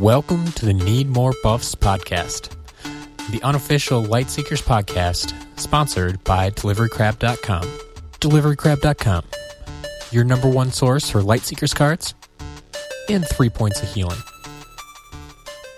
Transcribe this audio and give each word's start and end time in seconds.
Welcome 0.00 0.50
to 0.52 0.64
the 0.64 0.72
Need 0.72 1.08
More 1.10 1.34
Buffs 1.42 1.74
podcast, 1.74 2.48
the 3.30 3.42
unofficial 3.42 4.02
Lightseekers 4.02 4.62
podcast, 4.62 5.34
sponsored 5.60 6.24
by 6.24 6.48
DeliveryCrab.com. 6.52 7.64
DeliveryCrab.com, 8.18 9.24
your 10.10 10.24
number 10.24 10.48
one 10.48 10.72
source 10.72 11.10
for 11.10 11.20
Lightseekers 11.20 11.76
cards 11.76 12.14
and 13.10 13.28
three 13.28 13.50
points 13.50 13.82
of 13.82 13.92
healing. 13.92 14.16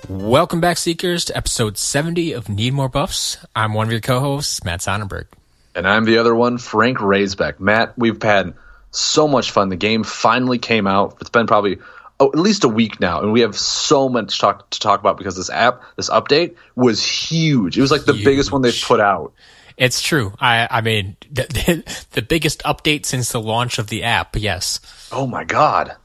Welcome 0.08 0.60
back, 0.60 0.76
Seekers, 0.76 1.24
to 1.24 1.36
episode 1.36 1.76
70 1.76 2.30
of 2.30 2.48
Need 2.48 2.74
More 2.74 2.88
Buffs. 2.88 3.38
I'm 3.56 3.74
one 3.74 3.88
of 3.88 3.90
your 3.90 4.00
co 4.00 4.20
hosts, 4.20 4.62
Matt 4.62 4.82
Sonnenberg. 4.82 5.26
And 5.74 5.84
I'm 5.84 6.04
the 6.04 6.18
other 6.18 6.32
one, 6.32 6.58
Frank 6.58 6.98
Raisbeck. 6.98 7.58
Matt, 7.58 7.98
we've 7.98 8.22
had 8.22 8.54
so 8.92 9.26
much 9.26 9.50
fun. 9.50 9.68
The 9.68 9.74
game 9.74 10.04
finally 10.04 10.60
came 10.60 10.86
out. 10.86 11.16
It's 11.20 11.30
been 11.30 11.48
probably 11.48 11.78
Oh, 12.20 12.28
at 12.28 12.38
least 12.38 12.62
a 12.64 12.68
week 12.68 13.00
now, 13.00 13.20
and 13.20 13.32
we 13.32 13.40
have 13.40 13.56
so 13.56 14.08
much 14.08 14.38
talk, 14.38 14.70
to 14.70 14.78
talk 14.78 15.00
about 15.00 15.18
because 15.18 15.36
this 15.36 15.50
app, 15.50 15.82
this 15.96 16.08
update, 16.08 16.56
was 16.76 17.04
huge. 17.04 17.76
It 17.76 17.80
was 17.80 17.90
like 17.90 18.04
the 18.04 18.12
Huge. 18.12 18.24
biggest 18.24 18.52
one 18.52 18.62
they've 18.62 18.80
put 18.80 19.00
out. 19.00 19.32
It's 19.76 20.00
true. 20.00 20.32
I, 20.38 20.68
I 20.70 20.80
mean, 20.82 21.16
the, 21.30 21.42
the, 21.84 22.06
the 22.12 22.22
biggest 22.22 22.62
update 22.62 23.06
since 23.06 23.32
the 23.32 23.40
launch 23.40 23.78
of 23.78 23.88
the 23.88 24.04
app, 24.04 24.36
yes. 24.36 24.78
Oh 25.10 25.26
my 25.26 25.42
god! 25.44 25.96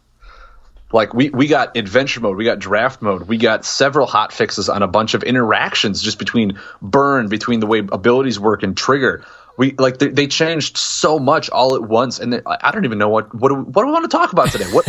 Like 0.92 1.14
we 1.14 1.30
we 1.30 1.48
got 1.48 1.76
adventure 1.76 2.22
mode, 2.22 2.38
we 2.38 2.46
got 2.46 2.60
draft 2.60 3.02
mode, 3.02 3.24
we 3.28 3.38
got 3.38 3.66
several 3.66 4.08
hot 4.08 4.32
fixes 4.32 4.70
on 4.70 4.84
a 4.84 4.88
bunch 4.88 5.14
of 5.14 5.24
interactions 5.24 6.02
just 6.02 6.18
between 6.18 6.60
burn, 6.82 7.28
between 7.28 7.60
the 7.60 7.68
way 7.68 7.80
abilities 7.80 8.40
work 8.40 8.64
and 8.64 8.76
trigger. 8.76 9.26
We 9.58 9.74
like 9.74 9.98
they, 9.98 10.10
they 10.10 10.28
changed 10.28 10.78
so 10.78 11.18
much 11.18 11.50
all 11.50 11.76
at 11.76 11.82
once, 11.82 12.20
and 12.20 12.32
they, 12.32 12.42
I 12.46 12.58
I 12.62 12.72
don't 12.72 12.86
even 12.86 13.00
know 13.00 13.10
what 13.10 13.34
what 13.34 13.50
do 13.50 13.56
we, 13.56 13.62
what 13.64 13.82
do 13.82 13.88
we 13.88 13.92
want 13.92 14.10
to 14.10 14.16
talk 14.16 14.32
about 14.32 14.52
today. 14.52 14.66
What 14.66 14.86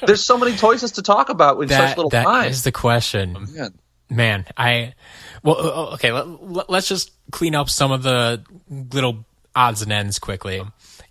there's 0.06 0.24
so 0.24 0.38
many 0.38 0.56
choices 0.56 0.92
to 0.92 1.02
talk 1.02 1.28
about 1.28 1.60
in 1.60 1.68
such 1.68 1.96
little 1.96 2.10
that 2.10 2.24
time. 2.24 2.48
is 2.48 2.62
the 2.62 2.72
question. 2.72 3.36
Oh, 3.36 3.40
man. 3.40 3.74
Man, 4.08 4.44
I 4.58 4.94
well, 5.42 5.56
okay. 5.94 6.12
Let, 6.12 6.70
us 6.70 6.86
just 6.86 7.12
clean 7.30 7.54
up 7.54 7.70
some 7.70 7.90
of 7.92 8.02
the 8.02 8.42
little 8.68 9.24
odds 9.56 9.80
and 9.82 9.90
ends 9.90 10.18
quickly. 10.18 10.62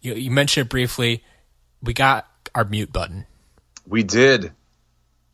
You, 0.01 0.13
you 0.13 0.29
mentioned 0.29 0.67
it 0.67 0.69
briefly. 0.69 1.23
We 1.81 1.93
got 1.93 2.27
our 2.53 2.63
mute 2.63 2.93
button. 2.93 3.25
We 3.87 4.03
did. 4.03 4.51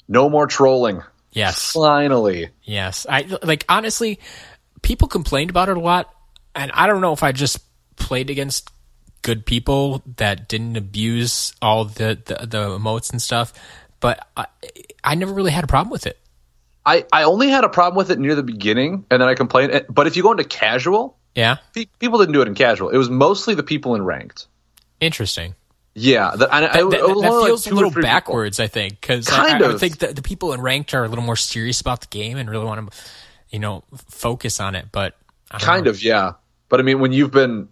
No 0.08 0.30
more 0.30 0.48
trolling. 0.48 1.04
Yes, 1.34 1.73
Finally. 1.73 2.50
yes. 2.64 3.06
I 3.08 3.28
like 3.44 3.66
honestly, 3.68 4.20
people 4.82 5.08
complained 5.08 5.50
about 5.50 5.70
it 5.70 5.78
a 5.78 5.80
lot, 5.80 6.10
and 6.56 6.72
I 6.72 6.88
don't 6.88 7.02
know 7.02 7.12
if 7.12 7.22
I 7.22 7.34
just 7.34 7.60
played 7.98 8.30
against 8.30 8.72
good 9.22 9.45
people 9.45 10.02
that 10.17 10.48
didn't 10.48 10.78
abuse 10.78 11.53
all 11.62 11.86
the 11.86 12.17
the, 12.26 12.45
the 12.48 12.70
emotes 12.70 13.12
and 13.12 13.22
stuff, 13.22 13.54
but 14.00 14.26
I, 14.38 14.45
I 15.04 15.16
never 15.16 15.34
really 15.34 15.52
had 15.52 15.64
a 15.64 15.67
problem 15.67 15.92
with 15.92 16.08
it. 16.08 16.17
I, 16.86 17.06
I 17.12 17.23
only 17.23 17.50
had 17.50 17.66
a 17.66 17.70
problem 17.70 17.98
with 17.98 18.12
it 18.12 18.17
near 18.20 18.34
the 18.36 18.44
beginning, 18.44 19.06
and 19.12 19.22
then 19.22 19.28
I 19.28 19.34
complained. 19.36 19.86
But 19.89 20.08
if 20.08 20.16
you 20.16 20.23
go 20.23 20.31
into 20.31 20.45
casual, 20.45 21.17
Yeah, 21.36 21.58
pe- 21.73 21.88
people 22.00 22.20
didn't 22.20 22.31
do 22.34 22.42
it 22.42 22.48
in 22.48 22.56
casual. 22.56 22.89
It 22.89 22.98
was 22.98 23.09
mostly 23.09 23.56
the 23.56 23.64
people 23.64 23.95
in 23.95 24.04
ranked. 24.06 24.48
interesting. 25.02 25.56
Yeah, 26.00 26.36
the, 26.36 26.45
and 26.56 26.64
I, 26.66 26.67
that, 26.67 26.80
it 26.80 26.84
that- 26.92 26.92
that 26.92 27.02
only 27.04 27.28
like 27.28 27.45
feels 27.48 27.67
a 27.67 27.73
little 27.73 27.89
three 27.89 28.02
people. 28.02 28.08
backwards, 28.08 28.59
I 28.59 28.67
think, 28.67 29.02
because 29.02 29.28
I, 29.30 29.50
Kind 29.50 29.64
I 29.64 29.72
of. 29.72 29.80
think 29.80 29.98
that 29.98 30.16
the 30.16 30.22
people 30.22 30.54
in 30.54 30.61
ranked 30.61 30.94
are 30.94 31.04
a 31.04 31.08
little 31.09 31.23
more 31.23 31.36
serious 31.36 31.82
about 31.82 32.02
the 32.02 32.08
game 32.08 32.38
and 32.38 32.50
really 32.50 32.66
want 32.66 32.92
to, 32.92 32.98
you 33.50 33.58
know, 33.59 33.84
focus 34.08 34.59
on 34.59 34.76
it. 34.76 34.86
But 34.92 35.16
I 35.52 35.58
Kind 35.58 35.86
know. 35.86 35.89
of, 35.92 36.04
yeah. 36.04 36.34
But 36.70 36.80
I 36.80 36.84
mean, 36.84 37.00
when 37.00 37.11
you've 37.14 37.32
been 37.32 37.67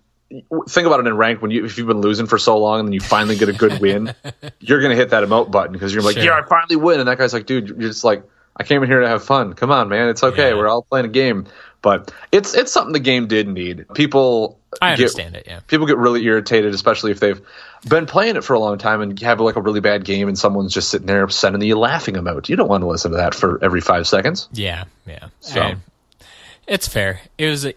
think 0.70 0.88
about 0.88 1.00
it 1.00 1.08
in 1.08 1.16
rank 1.18 1.42
when 1.42 1.52
you 1.52 1.66
if 1.66 1.78
you've 1.78 1.88
been 1.88 2.02
losing 2.02 2.26
for 2.28 2.38
so 2.38 2.58
long 2.58 2.80
and 2.80 2.88
then 2.88 2.94
you 2.94 3.02
finally 3.02 3.36
get 3.36 3.50
a 3.50 3.54
good 3.54 3.80
win, 3.80 4.14
you're 4.60 4.82
gonna 4.82 4.96
hit 4.96 5.10
that 5.12 5.24
emote 5.24 5.52
button 5.52 5.74
because 5.74 5.94
you're 5.94 6.04
like, 6.04 6.16
Sure. 6.16 6.24
yeah, 6.26 6.40
I 6.44 6.48
finally 6.48 6.76
win, 6.76 7.00
and 7.00 7.08
that 7.10 7.18
guy's 7.18 7.34
like, 7.34 7.46
dude, 7.46 7.68
you're 7.68 7.78
just 7.90 8.04
like, 8.04 8.24
I 8.58 8.64
came 8.64 8.82
in 8.84 8.90
here 8.90 9.02
to 9.02 9.08
have 9.08 9.24
fun. 9.24 9.54
Come 9.54 9.72
on, 9.72 9.90
man, 9.90 10.10
it's 10.10 10.24
okay. 10.24 10.50
Yeah. 10.50 10.56
We're 10.56 10.68
all 10.68 10.82
playing 10.84 11.06
a 11.06 11.10
game. 11.10 11.46
But 11.82 12.12
it's 12.32 12.56
it's 12.56 12.72
something 12.72 12.94
the 12.94 13.00
game 13.00 13.28
did 13.28 13.48
need. 13.48 13.86
People 13.94 14.58
I 14.82 14.92
get- 14.96 15.02
understand 15.02 15.36
it. 15.36 15.44
Yeah, 15.46 15.60
people 15.68 15.86
get 15.86 15.98
really 15.98 16.24
irritated, 16.24 16.74
especially 16.74 17.12
if 17.12 17.20
they've 17.20 17.40
been 17.88 18.08
playing 18.08 18.38
it 18.38 18.44
for 18.44 18.54
a 18.56 18.60
long 18.60 18.80
time 18.80 19.02
and 19.02 19.20
have 19.20 19.40
like 19.40 19.56
a 19.56 19.62
really 19.62 19.82
bad 19.82 20.04
game 20.04 20.28
and 20.28 20.36
someone's 20.36 20.74
just 20.74 20.90
sitting 20.90 21.06
there 21.06 21.30
sending 21.30 21.62
you 21.62 21.78
laughing 21.78 22.16
emote. 22.16 22.50
You 22.50 22.56
don't 22.56 22.70
want 22.70 22.82
to 22.82 22.88
listen 22.88 23.12
to 23.12 23.18
that 23.18 23.36
for 23.36 23.64
every 23.64 23.82
five 23.82 24.08
seconds. 24.08 24.50
yeah, 24.52 24.86
yeah. 25.06 25.28
So- 25.42 25.62
And 25.62 25.82
it's 26.66 26.88
fair. 26.88 27.22
It 27.38 27.50
was 27.50 27.68
a 27.68 27.74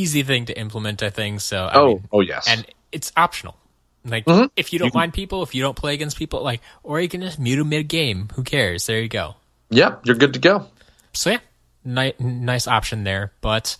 easy 0.00 0.22
thing 0.22 0.44
to 0.46 0.58
implement, 0.58 1.02
I 1.02 1.10
think. 1.10 1.40
So 1.40 1.66
I 1.66 1.74
Oh, 1.78 1.86
mean, 1.86 2.08
oh 2.12 2.20
yes. 2.20 2.46
and 2.48 2.64
it's 2.92 3.12
optional. 3.16 3.56
Like 4.04 4.24
Mhm. 4.26 4.50
if 4.56 4.72
you 4.72 4.78
don't 4.78 4.94
mind 4.94 5.12
people, 5.12 5.42
if 5.42 5.54
you 5.54 5.62
don't 5.62 5.76
play 5.76 5.92
against 5.94 6.16
people, 6.16 6.42
like, 6.42 6.60
or 6.82 7.00
you 7.00 7.08
can 7.08 7.20
just 7.20 7.38
mute 7.38 7.56
them 7.56 7.68
mid 7.68 7.88
game. 7.88 8.28
Who 8.34 8.42
cares? 8.44 8.86
There 8.86 9.00
you 9.00 9.08
go. 9.08 9.34
yep, 9.70 10.00
you're 10.06 10.16
good 10.16 10.32
to 10.32 10.38
go. 10.38 10.66
So 11.12 11.30
yeah, 11.30 11.40
ni- 11.84 12.14
nice 12.18 12.66
option 12.66 13.04
there. 13.04 13.32
But 13.42 13.76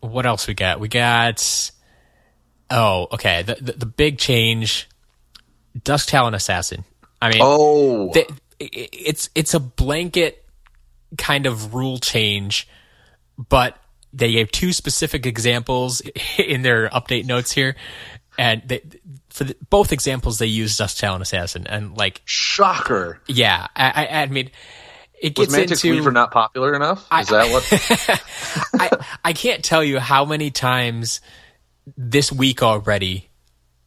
what 0.00 0.26
else 0.26 0.46
we 0.46 0.54
got? 0.54 0.78
We 0.78 0.88
got 0.88 1.70
oh, 2.70 3.08
okay. 3.12 3.42
The 3.42 3.54
the, 3.60 3.72
the 3.72 3.86
big 3.86 4.18
change, 4.18 4.88
Dusk 5.82 6.08
Talon 6.08 6.34
Assassin. 6.34 6.84
I 7.20 7.30
mean, 7.30 7.40
Oh, 7.42 8.12
the- 8.12 8.28
i- 8.60 8.64
i- 8.64 8.88
it's 8.92 9.30
it's 9.34 9.54
a 9.54 9.60
blanket 9.60 10.44
kind 11.18 11.46
of 11.46 11.74
rule 11.74 11.98
change, 11.98 12.68
but 13.36 13.76
they 14.14 14.32
gave 14.32 14.50
two 14.50 14.72
specific 14.72 15.26
examples 15.26 16.00
in 16.38 16.62
their 16.62 16.88
update 16.90 17.26
notes 17.26 17.52
here, 17.52 17.76
and 18.38 18.62
they, 18.66 18.82
for 19.28 19.44
the, 19.44 19.56
both 19.70 19.92
examples 19.92 20.38
they 20.38 20.46
used 20.46 20.78
Dust 20.78 20.98
Talon 20.98 21.22
Assassin, 21.22 21.66
and 21.66 21.96
like 21.96 22.22
shocker. 22.24 23.20
yeah, 23.26 23.66
I, 23.76 24.06
I, 24.08 24.22
I 24.22 24.26
mean. 24.26 24.50
It 25.22 25.38
Was 25.38 25.54
gets 25.54 25.72
Mantic 25.72 25.84
into 25.84 25.90
Weaver 25.92 26.10
not 26.10 26.32
popular 26.32 26.74
enough? 26.74 27.06
Is 27.18 27.28
that 27.28 27.50
what? 28.72 28.78
I, 28.78 29.06
I 29.24 29.32
can't 29.32 29.64
tell 29.64 29.82
you 29.82 29.98
how 29.98 30.26
many 30.26 30.50
times 30.50 31.22
this 31.96 32.30
week 32.30 32.62
already 32.62 33.30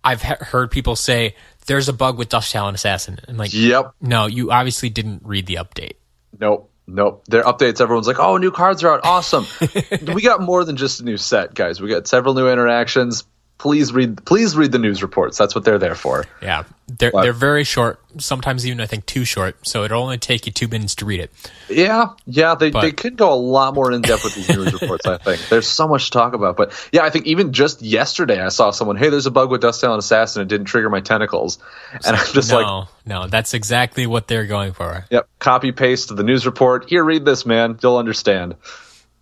I've 0.03 0.21
he- 0.21 0.33
heard 0.39 0.71
people 0.71 0.95
say 0.95 1.35
there's 1.65 1.89
a 1.89 1.93
bug 1.93 2.17
with 2.17 2.29
Dust 2.29 2.51
Talon 2.53 2.73
Assassin. 2.73 3.19
And 3.27 3.37
like, 3.37 3.53
yep. 3.53 3.91
no, 4.01 4.25
you 4.25 4.51
obviously 4.51 4.89
didn't 4.89 5.23
read 5.25 5.45
the 5.45 5.55
update. 5.55 5.97
Nope. 6.39 6.71
Nope. 6.87 7.25
Their 7.27 7.43
updates, 7.43 7.81
everyone's 7.81 8.07
like, 8.07 8.19
oh, 8.19 8.37
new 8.37 8.51
cards 8.51 8.83
are 8.83 8.93
out. 8.93 9.01
Awesome. 9.03 9.45
we 10.13 10.21
got 10.21 10.41
more 10.41 10.63
than 10.63 10.77
just 10.77 11.01
a 11.01 11.03
new 11.03 11.17
set, 11.17 11.53
guys. 11.53 11.81
We 11.81 11.89
got 11.89 12.07
several 12.07 12.33
new 12.33 12.49
interactions. 12.49 13.25
Please 13.59 13.91
read 13.91 14.23
please 14.23 14.55
read 14.55 14.71
the 14.71 14.77
news 14.77 15.01
reports. 15.01 15.35
That's 15.37 15.55
what 15.55 15.63
they're 15.65 15.79
there 15.79 15.95
for. 15.95 16.25
Yeah, 16.43 16.63
they're 16.87 17.09
But- 17.11 17.23
they're 17.23 17.33
very 17.33 17.63
short. 17.63 17.99
Sometimes 18.19 18.67
even 18.67 18.79
I 18.79 18.85
think 18.85 19.07
too 19.07 19.25
short. 19.25 19.55
So 19.67 19.83
it'll 19.83 20.01
only 20.01 20.19
take 20.19 20.45
you 20.45 20.51
two 20.51 20.67
minutes 20.67 20.93
to 20.95 21.05
read 21.05 21.19
it. 21.19 21.31
Yeah, 21.67 22.09
yeah, 22.27 22.53
they, 22.55 22.69
But- 22.69 22.81
they 22.81 22.91
could 22.91 23.17
go 23.17 23.33
a 23.33 23.35
lot 23.35 23.73
more 23.73 23.91
in 23.91 24.01
depth 24.01 24.23
with 24.23 24.35
these 24.35 24.49
news 24.49 24.73
reports. 24.81 25.07
I 25.07 25.17
think 25.17 25.41
there's 25.49 25.67
so 25.67 25.87
much 25.87 26.05
to 26.05 26.11
talk 26.11 26.33
about, 26.33 26.55
but 26.55 26.71
yeah, 26.91 27.03
I 27.03 27.09
think 27.09 27.25
even 27.25 27.51
just 27.51 27.81
yesterday 27.81 28.39
I 28.41 28.49
saw 28.49 28.69
someone, 28.71 28.95
hey, 28.95 29.09
there's 29.09 29.25
a 29.25 29.31
bug 29.31 29.49
with 29.49 29.61
Dust 29.61 29.81
Talon 29.81 29.97
Assassin, 29.99 30.43
it 30.43 30.47
didn't 30.47 30.65
trigger 30.67 30.89
my 30.89 31.01
tentacles, 31.01 31.57
and 32.05 32.15
I'm 32.15 32.33
just 32.33 32.51
no, 32.51 32.57
like, 32.59 32.87
no, 33.05 33.27
that's 33.27 33.53
exactly 33.55 34.05
what 34.07 34.27
they're 34.27 34.45
going 34.45 34.73
for. 34.73 35.05
yep, 35.09 35.27
copy 35.39 35.71
paste 35.71 36.15
the 36.15 36.23
news 36.23 36.45
report. 36.45 36.89
Here, 36.89 37.03
read 37.03 37.25
this, 37.25 37.45
man, 37.45 37.79
you'll 37.81 37.97
understand. 37.97 38.55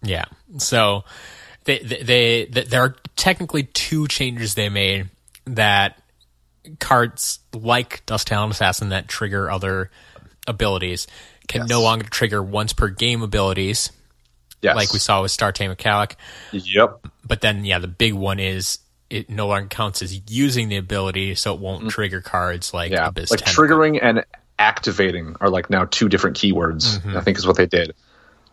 Yeah. 0.03 0.25
So 0.57 1.03
they, 1.65 1.79
they, 1.79 2.45
they, 2.45 2.63
there 2.63 2.81
are 2.81 2.95
technically 3.15 3.63
two 3.63 4.07
changes 4.07 4.55
they 4.55 4.69
made 4.69 5.09
that 5.45 5.99
cards 6.79 7.39
like 7.53 8.03
Dust 8.05 8.27
Talon 8.27 8.51
Assassin 8.51 8.89
that 8.89 9.07
trigger 9.07 9.49
other 9.51 9.91
abilities 10.47 11.07
can 11.47 11.61
Yes. 11.61 11.69
no 11.69 11.81
longer 11.81 12.05
trigger 12.09 12.41
once 12.41 12.73
per 12.73 12.87
game 12.87 13.21
abilities, 13.21 13.91
Yes, 14.61 14.75
like 14.75 14.93
we 14.93 14.99
saw 14.99 15.21
with 15.21 15.29
Star 15.31 15.51
Tamer 15.51 15.75
Calic. 15.75 16.15
Yep, 16.51 17.07
But 17.27 17.41
then, 17.41 17.65
yeah, 17.65 17.77
the 17.77 17.87
big 17.87 18.13
one 18.13 18.39
is 18.39 18.79
it 19.11 19.29
no 19.29 19.45
longer 19.47 19.67
counts 19.67 20.01
as 20.01 20.19
using 20.27 20.69
the 20.69 20.77
ability, 20.77 21.35
so 21.35 21.53
it 21.53 21.59
won't 21.59 21.91
trigger 21.91 22.21
cards 22.21 22.73
like 22.73 22.91
yeah, 22.91 23.07
Abyss 23.07 23.29
like 23.29 23.41
Tentacle. 23.41 23.63
triggering 23.63 23.99
and 24.01 24.25
activating 24.57 25.35
are 25.41 25.49
like 25.49 25.69
now 25.69 25.85
two 25.85 26.09
different 26.09 26.35
keywords. 26.37 26.97
Mm-hmm. 26.97 27.17
I 27.17 27.21
think 27.21 27.37
is 27.37 27.45
what 27.45 27.57
they 27.57 27.67
did. 27.67 27.93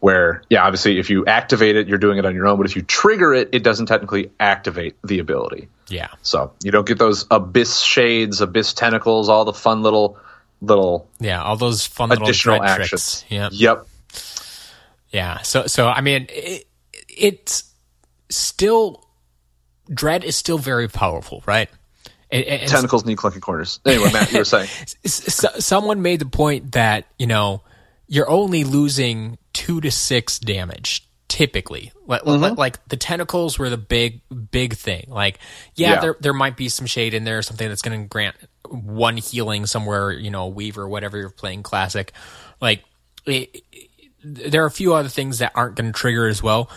Where 0.03 0.43
yeah, 0.51 0.65
obviously 0.65 0.99
if 0.99 1.11
you 1.11 1.27
activate 1.27 1.77
it, 1.77 1.87
you're 1.87 1.97
doing 1.97 2.19
it 2.19 2.27
on 2.27 2.35
your 2.35 2.49
own, 2.49 2.57
but 2.57 2.67
if 2.67 2.75
you 2.75 2.83
trigger 2.83 3.33
it, 3.35 3.51
it 3.53 3.63
doesn't 3.63 3.87
technically 3.87 4.33
activate 4.41 4.97
the 5.05 5.21
ability. 5.21 5.69
Yeah. 5.87 6.09
So 6.23 6.53
you 6.61 6.73
don't 6.73 6.89
get 6.89 6.99
those 6.99 7.25
abyss 7.31 7.79
shades, 7.79 8.41
abyss 8.41 8.73
tentacles, 8.73 9.29
all 9.29 9.45
the 9.45 9.53
fun 9.53 9.83
little 9.85 10.19
little 10.61 11.09
Yeah, 11.21 11.41
all 11.41 11.55
those 11.55 11.87
fun 11.87 12.11
additional 12.11 12.59
dread 12.59 12.81
actions. 12.81 13.25
Yeah. 13.29 13.51
Yep. 13.53 13.87
Yeah. 15.11 15.43
So 15.43 15.69
so 15.69 15.87
I 15.87 16.01
mean 16.01 16.27
it, 16.31 16.67
it's 17.09 17.73
still 18.29 19.07
dread 19.89 20.25
is 20.25 20.35
still 20.35 20.59
very 20.59 20.89
powerful, 20.89 21.45
right? 21.47 21.69
And, 22.29 22.45
and 22.45 22.69
Tentacles 22.69 23.05
need 23.05 23.19
clunky 23.19 23.41
corners. 23.41 23.79
Anyway, 23.87 24.11
Matt, 24.13 24.33
you 24.33 24.39
were 24.39 24.45
saying. 24.45 24.69
someone 25.05 26.03
made 26.03 26.19
the 26.19 26.27
point 26.27 26.73
that 26.73 27.07
you 27.21 27.29
know 27.29 27.63
you're 28.09 28.29
only 28.29 28.65
losing 28.65 29.39
two 29.63 29.81
to 29.81 29.93
six 29.93 30.41
damage 30.41 31.09
typically. 31.29 31.93
Like, 32.05 32.27
like, 32.27 32.41
mm-hmm. 32.41 32.59
like 32.59 32.89
the 32.89 32.97
tentacles 32.97 33.59
were 33.59 33.71
the 33.71 33.77
big 33.77 34.23
big 34.51 34.75
thing. 34.75 35.07
Like 35.09 35.39
yeah, 35.77 35.95
Yeah. 35.95 36.01
there 36.01 36.17
there 36.21 36.33
might 36.33 36.57
be 36.57 36.69
some 36.69 36.87
shade 36.87 37.15
in 37.15 37.23
there, 37.25 37.39
or 37.39 37.43
something 37.43 37.69
that's 37.69 37.81
going 37.81 38.03
to 38.03 38.09
grant 38.09 38.37
one 38.69 39.17
healing 39.17 39.67
somewhere. 39.67 40.11
You 40.11 40.31
know, 40.31 40.49
weaver, 40.49 40.89
whatever 40.89 41.17
you're 41.17 41.31
playing 41.31 41.63
classic. 41.63 42.13
Like 42.61 42.83
it, 43.25 43.63
it, 43.73 44.01
there 44.25 44.65
are 44.65 44.67
a 44.67 44.71
few 44.71 44.95
other 44.95 45.09
things 45.09 45.39
that 45.39 45.53
aren't 45.55 45.77
going 45.77 45.93
to 45.93 45.99
trigger 45.99 46.27
as 46.27 46.43
well, 46.43 46.69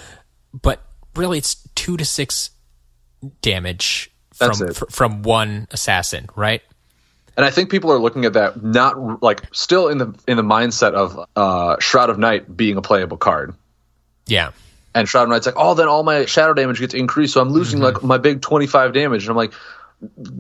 but 0.54 0.82
really 1.16 1.40
it's 1.40 1.56
two 1.74 1.98
to 1.98 2.06
six 2.06 2.52
damage 3.42 4.12
from 4.34 4.54
fr- 4.74 4.86
from 4.92 5.24
one 5.24 5.68
assassin, 5.72 6.28
right? 6.36 6.62
And 7.38 7.46
I 7.46 7.52
think 7.52 7.70
people 7.70 7.92
are 7.92 8.00
looking 8.00 8.26
at 8.26 8.34
that 8.34 8.64
not 8.64 9.22
like 9.22 9.44
still 9.54 9.90
in 9.90 9.98
the 9.98 10.14
in 10.28 10.38
the 10.38 10.44
mindset 10.44 10.94
of 10.94 11.28
uh, 11.36 11.78
Shroud 11.80 12.10
of 12.10 12.18
Night 12.18 12.56
being 12.56 12.78
a 12.78 12.82
playable 12.82 13.18
card. 13.18 13.54
Yeah. 14.26 14.52
And 14.94 15.10
Shroud 15.10 15.24
of 15.24 15.30
Night's 15.30 15.46
like, 15.46 15.56
oh, 15.58 15.74
then 15.74 15.90
all 15.90 16.04
my 16.04 16.26
shadow 16.26 16.54
damage 16.54 16.80
gets 16.80 16.94
increased, 16.94 17.34
so 17.34 17.42
I'm 17.42 17.50
losing 17.50 17.82
like 17.82 18.02
my 18.02 18.18
big 18.18 18.42
25 18.42 18.94
damage. 18.94 19.24
And 19.24 19.32
I'm 19.32 19.36
like, 19.36 19.52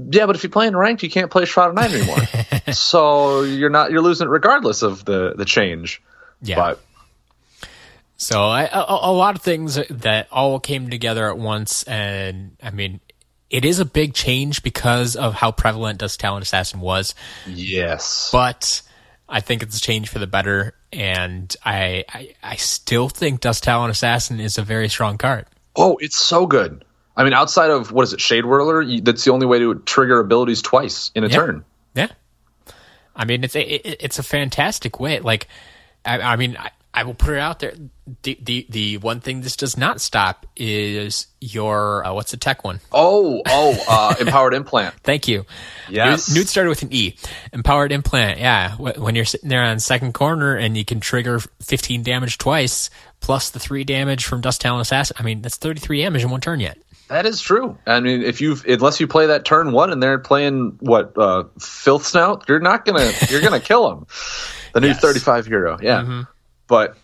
yeah, 0.09 0.25
but 0.25 0.38
if 0.38 0.44
you're 0.44 0.51
playing 0.51 0.75
ranked, 0.75 1.03
you 1.03 1.09
can't 1.09 1.30
play 1.30 1.44
Shroud 1.44 1.69
of 1.69 1.75
Night 1.75 1.92
anymore. 1.92 2.18
so 2.74 3.42
you're 3.44 3.69
not 3.69 3.92
you're 3.92 4.01
losing 4.01 4.27
it 4.27 4.30
regardless 4.30 4.81
of 4.81 5.03
the 5.03 5.33
the 5.36 5.45
change. 5.45 6.01
Yeah. 6.42 6.56
But 6.56 6.80
So 8.18 8.45
I, 8.45 8.63
a, 8.63 8.86
a 8.88 9.12
lot 9.12 9.36
of 9.36 9.42
things 9.42 9.75
that 9.89 10.27
all 10.31 10.59
came 10.59 10.89
together 10.89 11.30
at 11.30 11.38
once, 11.38 11.83
and 11.83 12.56
I 12.63 12.71
mean, 12.71 13.01
it 13.50 13.65
is 13.65 13.80
a 13.80 13.86
big 13.86 14.13
change 14.13 14.63
because 14.63 15.15
of 15.15 15.33
how 15.36 15.51
prevalent 15.51 16.00
Dust 16.00 16.19
Talon 16.19 16.42
Assassin 16.42 16.80
was, 16.80 17.13
yes, 17.47 18.30
but 18.31 18.81
I 19.30 19.39
think 19.39 19.63
it's 19.63 19.77
a 19.77 19.81
change 19.81 20.09
for 20.09 20.19
the 20.19 20.27
better, 20.27 20.74
and 20.94 21.56
I 21.63 22.06
I, 22.09 22.36
I 22.44 22.56
still 22.56 23.09
think 23.09 23.42
Dust 23.42 23.63
Talon 23.63 23.89
Assassin 23.89 24.39
is 24.39 24.57
a 24.57 24.62
very 24.63 24.89
strong 24.89 25.18
card. 25.18 25.45
oh, 25.75 25.97
it's 26.00 26.18
so 26.18 26.45
good. 26.47 26.83
I 27.18 27.24
mean, 27.24 27.33
outside 27.33 27.69
of 27.69 27.92
what 27.92 28.03
is 28.03 28.13
it, 28.13 28.19
Shade 28.21 28.45
Whirler? 28.45 28.81
You, 28.81 29.00
that's 29.01 29.24
the 29.24 29.31
only 29.31 29.45
way 29.45 29.59
to 29.59 29.75
trigger 29.75 30.19
abilities 30.19 30.62
twice 30.62 31.12
in 31.15 31.24
a 31.24 31.27
Yeah. 31.27 31.36
turn. 31.36 31.65
Yeah, 31.94 32.07
I 33.15 33.25
mean 33.25 33.44
it's 33.44 33.56
a, 33.56 33.62
it, 33.62 33.97
it's 34.01 34.19
a 34.19 34.24
fantastic 34.24 35.00
way. 35.00 35.19
Like, 35.19 35.47
I, 36.06 36.19
I 36.19 36.36
mean, 36.36 36.57
I, 36.57 36.71
I 36.95 37.03
will 37.03 37.13
put 37.13 37.33
it 37.33 37.39
out 37.39 37.59
there. 37.59 37.74
The, 38.24 38.39
the 38.42 38.65
the 38.69 38.97
one 39.00 39.19
thing 39.19 39.42
this 39.42 39.57
does 39.57 39.75
not 39.75 40.00
stop 40.00 40.45
is 40.56 41.27
your 41.42 42.06
uh, 42.06 42.13
what's 42.13 42.31
the 42.31 42.38
tech 42.38 42.63
one? 42.63 42.80
Oh, 42.92 43.42
oh, 43.45 43.83
uh, 43.89 44.15
empowered 44.19 44.53
implant. 44.53 44.95
Thank 45.03 45.27
you. 45.27 45.45
Yes. 45.89 46.33
Nude, 46.33 46.47
started 46.47 46.69
with 46.69 46.83
an 46.83 46.94
E. 46.94 47.18
Empowered 47.51 47.92
implant. 47.92 48.39
Yeah. 48.39 48.75
When 48.77 49.13
you're 49.15 49.25
sitting 49.25 49.50
there 49.50 49.63
on 49.63 49.80
second 49.80 50.13
corner 50.13 50.56
and 50.56 50.77
you 50.77 50.86
can 50.86 51.01
trigger 51.01 51.39
15 51.62 52.01
damage 52.03 52.38
twice, 52.38 52.89
plus 53.19 53.50
the 53.50 53.59
three 53.59 53.83
damage 53.83 54.24
from 54.24 54.39
Dust 54.39 54.62
Talon 54.62 54.80
Assassin. 54.80 55.18
I 55.19 55.24
mean, 55.24 55.42
that's 55.42 55.57
33 55.57 56.01
damage 56.01 56.24
in 56.24 56.30
one 56.30 56.42
turn 56.42 56.62
yet. 56.62 56.77
That 57.09 57.25
is 57.25 57.42
true. 57.42 57.77
I 57.86 58.00
mean, 58.00 58.21
if 58.24 58.39
you 58.39 58.56
unless 58.68 59.00
you 59.00 59.07
play 59.07 59.27
that 59.27 59.45
turn 59.45 59.74
one 59.74 59.92
and 59.92 60.01
they're 60.01 60.18
playing 60.18 60.77
what 60.80 61.15
uh, 61.18 61.44
filth 61.59 62.06
snout, 62.06 62.45
you're 62.47 62.59
not 62.59 62.86
gonna 62.86 63.12
you're 63.30 63.42
gonna 63.42 63.59
kill 63.59 63.89
them. 63.89 64.07
The 64.74 64.81
new 64.81 64.88
Yes. 64.89 65.01
35 65.01 65.45
hero, 65.45 65.77
yeah. 65.81 66.24
But 66.68 66.98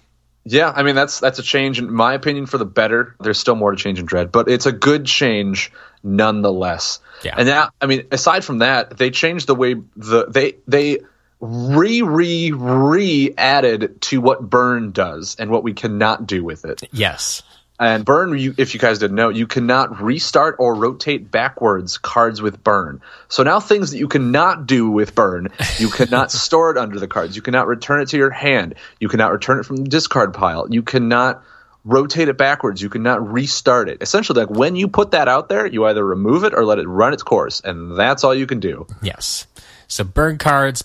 yeah, 0.44 0.72
I 0.76 0.84
mean 0.84 0.96
that's 0.96 1.20
that's 1.20 1.40
a 1.40 1.44
change 1.44 1.80
in 1.80 1.92
my 1.92 2.14
opinion 2.14 2.46
for 2.46 2.58
the 2.58 2.66
better. 2.66 3.16
There's 3.20 3.40
still 3.40 3.56
more 3.56 3.72
to 3.72 3.78
change 3.78 4.00
in 4.00 4.06
Dread, 4.06 4.32
but 4.32 4.50
it's 4.50 4.66
a 4.66 4.72
good 4.72 5.06
change 5.06 5.72
nonetheless. 6.04 7.00
Yeah. 7.24 7.36
And 7.38 7.48
that 7.48 7.72
I 7.80 7.86
mean, 7.86 8.08
aside 8.12 8.44
from 8.44 8.60
that, 8.60 8.98
they 8.98 9.12
changed 9.12 9.48
the 9.48 9.56
way 9.56 9.76
the 9.96 10.26
they 10.28 10.56
they 10.68 11.00
re 11.40 12.02
re 12.02 12.52
re 12.52 13.34
added 13.38 14.02
to 14.02 14.22
what 14.22 14.42
burn 14.48 14.92
does 14.92 15.36
and 15.38 15.52
what 15.52 15.64
we 15.64 15.74
cannot 15.74 16.26
do 16.26 16.44
with 16.44 16.66
it. 16.66 16.84
Yes. 16.92 17.44
And 17.82 18.06
burn, 18.06 18.38
you, 18.38 18.54
if 18.60 18.76
you 18.76 18.80
guys 18.80 19.00
didn't 19.00 19.16
know, 19.16 19.30
you 19.30 19.48
cannot 19.48 20.00
restart 20.00 20.58
or 20.60 20.76
rotate 20.76 21.32
backwards 21.32 21.98
cards 21.98 22.40
with 22.40 22.64
burn. 22.64 23.02
So 23.28 23.42
now 23.42 23.60
things 23.60 23.90
that 23.90 23.98
you 23.98 24.08
cannot 24.08 24.68
do 24.68 24.88
with 24.88 25.16
burn, 25.16 25.48
you 25.80 25.90
cannot 25.90 26.32
store 26.32 26.70
it 26.70 26.78
under 26.78 27.00
the 27.00 27.08
cards. 27.08 27.36
You 27.36 27.42
cannot 27.42 27.66
return 27.66 28.00
it 28.02 28.10
to 28.10 28.18
your 28.18 28.30
hand. 28.30 28.76
You 29.00 29.10
cannot 29.10 29.32
return 29.32 29.60
it 29.60 29.66
from 29.66 29.78
the 29.78 29.90
discard 29.90 30.36
pile. 30.36 30.68
You 30.70 30.84
cannot 30.84 31.44
rotate 31.84 32.30
it 32.30 32.38
backwards. 32.38 32.84
You 32.84 32.90
cannot 32.90 33.32
restart 33.32 33.90
it. 33.90 34.04
Essentially, 34.04 34.46
like 34.46 34.56
when 34.56 34.76
you 34.76 34.88
put 34.88 35.10
that 35.12 35.28
out 35.28 35.50
there, 35.50 35.66
you 35.66 35.86
either 35.86 36.06
remove 36.06 36.44
it 36.44 36.54
or 36.54 36.64
let 36.64 36.78
it 36.78 36.88
run 36.88 37.14
its 37.14 37.24
course, 37.24 37.62
and 37.62 37.98
that's 37.98 38.24
all 38.24 38.36
you 38.36 38.46
can 38.46 38.60
do. 38.60 38.86
Yes. 39.02 39.48
So 39.88 40.04
burn 40.04 40.38
cards, 40.38 40.84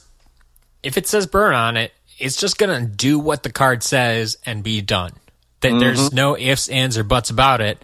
if 0.83 0.97
it 0.97 1.07
says 1.07 1.27
burn 1.27 1.55
on 1.55 1.77
it, 1.77 1.93
it's 2.19 2.39
just 2.39 2.57
going 2.57 2.81
to 2.81 2.87
do 2.87 3.19
what 3.19 3.43
the 3.43 3.53
card 3.53 3.83
says 3.83 4.39
and 4.47 4.63
be 4.63 4.81
done. 4.81 5.13
That 5.61 5.79
There's 5.79 6.09
mm-hmm. 6.09 6.17
no 6.17 6.37
ifs, 6.37 6.69
ands, 6.69 6.99
or 6.99 7.05
buts 7.05 7.31
about 7.31 7.61
it. 7.61 7.83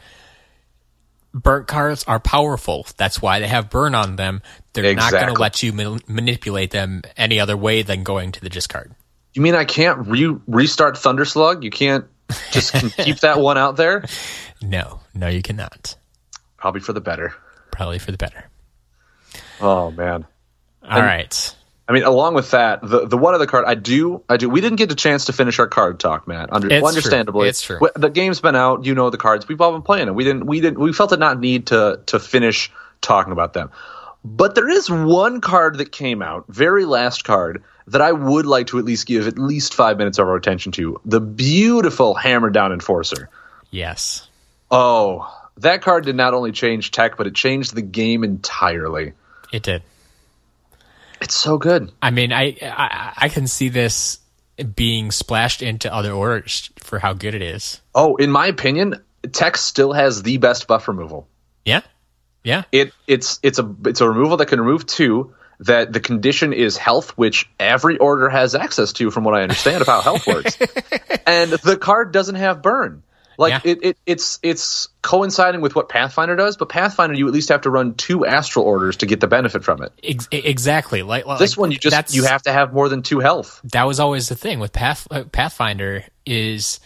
Burnt 1.34 1.66
cards 1.66 2.04
are 2.04 2.20
powerful. 2.20 2.86
That's 2.98 3.22
why 3.22 3.40
they 3.40 3.48
have 3.48 3.70
burn 3.70 3.94
on 3.94 4.16
them. 4.16 4.42
They're 4.74 4.94
not 4.94 5.12
going 5.12 5.34
to 5.34 5.40
let 5.40 5.62
you 5.62 5.72
ma- 5.72 5.98
manipulate 6.06 6.70
them 6.70 7.02
any 7.16 7.40
other 7.40 7.56
way 7.56 7.82
than 7.82 8.02
going 8.02 8.32
to 8.32 8.40
the 8.40 8.50
discard. 8.50 8.94
You 9.32 9.40
mean 9.40 9.54
I 9.54 9.64
can't 9.64 10.06
re- 10.06 10.36
restart 10.46 10.98
Thunder 10.98 11.24
Slug? 11.24 11.64
You 11.64 11.70
can't 11.70 12.04
just 12.50 12.74
keep 12.98 13.20
that 13.20 13.40
one 13.40 13.56
out 13.56 13.76
there? 13.76 14.04
No, 14.60 15.00
no, 15.14 15.28
you 15.28 15.40
cannot. 15.40 15.96
Probably 16.58 16.80
for 16.80 16.92
the 16.92 17.00
better. 17.00 17.34
Probably 17.70 17.98
for 17.98 18.12
the 18.12 18.18
better. 18.18 18.44
Oh 19.60 19.90
man. 19.90 20.26
All 20.82 21.00
right. 21.00 21.56
I 21.88 21.92
mean, 21.92 22.04
along 22.04 22.34
with 22.34 22.52
that, 22.52 22.80
the 22.82 23.06
the 23.06 23.18
one 23.18 23.34
other 23.34 23.46
card 23.46 23.64
I 23.66 23.74
do, 23.74 24.22
I 24.28 24.36
do. 24.36 24.48
We 24.48 24.60
didn't 24.60 24.76
get 24.76 24.92
a 24.92 24.94
chance 24.94 25.26
to 25.26 25.32
finish 25.32 25.58
our 25.58 25.66
card 25.66 25.98
talk, 25.98 26.28
Matt. 26.28 26.52
Under, 26.52 26.68
It's 26.68 26.74
well, 26.82 26.92
true. 26.92 26.98
understandably, 26.98 27.48
It's 27.48 27.62
true. 27.62 27.80
The 27.94 28.08
game's 28.08 28.40
been 28.40 28.54
out. 28.54 28.84
You 28.84 28.94
know 28.94 29.10
the 29.10 29.18
cards. 29.18 29.48
We've 29.48 29.60
all 29.60 29.72
been 29.72 29.82
playing 29.82 30.08
it. 30.08 30.14
We 30.14 30.24
didn't. 30.24 30.46
We 30.46 30.60
didn't. 30.60 30.78
We 30.78 30.92
felt 30.92 31.12
it 31.12 31.18
not 31.18 31.40
need 31.40 31.66
to 31.68 32.00
to 32.06 32.20
finish 32.20 32.70
talking 33.00 33.32
about 33.32 33.52
them. 33.52 33.70
But 34.24 34.54
there 34.54 34.68
is 34.68 34.88
one 34.88 35.40
card 35.40 35.78
that 35.78 35.90
came 35.90 36.22
out, 36.22 36.44
very 36.48 36.84
last 36.84 37.24
card, 37.24 37.64
that 37.88 38.00
I 38.00 38.12
would 38.12 38.46
like 38.46 38.68
to 38.68 38.78
at 38.78 38.84
least 38.84 39.06
give 39.06 39.26
at 39.26 39.38
least 39.38 39.74
five 39.74 39.98
minutes 39.98 40.18
of 40.18 40.28
our 40.28 40.36
attention 40.36 40.70
to. 40.72 41.00
The 41.04 41.20
beautiful 41.20 42.14
Hammer 42.14 42.50
Down 42.50 42.72
Enforcer. 42.72 43.28
Yes. 43.70 44.28
Oh, 44.70 45.28
that 45.58 45.82
card 45.82 46.04
did 46.04 46.14
not 46.14 46.34
only 46.34 46.52
change 46.52 46.92
tech, 46.92 47.16
but 47.16 47.26
it 47.26 47.34
changed 47.34 47.74
the 47.74 47.82
game 47.82 48.22
entirely. 48.22 49.14
It 49.52 49.64
did. 49.64 49.82
It's 51.22 51.36
so 51.36 51.56
good. 51.56 51.92
I 52.02 52.10
mean, 52.10 52.32
I, 52.32 52.56
I 52.60 53.12
I 53.16 53.28
can 53.28 53.46
see 53.46 53.68
this 53.68 54.18
being 54.74 55.10
splashed 55.12 55.62
into 55.62 55.92
other 55.92 56.12
orders 56.12 56.70
for 56.78 56.98
how 56.98 57.12
good 57.12 57.34
it 57.34 57.42
is. 57.42 57.80
Oh, 57.94 58.16
in 58.16 58.30
my 58.30 58.48
opinion, 58.48 59.02
tech 59.30 59.56
still 59.56 59.92
has 59.92 60.22
the 60.22 60.38
best 60.38 60.66
buff 60.66 60.88
removal. 60.88 61.28
Yeah. 61.64 61.82
Yeah. 62.42 62.64
It 62.72 62.92
it's 63.06 63.38
it's 63.42 63.60
a 63.60 63.74
it's 63.86 64.00
a 64.00 64.08
removal 64.08 64.36
that 64.38 64.46
can 64.46 64.60
remove 64.60 64.84
two. 64.86 65.34
That 65.60 65.92
the 65.92 66.00
condition 66.00 66.52
is 66.52 66.76
health, 66.76 67.16
which 67.16 67.48
every 67.60 67.96
order 67.98 68.28
has 68.28 68.56
access 68.56 68.92
to, 68.94 69.12
from 69.12 69.22
what 69.22 69.34
I 69.36 69.42
understand 69.42 69.80
of 69.80 69.86
how 69.86 70.00
health 70.00 70.26
works. 70.26 70.58
and 71.26 71.52
the 71.52 71.76
card 71.76 72.10
doesn't 72.10 72.34
have 72.34 72.62
burn. 72.62 73.04
Like 73.38 73.52
Yeah. 73.64 73.72
it, 73.72 73.78
it, 73.84 73.98
it's 74.06 74.38
it's 74.42 74.88
coinciding 75.02 75.60
with 75.60 75.74
what 75.74 75.88
Pathfinder 75.88 76.36
does, 76.36 76.56
but 76.56 76.68
Pathfinder 76.68 77.14
you 77.14 77.26
at 77.26 77.32
least 77.32 77.48
have 77.48 77.62
to 77.62 77.70
run 77.70 77.94
two 77.94 78.26
astral 78.26 78.64
orders 78.64 78.96
to 78.98 79.06
get 79.06 79.20
the 79.20 79.26
benefit 79.26 79.64
from 79.64 79.82
it. 79.82 79.92
Ex- 80.02 80.28
exactly. 80.30 81.02
Like 81.02 81.26
like, 81.26 81.38
This 81.38 81.56
one 81.56 81.70
you 81.72 81.78
just 81.78 82.14
you 82.14 82.24
have 82.24 82.42
to 82.42 82.52
have 82.52 82.72
more 82.72 82.88
than 82.88 83.02
two 83.02 83.20
health. 83.20 83.60
that 83.72 83.84
was 83.84 83.98
always 84.00 84.28
the 84.28 84.36
thing 84.36 84.58
with 84.60 84.72
Path, 84.72 85.06
uh, 85.10 85.24
Pathfinder 85.24 86.04
is 86.26 86.78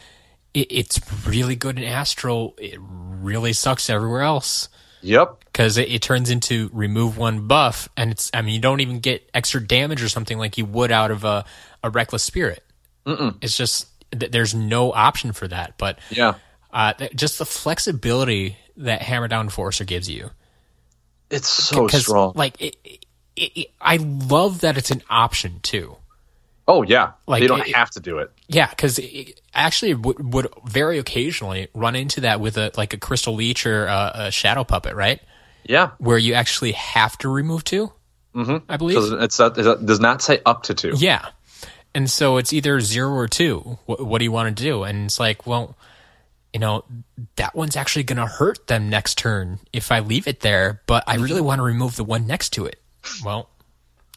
it, 0.55 0.69
it's 0.71 1.01
really 1.27 1.57
good 1.57 1.79
in 1.79 1.85
Astral. 1.85 2.55
It 2.59 2.79
really 2.81 3.53
sucks 3.53 3.91
everywhere 3.91 4.23
else 4.23 4.69
Yep. 5.03 5.45
because 5.45 5.77
it, 5.77 5.89
it 5.91 6.03
turns 6.03 6.31
into 6.31 6.71
remove 6.73 7.19
one 7.19 7.47
buff, 7.47 7.89
and 7.97 8.11
it's 8.11 8.31
I 8.33 8.43
mean 8.43 8.55
you 8.55 8.61
don't 8.61 8.81
even 8.81 9.01
get 9.01 9.29
extra 9.35 9.65
damage 9.65 10.03
or 10.03 10.09
something 10.09 10.39
like 10.39 10.57
you 10.59 10.65
would 10.65 10.91
out 10.93 11.11
of 11.11 11.25
a 11.25 11.45
a 11.85 11.91
Reckless 11.91 12.23
Spirit. 12.23 12.63
Mm-mm. 13.05 13.37
It's 13.41 13.57
just 13.57 13.87
th- 14.13 14.33
there's 14.33 14.55
no 14.55 14.93
option 14.93 15.33
for 15.33 15.49
that, 15.49 15.75
but. 15.79 15.99
Yeah. 16.11 16.35
Uh, 16.73 16.93
th- 16.93 17.15
just 17.15 17.39
the 17.39 17.47
flexibility 17.47 18.59
that 18.77 19.01
Hammer 19.01 19.29
Down 19.29 19.49
Forcer 19.49 19.85
gives 19.85 20.11
you. 20.11 20.31
It's 21.31 21.49
so 21.49 21.89
strong. 21.89 22.33
Like, 22.35 22.61
it, 22.61 22.77
it, 23.35 23.53
it, 23.57 23.71
I 23.81 23.97
love 23.97 24.61
that 24.61 24.77
it's 24.77 24.91
an 24.91 25.03
option 25.09 25.61
too. 25.63 25.97
oh 26.69 26.83
yeah. 26.83 27.13
like, 27.27 27.41
they 27.41 27.47
don't 27.47 27.67
have 27.69 27.91
to 27.93 28.01
do 28.01 28.19
it. 28.19 28.31
Yeah, 28.49 28.69
because 28.69 29.01
actually 29.55 29.95
would, 29.95 30.35
would 30.35 30.49
very 30.67 30.99
occasionally 30.99 31.69
run 31.75 31.97
into 31.97 32.21
that 32.23 32.41
with 32.41 32.57
a 32.59 32.73
like 32.77 32.93
a 32.93 32.99
Crystal 32.99 33.35
Leech 33.35 33.67
or 33.67 33.87
a, 33.87 34.13
a 34.15 34.31
Shadow 34.31 34.65
Puppet, 34.65 34.95
right? 34.95 35.21
Yeah. 35.65 35.91
Where 35.99 36.19
you 36.19 36.35
actually 36.35 36.73
have 36.73 37.17
to 37.19 37.29
remove 37.29 37.65
2 37.65 37.93
mm-hmm. 38.35 38.57
I 38.69 38.77
believe. 38.77 39.03
So 39.03 39.19
it's 39.19 39.39
not, 39.39 39.59
it 39.59 39.87
does 39.87 40.01
not 40.01 40.23
say 40.23 40.41
up 40.45 40.65
to 40.65 40.75
two. 40.75 40.93
Yeah. 40.97 41.27
And 41.97 42.11
so 42.11 42.37
it's 42.37 42.53
either 42.53 42.79
zero 42.81 43.11
or 43.15 43.27
two. 43.27 43.79
What, 43.87 44.05
what 44.07 44.19
do 44.19 44.25
you 44.25 44.33
want 44.33 44.55
to 44.55 44.63
do? 44.63 44.83
And 44.83 45.07
it's 45.07 45.19
like, 45.19 45.47
well, 45.47 45.77
you 46.53 46.61
know, 46.61 46.85
that 47.37 47.55
one's 47.55 47.75
actually 47.75 48.03
going 48.05 48.19
to 48.19 48.27
hurt 48.27 48.67
them 48.67 48.91
next 48.91 49.17
turn 49.19 49.61
if 49.73 49.91
I 49.91 50.01
leave 50.01 50.27
it 50.29 50.41
there, 50.41 50.83
but 50.87 51.05
I 51.07 51.17
really 51.17 51.41
want 51.41 51.59
to 51.59 51.63
remove 51.63 51.97
the 51.97 52.05
one 52.05 52.27
next 52.27 52.51
to 52.51 52.67
it. 52.67 52.81
Well, 53.25 53.49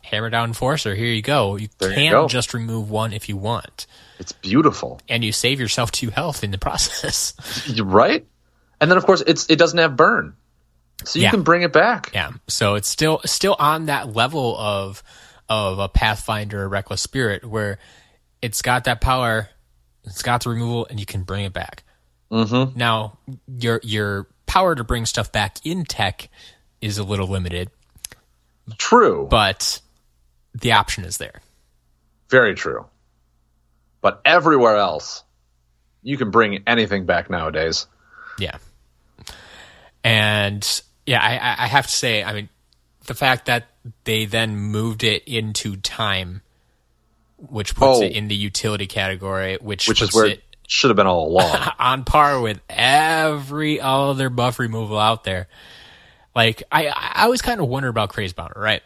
hammer 0.04 0.30
down 0.30 0.50
Enforcer, 0.50 0.94
here 0.96 1.08
you 1.08 1.22
go. 1.22 1.56
You 1.56 1.70
There 1.78 1.90
you 1.90 1.96
can 1.96 2.12
go. 2.12 2.28
just 2.28 2.54
remove 2.54 2.90
one 2.90 3.14
if 3.14 3.30
you 3.30 3.38
want, 3.38 3.88
It's 4.20 4.32
beautiful. 4.34 5.00
and 5.08 5.24
you 5.24 5.32
save 5.32 5.60
yourself 5.60 5.92
two 5.92 6.10
health 6.10 6.44
in 6.44 6.52
the 6.52 6.58
process. 6.68 7.34
Right? 7.82 8.26
And 8.82 8.90
then 8.92 8.98
of 8.98 9.06
course 9.06 9.24
it's 9.26 9.50
it 9.50 9.58
doesn't 9.58 9.78
have 9.80 9.96
burn. 9.96 10.36
So 11.06 11.20
you 11.20 11.24
Yeah. 11.24 11.32
can 11.32 11.44
bring 11.44 11.62
it 11.62 11.72
back. 11.72 12.12
yeah. 12.14 12.32
So 12.48 12.76
it's 12.76 12.88
still 12.90 13.22
still 13.26 13.56
on 13.58 13.86
that 13.86 14.14
level 14.14 14.58
of 14.58 15.02
of 15.50 15.80
a 15.80 15.90
Pathfinder 15.90 16.64
or 16.64 16.70
Reckless 16.70 17.02
Spirit 17.02 17.44
where 17.46 17.80
it's 18.42 18.62
got 18.62 18.84
that 18.86 19.02
power, 19.02 19.50
it's 20.04 20.22
got 20.22 20.44
the 20.44 20.50
removal, 20.52 20.86
and 20.90 21.00
you 21.00 21.06
can 21.06 21.24
bring 21.24 21.46
it 21.46 21.54
back. 21.54 21.84
Mm-hmm. 22.32 22.78
Now, 22.78 23.18
your 23.48 23.80
your 23.84 24.28
power 24.46 24.76
to 24.76 24.84
bring 24.84 25.06
stuff 25.06 25.32
back 25.32 25.58
in 25.66 25.84
tech 25.86 26.30
is 26.82 26.98
a 26.98 27.04
little 27.04 27.28
limited, 27.28 27.70
True. 28.78 29.28
but 29.30 29.82
the 30.54 30.72
option 30.74 31.04
is 31.04 31.18
there. 31.18 31.42
Very 32.30 32.54
true. 32.56 32.86
But 34.02 34.22
everywhere 34.24 34.78
else, 34.78 35.24
you 36.04 36.18
can 36.18 36.32
bring 36.32 36.64
anything 36.68 37.06
back 37.06 37.30
nowadays. 37.30 37.88
Yeah. 38.38 38.58
And 40.04 40.82
yeah, 41.06 41.22
I- 41.22 41.38
I, 41.38 41.64
I 41.66 41.68
have 41.68 41.88
to 41.88 41.92
say, 41.96 42.24
I 42.24 42.34
mean, 42.34 42.50
the 43.08 43.14
fact 43.14 43.48
that 43.48 43.68
they 44.04 44.26
then 44.26 44.56
moved 44.56 45.04
it 45.04 45.24
into 45.28 45.76
time, 45.78 46.42
which 47.38 47.76
puts 47.76 48.00
Oh. 48.00 48.02
it 48.04 48.12
in 48.14 48.28
the 48.28 48.36
utility 48.36 48.88
category, 48.88 49.58
which 49.62 49.88
Which 49.88 50.02
is 50.02 50.14
where 50.14 50.28
it 50.28 50.44
should 50.68 50.90
have 50.90 50.98
been 50.98 51.08
all 51.08 51.28
along. 51.28 51.58
on 51.80 52.04
par 52.04 52.40
with 52.40 52.60
every 52.70 53.80
other 53.82 54.30
buff 54.30 54.60
removal 54.60 54.98
out 55.00 55.24
there. 55.24 55.48
Like 56.36 56.64
I, 56.72 56.88
I 56.88 57.24
always 57.24 57.42
kind 57.42 57.60
of 57.60 57.68
wonder 57.68 57.90
about 57.90 58.10
Crazed 58.10 58.36
Bomber, 58.36 58.60
right? 58.60 58.84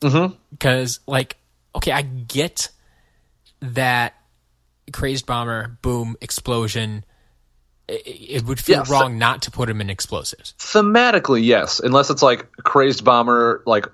Mm-hmm. 0.00 0.34
Because 0.50 1.00
like, 1.06 1.36
okay, 1.74 1.92
I 1.92 2.02
get 2.02 2.68
that 3.60 4.14
Crazed 4.92 5.24
Bomber, 5.26 5.78
boom, 5.82 6.16
explosion. 6.20 7.04
It, 7.86 8.44
would 8.46 8.58
feel 8.58 8.78
Yes. 8.78 8.88
wrong 8.88 9.18
not 9.18 9.42
to 9.42 9.50
put 9.50 9.68
him 9.68 9.82
in 9.82 9.90
explosives. 9.90 10.54
Thematically, 10.58 11.44
yes, 11.44 11.80
unless 11.80 12.08
it's 12.08 12.22
like 12.22 12.50
crazed 12.56 13.04
bomber, 13.04 13.62
like 13.66 13.86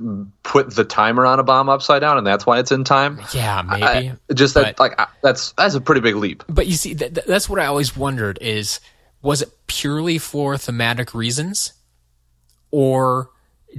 put 0.44 0.72
the 0.74 0.84
timer 0.84 1.26
on 1.26 1.40
a 1.40 1.42
bomb 1.42 1.68
upside 1.68 2.00
down, 2.00 2.16
and 2.16 2.24
that's 2.24 2.46
why 2.46 2.60
it's 2.60 2.70
in 2.70 2.84
time. 2.84 3.20
Yeah, 3.34 3.62
maybe. 3.62 3.82
I- 3.82 4.16
just 4.32 4.54
that, 4.54 4.76
but- 4.76 4.80
like 4.80 5.00
I- 5.00 5.08
that's 5.22 5.50
that's 5.52 5.74
a 5.74 5.80
pretty 5.80 6.02
big 6.02 6.14
leap. 6.14 6.44
But 6.48 6.68
you 6.68 6.74
see, 6.74 6.94
th- 6.94 7.14
th- 7.14 7.26
that's 7.26 7.48
what 7.48 7.58
I 7.58 7.66
always 7.66 7.96
wondered: 7.96 8.38
is 8.40 8.78
was 9.22 9.42
it 9.42 9.50
purely 9.66 10.18
for 10.18 10.56
thematic 10.56 11.12
reasons, 11.12 11.72
or 12.70 13.30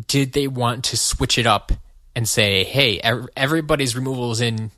did 0.07 0.33
they 0.33 0.47
want 0.47 0.83
to 0.85 0.97
switch 0.97 1.37
it 1.37 1.47
up 1.47 1.71
and 2.17 2.27
say, 2.27 2.65
"Hey, 2.65 2.99
ev- 2.99 3.29
everybody's 3.37 3.95
removal 3.95 4.31
is 4.33 4.41
in, 4.41 4.71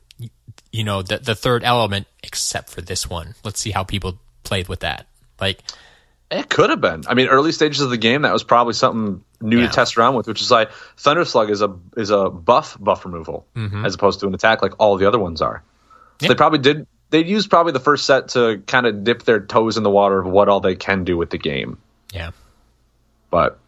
you 0.70 0.84
know, 0.84 1.02
the 1.02 1.18
the 1.18 1.34
third 1.34 1.64
element 1.64 2.06
except 2.22 2.70
for 2.70 2.80
this 2.82 3.10
one. 3.10 3.34
Let's 3.42 3.58
see 3.60 3.72
how 3.72 3.82
people 3.82 4.20
played 4.44 4.68
with 4.68 4.78
that." 4.80 5.06
Like, 5.44 5.60
It 6.30 6.48
could 6.48 6.70
have 6.70 6.80
been. 6.80 7.04
I 7.06 7.14
mean, 7.14 7.28
early 7.28 7.52
stages 7.52 7.80
of 7.80 7.90
the 7.90 7.96
game, 7.98 8.22
that 8.22 8.32
was 8.32 8.42
probably 8.44 8.72
something 8.74 9.22
new 9.40 9.60
Yeah. 9.60 9.66
to 9.68 9.72
test 9.72 9.96
around 9.98 10.14
with, 10.16 10.26
which 10.26 10.40
is 10.40 10.50
like 10.50 10.70
Thunder 10.96 11.24
Slug 11.24 11.50
is 11.50 11.60
a 11.62 11.76
is 11.96 12.10
a 12.10 12.30
buff 12.30 12.76
buff 12.80 13.04
removal 13.04 13.46
as 13.84 13.94
opposed 13.94 14.20
to 14.20 14.26
an 14.26 14.34
attack 14.34 14.62
like 14.62 14.72
all 14.78 14.96
the 14.96 15.06
other 15.06 15.18
ones 15.18 15.40
are. 15.42 15.62
So 15.62 15.68
Mm-hmm. 15.68 16.24
Yeah. 16.24 16.28
They 16.28 16.34
probably 16.34 16.58
did. 16.60 16.86
They 17.10 17.22
used 17.24 17.50
probably 17.50 17.72
the 17.72 17.80
first 17.80 18.06
set 18.06 18.28
to 18.30 18.62
kind 18.66 18.86
of 18.86 19.04
dip 19.04 19.22
their 19.24 19.38
toes 19.40 19.76
in 19.76 19.82
the 19.82 19.90
water 19.90 20.18
of 20.18 20.26
what 20.26 20.48
all 20.48 20.60
they 20.60 20.74
can 20.74 21.04
do 21.04 21.16
with 21.16 21.30
the 21.30 21.38
game. 21.38 21.78
yeah, 22.12 22.30
But 23.30 23.58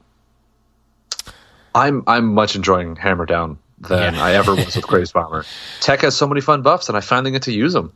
I'm 1.75 2.03
I'm 2.07 2.33
much 2.35 2.57
enjoying 2.57 2.97
Hammer 2.97 3.27
Down 3.27 3.59
than 3.79 4.15
Yeah. 4.15 4.25
I 4.25 4.33
ever 4.35 4.55
was 4.57 4.75
with 4.75 4.87
Crazed 4.87 5.13
Bomber. 5.13 5.45
Tech 5.81 6.01
has 6.01 6.17
so 6.17 6.27
many 6.27 6.41
fun 6.41 6.63
buffs, 6.63 6.89
and 6.89 6.97
I 6.97 7.01
finally 7.01 7.31
get 7.33 7.43
to 7.43 7.53
use 7.53 7.73
them. 7.73 7.93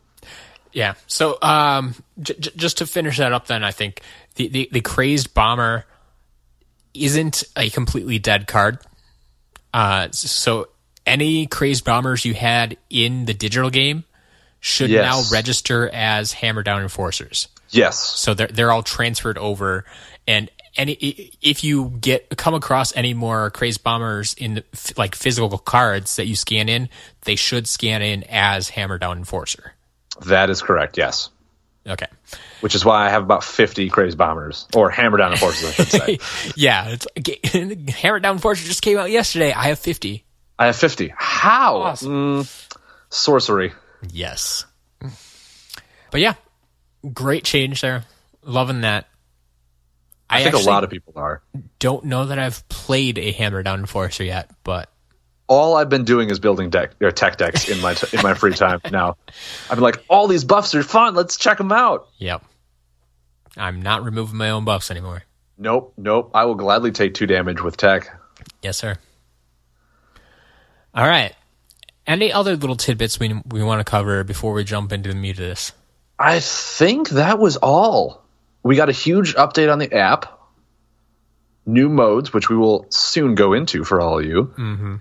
Yeah. 0.73 0.95
So, 1.07 1.39
um, 1.43 1.95
j- 2.21 2.35
j- 2.39 2.51
just 2.57 2.79
to 2.79 2.87
finish 2.87 3.19
that 3.19 3.33
up, 3.33 3.47
then 3.47 3.65
I 3.65 3.71
think 3.73 4.01
the, 4.37 4.49
the 4.49 4.69
the 4.73 4.81
crazed 4.81 5.35
bomber 5.35 5.85
isn't 6.95 7.45
a 7.57 7.71
completely 7.71 8.19
dead 8.19 8.47
card. 8.47 8.79
Uh, 9.73 10.09
so 10.11 10.69
any 11.07 11.47
crazed 11.47 11.85
bombers 11.85 12.25
you 12.25 12.35
had 12.35 12.77
in 12.89 13.25
the 13.27 13.35
digital 13.35 13.71
game 13.71 14.05
should 14.61 14.91
Yes. 14.91 15.05
now 15.31 15.37
register 15.37 15.89
as 15.93 16.33
hammer 16.33 16.63
down 16.63 16.83
enforcers. 16.83 17.49
Yes, 17.71 17.99
So 18.01 18.35
they're 18.35 18.49
they're 18.49 18.73
all 18.73 18.83
transferred 18.83 19.39
over, 19.39 19.85
and 20.27 20.51
any 20.77 20.93
if 21.41 21.63
you 21.63 21.91
get 22.01 22.29
come 22.37 22.53
across 22.55 22.95
any 22.97 23.15
more 23.15 23.49
crazed 23.53 23.85
bombers 23.85 24.35
in 24.35 24.55
the, 24.55 24.65
like 24.97 25.15
physical 25.15 25.57
cards 25.57 26.17
that 26.17 26.27
you 26.27 26.35
scan 26.35 26.69
in, 26.69 26.89
they 27.23 27.37
should 27.37 27.69
scan 27.69 28.03
in 28.03 28.25
as 28.25 28.71
hammer 28.71 28.99
down 28.99 29.19
enforcer. 29.19 29.75
That 30.27 30.51
is 30.51 30.63
correct. 30.63 30.99
Yes. 30.99 31.31
Okay. 31.87 32.07
Which 32.61 32.75
is 32.75 32.85
why 32.85 33.07
I 33.07 33.11
have 33.11 33.23
about 33.23 33.43
50 33.43 33.89
Crazed 33.89 34.19
Bombers, 34.19 34.67
or 34.75 34.91
Hammer 34.91 35.17
Down 35.17 35.33
Enforcers, 35.33 35.69
I 35.69 35.73
should 35.73 35.89
say. 35.89 36.19
yeah, 36.57 36.97
it's 37.15 37.95
hammer 37.95 38.21
down 38.21 38.37
enforcer 38.37 38.67
just 38.67 38.83
came 38.83 38.99
out 38.99 39.11
yesterday. 39.11 39.53
I 39.53 39.65
have 39.69 39.79
fifty. 39.79 40.25
I 40.59 40.67
have 40.67 40.77
50. 40.77 41.11
How? 41.17 41.79
Awesome. 41.79 42.43
Mm, 42.43 42.77
sorcery. 43.09 43.73
Yes. 44.13 44.67
But 46.11 46.21
yeah, 46.21 46.35
great 47.15 47.45
change 47.45 47.81
there. 47.81 48.05
Loving 48.43 48.83
that. 48.83 49.07
I, 50.29 50.43
think 50.43 50.55
a 50.55 50.59
lot 50.59 50.85
of 50.85 50.91
people 50.91 51.15
are. 51.17 51.43
don't 51.79 52.05
know 52.05 52.27
that 52.27 52.39
I've 52.39 52.69
played 52.69 53.19
a 53.19 53.33
hammer 53.33 53.63
down 53.63 53.81
enforcer 53.81 54.23
yet, 54.23 54.51
but 54.63 54.91
All 55.51 55.75
I've 55.77 55.89
been 55.89 56.05
doing 56.05 56.31
is 56.31 56.39
building 56.39 56.71
deck 56.71 56.93
or 57.03 57.11
tech 57.11 57.37
decks 57.37 57.69
in 57.69 57.81
my 57.81 57.97
in 58.13 58.23
my 58.23 58.35
free 58.35 58.55
time 58.55 58.81
now. 58.93 59.17
I've 59.69 59.77
been 59.77 59.83
like, 59.83 60.05
all 60.09 60.29
these 60.29 60.45
buffs 60.45 60.77
are 60.77 60.85
fun. 60.85 61.17
Let's 61.17 61.37
check 61.37 61.59
them 61.59 61.73
out. 61.73 62.09
yep. 62.19 62.45
I'm 63.57 63.83
not 63.83 64.05
removing 64.05 64.37
my 64.37 64.51
own 64.51 64.65
buffs 64.65 64.93
anymore. 64.93 65.25
Nope, 65.59 65.93
nope. 65.97 66.31
I 66.35 66.45
will 66.45 66.55
gladly 66.55 66.93
take 66.93 67.15
two 67.15 67.27
damage 67.27 67.61
with 67.61 67.77
tech. 67.77 68.17
Yes, 68.63 68.79
sir. 68.79 68.97
All 70.95 71.07
right. 71.07 71.35
Any 72.07 72.33
other 72.33 72.55
little 72.57 72.77
tidbits 72.77 73.19
we 73.19 73.43
we 73.47 73.63
want 73.65 73.81
to 73.81 73.85
cover 73.91 74.23
before 74.23 74.53
we 74.53 74.63
jump 74.63 74.93
into 74.93 75.09
the 75.09 75.17
meat 75.17 75.33
of 75.33 75.37
this? 75.39 75.73
I 76.17 76.39
think 76.39 77.09
that 77.11 77.41
was 77.41 77.57
all. 77.57 78.23
We 78.63 78.77
got 78.77 78.89
a 78.89 78.93
huge 78.93 79.35
update 79.35 79.73
on 79.73 79.81
the 79.81 79.93
app, 79.93 80.39
new 81.67 81.89
modes, 81.89 82.33
which 82.33 82.49
we 82.49 82.57
will 82.57 82.87
soon 82.91 83.35
go 83.35 83.53
into 83.53 83.83
for 83.83 84.01
all 84.01 84.21
of 84.21 84.25
you. 84.25 84.45
Mm-hmm. 84.57 84.97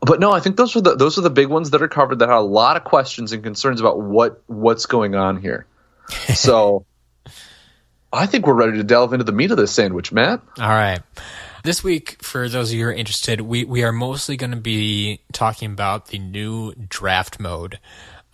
But 0.00 0.18
no, 0.18 0.32
I 0.32 0.40
think 0.40 0.56
those 0.56 0.74
are 0.76 0.80
the 0.80 0.96
those 0.96 1.18
are 1.18 1.22
the 1.22 1.30
big 1.30 1.48
ones 1.48 1.70
that 1.70 1.82
are 1.82 1.88
covered. 1.88 2.20
That 2.20 2.28
had 2.28 2.38
a 2.38 2.40
lot 2.40 2.76
of 2.76 2.84
questions 2.84 3.32
and 3.32 3.42
concerns 3.42 3.80
about 3.80 4.00
what 4.00 4.42
what's 4.46 4.86
going 4.86 5.14
on 5.14 5.40
here. 5.40 5.66
So, 6.34 6.86
I 8.12 8.26
think 8.26 8.46
we're 8.46 8.54
ready 8.54 8.78
to 8.78 8.82
delve 8.82 9.12
into 9.12 9.24
the 9.24 9.32
meat 9.32 9.52
of 9.52 9.56
this 9.56 9.70
sandwich, 9.70 10.10
Matt. 10.10 10.40
All 10.58 10.68
right. 10.68 11.00
This 11.62 11.84
week, 11.84 12.22
for 12.22 12.48
those 12.48 12.70
of 12.70 12.78
you 12.78 12.84
who 12.84 12.90
are 12.90 12.92
interested, 12.92 13.42
we, 13.42 13.64
we 13.64 13.84
are 13.84 13.92
mostly 13.92 14.36
going 14.36 14.50
to 14.50 14.56
be 14.56 15.20
talking 15.32 15.70
about 15.70 16.08
the 16.08 16.18
new 16.18 16.72
draft 16.74 17.38
mode. 17.38 17.78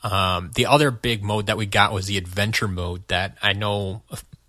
Um, 0.04 0.52
the 0.54 0.66
other 0.66 0.90
big 0.90 1.24
mode 1.24 1.46
that 1.46 1.56
we 1.56 1.66
got 1.66 1.92
was 1.92 2.06
the 2.06 2.16
adventure 2.16 2.68
mode 2.68 3.06
that 3.08 3.36
I 3.42 3.52
know, 3.52 4.02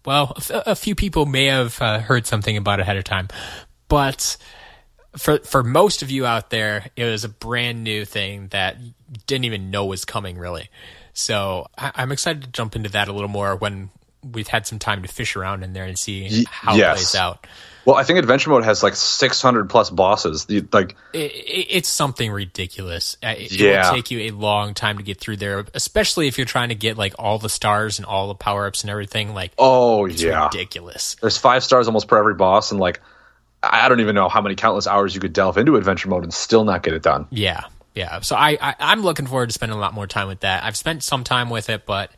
well, 0.06 0.34
a, 0.36 0.38
f- 0.38 0.68
a 0.68 0.76
few 0.76 0.94
people 0.94 1.26
may 1.26 1.46
have 1.46 1.82
uh, 1.82 2.00
heard 2.00 2.28
something 2.28 2.56
about 2.56 2.80
ahead 2.80 2.98
of 2.98 3.04
time. 3.04 3.28
But 3.88 4.38
for 5.16 5.40
for 5.40 5.64
most 5.64 6.02
of 6.04 6.12
you 6.12 6.26
out 6.26 6.50
there, 6.50 6.88
it 6.96 7.06
was 7.06 7.24
a 7.24 7.30
brand 7.30 7.84
new 7.84 8.06
thing 8.06 8.48
that 8.50 8.78
didn't 9.26 9.46
even 9.46 9.72
know 9.72 9.86
was 9.86 10.06
coming, 10.06 10.38
really. 10.38 10.70
So 11.14 11.68
I, 11.78 11.92
I'm 11.96 12.12
excited 12.12 12.44
to 12.44 12.50
jump 12.50 12.76
into 12.76 12.90
that 12.90 13.08
a 13.08 13.14
little 13.14 13.30
more 13.30 13.56
when 13.56 13.90
we've 14.32 14.48
had 14.48 14.68
some 14.68 14.80
time 14.80 15.02
to 15.04 15.08
fish 15.08 15.36
around 15.36 15.64
in 15.64 15.74
there 15.74 15.86
and 15.86 15.98
see 15.98 16.46
how 16.50 16.76
it 16.76 16.80
plays 16.96 17.16
out. 17.16 17.48
Well, 17.86 17.96
I 17.96 18.04
think 18.04 18.20
adventure 18.20 18.50
mode 18.50 18.66
has 18.66 18.84
like 18.84 18.96
600 18.98 19.70
plus 19.70 19.90
bosses. 19.90 20.46
Like, 20.74 20.96
it, 21.14 21.32
it- 21.32 21.68
it's 21.70 21.88
something 21.88 22.30
ridiculous. 22.32 23.16
It, 23.24 23.54
it 23.54 23.62
will 23.88 23.96
take 23.96 24.12
you 24.12 24.20
a 24.24 24.32
long 24.32 24.74
time 24.74 24.98
to 24.98 25.04
get 25.04 25.20
through 25.22 25.38
there, 25.38 25.66
especially 25.74 26.28
if 26.28 26.38
you're 26.38 26.46
trying 26.46 26.70
to 26.70 26.76
get 26.76 26.98
like 26.98 27.14
all 27.18 27.40
the 27.40 27.48
stars 27.50 27.98
and 28.00 28.06
all 28.06 28.28
the 28.28 28.36
power 28.36 28.68
ups 28.68 28.82
and 28.84 28.90
everything. 28.92 29.34
Like, 29.34 29.54
oh 29.58 30.06
it's 30.06 30.22
yeah, 30.22 30.46
ridiculous. 30.46 31.16
there's 31.22 31.38
five 31.38 31.64
stars 31.64 31.88
almost 31.88 32.10
per 32.10 32.18
every 32.18 32.34
boss, 32.36 32.72
and 32.72 32.80
like, 32.82 33.00
I 33.72 33.90
don't 33.90 34.00
even 34.00 34.16
know 34.16 34.30
how 34.30 34.42
many 34.42 34.56
countless 34.56 34.88
hours 34.88 35.14
you 35.14 35.22
could 35.22 35.34
delve 35.34 35.58
into 35.58 35.76
adventure 35.76 36.10
mode 36.10 36.24
and 36.24 36.34
still 36.34 36.64
not 36.64 36.84
get 36.84 36.94
it 36.94 37.04
done. 37.04 37.28
Yeah, 37.30 37.66
yeah. 37.96 38.22
So 38.22 38.36
I, 38.36 38.58
I 38.62 38.76
I'm 38.80 39.02
looking 39.02 39.28
forward 39.28 39.50
to 39.50 39.54
spending 39.54 39.78
a 39.78 39.82
lot 39.82 39.94
more 39.94 40.08
time 40.08 40.28
with 40.28 40.42
that. 40.42 40.64
I've 40.64 40.78
spent 40.78 41.04
some 41.04 41.24
time 41.24 41.50
with 41.50 41.70
it, 41.70 41.86
but 41.86 42.12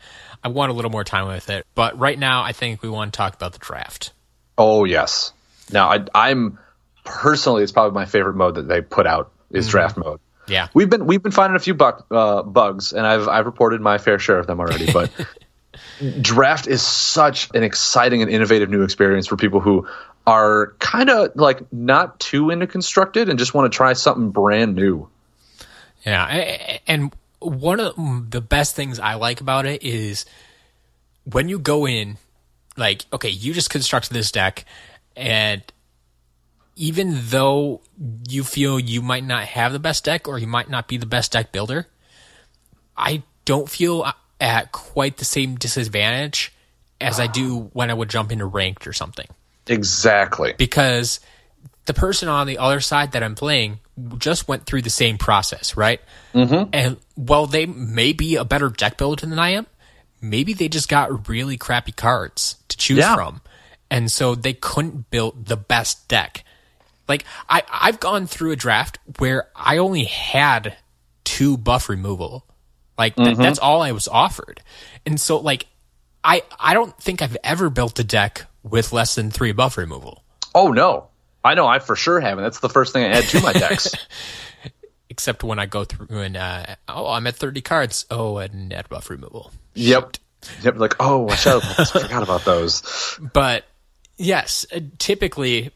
I 0.43 0.49
want 0.49 0.71
a 0.71 0.73
little 0.73 0.91
more 0.91 1.03
time 1.03 1.27
with 1.27 1.49
it. 1.49 1.65
But 1.75 1.97
right 1.99 2.17
now, 2.17 2.43
I 2.43 2.51
think 2.51 2.81
we 2.81 2.89
want 2.89 3.13
to 3.13 3.17
talk 3.17 3.35
about 3.35 3.53
the 3.53 3.59
draft. 3.59 4.11
Oh 4.57 4.83
yes. 4.83 5.33
Now 5.71 5.91
I, 5.91 6.05
I'm 6.13 6.59
personally, 7.03 7.63
it's 7.63 7.71
probably 7.71 7.93
my 7.93 8.05
favorite 8.05 8.35
mode 8.35 8.55
that 8.55 8.67
they 8.67 8.81
put 8.81 9.07
out 9.07 9.31
is 9.51 9.67
draft 9.67 9.97
mode. 9.97 10.19
Yeah, 10.47 10.67
We've 10.73 10.89
been 10.89 11.05
we've 11.05 11.21
been 11.21 11.31
finding 11.31 11.55
a 11.55 11.59
few 11.59 11.75
uh, 11.75 12.41
bugs, 12.41 12.91
and 12.91 13.05
I've 13.05 13.27
I've 13.27 13.45
reported 13.45 13.81
my 13.81 13.99
fair 13.99 14.17
share 14.17 14.39
of 14.39 14.47
them 14.47 14.59
already. 14.59 14.91
But 14.91 15.11
draft 16.21 16.67
is 16.67 16.81
such 16.81 17.49
an 17.53 17.63
exciting 17.63 18.21
and 18.21 18.31
innovative 18.31 18.69
new 18.69 18.83
experience 18.83 19.27
for 19.27 19.37
people 19.37 19.59
who 19.59 19.87
are 20.29 20.75
kind 20.77 21.09
of 21.09 21.31
like 21.35 21.73
not 21.73 22.19
too 22.19 22.51
into 22.51 22.67
constructed 22.67 23.29
and 23.29 23.39
just 23.39 23.55
want 23.55 23.71
to 23.71 23.75
try 23.75 23.93
something 23.93 24.29
brand 24.29 24.75
new. 24.75 25.09
Yeah, 26.05 26.77
and 26.85 27.11
one 27.39 27.79
of 27.79 28.29
the 28.29 28.39
best 28.39 28.75
things 28.75 28.99
I 28.99 29.15
like 29.15 29.41
about 29.41 29.65
it 29.65 29.81
is 29.81 30.25
when 31.23 31.49
you 31.49 31.57
go 31.57 31.87
in, 31.87 32.17
like, 32.77 33.05
okay, 33.11 33.29
you 33.29 33.53
just 33.53 33.71
constructed 33.71 34.13
this 34.13 34.31
deck, 34.31 34.65
and 35.15 35.63
even 36.75 37.17
though 37.29 37.81
you 38.29 38.43
feel 38.43 38.79
you 38.79 39.01
might 39.01 39.23
not 39.23 39.45
have 39.45 39.73
the 39.73 39.79
best 39.79 40.05
deck 40.05 40.27
or 40.27 40.37
you 40.37 40.47
might 40.47 40.69
not 40.69 40.87
be 40.87 40.97
the 40.97 41.07
best 41.07 41.31
deck 41.31 41.51
builder, 41.51 41.87
I 42.95 43.23
don't 43.45 43.67
feel 43.67 44.05
at 44.39 44.71
quite 44.71 45.17
the 45.17 45.25
same 45.25 45.55
disadvantage 45.55 46.53
as 47.01 47.19
I 47.19 47.25
do 47.25 47.71
when 47.73 47.89
I 47.89 47.95
would 47.95 48.09
jump 48.09 48.31
into 48.31 48.45
ranked 48.45 48.85
or 48.85 48.93
something. 48.93 49.25
Exactly. 49.69 50.53
Because 50.57 51.19
the 51.85 51.93
person 51.93 52.27
on 52.27 52.47
the 52.47 52.57
other 52.57 52.79
side 52.81 53.13
that 53.13 53.23
I'm 53.23 53.35
playing 53.35 53.79
just 54.17 54.47
went 54.47 54.65
through 54.65 54.81
the 54.81 54.89
same 54.89 55.17
process, 55.17 55.75
right? 55.77 56.01
Mm-hmm. 56.33 56.69
And 56.73 56.97
while 57.15 57.45
they 57.47 57.65
may 57.65 58.13
be 58.13 58.35
a 58.35 58.45
better 58.45 58.69
deck 58.69 58.97
builder 58.97 59.25
than 59.25 59.39
I 59.39 59.49
am, 59.51 59.67
maybe 60.21 60.53
they 60.53 60.69
just 60.69 60.89
got 60.89 61.27
really 61.29 61.57
crappy 61.57 61.91
cards 61.91 62.57
to 62.69 62.77
choose 62.77 62.99
Yeah. 62.99 63.15
from. 63.15 63.41
And 63.91 64.11
so 64.11 64.35
they 64.35 64.53
couldn't 64.53 65.09
build 65.09 65.45
the 65.47 65.57
best 65.57 66.07
deck. 66.07 66.43
Like 67.07 67.25
I, 67.49 67.63
I've 67.71 67.99
gone 67.99 68.27
through 68.27 68.51
a 68.51 68.55
draft 68.55 68.99
where 69.17 69.47
I 69.55 69.77
only 69.77 70.03
had 70.03 70.77
two 71.23 71.57
buff 71.57 71.89
removal. 71.89 72.45
Like 72.97 73.15
th- 73.15 73.29
Mm-hmm. 73.29 73.41
that's 73.41 73.59
all 73.59 73.81
I 73.81 73.93
was 73.93 74.07
offered. 74.07 74.61
And 75.05 75.19
so 75.19 75.37
like 75.39 75.65
I 76.23 76.43
I 76.59 76.73
don't 76.75 76.95
think 77.01 77.21
I've 77.21 77.37
ever 77.43 77.69
built 77.69 77.97
a 77.97 78.03
deck 78.03 78.45
with 78.69 78.93
less 78.93 79.15
than 79.15 79.31
three 79.31 79.51
buff 79.51 79.77
removal. 79.77 80.23
Oh 80.53 80.71
no, 80.71 81.07
I 81.43 81.53
know. 81.55 81.67
I 81.67 81.79
for 81.79 81.95
sure 81.95 82.19
haven't. 82.19 82.43
That's 82.43 82.59
the 82.59 82.69
first 82.69 82.93
thing 82.93 83.03
I 83.03 83.17
add 83.17 83.25
to 83.25 83.41
my 83.41 83.53
decks. 83.53 83.91
Except 85.09 85.43
when 85.43 85.59
I 85.59 85.65
go 85.65 85.83
through 85.83 86.19
and 86.19 86.37
uh, 86.37 86.75
oh 86.87 87.07
I'm 87.07 87.27
at 87.27 87.35
thirty 87.35 87.61
cards. 87.61 88.05
Oh 88.09 88.37
and 88.37 88.71
add 88.73 88.89
buff 88.89 89.09
removal. 89.09 89.51
yep. 89.73 90.17
Yep. 90.61 90.77
Like, 90.77 90.95
oh, 91.01 91.27
I 91.27 91.35
should 91.35 91.61
have 91.61 91.89
forgot 91.91 92.23
about 92.23 92.45
those. 92.45 93.19
But 93.33 93.65
yes, 94.17 94.65
uh, 94.73 94.79
typically 94.97 95.71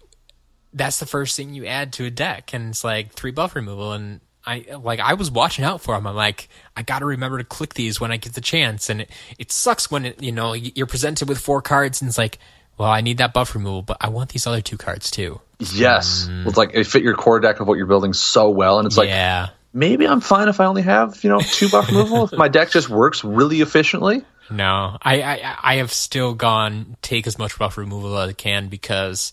that's 0.74 1.00
the 1.00 1.06
first 1.06 1.36
thing 1.36 1.54
you 1.54 1.66
add 1.66 1.94
to 1.94 2.06
a 2.06 2.10
deck, 2.10 2.54
and 2.54 2.70
it's 2.70 2.84
like 2.84 3.14
three 3.14 3.32
buff 3.32 3.56
removal. 3.56 3.94
And 3.94 4.22
I 4.46 4.66
like 4.82 5.00
I 5.00 5.14
was 5.14 5.32
watching 5.32 5.66
out 5.66 5.82
for 5.82 5.96
them. 5.96 6.08
I'm 6.08 6.16
like, 6.16 6.50
I 6.76 6.82
got 6.82 7.00
to 7.00 7.06
remember 7.06 7.38
to 7.38 7.44
click 7.44 7.74
these 7.74 8.00
when 8.02 8.12
I 8.12 8.18
get 8.18 8.34
the 8.34 8.42
chance. 8.42 8.90
And 8.90 9.02
it, 9.02 9.10
it 9.38 9.52
sucks 9.52 9.92
when 9.92 10.06
it, 10.06 10.22
you 10.22 10.32
know 10.32 10.54
you're 10.54 10.88
presented 10.88 11.30
with 11.30 11.40
four 11.40 11.62
cards, 11.62 12.02
and 12.02 12.10
it's 12.10 12.18
like, 12.18 12.40
well, 12.78 12.90
I 12.90 13.02
need 13.02 13.20
that 13.20 13.34
buff 13.34 13.54
removal, 13.56 13.82
but 13.82 13.98
I 14.02 14.10
want 14.10 14.32
these 14.32 14.48
other 14.48 14.62
two 14.62 14.78
cards 14.78 15.12
too. 15.12 15.40
Yes. 15.60 16.28
Mm-hmm. 16.30 16.48
It's 16.48 16.58
like 16.58 16.72
it 16.74 16.86
fit 16.88 17.04
your 17.04 17.16
core 17.16 17.40
deck 17.40 17.60
of 17.60 17.68
what 17.68 17.78
you're 17.78 17.88
building 17.88 18.14
so 18.14 18.50
well, 18.50 18.80
and 18.80 18.86
it's 18.86 18.98
like 18.98 19.10
yeah, 19.10 19.50
maybe 19.74 20.08
I'm 20.08 20.22
fine 20.22 20.48
if 20.48 20.60
I 20.60 20.66
only 20.66 20.82
have 20.82 21.24
you 21.24 21.30
know 21.30 21.40
two 21.40 21.70
buff 21.70 21.88
removal. 21.88 22.26
if 22.26 22.34
my 22.34 22.48
deck 22.48 22.72
just 22.72 22.90
works 22.90 23.24
really 23.24 23.62
efficiently. 23.62 24.24
no, 24.50 24.98
I, 25.02 25.22
I 25.22 25.58
I 25.62 25.76
have 25.76 25.92
still 25.92 26.34
gone 26.34 26.98
take 27.02 27.28
as 27.28 27.38
much 27.38 27.58
buff 27.58 27.78
removal 27.78 28.18
as 28.18 28.30
I 28.30 28.34
can 28.34 28.68
because 28.68 29.32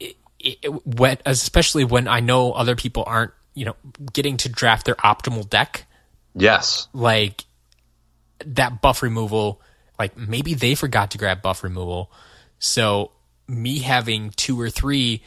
it, 0.00 0.16
it, 0.40 0.86
when, 0.86 1.18
especially 1.26 1.84
when 1.84 2.08
I 2.08 2.20
know 2.20 2.52
other 2.52 2.76
people 2.76 3.04
aren't 3.06 3.32
you 3.54 3.64
know 3.66 3.76
getting 4.12 4.36
to 4.38 4.48
draft 4.48 4.86
their 4.86 4.96
optimal 4.96 5.48
deck. 5.48 5.86
Yes. 6.34 6.88
like 6.94 7.44
that 8.46 8.80
buff 8.80 9.02
removal 9.02 9.60
like 10.02 10.16
maybe 10.16 10.54
they 10.54 10.74
forgot 10.74 11.10
to 11.12 11.18
grab 11.18 11.42
buff 11.42 11.62
removal 11.62 12.10
so 12.58 13.10
me 13.48 13.78
having 13.78 14.30
two 14.30 14.60
or 14.60 14.70
three 14.70 15.22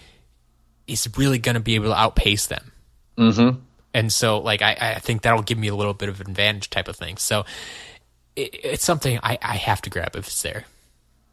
is 0.88 1.10
really 1.18 1.40
going 1.40 1.56
to 1.56 1.62
be 1.62 1.76
able 1.76 1.88
to 1.88 1.98
outpace 1.98 2.48
them 2.48 2.72
mm-hmm. 3.18 3.60
and 3.94 4.14
so 4.14 4.40
like 4.40 4.62
I, 4.62 4.96
I 4.96 5.00
think 5.00 5.24
that'll 5.24 5.42
give 5.42 5.58
me 5.58 5.68
a 5.68 5.76
little 5.76 5.94
bit 5.94 6.10
of 6.10 6.22
an 6.22 6.30
advantage 6.30 6.70
type 6.70 6.88
of 6.88 6.96
thing 6.96 7.18
so 7.18 7.46
it, 8.36 8.54
it's 8.64 8.84
something 8.84 9.20
I, 9.24 9.38
I 9.42 9.56
have 9.56 9.82
to 9.84 9.90
grab 9.90 10.16
if 10.16 10.28
it's 10.28 10.42
there 10.42 10.66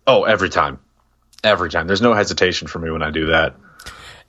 Oh, 0.07 0.25
every 0.25 0.49
time. 0.49 0.79
Every 1.45 1.71
time. 1.71 1.87
There's 1.87 2.03
no 2.03 2.15
hesitation 2.15 2.69
for 2.69 2.79
me 2.79 2.91
when 2.91 3.03
I 3.03 3.11
do 3.11 3.27
that. 3.27 3.55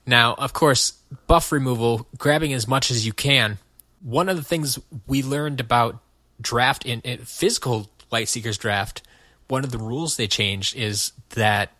Now, 0.06 0.34
of 0.34 0.54
course, 0.54 0.92
buff 1.28 1.52
removal, 1.52 2.08
grabbing 2.18 2.54
as 2.54 2.68
much 2.68 2.92
as 2.92 3.06
you 3.06 3.14
can. 3.14 3.58
One 4.02 4.30
of 4.30 4.36
the 4.36 4.44
things 4.44 4.80
we 5.08 5.24
learned 5.24 5.60
about 5.60 6.02
draft 6.42 6.86
in, 6.86 7.00
in 7.02 7.20
physical 7.20 7.90
Lightseekers 8.14 8.58
draft, 8.58 9.02
one 9.48 9.64
of 9.64 9.72
the 9.72 9.78
rules 9.78 10.16
they 10.18 10.28
changed 10.28 10.76
is 10.76 11.12
that 11.32 11.72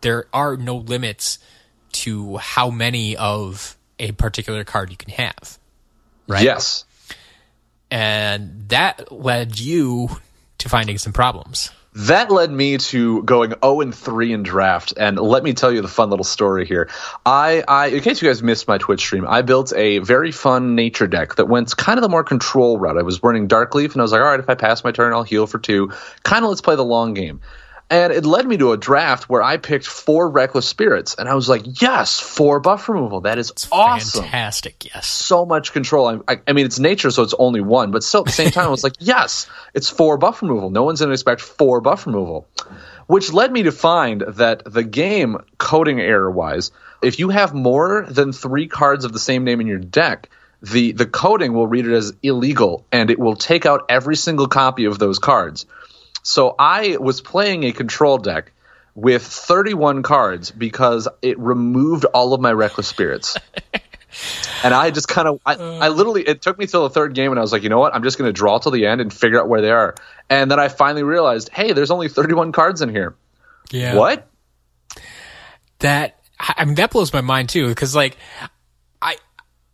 there 0.00 0.26
are 0.32 0.56
no 0.56 0.76
limits 0.76 1.38
to 1.92 2.36
how 2.36 2.70
many 2.70 3.16
of 3.16 3.76
a 3.98 4.12
particular 4.12 4.64
card 4.64 4.90
you 4.90 4.96
can 4.96 5.10
have. 5.10 5.58
Right. 6.26 6.44
Yes. 6.44 6.84
And 7.90 8.68
that 8.68 9.10
led 9.10 9.58
you 9.58 10.10
to 10.58 10.68
finding 10.68 10.98
some 10.98 11.12
problems. 11.12 11.70
That 11.94 12.30
led 12.30 12.50
me 12.50 12.78
to 12.78 13.22
going 13.22 13.54
0 13.62 13.80
and 13.80 13.94
3 13.94 14.32
in 14.32 14.42
draft. 14.42 14.94
And 14.96 15.18
let 15.18 15.42
me 15.42 15.54
tell 15.54 15.72
you 15.72 15.80
the 15.80 15.88
fun 15.88 16.10
little 16.10 16.24
story 16.24 16.66
here. 16.66 16.88
I, 17.24 17.64
I, 17.66 17.86
in 17.88 18.02
case 18.02 18.20
you 18.22 18.28
guys 18.28 18.42
missed 18.42 18.68
my 18.68 18.78
Twitch 18.78 19.00
stream, 19.00 19.26
I 19.26 19.42
built 19.42 19.72
a 19.74 19.98
very 19.98 20.30
fun 20.30 20.74
nature 20.74 21.06
deck 21.06 21.36
that 21.36 21.46
went 21.46 21.76
kind 21.76 21.98
of 21.98 22.02
the 22.02 22.08
more 22.08 22.24
control 22.24 22.78
route. 22.78 22.98
I 22.98 23.02
was 23.02 23.22
running 23.22 23.48
Darkleaf, 23.48 23.92
and 23.92 24.00
I 24.00 24.02
was 24.02 24.12
like, 24.12 24.20
all 24.20 24.28
right, 24.28 24.40
if 24.40 24.48
I 24.48 24.54
pass 24.54 24.84
my 24.84 24.92
turn, 24.92 25.12
I'll 25.12 25.22
heal 25.22 25.46
for 25.46 25.58
two. 25.58 25.92
Kind 26.22 26.44
of 26.44 26.50
let's 26.50 26.60
play 26.60 26.76
the 26.76 26.84
long 26.84 27.14
game. 27.14 27.40
And 27.90 28.12
it 28.12 28.26
led 28.26 28.46
me 28.46 28.58
to 28.58 28.72
a 28.72 28.76
draft 28.76 29.30
where 29.30 29.42
I 29.42 29.56
picked 29.56 29.86
four 29.86 30.28
Reckless 30.28 30.68
Spirits. 30.68 31.14
And 31.14 31.26
I 31.26 31.34
was 31.34 31.48
like, 31.48 31.80
yes, 31.80 32.20
four 32.20 32.60
buff 32.60 32.86
removal. 32.88 33.22
That 33.22 33.38
is 33.38 33.50
awesome 33.72 34.24
Fantastic, 34.24 34.84
yes. 34.94 35.06
so 35.06 35.46
much 35.46 35.72
control. 35.72 36.06
I, 36.06 36.34
I, 36.34 36.40
I 36.46 36.52
mean, 36.52 36.66
it's 36.66 36.78
nature, 36.78 37.10
so 37.10 37.22
it's 37.22 37.34
only 37.38 37.62
one, 37.62 37.90
but 37.90 38.04
still 38.04 38.20
at 38.20 38.26
the 38.26 38.32
same 38.32 38.50
time, 38.50 38.66
I 38.66 38.70
was 38.70 38.84
like, 38.84 38.94
yes, 38.98 39.46
it's 39.72 39.88
four 39.88 40.18
buff 40.18 40.42
removal. 40.42 40.68
No 40.68 40.82
one's 40.82 41.00
going 41.00 41.08
to 41.08 41.14
expect 41.14 41.40
four 41.40 41.80
buff 41.80 42.06
removal, 42.06 42.46
which 43.06 43.32
led 43.32 43.50
me 43.50 43.62
to 43.62 43.72
find 43.72 44.20
that 44.20 44.62
the 44.66 44.84
game, 44.84 45.38
coding 45.56 45.98
error 45.98 46.30
wise, 46.30 46.72
if 47.00 47.18
you 47.18 47.30
have 47.30 47.54
more 47.54 48.04
than 48.06 48.32
three 48.32 48.66
cards 48.66 49.06
of 49.06 49.12
the 49.14 49.18
same 49.18 49.44
name 49.44 49.62
in 49.62 49.66
your 49.66 49.78
deck, 49.78 50.28
the, 50.60 50.92
the 50.92 51.06
coding 51.06 51.54
will 51.54 51.68
read 51.68 51.86
it 51.86 51.94
as 51.94 52.12
illegal 52.22 52.84
and 52.90 53.10
it 53.10 53.18
will 53.18 53.36
take 53.36 53.64
out 53.64 53.86
every 53.88 54.16
single 54.16 54.48
copy 54.48 54.84
of 54.84 54.98
those 54.98 55.18
cards. 55.18 55.64
So 56.28 56.54
I 56.58 56.96
was 56.98 57.20
playing 57.20 57.64
a 57.64 57.72
control 57.72 58.18
deck 58.18 58.52
with 58.94 59.22
31 59.22 60.02
cards 60.02 60.50
because 60.50 61.08
it 61.22 61.38
removed 61.38 62.04
all 62.04 62.34
of 62.34 62.40
my 62.40 62.52
reckless 62.52 62.88
spirits. 62.88 63.36
and 64.64 64.74
I 64.74 64.90
just 64.90 65.08
kind 65.08 65.28
of, 65.28 65.40
I, 65.46 65.54
I 65.54 65.86
uh. 65.86 65.90
literally, 65.90 66.22
it 66.22 66.42
took 66.42 66.58
me 66.58 66.66
till 66.66 66.82
the 66.82 66.90
third 66.90 67.14
game, 67.14 67.30
and 67.30 67.38
I 67.38 67.42
was 67.42 67.52
like, 67.52 67.62
you 67.62 67.68
know 67.68 67.78
what? 67.78 67.94
I'm 67.94 68.02
just 68.02 68.18
going 68.18 68.28
to 68.28 68.32
draw 68.32 68.58
till 68.58 68.72
the 68.72 68.86
end 68.86 69.00
and 69.00 69.12
figure 69.12 69.40
out 69.40 69.48
where 69.48 69.60
they 69.60 69.70
are. 69.70 69.94
And 70.28 70.50
then 70.50 70.60
I 70.60 70.68
finally 70.68 71.02
realized, 71.02 71.48
hey, 71.50 71.72
there's 71.72 71.90
only 71.90 72.08
31 72.08 72.52
cards 72.52 72.82
in 72.82 72.90
here. 72.90 73.14
Yeah. 73.70 73.94
What? 73.94 74.28
that 75.80 76.18
I 76.38 76.64
mean 76.64 76.74
that 76.76 76.90
blows 76.90 77.12
my 77.12 77.20
mind 77.20 77.48
too 77.48 77.68
because 77.68 77.94
like 77.94 78.16
I 79.00 79.16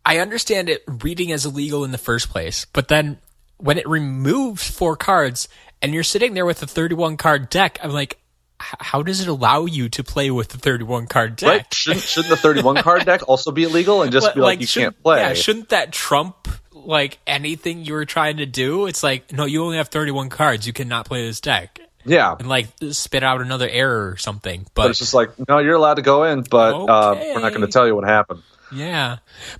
I 0.04 0.18
understand 0.18 0.68
it 0.68 0.82
reading 0.86 1.32
as 1.32 1.46
illegal 1.46 1.84
in 1.84 1.90
the 1.90 1.98
first 1.98 2.30
place, 2.30 2.66
but 2.72 2.88
then 2.88 3.18
when 3.58 3.78
it 3.78 3.88
removes 3.88 4.68
four 4.70 4.96
cards 4.96 5.48
and 5.82 5.94
you're 5.94 6.02
sitting 6.02 6.34
there 6.34 6.46
with 6.46 6.62
a 6.62 6.66
31 6.66 7.16
card 7.16 7.48
deck, 7.50 7.78
I'm 7.82 7.90
like, 7.90 8.18
how 8.58 9.02
does 9.02 9.20
it 9.20 9.28
allow 9.28 9.64
you 9.66 9.88
to 9.90 10.04
play 10.04 10.30
with 10.30 10.48
the 10.48 10.58
31 10.58 11.06
card 11.06 11.36
deck? 11.36 11.48
Right? 11.48 11.74
Shouldn't, 11.74 12.04
shouldn't 12.04 12.30
the 12.30 12.36
31 12.36 12.76
card 12.76 13.04
deck 13.04 13.28
also 13.28 13.50
be 13.50 13.64
illegal 13.64 14.02
and 14.02 14.12
just 14.12 14.26
But, 14.28 14.34
be 14.36 14.40
like, 14.40 14.60
you 14.60 14.66
can't 14.66 15.00
play? 15.02 15.18
Yeah, 15.20 15.34
shouldn't 15.34 15.70
that 15.70 15.92
trump 15.92 16.48
like 16.72 17.18
anything 17.26 17.84
you 17.84 17.94
were 17.94 18.04
trying 18.04 18.38
to 18.38 18.46
do? 18.46 18.86
It's 18.86 19.02
like, 19.02 19.32
no, 19.32 19.44
you 19.44 19.62
only 19.64 19.76
have 19.78 19.88
31 19.88 20.28
cards. 20.30 20.66
You 20.66 20.72
cannot 20.72 21.06
play 21.06 21.26
this 21.26 21.40
deck. 21.40 21.78
yeah. 22.04 22.34
And 22.38 22.48
like 22.48 22.68
spit 22.92 23.22
out 23.22 23.40
another 23.42 23.68
error 23.68 24.08
or 24.10 24.16
something. 24.16 24.62
But 24.74 24.82
But 24.82 24.90
it's 24.90 24.98
just 25.00 25.14
like, 25.14 25.30
no, 25.48 25.58
you're 25.58 25.74
allowed 25.76 25.94
to 25.94 26.02
go 26.02 26.24
in, 26.24 26.42
but 26.42 26.74
uh, 26.74 27.14
we're 27.18 27.40
not 27.40 27.50
going 27.50 27.62
to 27.66 27.72
tell 27.72 27.86
you 27.86 27.94
what 27.94 28.04
happened. 28.04 28.42
Yeah. 28.72 29.18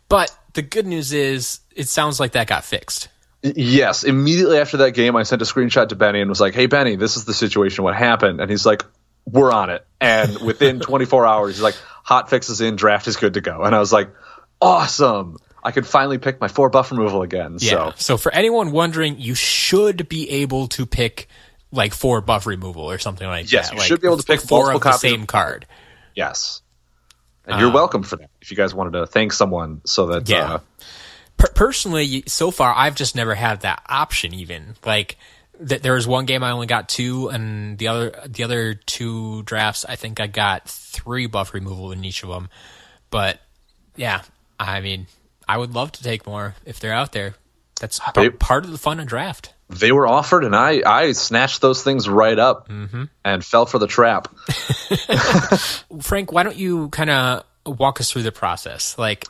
But 0.09 0.37
the 0.55 0.63
good 0.63 0.87
news 0.87 1.13
is 1.13 1.61
it 1.75 1.89
sounds 1.89 2.21
like 2.21 2.33
that 2.33 2.47
got 2.47 2.65
fixed. 2.65 3.09
Yes, 3.45 4.05
immediately 4.05 4.59
after 4.59 4.79
that 4.79 4.93
game, 4.93 5.17
I 5.17 5.23
sent 5.25 5.43
a 5.43 5.45
screenshot 5.45 5.91
to 5.91 5.97
Benny 5.97 6.21
and 6.23 6.31
was 6.31 6.41
like, 6.41 6.55
"Hey, 6.55 6.65
Benny, 6.67 6.97
this 6.97 7.19
is 7.19 7.27
the 7.27 7.35
situation. 7.35 7.85
What 7.85 7.95
happened?" 7.95 8.41
And 8.41 8.51
he's 8.51 8.65
like, 8.65 8.83
"We're 9.27 9.53
on 9.53 9.69
it." 9.69 9.87
And 10.01 10.39
within 10.41 10.81
24 10.81 11.27
hours, 11.27 11.57
he's 11.57 11.63
like, 11.63 11.77
"Hot 12.05 12.31
fix 12.31 12.49
is 12.49 12.63
in. 12.63 12.77
Draft 12.77 13.07
is 13.07 13.17
good 13.17 13.35
to 13.35 13.43
go." 13.43 13.61
And 13.63 13.75
I 13.75 13.81
was 13.81 13.93
like, 13.93 14.09
"Awesome! 14.63 15.37
I 15.63 15.73
could 15.73 15.87
finally 15.87 16.17
pick 16.17 16.41
my 16.41 16.49
four 16.49 16.71
buff 16.71 16.91
removal 16.91 17.21
again." 17.21 17.59
Yeah. 17.61 17.71
So 17.71 17.93
So 17.97 18.17
for 18.17 18.33
anyone 18.33 18.73
wondering, 18.73 19.19
you 19.21 19.35
should 19.35 20.09
be 20.09 20.31
able 20.31 20.69
to 20.69 20.87
pick 20.87 21.29
like 21.71 21.93
four 21.93 22.23
buff 22.23 22.47
removal 22.47 22.85
or 22.91 22.99
something 22.99 23.27
like 23.27 23.53
Yes, 23.53 23.69
that. 23.69 23.75
you 23.75 23.79
like, 23.81 23.89
should 23.89 24.01
be 24.01 24.07
able 24.07 24.17
to 24.19 24.23
pick 24.25 24.41
four 24.41 24.73
of 24.73 24.81
the 24.81 24.93
same 24.97 25.23
of- 25.23 25.27
card. 25.27 25.67
yes, 26.15 26.63
and 27.47 27.61
you're 27.61 27.73
welcome 27.73 28.05
for 28.05 28.17
that. 28.17 28.31
If 28.41 28.51
you 28.51 28.57
guys 28.57 28.73
wanted 28.75 28.93
to 28.93 29.07
thank 29.07 29.33
someone, 29.35 29.83
so 29.85 30.07
that 30.07 30.29
Yeah. 30.29 30.55
uh, 30.55 30.59
Per- 31.37 31.49
personally, 31.49 32.25
so 32.27 32.51
far 32.51 32.73
I've 32.75 32.95
just 32.95 33.17
never 33.17 33.35
had 33.35 33.61
that 33.63 33.83
option. 33.89 34.35
Even 34.35 34.77
like 34.85 35.17
th- 35.67 35.83
there 35.83 35.95
was 35.95 36.07
one 36.07 36.25
game 36.27 36.43
I 36.43 36.51
only 36.51 36.67
got 36.67 36.89
two, 36.89 37.29
and 37.29 37.79
the 37.79 37.89
other 37.89 38.13
the 38.27 38.45
other 38.45 38.75
two 38.75 39.43
drafts 39.43 39.85
I 39.85 39.97
think 39.97 40.21
I 40.21 40.27
got 40.27 40.69
three 40.69 41.27
buff 41.27 41.55
removal 41.55 41.93
in 41.93 42.05
each 42.05 42.23
of 42.23 42.29
them. 42.29 42.49
But 43.11 43.41
yeah, 43.97 44.23
I 44.59 44.81
mean, 44.81 45.07
I 45.49 45.59
would 45.59 45.75
love 45.75 45.93
to 45.93 46.03
take 46.03 46.27
more 46.27 46.55
if 46.65 46.81
they're 46.81 46.93
out 46.93 47.13
there. 47.13 47.35
That's 47.81 48.01
They- 48.15 48.31
part 48.31 48.65
of 48.65 48.71
the 48.73 48.79
fun 48.79 49.01
of 49.01 49.07
draft. 49.07 49.53
they 49.69 49.91
were 49.91 50.07
offered, 50.07 50.45
and 50.45 50.55
I 50.55 50.83
I 50.87 51.13
snatched 51.13 51.61
those 51.61 51.83
things 51.83 52.09
right 52.09 52.39
up 52.39 52.69
mm-hmm. 52.69 53.05
and 53.25 53.45
fell 53.45 53.67
for 53.67 53.79
the 53.79 53.89
trap. 53.89 54.29
Frank, 56.01 56.33
why 56.33 56.43
don't 56.45 56.57
you 56.57 56.89
kind 56.91 57.11
of 57.11 57.45
walk 57.67 58.01
us 58.01 58.11
through 58.11 58.23
the 58.23 58.33
process? 58.33 58.97
Like 58.97 59.27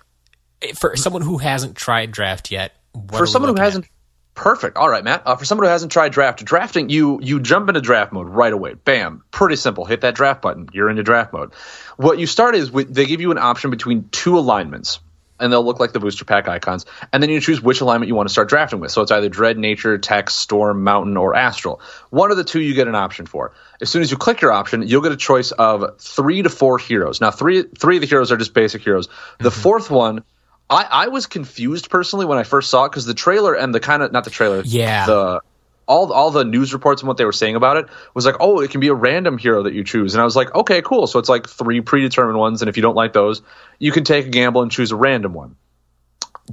for 0.72 0.96
someone 0.96 1.22
who 1.22 1.38
hasn't 1.38 1.76
tried 1.76 2.10
draft 2.10 2.50
yet, 2.50 2.72
what 2.92 3.14
are 3.14 3.18
for 3.18 3.26
someone 3.26 3.56
who 3.56 3.62
hasn't 3.62 3.86
Perfect. 4.34 4.76
All 4.76 4.88
right, 4.88 5.04
Matt. 5.04 5.22
Uh, 5.26 5.36
for 5.36 5.44
someone 5.44 5.66
who 5.66 5.70
hasn't 5.70 5.92
tried 5.92 6.12
draft, 6.12 6.44
drafting 6.44 6.88
you 6.88 7.20
you 7.22 7.38
jump 7.38 7.68
into 7.68 7.80
draft 7.80 8.12
mode 8.12 8.28
right 8.28 8.52
away. 8.52 8.74
Bam. 8.74 9.22
Pretty 9.30 9.56
simple. 9.56 9.84
Hit 9.84 10.00
that 10.00 10.16
draft 10.16 10.42
button. 10.42 10.68
You're 10.72 10.90
into 10.90 11.04
draft 11.04 11.32
mode. 11.32 11.54
What 11.96 12.18
you 12.18 12.26
start 12.26 12.56
is 12.56 12.70
with, 12.70 12.92
they 12.92 13.06
give 13.06 13.20
you 13.20 13.30
an 13.30 13.38
option 13.38 13.70
between 13.70 14.08
two 14.10 14.36
alignments, 14.36 14.98
and 15.38 15.52
they'll 15.52 15.64
look 15.64 15.78
like 15.78 15.92
the 15.92 16.00
booster 16.00 16.24
pack 16.24 16.48
icons. 16.48 16.84
And 17.12 17.22
then 17.22 17.30
you 17.30 17.40
choose 17.40 17.62
which 17.62 17.80
alignment 17.80 18.08
you 18.08 18.16
want 18.16 18.28
to 18.28 18.32
start 18.32 18.48
drafting 18.48 18.80
with. 18.80 18.90
So 18.90 19.02
it's 19.02 19.12
either 19.12 19.28
Dread, 19.28 19.56
Nature, 19.56 19.98
Tech, 19.98 20.30
Storm, 20.30 20.82
Mountain, 20.82 21.16
or 21.16 21.36
Astral. 21.36 21.80
One 22.10 22.32
of 22.32 22.36
the 22.36 22.44
two 22.44 22.60
you 22.60 22.74
get 22.74 22.88
an 22.88 22.96
option 22.96 23.26
for. 23.26 23.52
As 23.80 23.88
soon 23.88 24.02
as 24.02 24.10
you 24.10 24.16
click 24.16 24.40
your 24.40 24.50
option, 24.50 24.82
you'll 24.82 25.02
get 25.02 25.12
a 25.12 25.16
choice 25.16 25.52
of 25.52 26.00
three 26.00 26.42
to 26.42 26.50
four 26.50 26.78
heroes. 26.78 27.20
Now, 27.20 27.30
three 27.30 27.62
three 27.62 27.98
of 27.98 28.00
the 28.00 28.08
heroes 28.08 28.32
are 28.32 28.36
just 28.36 28.52
basic 28.52 28.82
heroes. 28.82 29.08
The 29.38 29.52
fourth 29.52 29.92
one 29.92 30.24
I, 30.70 30.86
I 30.90 31.08
was 31.08 31.26
confused 31.26 31.90
personally 31.90 32.26
when 32.26 32.38
I 32.38 32.42
first 32.42 32.70
saw 32.70 32.84
it 32.84 32.90
because 32.90 33.04
the 33.06 33.14
trailer 33.14 33.54
and 33.54 33.74
the 33.74 33.80
kind 33.80 34.02
of 34.02 34.12
not 34.12 34.24
the 34.24 34.30
trailer, 34.30 34.62
Yeah. 34.64 35.06
the 35.06 35.40
all 35.86 36.10
all 36.12 36.30
the 36.30 36.44
news 36.44 36.72
reports 36.72 37.02
and 37.02 37.08
what 37.08 37.18
they 37.18 37.26
were 37.26 37.32
saying 37.32 37.56
about 37.56 37.76
it 37.76 37.86
was 38.14 38.24
like, 38.24 38.36
oh, 38.40 38.60
it 38.60 38.70
can 38.70 38.80
be 38.80 38.88
a 38.88 38.94
random 38.94 39.36
hero 39.36 39.62
that 39.64 39.74
you 39.74 39.84
choose, 39.84 40.14
and 40.14 40.22
I 40.22 40.24
was 40.24 40.34
like, 40.34 40.54
okay, 40.54 40.80
cool. 40.80 41.06
So 41.06 41.18
it's 41.18 41.28
like 41.28 41.46
three 41.46 41.80
predetermined 41.82 42.38
ones, 42.38 42.62
and 42.62 42.68
if 42.70 42.76
you 42.78 42.82
don't 42.82 42.94
like 42.94 43.12
those, 43.12 43.42
you 43.78 43.92
can 43.92 44.02
take 44.04 44.26
a 44.26 44.30
gamble 44.30 44.62
and 44.62 44.70
choose 44.72 44.90
a 44.92 44.96
random 44.96 45.34
one. 45.34 45.56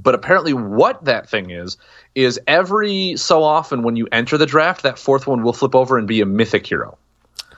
But 0.02 0.14
apparently, 0.14 0.52
what 0.52 1.04
that 1.06 1.30
thing 1.30 1.50
is 1.50 1.78
is 2.14 2.38
every 2.46 3.16
so 3.16 3.42
often 3.42 3.82
when 3.82 3.96
you 3.96 4.06
enter 4.12 4.36
the 4.36 4.44
draft, 4.46 4.82
that 4.82 4.98
fourth 4.98 5.26
one 5.26 5.42
will 5.42 5.52
flip 5.54 5.74
over 5.74 5.96
and 5.96 6.06
be 6.06 6.20
a 6.20 6.26
mythic 6.26 6.66
hero. 6.66 6.98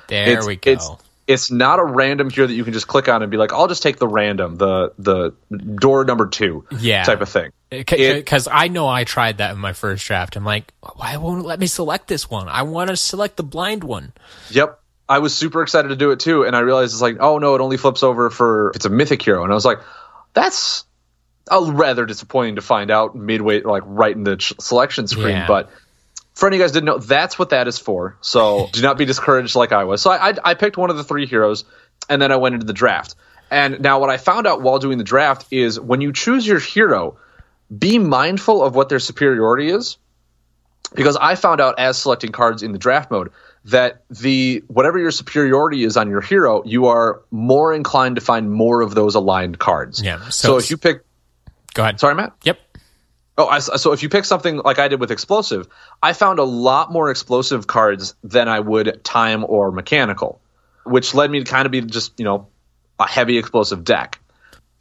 There 0.07 0.29
It's- 0.29 0.47
we 0.47 0.55
go. 0.57 0.71
It's, 0.71 0.89
it's 1.27 1.51
not 1.51 1.79
a 1.79 1.85
random 1.85 2.29
hero 2.31 2.47
that 2.47 2.53
you 2.55 2.65
can 2.65 2.73
just 2.73 2.87
click 2.87 3.09
on 3.09 3.23
and 3.23 3.31
be 3.31 3.37
like, 3.37 3.53
I'll 3.53 3.69
just 3.69 3.83
take 3.83 3.97
the 3.99 4.09
random, 4.09 4.57
the 4.57 4.93
the 4.99 5.31
door 5.77 6.05
number 6.05 6.27
two, 6.27 6.67
Yeah. 6.79 7.03
type 7.05 7.21
of 7.21 7.29
thing. 7.29 7.51
Because 7.71 8.47
I 8.51 8.69
know 8.69 8.87
I 8.87 9.05
tried 9.05 9.39
that 9.39 9.53
in 9.53 9.59
my 9.59 9.73
first 9.73 10.05
draft. 10.07 10.37
I'm 10.37 10.45
like, 10.45 10.73
why 10.97 11.17
won't 11.17 11.41
it 11.41 11.47
let 11.47 11.59
me 11.59 11.67
select 11.67 12.09
this 12.09 12.31
one? 12.31 12.49
I 12.49 12.63
want 12.63 12.91
to 12.91 12.97
select 12.97 13.37
the 13.37 13.43
blind 13.43 13.83
one. 13.85 14.13
Yep. 14.51 14.79
I 15.09 15.19
was 15.19 15.35
super 15.35 15.63
excited 15.63 15.89
to 15.89 15.97
do 15.97 16.11
it 16.13 16.21
too, 16.21 16.45
and 16.45 16.55
I 16.57 16.61
realized 16.61 16.93
it's 16.95 17.03
like, 17.03 17.17
oh 17.21 17.39
no, 17.39 17.55
it 17.55 17.61
only 17.61 17.77
flips 17.77 18.03
over 18.03 18.31
for 18.31 18.73
it's 18.75 18.85
a 18.87 18.91
mythic 18.91 19.23
hero, 19.23 19.43
and 19.45 19.53
I 19.53 19.55
was 19.55 19.65
like, 19.65 19.81
that's 20.33 20.85
uh, 21.51 21.71
rather 21.73 22.07
disappointing 22.07 22.57
to 22.57 22.63
find 22.63 22.91
out 22.91 23.15
midway, 23.15 23.61
like 23.63 23.83
right 23.87 24.15
in 24.17 24.25
the 24.25 24.37
ch- 24.37 24.55
selection 24.61 25.07
screen. 25.07 25.29
Yeah. 25.29 25.47
But 25.47 25.71
for 26.35 26.47
any 26.47 26.57
of 26.57 26.59
you 26.61 26.65
guys 26.65 26.73
didn't 26.73 26.87
know, 26.87 26.99
that's 26.99 27.39
what 27.39 27.51
that 27.51 27.69
is 27.69 27.79
for. 27.79 28.17
So 28.21 28.69
do 28.73 28.83
not 28.83 28.99
be 28.99 29.05
discouraged 29.05 29.55
like 29.55 29.73
I 29.73 29.85
was. 29.85 30.03
So 30.03 30.11
I, 30.11 30.31
I, 30.31 30.35
I 30.45 30.55
picked 30.55 30.77
one 30.77 30.91
of 30.91 30.97
the 30.97 31.05
three 31.05 31.27
heroes, 31.27 31.65
and 32.09 32.21
then 32.21 32.33
I 32.33 32.37
went 32.37 32.55
into 32.55 32.67
the 32.67 32.73
draft. 32.73 33.15
And 33.51 33.81
now 33.81 34.01
what 34.01 34.11
I 34.11 34.17
found 34.17 34.47
out 34.47 34.63
while 34.63 34.79
doing 34.79 34.99
the 34.99 35.05
draft 35.05 35.47
is 35.53 35.79
when 35.79 36.01
you 36.01 36.13
choose 36.13 36.47
your 36.47 36.59
hero, 36.59 37.19
be 37.77 37.99
mindful 37.99 38.63
of 38.65 38.75
what 38.75 38.89
their 38.89 38.99
superiority 38.99 39.69
is 39.71 39.97
because 40.95 41.17
I 41.17 41.35
found 41.35 41.61
out 41.61 41.79
as 41.79 41.97
selecting 41.99 42.31
cards 42.33 42.63
in 42.63 42.73
the 42.73 42.79
draft 42.79 43.11
mode 43.11 43.31
that 43.67 44.03
the 44.11 44.63
whatever 44.69 44.99
your 44.99 45.11
superiority 45.11 45.85
is 45.85 45.97
on 45.97 46.09
your 46.11 46.21
hero, 46.21 46.63
you 46.65 46.87
are 46.87 47.23
more 47.31 47.73
inclined 47.73 48.17
to 48.17 48.21
find 48.21 48.51
more 48.51 48.81
of 48.83 48.95
those 48.95 49.15
aligned 49.15 49.59
cards. 49.59 50.03
Yeah, 50.03 50.23
So, 50.29 50.31
so- 50.31 50.57
if 50.59 50.71
you 50.71 50.77
pick, 50.77 51.05
Go 51.75 51.83
ahead. 51.83 51.99
sorry, 52.01 52.15
Matt. 52.15 52.33
Yep. 52.45 52.59
Oh, 53.37 53.49
I, 53.49 53.59
so 53.59 53.93
if 53.93 54.03
you 54.03 54.09
pick 54.09 54.25
something 54.25 54.59
like 54.59 54.79
I 54.79 54.89
did 54.89 55.01
with 55.01 55.11
explosive, 55.11 55.67
I 56.03 56.13
found 56.13 56.39
a 56.39 56.45
lot 56.45 56.93
more 56.93 57.11
explosive 57.11 57.67
cards 57.67 58.15
than 58.23 58.49
I 58.49 58.61
would 58.61 59.03
time 59.03 59.45
or 59.49 59.73
mechanical, 59.73 60.41
which 60.85 61.15
led 61.15 61.31
me 61.31 61.43
to 61.43 61.51
kind 61.51 61.67
of 61.67 61.73
be 61.73 61.81
just 61.81 62.13
you 62.19 62.25
know 62.25 62.47
a 62.99 63.09
heavy 63.09 63.39
explosive 63.39 63.83
deck. 63.83 64.21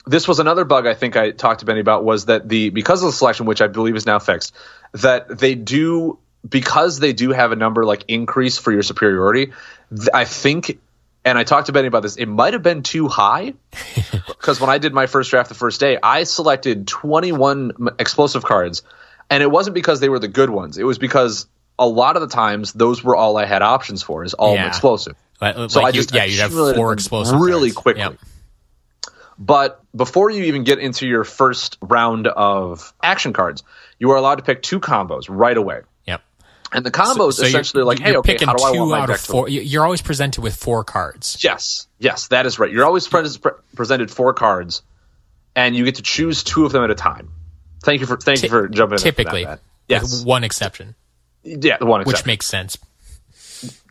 This 0.05 0.27
was 0.27 0.39
another 0.39 0.65
bug 0.65 0.85
I 0.85 0.93
think 0.93 1.15
I 1.15 1.31
talked 1.31 1.61
to 1.61 1.65
Benny 1.65 1.79
about 1.79 2.03
was 2.03 2.25
that 2.25 2.47
the 2.47 2.69
because 2.69 3.01
of 3.01 3.07
the 3.07 3.13
selection, 3.13 3.45
which 3.45 3.61
I 3.61 3.67
believe 3.67 3.95
is 3.95 4.05
now 4.05 4.19
fixed, 4.19 4.53
that 4.93 5.39
they 5.39 5.55
do 5.55 6.19
because 6.47 6.99
they 6.99 7.13
do 7.13 7.31
have 7.31 7.51
a 7.51 7.55
number 7.55 7.85
like 7.85 8.03
increase 8.07 8.57
for 8.57 8.71
your 8.71 8.83
superiority. 8.83 9.53
th- 9.95 10.09
I 10.13 10.25
think, 10.25 10.79
and 11.25 11.37
I 11.37 11.43
talked 11.43 11.67
to 11.67 11.71
Benny 11.73 11.87
about 11.87 12.01
this. 12.03 12.15
It 12.17 12.25
might 12.27 12.53
have 12.53 12.63
been 12.63 12.83
too 12.83 13.07
high 13.07 13.53
because 14.27 14.59
when 14.59 14.69
I 14.69 14.77
did 14.77 14.93
my 14.93 15.05
first 15.07 15.29
draft 15.29 15.49
the 15.49 15.55
first 15.55 15.79
day, 15.79 15.97
I 16.01 16.23
selected 16.23 16.87
21 16.87 17.71
explosive 17.99 18.43
cards, 18.43 18.81
and 19.29 19.41
it 19.41 19.49
wasn't 19.49 19.73
because 19.75 19.99
they 19.99 20.09
were 20.09 20.19
the 20.19 20.27
good 20.27 20.49
ones. 20.49 20.77
It 20.77 20.83
was 20.83 20.97
because 20.97 21.47
a 21.79 21.87
lot 21.87 22.15
of 22.15 22.21
the 22.21 22.27
times 22.27 22.73
those 22.73 23.03
were 23.03 23.15
all 23.15 23.37
I 23.37 23.45
had 23.45 23.61
options 23.61 24.03
for 24.03 24.23
is 24.23 24.33
all 24.33 24.53
Yeah. 24.55 24.67
explosive. 24.67 25.15
Like, 25.41 25.55
So 25.71 25.79
like 25.81 25.85
I 25.85 25.87
you- 25.89 25.93
just 25.93 26.13
yeah, 26.13 26.25
you'd 26.25 26.39
have 26.39 26.51
four 26.53 26.93
explosive 26.93 27.39
really 27.39 27.69
cards. 27.71 27.81
quickly. 27.81 28.01
Yep. 28.03 28.17
But 29.39 29.81
before 29.95 30.29
you 30.29 30.43
even 30.43 30.63
get 30.63 30.77
into 30.79 31.07
your 31.07 31.23
first 31.23 31.77
round 31.81 32.27
of 32.27 32.93
action 33.01 33.33
cards, 33.33 33.63
you 33.97 34.11
are 34.11 34.15
allowed 34.15 34.35
to 34.35 34.43
pick 34.43 34.61
two 34.61 34.79
combos 34.79 35.25
right 35.27 35.57
away. 35.57 35.81
And 36.73 36.85
the 36.85 36.91
combos 36.91 37.33
So 37.33 37.43
you're- 37.43 37.49
essentially 37.49 37.81
are 37.81 37.85
like, 37.85 37.99
hey, 37.99 38.09
you're 38.11 38.19
okay, 38.19 38.33
picking 38.33 38.47
how 38.47 38.55
do 38.55 38.63
I 38.63 38.71
two 38.73 38.79
want 38.79 38.91
my 38.91 38.99
out 39.01 39.07
deck 39.07 39.17
of 39.19 39.25
to 39.25 39.31
four. 39.31 39.49
you- 39.49 39.61
You're 39.61 39.83
always 39.85 40.01
presented 40.01 40.41
with 40.41 40.55
four 40.55 40.83
cards. 40.83 41.37
Yes, 41.43 41.87
yes, 41.99 42.27
that 42.29 42.45
is 42.45 42.57
right. 42.59 42.71
You're 42.71 42.85
always 42.85 43.07
pre- 43.07 43.29
pre- 43.41 43.51
presented 43.75 44.09
four 44.09 44.33
cards, 44.33 44.81
and 45.55 45.75
you 45.75 45.85
get 45.85 45.95
to 45.95 46.01
choose 46.01 46.43
two 46.43 46.65
of 46.65 46.71
them 46.71 46.83
at 46.83 46.89
a 46.89 46.95
time. 46.95 47.29
Thank 47.83 48.01
you 48.01 48.07
for 48.07 48.17
thank 48.17 48.41
you 48.43 48.49
for 48.49 48.67
jumping 48.67 48.97
in. 48.97 49.03
Typically, 49.03 49.43
that, 49.43 49.59
Matt. 49.89 50.01
with 50.03 50.11
yes, 50.11 50.23
one 50.25 50.43
exception, 50.43 50.95
yeah, 51.43 51.77
the 51.77 51.85
one 51.85 52.03
which 52.05 52.25
makes 52.25 52.45
sense. 52.47 52.77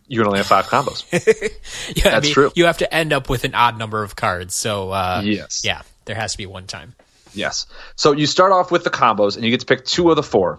you 0.08 0.18
can 0.18 0.26
only 0.26 0.38
have 0.38 0.46
five 0.46 0.66
combos. 0.66 1.04
Yeah, 1.96 2.08
I 2.08 2.10
That's 2.12 2.24
mean, 2.26 2.34
true. 2.34 2.52
You 2.54 2.66
have 2.66 2.78
to 2.78 2.92
end 2.94 3.12
up 3.12 3.28
with 3.28 3.44
an 3.44 3.54
odd 3.54 3.78
number 3.78 4.02
of 4.02 4.16
cards. 4.16 4.54
So 4.54 4.90
uh, 4.90 5.20
Yes. 5.24 5.62
yeah, 5.64 5.82
there 6.06 6.16
has 6.16 6.32
to 6.32 6.38
be 6.38 6.46
one 6.46 6.66
time. 6.66 6.94
Yes. 7.34 7.66
So 7.96 8.12
you 8.12 8.26
start 8.26 8.52
off 8.52 8.70
with 8.70 8.84
the 8.84 8.90
combos, 8.90 9.36
and 9.36 9.44
you 9.44 9.50
get 9.50 9.60
to 9.60 9.66
pick 9.66 9.84
two 9.84 10.10
of 10.10 10.16
the 10.16 10.22
four. 10.22 10.58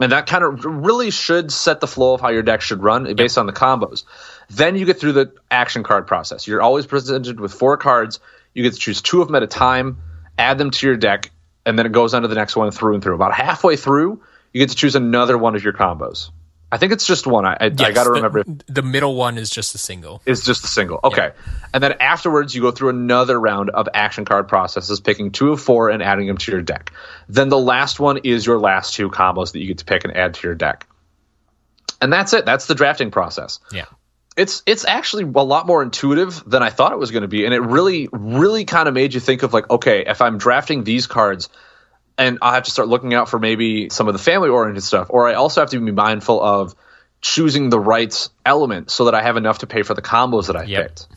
And 0.00 0.12
that 0.12 0.26
kind 0.26 0.44
of 0.44 0.64
really 0.64 1.10
should 1.10 1.50
set 1.52 1.80
the 1.80 1.88
flow 1.88 2.14
of 2.14 2.20
how 2.20 2.28
your 2.28 2.42
deck 2.42 2.60
should 2.60 2.82
run 2.82 3.12
based 3.16 3.36
on 3.36 3.46
the 3.46 3.52
combos. 3.52 4.04
Then 4.48 4.76
you 4.76 4.86
get 4.86 5.00
through 5.00 5.12
the 5.12 5.32
action 5.50 5.82
card 5.82 6.06
process. 6.06 6.46
You're 6.46 6.62
always 6.62 6.86
presented 6.86 7.40
with 7.40 7.52
four 7.52 7.76
cards. 7.76 8.20
You 8.54 8.62
get 8.62 8.74
to 8.74 8.78
choose 8.78 9.02
two 9.02 9.20
of 9.20 9.28
them 9.28 9.34
at 9.34 9.42
a 9.42 9.48
time, 9.48 9.98
add 10.38 10.58
them 10.58 10.70
to 10.70 10.86
your 10.86 10.96
deck, 10.96 11.30
and 11.66 11.78
then 11.78 11.84
it 11.84 11.92
goes 11.92 12.14
on 12.14 12.22
to 12.22 12.28
the 12.28 12.34
next 12.36 12.56
one 12.56 12.70
through 12.70 12.94
and 12.94 13.02
through. 13.02 13.16
About 13.16 13.34
halfway 13.34 13.76
through, 13.76 14.22
you 14.52 14.60
get 14.60 14.70
to 14.70 14.76
choose 14.76 14.94
another 14.94 15.36
one 15.36 15.56
of 15.56 15.64
your 15.64 15.72
combos. 15.72 16.30
I 16.70 16.76
think 16.76 16.92
it's 16.92 17.06
just 17.06 17.26
one. 17.26 17.46
I, 17.46 17.52
I, 17.52 17.64
I 17.66 17.68
got 17.68 18.04
to 18.04 18.10
remember. 18.10 18.44
The, 18.66 18.82
middle 18.82 19.14
one 19.14 19.38
is 19.38 19.48
just 19.48 19.74
a 19.74 19.78
single. 19.78 20.20
Is 20.26 20.44
just 20.44 20.64
a 20.64 20.66
single. 20.66 21.00
Okay. 21.02 21.32
And 21.72 21.82
then 21.82 21.94
afterwards, 22.00 22.54
you 22.54 22.60
go 22.60 22.70
through 22.70 22.90
another 22.90 23.40
round 23.40 23.70
of 23.70 23.88
action 23.94 24.26
card 24.26 24.48
processes, 24.48 25.00
picking 25.00 25.30
two 25.30 25.52
of 25.52 25.62
four 25.62 25.88
and 25.88 26.02
adding 26.02 26.26
them 26.26 26.36
to 26.36 26.52
your 26.52 26.60
deck. 26.60 26.92
Then 27.28 27.48
the 27.48 27.58
last 27.58 27.98
one 27.98 28.18
is 28.18 28.44
your 28.44 28.58
last 28.58 28.94
two 28.94 29.08
combos 29.08 29.52
that 29.52 29.60
you 29.60 29.66
get 29.66 29.78
to 29.78 29.86
pick 29.86 30.04
and 30.04 30.14
add 30.14 30.34
to 30.34 30.46
your 30.46 30.54
deck. 30.54 30.86
And 32.02 32.12
that's 32.12 32.34
it. 32.34 32.44
That's 32.44 32.66
the 32.66 32.74
drafting 32.74 33.10
process. 33.10 33.60
Yeah. 33.72 33.86
It's 34.36 34.62
it's 34.66 34.84
actually 34.84 35.24
a 35.24 35.44
lot 35.44 35.66
more 35.66 35.82
intuitive 35.82 36.44
than 36.46 36.62
I 36.62 36.70
thought 36.70 36.92
it 36.92 36.98
was 36.98 37.10
going 37.10 37.22
to 37.22 37.28
be, 37.28 37.44
and 37.44 37.52
it 37.52 37.58
really 37.58 38.08
really 38.12 38.64
kind 38.66 38.86
of 38.86 38.94
made 38.94 39.12
you 39.12 39.18
think 39.18 39.42
of 39.42 39.52
like, 39.52 39.68
okay, 39.68 40.04
if 40.06 40.22
I'm 40.22 40.38
drafting 40.38 40.84
these 40.84 41.08
cards, 41.08 41.48
and 42.18 42.38
I'll 42.42 42.52
have 42.52 42.64
to 42.64 42.70
start 42.70 42.88
looking 42.88 43.14
out 43.14 43.28
for 43.28 43.38
maybe 43.38 43.88
some 43.90 44.08
of 44.08 44.12
the 44.12 44.18
family 44.18 44.48
oriented 44.48 44.82
stuff, 44.82 45.06
or 45.10 45.28
I 45.28 45.34
also 45.34 45.60
have 45.60 45.70
to 45.70 45.80
be 45.80 45.92
mindful 45.92 46.42
of 46.42 46.74
choosing 47.20 47.70
the 47.70 47.80
right 47.80 48.28
element 48.44 48.90
so 48.90 49.06
that 49.06 49.14
I 49.14 49.22
have 49.22 49.36
enough 49.36 49.58
to 49.60 49.66
pay 49.66 49.82
for 49.82 49.94
the 49.94 50.02
combos 50.02 50.48
that 50.48 50.56
I 50.56 50.64
Yep. 50.64 50.86
picked. 50.86 51.08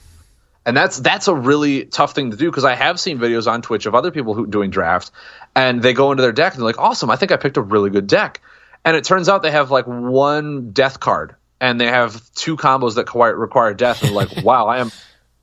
And 0.64 0.78
that's 0.78 1.00
that's 1.00 1.28
a 1.28 1.34
really 1.34 1.86
tough 1.86 2.14
thing 2.14 2.30
to 2.32 2.38
do 2.38 2.50
because 2.50 2.66
I 2.66 2.76
have 2.76 3.00
seen 3.00 3.18
videos 3.18 3.52
on 3.52 3.64
Twitch 3.64 3.88
of 3.88 3.96
other 3.96 4.12
people 4.12 4.36
who 4.36 4.46
doing 4.46 4.70
draft, 4.70 5.10
and 5.56 5.82
they 5.82 5.94
go 5.94 6.12
into 6.12 6.22
their 6.22 6.32
deck 6.32 6.54
and 6.54 6.62
they're 6.62 6.68
like, 6.68 6.78
"Awesome! 6.80 7.10
I 7.10 7.16
think 7.16 7.32
I 7.32 7.38
picked 7.38 7.58
a 7.58 7.62
really 7.62 7.90
good 7.90 8.06
deck." 8.06 8.42
And 8.86 8.96
it 8.96 9.04
turns 9.04 9.28
out 9.28 9.42
they 9.42 9.52
have 9.52 9.72
like 9.72 9.86
one 9.86 10.72
death 10.72 11.00
card, 11.00 11.36
and 11.60 11.82
they 11.82 11.88
have 11.88 12.22
two 12.34 12.58
combos 12.58 12.96
that 12.96 13.08
require, 13.08 13.36
require 13.36 13.74
death, 13.74 14.04
and 14.04 14.12
like, 14.14 14.30
"Wow, 14.44 14.68
I 14.68 14.80
am 14.80 14.92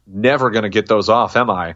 never 0.06 0.50
going 0.50 0.62
to 0.62 0.68
get 0.68 0.86
those 0.86 1.08
off, 1.08 1.34
am 1.34 1.50
I?" 1.50 1.74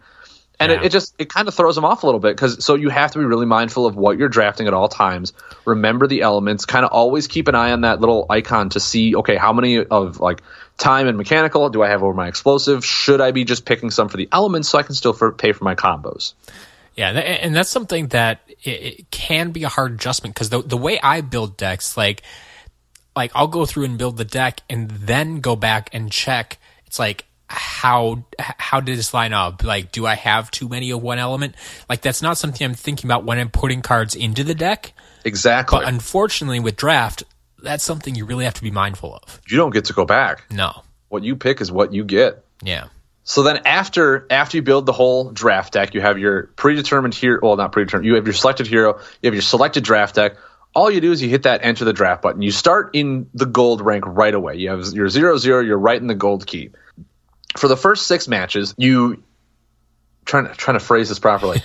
And 0.63 0.73
Yeah. 0.73 0.79
it, 0.79 0.87
it 0.87 0.93
just 0.93 1.15
it 1.19 1.29
kind 1.29 1.49
of 1.49 1.55
throws 1.55 1.75
them 1.75 1.85
off 1.85 2.03
a 2.03 2.07
little 2.07 2.21
bit 2.21 2.35
because 2.37 2.65
so 2.65 2.75
you 2.75 2.89
have 2.89 3.11
to 3.13 3.19
be 3.19 3.25
really 3.25 3.47
mindful 3.47 3.87
of 3.87 3.97
what 3.97 4.19
you're 4.19 4.29
drafting 4.29 4.67
at 4.69 4.75
all 4.75 4.89
times. 4.89 5.33
Remember 5.65 6.07
the 6.07 6.23
elements. 6.23 6.65
Kind 6.65 6.85
of 6.85 6.93
always 6.93 7.27
keep 7.27 7.49
an 7.49 7.55
eye 7.55 7.73
on 7.73 7.83
that 7.83 8.01
little 8.01 8.27
icon 8.31 8.71
to 8.71 8.81
see 8.81 9.17
okay 9.17 9.37
how 9.37 9.53
many 9.53 9.85
of 9.85 10.21
like 10.21 10.43
time 10.79 11.07
and 11.07 11.17
mechanical 11.19 11.69
do 11.71 11.83
I 11.83 11.89
have 11.89 12.03
over 12.03 12.15
my 12.15 12.29
explosive? 12.29 12.85
Should 12.85 13.21
I 13.21 13.31
be 13.31 13.45
just 13.45 13.65
picking 13.65 13.91
some 13.91 14.09
for 14.09 14.17
the 14.17 14.29
elements 14.33 14.69
so 14.69 14.79
I 14.79 14.83
can 14.83 14.95
still 14.95 15.13
for, 15.13 15.33
pay 15.33 15.53
for 15.53 15.65
my 15.65 15.75
combos? 15.75 16.35
Yeah, 16.95 17.11
and 17.11 17.55
that's 17.55 17.71
something 17.71 18.09
that 18.09 18.41
it, 18.65 18.71
it 18.71 19.11
can 19.11 19.51
be 19.53 19.65
a 19.65 19.69
hard 19.69 19.93
adjustment 19.93 20.35
because 20.35 20.51
the 20.51 20.63
the 20.63 20.77
way 20.77 21.01
I 21.01 21.23
build 21.23 21.57
decks, 21.57 21.97
like 21.97 22.23
like 23.17 23.33
I'll 23.35 23.47
go 23.49 23.67
through 23.67 23.85
and 23.85 23.99
build 23.99 24.17
the 24.17 24.25
deck 24.25 24.61
and 24.69 24.91
then 24.91 25.41
go 25.41 25.57
back 25.57 25.91
and 25.93 26.11
check. 26.13 26.59
It's 26.87 26.99
like 26.99 27.25
how 27.53 28.25
how 28.39 28.81
did 28.81 28.97
this 28.99 29.13
line 29.13 29.33
up? 29.33 29.63
Like, 29.63 29.93
do 29.93 30.07
I 30.07 30.15
have 30.15 30.51
too 30.51 30.69
many 30.69 30.91
of 30.91 31.03
one 31.03 31.19
element? 31.19 31.55
Like 31.89 32.01
that's 32.03 32.23
not 32.23 32.39
something 32.39 32.65
I'm 32.67 32.75
thinking 32.75 33.07
about 33.09 33.25
when 33.25 33.39
I'm 33.39 33.51
putting 33.51 33.83
cards 33.83 34.15
into 34.15 34.43
the 34.45 34.55
deck. 34.55 34.93
Exactly. 35.25 35.79
But 35.79 35.89
unfortunately, 35.89 36.61
with 36.61 36.77
draft, 36.77 37.25
that's 37.63 37.85
something 37.85 38.15
you 38.15 38.25
really 38.25 38.45
have 38.45 38.55
to 38.55 38.63
be 38.63 38.71
mindful 38.71 39.15
of. 39.23 39.41
you 39.49 39.57
don't 39.57 39.71
get 39.73 39.85
to 39.87 39.93
go 39.93 40.05
back. 40.05 40.45
No, 40.51 40.83
What 41.09 41.23
you 41.23 41.37
pick 41.37 41.61
is 41.61 41.71
what 41.71 41.93
you 41.93 42.05
get. 42.05 42.43
yeah, 42.63 42.87
So 43.23 43.43
then 43.45 43.61
after 43.67 44.27
after 44.31 44.57
you 44.57 44.63
build 44.63 44.87
the 44.87 44.93
whole 44.93 45.31
draft 45.31 45.75
deck, 45.75 45.95
you 45.95 46.01
have 46.01 46.19
your 46.19 46.45
predetermined 46.57 47.15
hero. 47.15 47.39
Well, 47.43 47.57
not 47.57 47.71
predetermined. 47.73 48.07
You 48.07 48.15
have 48.17 48.27
your 48.27 48.35
selected 48.35 48.67
hero. 48.67 48.99
You 49.21 49.27
have 49.29 49.35
your 49.35 49.43
selected 49.43 49.85
draft 49.85 50.15
deck. 50.17 50.37
all 50.75 50.91
you 50.91 51.01
do 51.03 51.13
is 51.13 51.21
you 51.23 51.29
hit 51.29 51.43
that 51.43 51.61
enter 51.63 51.85
the 51.85 51.93
draft 51.93 52.23
button. 52.23 52.41
You 52.43 52.51
start 52.51 52.91
in 52.95 53.29
the 53.35 53.45
gold 53.47 53.81
rank 53.83 54.05
right 54.07 54.35
away. 54.35 54.57
You 54.57 54.71
have 54.71 54.87
your 54.95 55.09
zero 55.11 55.37
zero. 55.37 55.61
You're 55.61 55.79
right 55.79 56.01
in 56.01 56.07
the 56.09 56.15
gold 56.17 56.47
key. 56.47 56.71
For 57.57 57.69
the 57.69 57.77
first 57.77 58.07
six 58.07 58.29
matches, 58.29 58.75
you 58.79 59.23
trying 60.25 60.47
to 60.47 60.55
trying 60.55 60.79
to 60.79 60.85
phrase 60.85 61.09
this 61.09 61.19
properly. 61.19 61.63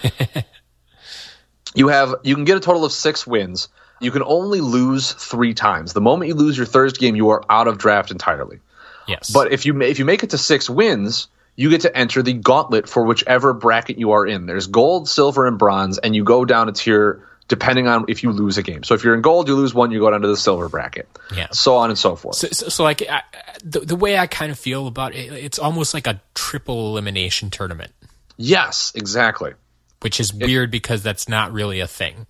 you 1.76 1.88
have 1.88 2.15
you 2.23 2.36
can 2.36 2.45
get 2.45 2.58
a 2.58 2.60
total 2.60 2.86
of 2.86 2.91
six 2.91 3.26
wins. 3.26 3.69
You 4.00 4.12
can 4.12 4.23
only 4.23 4.62
lose 4.62 5.12
three 5.13 5.54
times. 5.54 5.93
The 5.93 6.02
moment 6.02 6.30
you 6.30 6.36
lose 6.36 6.56
your 6.56 6.67
third 6.67 6.97
game, 6.97 7.15
you 7.15 7.30
are 7.30 7.43
out 7.50 7.67
of 7.67 7.78
draft 7.78 8.12
entirely. 8.12 8.60
Yes. 9.08 9.30
But 9.32 9.52
if 9.52 9.65
you 9.65 9.80
if 9.82 10.00
you 10.00 10.06
make 10.06 10.23
it 10.23 10.32
to 10.32 10.38
six 10.38 10.69
wins, 10.69 11.28
you 11.56 11.69
get 11.69 11.82
to 11.82 11.97
enter 11.97 12.21
the 12.21 12.34
gauntlet 12.34 12.88
for 12.88 13.04
whichever 13.04 13.54
bracket 13.54 13.97
you 13.97 14.12
are 14.12 14.26
in. 14.26 14.45
There's 14.45 14.67
gold, 14.67 15.10
silver, 15.10 15.47
and 15.47 15.58
bronze, 15.58 15.97
and 15.97 16.15
you 16.15 16.23
go 16.23 16.45
down 16.45 16.69
a 16.69 16.71
tier 16.71 17.28
depending 17.47 17.88
on 17.88 18.05
if 18.07 18.23
you 18.23 18.31
lose 18.31 18.57
a 18.57 18.63
game. 18.63 18.83
So 18.83 18.93
if 18.93 19.03
you're 19.03 19.15
in 19.15 19.21
gold, 19.21 19.47
you 19.47 19.55
lose 19.55 19.73
one, 19.73 19.91
you 19.91 19.99
go 19.99 20.10
down 20.12 20.21
to 20.21 20.27
the 20.27 20.38
silver 20.38 20.67
bracket. 20.69 21.07
Yeah. 21.36 21.47
So 21.51 21.75
on 21.77 21.89
and 21.89 21.97
so 21.97 22.15
forth. 22.15 22.36
So, 22.36 22.47
so, 22.51 22.69
so 22.69 22.83
like 22.83 23.01
I, 23.10 23.21
the 23.63 23.79
the 23.81 23.95
way 23.95 24.17
I 24.17 24.27
kind 24.27 24.51
of 24.51 24.60
feel 24.60 24.88
about 24.88 25.15
it, 25.15 25.31
it's 25.31 25.60
almost 25.60 25.93
like 25.93 26.07
a 26.07 26.21
triple 26.36 26.89
elimination 26.91 27.49
tournament, 27.49 27.91
yes, 28.38 28.91
exactly. 28.95 29.53
which 30.01 30.19
is 30.19 30.33
weird 30.33 30.71
because 30.71 31.03
that's 31.03 31.27
not 31.29 31.51
really 31.53 31.79
a 31.79 31.88
thing. 31.88 32.27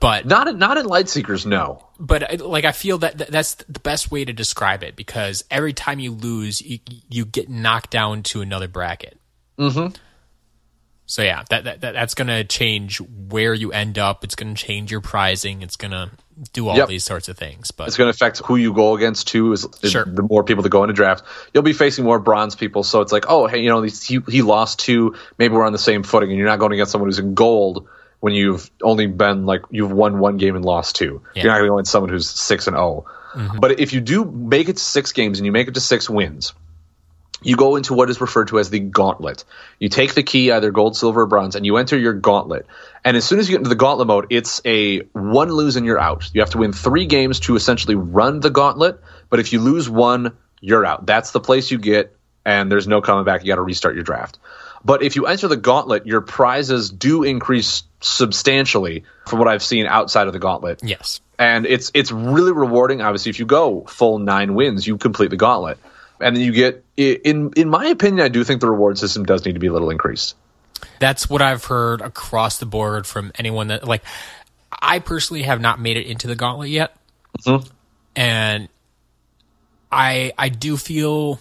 But 0.00 0.24
Not 0.24 0.48
in, 0.48 0.58
not 0.58 0.78
in 0.78 0.86
Lightseekers, 0.86 1.44
no. 1.44 1.84
but 1.98 2.22
I- 2.22 2.36
like 2.42 2.64
I 2.64 2.72
feel 2.72 2.96
that 2.98 3.18
that- 3.18 3.30
that's 3.30 3.54
the 3.56 3.80
best 3.80 4.10
way 4.10 4.24
to 4.24 4.32
describe 4.32 4.82
it 4.82 4.96
because 4.96 5.44
every 5.50 5.74
time 5.74 6.00
you 6.00 6.12
lose, 6.12 6.62
you 6.62 6.78
you 7.10 7.26
get 7.26 7.50
knocked 7.50 7.90
down 7.90 8.22
to 8.24 8.40
another 8.40 8.66
bracket. 8.66 9.18
Mm-hmm. 9.58 9.94
So 11.10 11.22
yeah, 11.22 11.42
that, 11.50 11.64
that, 11.64 11.80
that 11.80 11.92
that's 11.92 12.14
gonna 12.14 12.44
change 12.44 13.00
where 13.00 13.52
you 13.52 13.72
end 13.72 13.98
up. 13.98 14.22
It's 14.22 14.36
gonna 14.36 14.54
change 14.54 14.92
your 14.92 15.00
pricing. 15.00 15.62
It's 15.62 15.74
gonna 15.74 16.12
do 16.52 16.68
all 16.68 16.76
Yep. 16.76 16.88
these 16.88 17.02
sorts 17.04 17.28
of 17.28 17.36
things. 17.36 17.72
But 17.72 17.88
It's 17.88 17.96
going 17.96 18.06
to 18.06 18.14
affect 18.14 18.38
who 18.38 18.56
you 18.56 18.72
go 18.72 18.96
against 18.96 19.28
too. 19.28 19.52
Is, 19.52 19.66
is 19.82 19.90
Sure. 19.92 20.04
the 20.06 20.22
more 20.22 20.42
people 20.44 20.62
that 20.62 20.70
go 20.70 20.84
into 20.84 20.94
draft, 20.94 21.24
you'll 21.52 21.62
be 21.64 21.72
facing 21.72 22.04
more 22.04 22.18
bronze 22.18 22.54
people. 22.54 22.82
So 22.82 23.00
it's 23.00 23.12
like, 23.12 23.26
oh, 23.28 23.46
hey, 23.46 23.58
you 23.58 23.68
know, 23.68 23.82
he 23.82 24.20
he 24.28 24.42
lost 24.42 24.78
two. 24.78 25.16
Maybe 25.36 25.54
we're 25.54 25.66
on 25.66 25.72
the 25.72 25.78
same 25.78 26.02
footing, 26.02 26.30
and 26.30 26.38
you're 26.38 26.48
not 26.48 26.58
going 26.58 26.72
against 26.72 26.92
someone 26.92 27.08
who's 27.08 27.18
in 27.18 27.34
gold 27.34 27.88
when 28.20 28.32
you've 28.32 28.70
only 28.82 29.06
been 29.06 29.46
like 29.46 29.62
you've 29.70 29.92
won 29.92 30.18
one 30.18 30.36
game 30.36 30.54
and 30.56 30.64
lost 30.64 30.96
two. 30.96 31.20
Yeah. 31.34 31.42
You're 31.42 31.52
not 31.52 31.58
going 31.58 31.66
to 31.66 31.70
go 31.72 31.76
against 31.78 31.92
someone 31.92 32.10
who's 32.10 32.30
six 32.30 32.66
and 32.68 32.76
0 32.76 33.04
But 33.58 33.80
if 33.80 33.92
you 33.92 34.00
do 34.00 34.24
make 34.24 34.68
it 34.68 34.76
to 34.76 34.82
six 34.82 35.12
games 35.12 35.38
and 35.38 35.46
you 35.46 35.52
make 35.52 35.68
it 35.68 35.74
to 35.74 35.80
six 35.80 36.08
wins, 36.08 36.54
you 37.42 37.56
go 37.56 37.76
into 37.76 37.94
what 37.94 38.10
is 38.10 38.20
referred 38.20 38.48
to 38.48 38.58
as 38.58 38.70
the 38.70 38.80
gauntlet. 38.80 39.44
You 39.78 39.88
take 39.88 40.14
the 40.14 40.22
key, 40.22 40.50
either 40.50 40.70
gold, 40.70 40.96
silver, 40.96 41.22
or 41.22 41.26
bronze, 41.26 41.56
and 41.56 41.64
you 41.64 41.76
enter 41.76 41.98
your 41.98 42.12
gauntlet. 42.12 42.66
And 43.04 43.16
as 43.16 43.24
soon 43.24 43.38
as 43.38 43.48
you 43.48 43.54
get 43.54 43.60
into 43.60 43.70
the 43.70 43.76
gauntlet 43.76 44.08
mode, 44.08 44.26
it's 44.30 44.60
a 44.64 45.00
one 45.12 45.50
lose 45.50 45.76
and 45.76 45.86
you're 45.86 45.98
out. 45.98 46.30
You 46.34 46.40
have 46.42 46.50
to 46.50 46.58
win 46.58 46.72
three 46.72 47.06
games 47.06 47.40
to 47.40 47.56
essentially 47.56 47.94
run 47.94 48.40
the 48.40 48.50
gauntlet. 48.50 49.00
But 49.28 49.40
if 49.40 49.52
you 49.52 49.60
lose 49.60 49.88
one, 49.88 50.36
you're 50.60 50.84
out. 50.84 51.06
That's 51.06 51.30
the 51.30 51.40
place 51.40 51.70
you 51.70 51.78
get, 51.78 52.16
and 52.44 52.70
there's 52.70 52.86
no 52.86 53.00
coming 53.00 53.24
back. 53.24 53.42
You 53.42 53.48
got 53.48 53.56
to 53.56 53.62
restart 53.62 53.94
your 53.94 54.04
draft. 54.04 54.38
But 54.84 55.02
if 55.02 55.16
you 55.16 55.26
enter 55.26 55.48
the 55.48 55.56
gauntlet, 55.56 56.06
your 56.06 56.20
prizes 56.20 56.90
do 56.90 57.22
increase 57.22 57.82
substantially 58.00 59.04
from 59.26 59.38
what 59.38 59.48
I've 59.48 59.62
seen 59.62 59.86
outside 59.86 60.26
of 60.26 60.32
the 60.32 60.38
gauntlet 60.38 60.80
yes, 60.82 61.20
and 61.38 61.66
it's 61.66 61.90
it's 61.94 62.10
really 62.10 62.52
rewarding. 62.52 63.02
Obviously, 63.02 63.30
if 63.30 63.38
you 63.38 63.46
go 63.46 63.84
full 63.84 64.18
nine 64.18 64.54
wins, 64.54 64.86
you 64.86 64.96
complete 64.96 65.30
the 65.30 65.36
gauntlet, 65.36 65.78
and 66.20 66.36
then 66.36 66.42
you 66.42 66.52
get. 66.52 66.84
In 66.96 67.52
in 67.56 67.68
my 67.68 67.86
opinion, 67.86 68.24
I 68.24 68.28
do 68.28 68.44
think 68.44 68.60
the 68.60 68.70
reward 68.70 68.98
system 68.98 69.24
does 69.24 69.44
need 69.44 69.54
to 69.54 69.60
be 69.60 69.68
a 69.68 69.72
little 69.72 69.90
increased. 69.90 70.36
that's 70.98 71.28
what 71.28 71.42
I've 71.42 71.64
heard 71.64 72.00
across 72.00 72.58
the 72.58 72.66
board 72.66 73.06
from 73.06 73.32
anyone 73.36 73.68
that 73.68 73.86
like. 73.86 74.02
I 74.82 75.00
personally 75.00 75.42
have 75.42 75.60
not 75.60 75.80
made 75.80 75.96
it 75.96 76.06
into 76.06 76.26
the 76.26 76.36
gauntlet 76.36 76.70
yet, 76.70 76.96
mm-hmm. 77.44 77.66
and 78.14 78.68
I 79.90 80.32
I 80.38 80.48
do 80.48 80.76
feel 80.76 81.40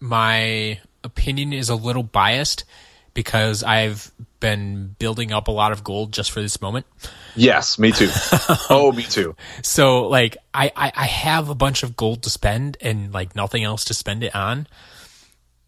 my 0.00 0.80
opinion 1.02 1.52
is 1.52 1.68
a 1.68 1.74
little 1.74 2.02
biased 2.02 2.64
because 3.12 3.62
I've 3.62 4.10
been 4.40 4.94
building 4.98 5.32
up 5.32 5.48
a 5.48 5.50
lot 5.50 5.72
of 5.72 5.82
gold 5.82 6.12
just 6.12 6.30
for 6.30 6.40
this 6.40 6.60
moment. 6.60 6.86
Yes, 7.34 7.78
me 7.78 7.92
too. 7.92 8.10
oh, 8.70 8.92
me 8.94 9.02
too. 9.02 9.36
So 9.62 10.08
like 10.08 10.36
I, 10.52 10.70
I 10.76 10.92
I 10.94 11.06
have 11.06 11.48
a 11.48 11.54
bunch 11.54 11.82
of 11.82 11.96
gold 11.96 12.22
to 12.24 12.30
spend 12.30 12.76
and 12.80 13.12
like 13.12 13.34
nothing 13.34 13.64
else 13.64 13.86
to 13.86 13.94
spend 13.94 14.22
it 14.22 14.34
on. 14.34 14.66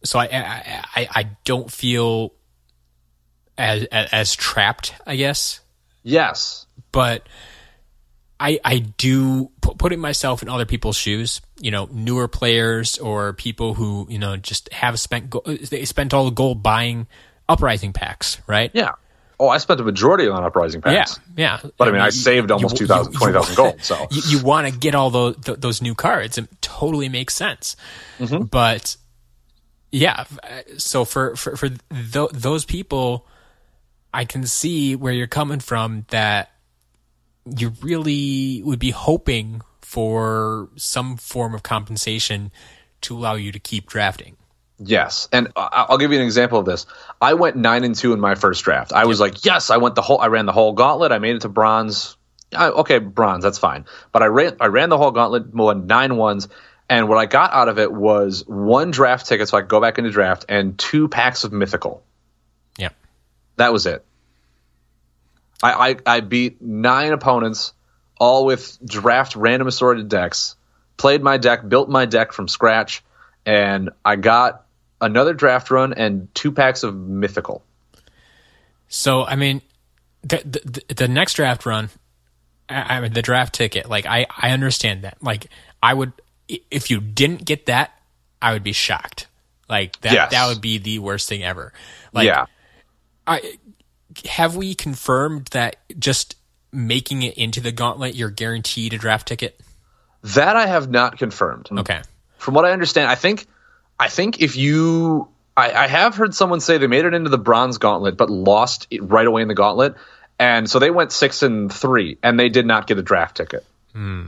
So 0.05 0.19
I 0.19 0.25
I 0.25 0.85
I, 0.95 1.09
I 1.11 1.31
don't 1.45 1.71
feel 1.71 2.33
as, 3.59 3.85
as 3.85 4.09
as 4.13 4.35
trapped, 4.35 4.95
I 5.07 5.17
guess. 5.17 5.61
Yes, 6.03 6.67
But 6.93 7.27
I 8.39 8.61
I 8.65 8.79
do 8.79 9.51
putting 9.61 9.99
myself 9.99 10.43
in 10.43 10.49
other 10.49 10.67
people's 10.67 10.97
shoes. 10.97 11.41
You 11.61 11.71
know, 11.71 11.89
newer 11.91 12.29
players 12.29 12.99
or 12.99 13.33
people 13.33 13.75
who 13.75 14.07
you 14.09 14.19
know 14.19 14.37
just 14.37 14.73
have 14.73 15.01
spent 15.01 15.31
go- 15.31 15.41
they 15.41 15.85
spent 15.85 16.13
all 16.15 16.27
the 16.27 16.31
gold 16.31 16.63
buying 16.63 17.07
uprising 17.49 17.93
packs, 17.93 18.41
right? 18.47 18.71
yeah. 18.75 18.93
Oh, 19.39 19.49
I 19.49 19.59
spent 19.59 19.81
a 19.81 19.85
majority 19.85 20.29
on 20.29 20.45
uprising 20.45 20.81
packs. 20.81 21.21
yeah. 21.37 21.61
yeah. 21.63 21.71
But 21.77 21.89
I 21.89 21.91
mean, 21.91 22.01
I 22.01 22.09
saved 22.09 22.51
almost 22.51 22.79
2,000 22.79 23.13
20,000 23.13 23.55
gold, 23.55 23.83
so. 23.83 24.07
you, 24.11 24.23
you 24.39 24.43
want 24.43 24.67
to 24.67 24.79
get 24.79 24.95
all 24.95 25.11
those 25.11 25.37
th- 25.37 25.61
those 25.61 25.83
new 25.83 25.95
cards. 25.95 26.39
It 26.39 26.49
totally 26.63 27.11
makes 27.11 27.35
sense. 27.35 27.77
Mm-hmm. 28.19 28.45
But 28.45 28.97
yeah, 29.93 30.25
so 30.79 31.05
for 31.05 31.37
for 31.37 31.55
for 31.55 31.69
th- 31.69 32.31
those 32.33 32.65
people, 32.65 33.27
I 34.15 34.25
can 34.25 34.47
see 34.47 34.97
where 34.97 35.13
you're 35.13 35.27
coming 35.27 35.61
from. 35.61 36.07
That 36.09 36.51
you 37.45 37.75
really 37.83 38.63
would 38.63 38.79
be 38.79 38.91
hoping 38.91 39.61
for 39.83 40.71
some 40.77 41.19
form 41.19 41.55
of 41.55 41.63
compensation 41.63 42.51
to 43.03 43.17
allow 43.17 43.35
you 43.35 43.53
to 43.53 43.59
keep 43.59 43.87
drafting. 43.87 44.37
Yes, 44.79 45.29
and 45.33 45.49
I'll 45.57 45.97
give 45.97 46.13
you 46.13 46.19
an 46.19 46.25
example 46.25 46.59
of 46.59 46.67
this. 46.67 46.85
I 47.21 47.35
went 47.35 47.57
nine 47.57 47.83
and 47.85 47.95
two 47.95 48.13
in 48.13 48.21
my 48.21 48.35
first 48.35 48.63
draft. 48.63 48.93
I 48.93 49.07
was 49.07 49.19
like, 49.19 49.45
yes, 49.45 49.71
I 49.71 49.79
went 49.79 49.95
the 49.95 50.03
whole. 50.03 50.21
I 50.21 50.27
ran 50.27 50.45
the 50.45 50.53
whole 50.53 50.75
gauntlet. 50.75 51.13
I 51.13 51.19
made 51.19 51.37
it 51.37 51.43
to 51.43 51.49
bronze. 51.49 52.17
I, 52.55 52.69
okay, 52.69 52.99
bronze, 52.99 53.43
that's 53.43 53.59
fine. 53.59 53.87
But 54.13 54.23
I 54.23 54.27
ran. 54.27 54.57
I 54.61 54.67
ran 54.67 54.91
the 54.91 54.99
whole 54.99 55.13
gauntlet, 55.13 55.55
won 55.55 55.87
nine 55.87 56.17
ones, 56.17 56.49
and 56.91 57.09
what 57.09 57.17
I 57.17 57.27
got 57.27 57.53
out 57.53 57.69
of 57.69 57.79
it 57.79 57.91
was 57.91 58.45
one 58.47 58.91
draft 58.91 59.27
ticket, 59.27 59.49
so 59.49 59.57
I 59.57 59.63
could 59.63 59.71
go 59.71 59.81
back 59.81 59.99
into 59.99 60.11
draft, 60.11 60.45
and 60.49 60.79
two 60.79 61.09
packs 61.09 61.45
of 61.45 61.53
mythical. 61.53 62.05
Yeah. 62.79 62.91
That 63.57 63.73
was 63.73 63.87
it. 63.87 64.05
I, 65.63 65.73
I, 65.91 65.97
I 66.17 66.21
beat 66.21 66.61
nine 66.61 67.13
opponents, 67.13 67.73
all 68.19 68.45
with 68.45 68.79
draft 68.85 69.37
random 69.37 69.69
assorted 69.69 70.09
decks. 70.09 70.55
Played 70.99 71.23
my 71.23 71.39
deck, 71.39 71.67
built 71.67 71.89
my 71.89 72.05
deck 72.05 72.33
from 72.33 72.47
scratch, 72.47 73.03
and 73.45 73.91
I 74.05 74.17
got 74.17 74.66
another 75.01 75.35
draft 75.35 75.71
run 75.71 75.93
and 75.93 76.33
two 76.35 76.53
packs 76.53 76.83
of 76.83 76.97
mythical. 76.97 77.63
So 78.89 79.25
I 79.25 79.37
mean, 79.37 79.63
the 80.23 80.83
the, 80.89 80.95
the 80.95 81.09
next 81.09 81.35
draft 81.35 81.67
run, 81.67 81.91
I, 82.69 82.97
I 82.97 83.01
mean 83.01 83.13
the 83.13 83.23
draft 83.23 83.55
ticket. 83.55 83.89
Like 83.89 84.07
I 84.07 84.27
I 84.37 84.51
understand 84.51 85.03
that. 85.05 85.23
Like 85.23 85.47
I 85.83 85.95
would 85.95 86.13
if 86.49 86.91
you 86.91 87.01
didn't 87.01 87.45
get 87.45 87.67
that, 87.67 87.93
I 88.41 88.53
would 88.53 88.63
be 88.63 88.73
shocked. 88.73 89.27
Like 89.69 90.01
that 90.03 90.13
Yes. 90.13 90.31
that 90.31 90.49
would 90.49 90.61
be 90.61 90.79
the 90.79 90.99
worst 91.01 91.29
thing 91.29 91.43
ever. 91.43 91.73
Like 92.13 92.27
yeah. 92.27 92.47
I 93.27 93.59
have 94.25 94.57
we 94.57 94.75
confirmed 94.75 95.47
that 95.49 95.77
just 95.99 96.37
making 96.73 97.23
it 97.23 97.35
into 97.35 97.61
the 97.61 97.73
gauntlet, 97.73 98.15
you're 98.15 98.31
guaranteed 98.31 98.95
a 98.95 98.99
draft 98.99 99.29
ticket. 99.29 99.61
That 100.23 100.57
I 100.57 100.67
have 100.67 100.89
not 100.91 101.19
confirmed. 101.19 101.69
Okay. 101.71 102.01
From 102.39 102.55
what 102.55 102.65
I 102.65 102.73
understand, 102.73 103.11
I 103.11 103.15
think 103.15 103.47
I 103.99 104.09
think 104.09 104.41
if 104.43 104.57
you 104.57 105.29
I, 105.57 105.73
I 105.73 105.87
have 105.87 106.15
heard 106.17 106.35
someone 106.35 106.61
say 106.61 106.79
they 106.79 106.87
made 106.87 107.05
it 107.07 107.15
into 107.15 107.31
the 107.31 107.39
bronze 107.39 107.79
gauntlet 107.79 108.17
but 108.17 108.29
lost 108.31 108.87
it 108.91 109.03
right 109.03 109.27
away 109.27 109.43
in 109.43 109.49
the 109.49 109.55
gauntlet. 109.55 109.95
And 110.39 110.69
so 110.69 110.79
they 110.79 110.91
went 110.91 111.13
six 111.13 111.43
and 111.43 111.73
three, 111.73 112.19
and 112.23 112.39
they 112.39 112.51
did 112.51 112.67
not 112.67 112.87
get 112.87 112.99
a 112.99 113.03
draft 113.03 113.39
ticket. 113.39 113.65
Hmm. 113.95 114.27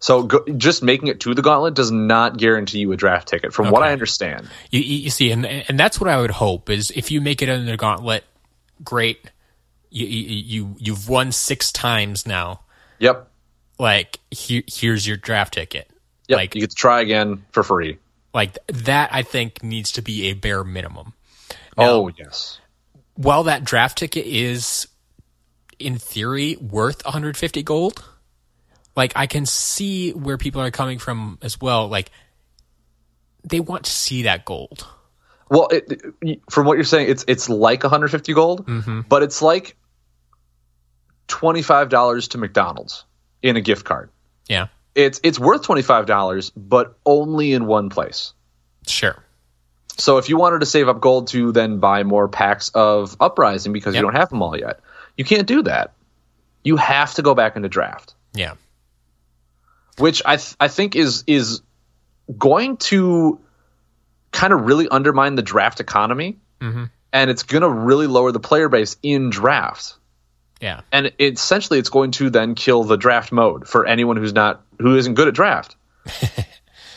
So 0.00 0.22
go, 0.22 0.42
just 0.56 0.82
making 0.82 1.08
it 1.08 1.20
to 1.20 1.34
the 1.34 1.42
gauntlet 1.42 1.74
does 1.74 1.90
not 1.90 2.38
guarantee 2.38 2.78
you 2.78 2.92
a 2.92 2.96
draft 2.96 3.28
ticket, 3.28 3.52
from 3.52 3.70
what 3.70 3.82
I 3.82 3.92
understand. 3.92 4.48
You, 4.70 4.80
you 4.80 5.10
see, 5.10 5.30
and 5.32 5.44
and 5.44 5.78
that's 5.78 6.00
what 6.00 6.08
I 6.08 6.18
would 6.18 6.30
hope 6.30 6.70
is 6.70 6.90
if 6.92 7.10
you 7.10 7.20
make 7.20 7.42
it 7.42 7.48
into 7.50 7.70
the 7.70 7.76
gauntlet, 7.76 8.24
great. 8.82 9.20
You 9.90 10.06
you 10.06 10.36
you- 10.36 10.76
you've 10.78 11.08
won 11.10 11.32
six 11.32 11.72
times 11.72 12.26
now. 12.26 12.60
Yep, 13.00 13.28
like 13.78 14.20
here, 14.30 14.62
here's 14.66 15.06
your 15.06 15.16
draft 15.18 15.54
ticket. 15.54 15.90
yep. 16.28 16.36
Like 16.38 16.54
you 16.54 16.62
get 16.62 16.70
to 16.70 16.76
try 16.76 17.00
again 17.02 17.44
for 17.52 17.62
free. 17.62 17.98
Like 18.38 18.56
that 18.68 19.12
I 19.12 19.22
think 19.22 19.64
needs 19.64 19.90
to 19.92 20.02
be 20.02 20.26
a 20.26 20.34
bare 20.34 20.62
minimum. 20.62 21.12
oh 21.76 22.08
yes, 22.16 22.60
While 23.16 23.42
that 23.44 23.64
draft 23.64 23.98
ticket 23.98 24.26
is 24.26 24.86
in 25.80 25.98
theory 25.98 26.54
worth 26.54 27.04
150 27.04 27.64
gold, 27.64 28.08
like 28.94 29.12
I 29.16 29.26
can 29.26 29.44
see 29.44 30.12
where 30.12 30.38
people 30.38 30.62
are 30.62 30.70
coming 30.70 31.00
from 31.00 31.38
as 31.42 31.60
well. 31.60 31.88
Like 31.88 32.12
they 33.42 33.58
want 33.58 33.86
to 33.86 33.90
see 33.90 34.22
that 34.22 34.44
gold. 34.44 34.86
Well, 35.50 35.66
it, 35.72 36.40
from 36.48 36.64
what 36.64 36.76
you're 36.76 36.84
saying, 36.84 37.10
it's 37.10 37.24
it's 37.26 37.48
like 37.48 37.82
150 37.82 38.34
gold, 38.34 38.66
mm-hmm. 38.68 39.00
but 39.00 39.24
it's 39.24 39.42
like 39.42 39.76
twenty 41.26 41.62
five 41.62 41.88
dollars 41.88 42.28
to 42.28 42.38
McDonald's. 42.38 43.04
in 43.42 43.56
a 43.56 43.60
gift 43.60 43.84
card. 43.84 44.10
Yeah. 44.48 44.68
It's 44.94 45.20
it's 45.22 45.38
worth 45.38 45.62
twenty 45.62 45.82
five 45.82 46.06
dollars, 46.06 46.50
but 46.50 46.98
only 47.06 47.52
in 47.52 47.66
one 47.66 47.88
place. 47.90 48.32
Sure. 48.86 49.22
So 49.96 50.18
if 50.18 50.28
you 50.28 50.36
wanted 50.36 50.60
to 50.60 50.66
save 50.66 50.88
up 50.88 51.00
gold 51.00 51.28
to 51.28 51.52
then 51.52 51.78
buy 51.78 52.02
more 52.04 52.28
packs 52.28 52.68
of 52.70 53.16
Uprising 53.20 53.72
because 53.72 53.94
Yep. 53.94 54.00
you 54.00 54.06
don't 54.06 54.16
have 54.16 54.28
them 54.30 54.42
all 54.42 54.56
yet, 54.56 54.80
you 55.16 55.24
can't 55.24 55.46
do 55.46 55.62
that. 55.64 55.92
You 56.64 56.76
have 56.76 57.14
to 57.14 57.22
go 57.22 57.34
back 57.34 57.56
into 57.56 57.68
draft, 57.68 58.14
Yeah. 58.34 58.54
which 59.98 60.22
I 60.24 60.36
th- 60.36 60.54
I 60.60 60.68
think 60.68 60.96
is 60.96 61.24
is 61.26 61.62
going 62.36 62.76
to 62.76 63.40
kind 64.32 64.52
of 64.52 64.62
really 64.66 64.88
undermine 64.88 65.34
the 65.34 65.42
draft 65.42 65.80
economy, 65.80 66.38
Mhm. 66.60 66.90
and 67.12 67.30
it's 67.30 67.42
going 67.42 67.62
to 67.62 67.68
really 67.70 68.06
lower 68.06 68.30
the 68.32 68.40
player 68.40 68.68
base 68.68 68.96
in 69.02 69.30
draft. 69.30 69.94
Yeah. 70.60 70.80
and 70.90 71.12
it, 71.18 71.34
essentially 71.34 71.78
it's 71.78 71.88
going 71.88 72.10
to 72.12 72.30
then 72.30 72.54
kill 72.54 72.82
the 72.84 72.96
draft 72.96 73.30
mode 73.30 73.68
for 73.68 73.86
anyone 73.86 74.16
who's 74.16 74.32
not 74.32 74.62
who 74.78 74.96
isn't 74.96 75.14
good 75.14 75.28
at 75.28 75.34
draft. 75.34 75.76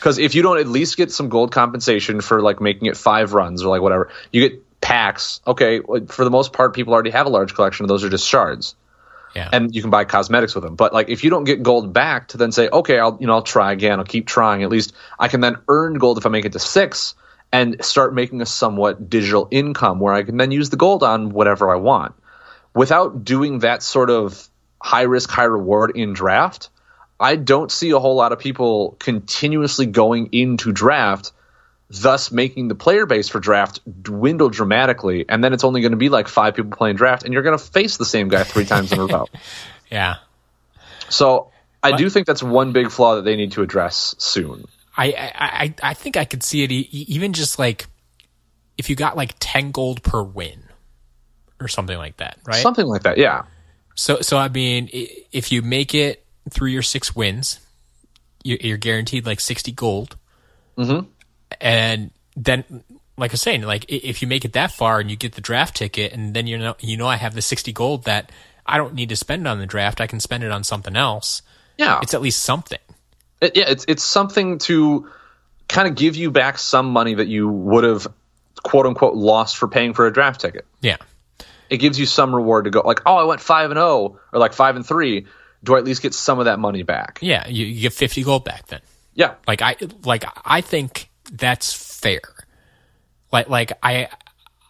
Because 0.02 0.18
if 0.18 0.34
you 0.34 0.42
don't 0.42 0.58
at 0.58 0.66
least 0.66 0.96
get 0.96 1.12
some 1.12 1.28
gold 1.28 1.52
compensation 1.52 2.22
for 2.22 2.42
like 2.42 2.60
making 2.60 2.88
it 2.88 2.96
five 2.96 3.34
runs 3.34 3.62
or 3.62 3.68
like 3.68 3.82
whatever 3.82 4.10
you 4.32 4.48
get 4.48 4.80
packs. 4.80 5.40
Okay 5.46 5.78
for 6.08 6.24
the 6.24 6.30
most 6.30 6.52
part 6.52 6.74
people 6.74 6.92
already 6.92 7.10
have 7.10 7.26
a 7.26 7.28
large 7.28 7.54
collection 7.54 7.84
of 7.84 7.88
those 7.88 8.02
are 8.02 8.08
just 8.08 8.26
shards. 8.26 8.74
Yeah. 9.36 9.48
and 9.52 9.72
you 9.72 9.80
can 9.80 9.90
buy 9.90 10.04
cosmetics 10.04 10.56
with 10.56 10.64
them. 10.64 10.74
But 10.74 10.92
like 10.92 11.08
if 11.08 11.22
you 11.22 11.30
don't 11.30 11.44
get 11.44 11.62
gold 11.62 11.92
back 11.92 12.28
to 12.28 12.36
then 12.36 12.50
say 12.50 12.68
okay 12.68 12.98
i'll 12.98 13.16
you 13.20 13.28
know 13.28 13.34
i'll 13.34 13.42
try 13.42 13.70
again. 13.70 14.00
I'll 14.00 14.04
keep 14.04 14.26
trying. 14.26 14.64
At 14.64 14.70
least 14.70 14.92
i 15.20 15.28
can 15.28 15.40
then 15.40 15.58
earn 15.68 15.94
gold 15.94 16.18
if 16.18 16.26
i 16.26 16.30
make 16.30 16.46
it 16.46 16.52
to 16.54 16.58
six 16.58 17.14
and 17.52 17.84
start 17.84 18.12
making 18.12 18.40
a 18.40 18.46
somewhat 18.46 19.08
digital 19.08 19.46
income 19.52 20.00
where 20.00 20.14
i 20.14 20.24
can 20.24 20.36
then 20.36 20.50
use 20.50 20.70
the 20.70 20.76
gold 20.76 21.04
on 21.04 21.30
whatever 21.30 21.70
i 21.70 21.76
want 21.76 22.14
without 22.74 23.24
doing 23.24 23.60
that 23.60 23.82
sort 23.82 24.10
of 24.10 24.48
high 24.80 25.02
risk, 25.02 25.30
high 25.30 25.44
reward 25.44 25.96
in 25.96 26.12
draft, 26.12 26.70
I 27.18 27.36
don't 27.36 27.70
see 27.70 27.90
a 27.90 27.98
whole 27.98 28.16
lot 28.16 28.32
of 28.32 28.38
people 28.38 28.96
continuously 28.98 29.86
going 29.86 30.30
into 30.32 30.72
draft, 30.72 31.32
thus 31.88 32.32
making 32.32 32.68
the 32.68 32.74
player 32.74 33.06
base 33.06 33.28
for 33.28 33.38
draft 33.38 33.80
dwindle 34.02 34.48
dramatically. 34.48 35.24
And 35.28 35.42
then 35.42 35.52
it's 35.52 35.62
only 35.62 35.82
going 35.82 35.92
to 35.92 35.98
be 35.98 36.08
like 36.08 36.26
five 36.26 36.56
people 36.56 36.72
playing 36.72 36.96
draft, 36.96 37.22
and 37.24 37.32
you're 37.32 37.42
going 37.42 37.56
to 37.56 37.64
face 37.64 37.96
the 37.96 38.04
same 38.04 38.28
guy 38.28 38.42
three 38.44 38.64
times 38.64 38.92
in 38.92 38.98
a 38.98 39.06
row. 39.06 39.26
yeah. 39.90 40.16
So 41.10 41.52
I 41.82 41.96
do 41.96 42.08
think 42.08 42.26
that's 42.26 42.42
one 42.42 42.72
big 42.72 42.90
flaw 42.90 43.16
that 43.16 43.22
they 43.22 43.36
need 43.36 43.52
to 43.52 43.62
address 43.62 44.14
soon. 44.18 44.64
I, 44.96 45.12
I, 45.12 45.32
I, 45.34 45.74
I 45.82 45.94
think 45.94 46.16
I 46.16 46.24
could 46.24 46.42
see 46.42 46.62
it 46.62 46.72
e- 46.72 46.88
even 46.90 47.32
just 47.32 47.58
like 47.58 47.86
if 48.76 48.90
you 48.90 48.96
got 48.96 49.16
like 49.16 49.34
10 49.40 49.70
gold 49.70 50.02
per 50.02 50.22
win 50.22 50.64
or 51.64 51.68
something 51.68 51.96
like 51.96 52.16
that, 52.18 52.38
right? 52.46 52.62
Something 52.62 52.86
like 52.86 53.02
that, 53.04 53.18
yeah. 53.18 53.42
So, 53.94 54.20
so 54.20 54.38
I 54.38 54.48
mean, 54.48 54.88
if 54.92 55.52
you 55.52 55.62
make 55.62 55.94
it 55.94 56.24
through 56.50 56.68
your 56.70 56.82
six 56.82 57.14
wins, 57.14 57.60
you- 58.42 58.58
you're 58.60 58.78
guaranteed 58.78 59.26
like 59.26 59.40
60 59.40 59.72
gold. 59.72 60.16
Mhm. 60.78 61.06
And 61.60 62.10
then, 62.36 62.64
like 63.18 63.30
I 63.30 63.34
was 63.34 63.42
saying, 63.42 63.62
like 63.62 63.84
if 63.88 64.22
you 64.22 64.28
make 64.28 64.44
it 64.44 64.54
that 64.54 64.72
far 64.72 64.98
and 65.00 65.10
you 65.10 65.16
get 65.16 65.34
the 65.34 65.40
draft 65.42 65.76
ticket 65.76 66.12
and 66.12 66.34
then 66.34 66.46
you 66.46 66.56
know, 66.58 66.74
you 66.80 66.96
know, 66.96 67.06
I 67.06 67.16
have 67.16 67.34
the 67.34 67.42
60 67.42 67.72
gold 67.72 68.04
that 68.04 68.32
I 68.66 68.78
don't 68.78 68.94
need 68.94 69.10
to 69.10 69.16
spend 69.16 69.46
on 69.46 69.58
the 69.58 69.66
draft. 69.66 70.00
I 70.00 70.06
can 70.06 70.18
spend 70.20 70.42
it 70.44 70.50
on 70.50 70.64
something 70.64 70.96
else. 70.96 71.42
Yeah. 71.76 72.00
It's 72.02 72.14
at 72.14 72.22
least 72.22 72.40
something. 72.40 72.78
It, 73.40 73.56
yeah, 73.56 73.64
it's 73.68 73.84
it's 73.88 74.04
something 74.04 74.58
to 74.60 75.08
kind 75.68 75.88
of 75.88 75.94
give 75.94 76.16
you 76.16 76.30
back 76.30 76.58
some 76.58 76.90
money 76.90 77.14
that 77.14 77.28
you 77.28 77.48
would 77.48 77.84
have 77.84 78.06
quote 78.62 78.86
unquote 78.86 79.14
lost 79.14 79.56
for 79.58 79.68
paying 79.68 79.92
for 79.94 80.06
a 80.06 80.12
draft 80.12 80.40
ticket. 80.40 80.64
Yeah. 80.80 80.96
It 81.72 81.78
gives 81.78 81.98
you 81.98 82.04
some 82.04 82.34
reward 82.34 82.64
to 82.64 82.70
go 82.70 82.82
like, 82.84 83.00
oh, 83.06 83.16
I 83.16 83.24
went 83.24 83.40
five 83.40 83.70
and 83.70 83.78
zero 83.78 84.20
or 84.32 84.38
like 84.38 84.52
five 84.52 84.76
and 84.76 84.86
three. 84.86 85.26
Do 85.64 85.74
I 85.74 85.78
at 85.78 85.84
least 85.84 86.02
get 86.02 86.12
some 86.12 86.38
of 86.38 86.44
that 86.44 86.58
money 86.58 86.82
back? 86.82 87.18
Yeah. 87.22 87.48
You, 87.48 87.64
you 87.64 87.80
get 87.80 87.92
50 87.92 88.22
gold 88.24 88.44
back 88.44 88.66
then. 88.66 88.80
Yeah, 89.14 89.34
Like 89.46 89.60
I 89.60 89.76
like 90.04 90.24
I 90.44 90.62
think 90.62 91.10
that's 91.30 91.72
fair. 91.72 92.22
Like 93.30 93.48
like 93.48 93.72
I 93.82 94.08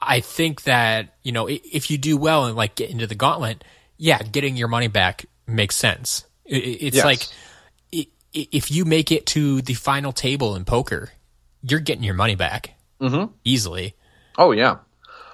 I 0.00 0.20
think 0.20 0.62
that 0.64 1.14
you 1.22 1.30
know 1.30 1.48
if 1.48 1.90
you 1.90 1.98
do 1.98 2.16
well 2.16 2.46
and 2.46 2.56
like 2.56 2.74
get 2.74 2.90
into 2.90 3.06
the 3.06 3.14
gauntlet, 3.14 3.62
yeah, 3.98 4.20
getting 4.22 4.56
your 4.56 4.68
money 4.68 4.88
back 4.88 5.26
makes 5.46 5.76
sense. 5.76 6.24
It's 6.44 6.96
Yes. 6.96 7.04
like 7.04 8.06
if 8.32 8.70
you 8.70 8.84
make 8.84 9.12
it 9.12 9.26
to 9.26 9.62
the 9.62 9.74
final 9.74 10.10
table 10.12 10.56
in 10.56 10.64
poker, 10.64 11.10
you're 11.62 11.80
getting 11.80 12.02
your 12.02 12.14
money 12.14 12.34
back 12.34 12.74
mm-hmm. 13.00 13.32
easily. 13.44 13.94
Oh 14.38 14.50
yeah. 14.52 14.78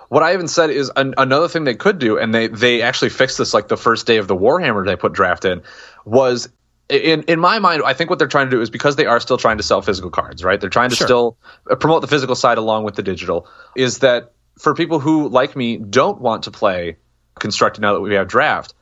What 0.09 0.23
I 0.23 0.33
even 0.33 0.49
said 0.49 0.71
is 0.71 0.91
an, 0.97 1.15
another 1.19 1.49
thing 1.49 1.65
they 1.65 1.75
could 1.75 1.99
do, 1.99 2.19
and 2.19 2.35
they 2.35 2.49
they 2.49 2.83
actually 2.83 3.11
fixed 3.11 3.39
this 3.39 3.53
like 3.53 3.69
the 3.69 3.77
first 3.77 4.07
day 4.07 4.17
of 4.17 4.27
the 4.27 4.37
Warhammer 4.37 4.85
they 4.87 4.97
put 4.97 5.13
draft 5.13 5.45
in, 5.45 5.63
was 6.05 6.49
in 6.89 7.23
in 7.25 7.39
my 7.39 7.59
mind, 7.59 7.83
I 7.85 7.93
think 7.93 8.09
what 8.09 8.19
they're 8.19 8.29
trying 8.29 8.47
to 8.47 8.51
do 8.57 8.63
is 8.63 8.71
because 8.71 8.97
they 8.97 9.07
are 9.07 9.21
still 9.21 9.37
trying 9.37 9.59
to 9.59 9.63
sell 9.63 9.83
physical 9.83 10.11
cards, 10.11 10.43
right? 10.43 10.59
They're 10.61 10.71
trying 10.71 10.91
to 10.91 10.97
Sure. 10.97 11.07
still 11.07 11.37
uh, 11.71 11.77
promote 11.77 12.01
the 12.01 12.09
physical 12.09 12.35
side 12.35 12.57
along 12.59 12.85
with 12.85 12.95
the 12.95 13.03
digital. 13.03 13.47
Is 13.77 13.99
that 13.99 14.33
for 14.59 14.75
people 14.75 14.99
who 14.99 15.29
like 15.29 15.55
me 15.55 15.77
don't 15.77 16.21
want 16.21 16.45
to 16.45 16.51
play 16.51 16.97
constructed 17.39 17.83
now 17.83 17.93
that 17.93 18.01
we 18.01 18.15
have 18.15 18.29
draft? 18.29 18.75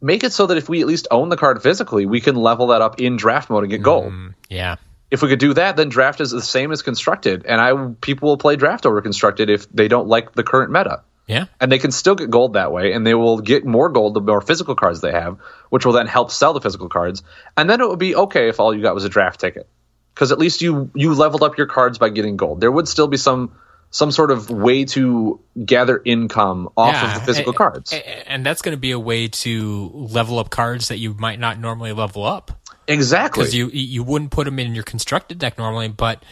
Make 0.00 0.24
it 0.24 0.32
so 0.32 0.46
that 0.46 0.56
if 0.56 0.70
we 0.70 0.80
at 0.80 0.86
least 0.86 1.08
own 1.10 1.28
the 1.28 1.36
card 1.36 1.62
physically, 1.62 2.06
we 2.06 2.22
can 2.22 2.34
level 2.34 2.68
that 2.68 2.80
up 2.80 3.00
in 3.02 3.16
draft 3.16 3.50
mode 3.50 3.64
and 3.64 3.70
get 3.70 3.82
gold 3.82 4.10
Yeah. 4.48 4.76
If 5.10 5.22
we 5.22 5.28
could 5.28 5.38
do 5.40 5.54
that, 5.54 5.76
then 5.76 5.88
draft 5.88 6.20
is 6.20 6.30
the 6.30 6.40
same 6.42 6.70
as 6.72 6.82
constructed, 6.82 7.44
and 7.46 7.60
I 7.60 7.94
people 8.00 8.28
will 8.30 8.36
play 8.38 8.56
draft 8.56 8.86
over 8.86 9.00
constructed 9.02 9.50
if 9.50 9.68
they 9.70 9.88
don't 9.88 10.06
like 10.08 10.32
the 10.34 10.42
current 10.44 10.70
meta, 10.70 11.02
Yeah. 11.26 11.46
and 11.60 11.70
they 11.70 11.78
can 11.78 11.90
still 11.90 12.14
get 12.14 12.30
gold 12.30 12.52
that 12.54 12.70
way, 12.72 12.92
and 12.92 13.06
they 13.06 13.14
will 13.14 13.38
get 13.40 13.64
more 13.64 13.88
gold 13.88 14.14
the 14.14 14.20
more 14.20 14.40
physical 14.40 14.74
cards 14.74 15.00
they 15.00 15.12
have, 15.12 15.38
which 15.68 15.84
will 15.84 15.92
then 15.94 16.06
help 16.06 16.30
sell 16.30 16.52
the 16.52 16.60
physical 16.60 16.88
cards, 16.88 17.22
and 17.56 17.68
then 17.68 17.80
it 17.80 17.88
would 17.88 17.98
be 17.98 18.14
okay 18.14 18.48
if 18.48 18.60
all 18.60 18.74
you 18.74 18.82
got 18.82 18.94
was 18.94 19.04
a 19.04 19.08
draft 19.08 19.40
ticket, 19.40 19.68
because 20.14 20.30
at 20.32 20.38
least 20.38 20.62
you 20.62 20.90
you 20.94 21.14
leveled 21.14 21.42
up 21.42 21.58
your 21.58 21.66
cards 21.66 21.98
by 21.98 22.08
getting 22.08 22.36
gold. 22.36 22.60
There 22.60 22.70
would 22.72 22.86
still 22.88 23.08
be 23.08 23.16
some 23.16 23.52
some 23.92 24.12
sort 24.12 24.30
of 24.30 24.48
way 24.50 24.84
to 24.84 25.40
gather 25.64 26.00
income 26.04 26.68
off 26.76 26.94
of 27.02 27.14
the 27.14 27.20
physical 27.26 27.50
a- 27.52 27.56
cards. 27.56 27.92
and 28.28 28.46
that's 28.46 28.62
going 28.62 28.76
to 28.76 28.80
be 28.80 28.92
a 28.92 28.98
way 29.00 29.26
to 29.26 29.90
level 29.92 30.38
up 30.38 30.48
cards 30.48 30.86
that 30.88 30.98
you 30.98 31.12
might 31.14 31.40
not 31.40 31.58
normally 31.58 31.92
level 31.92 32.22
up. 32.24 32.52
Exactly. 32.90 33.42
because 33.42 33.54
you 33.54 33.68
you 33.68 34.02
wouldn't 34.02 34.30
put 34.30 34.44
them 34.44 34.58
in 34.58 34.74
your 34.74 34.84
constructed 34.84 35.38
deck 35.38 35.58
normally. 35.58 35.88
But 35.88 36.24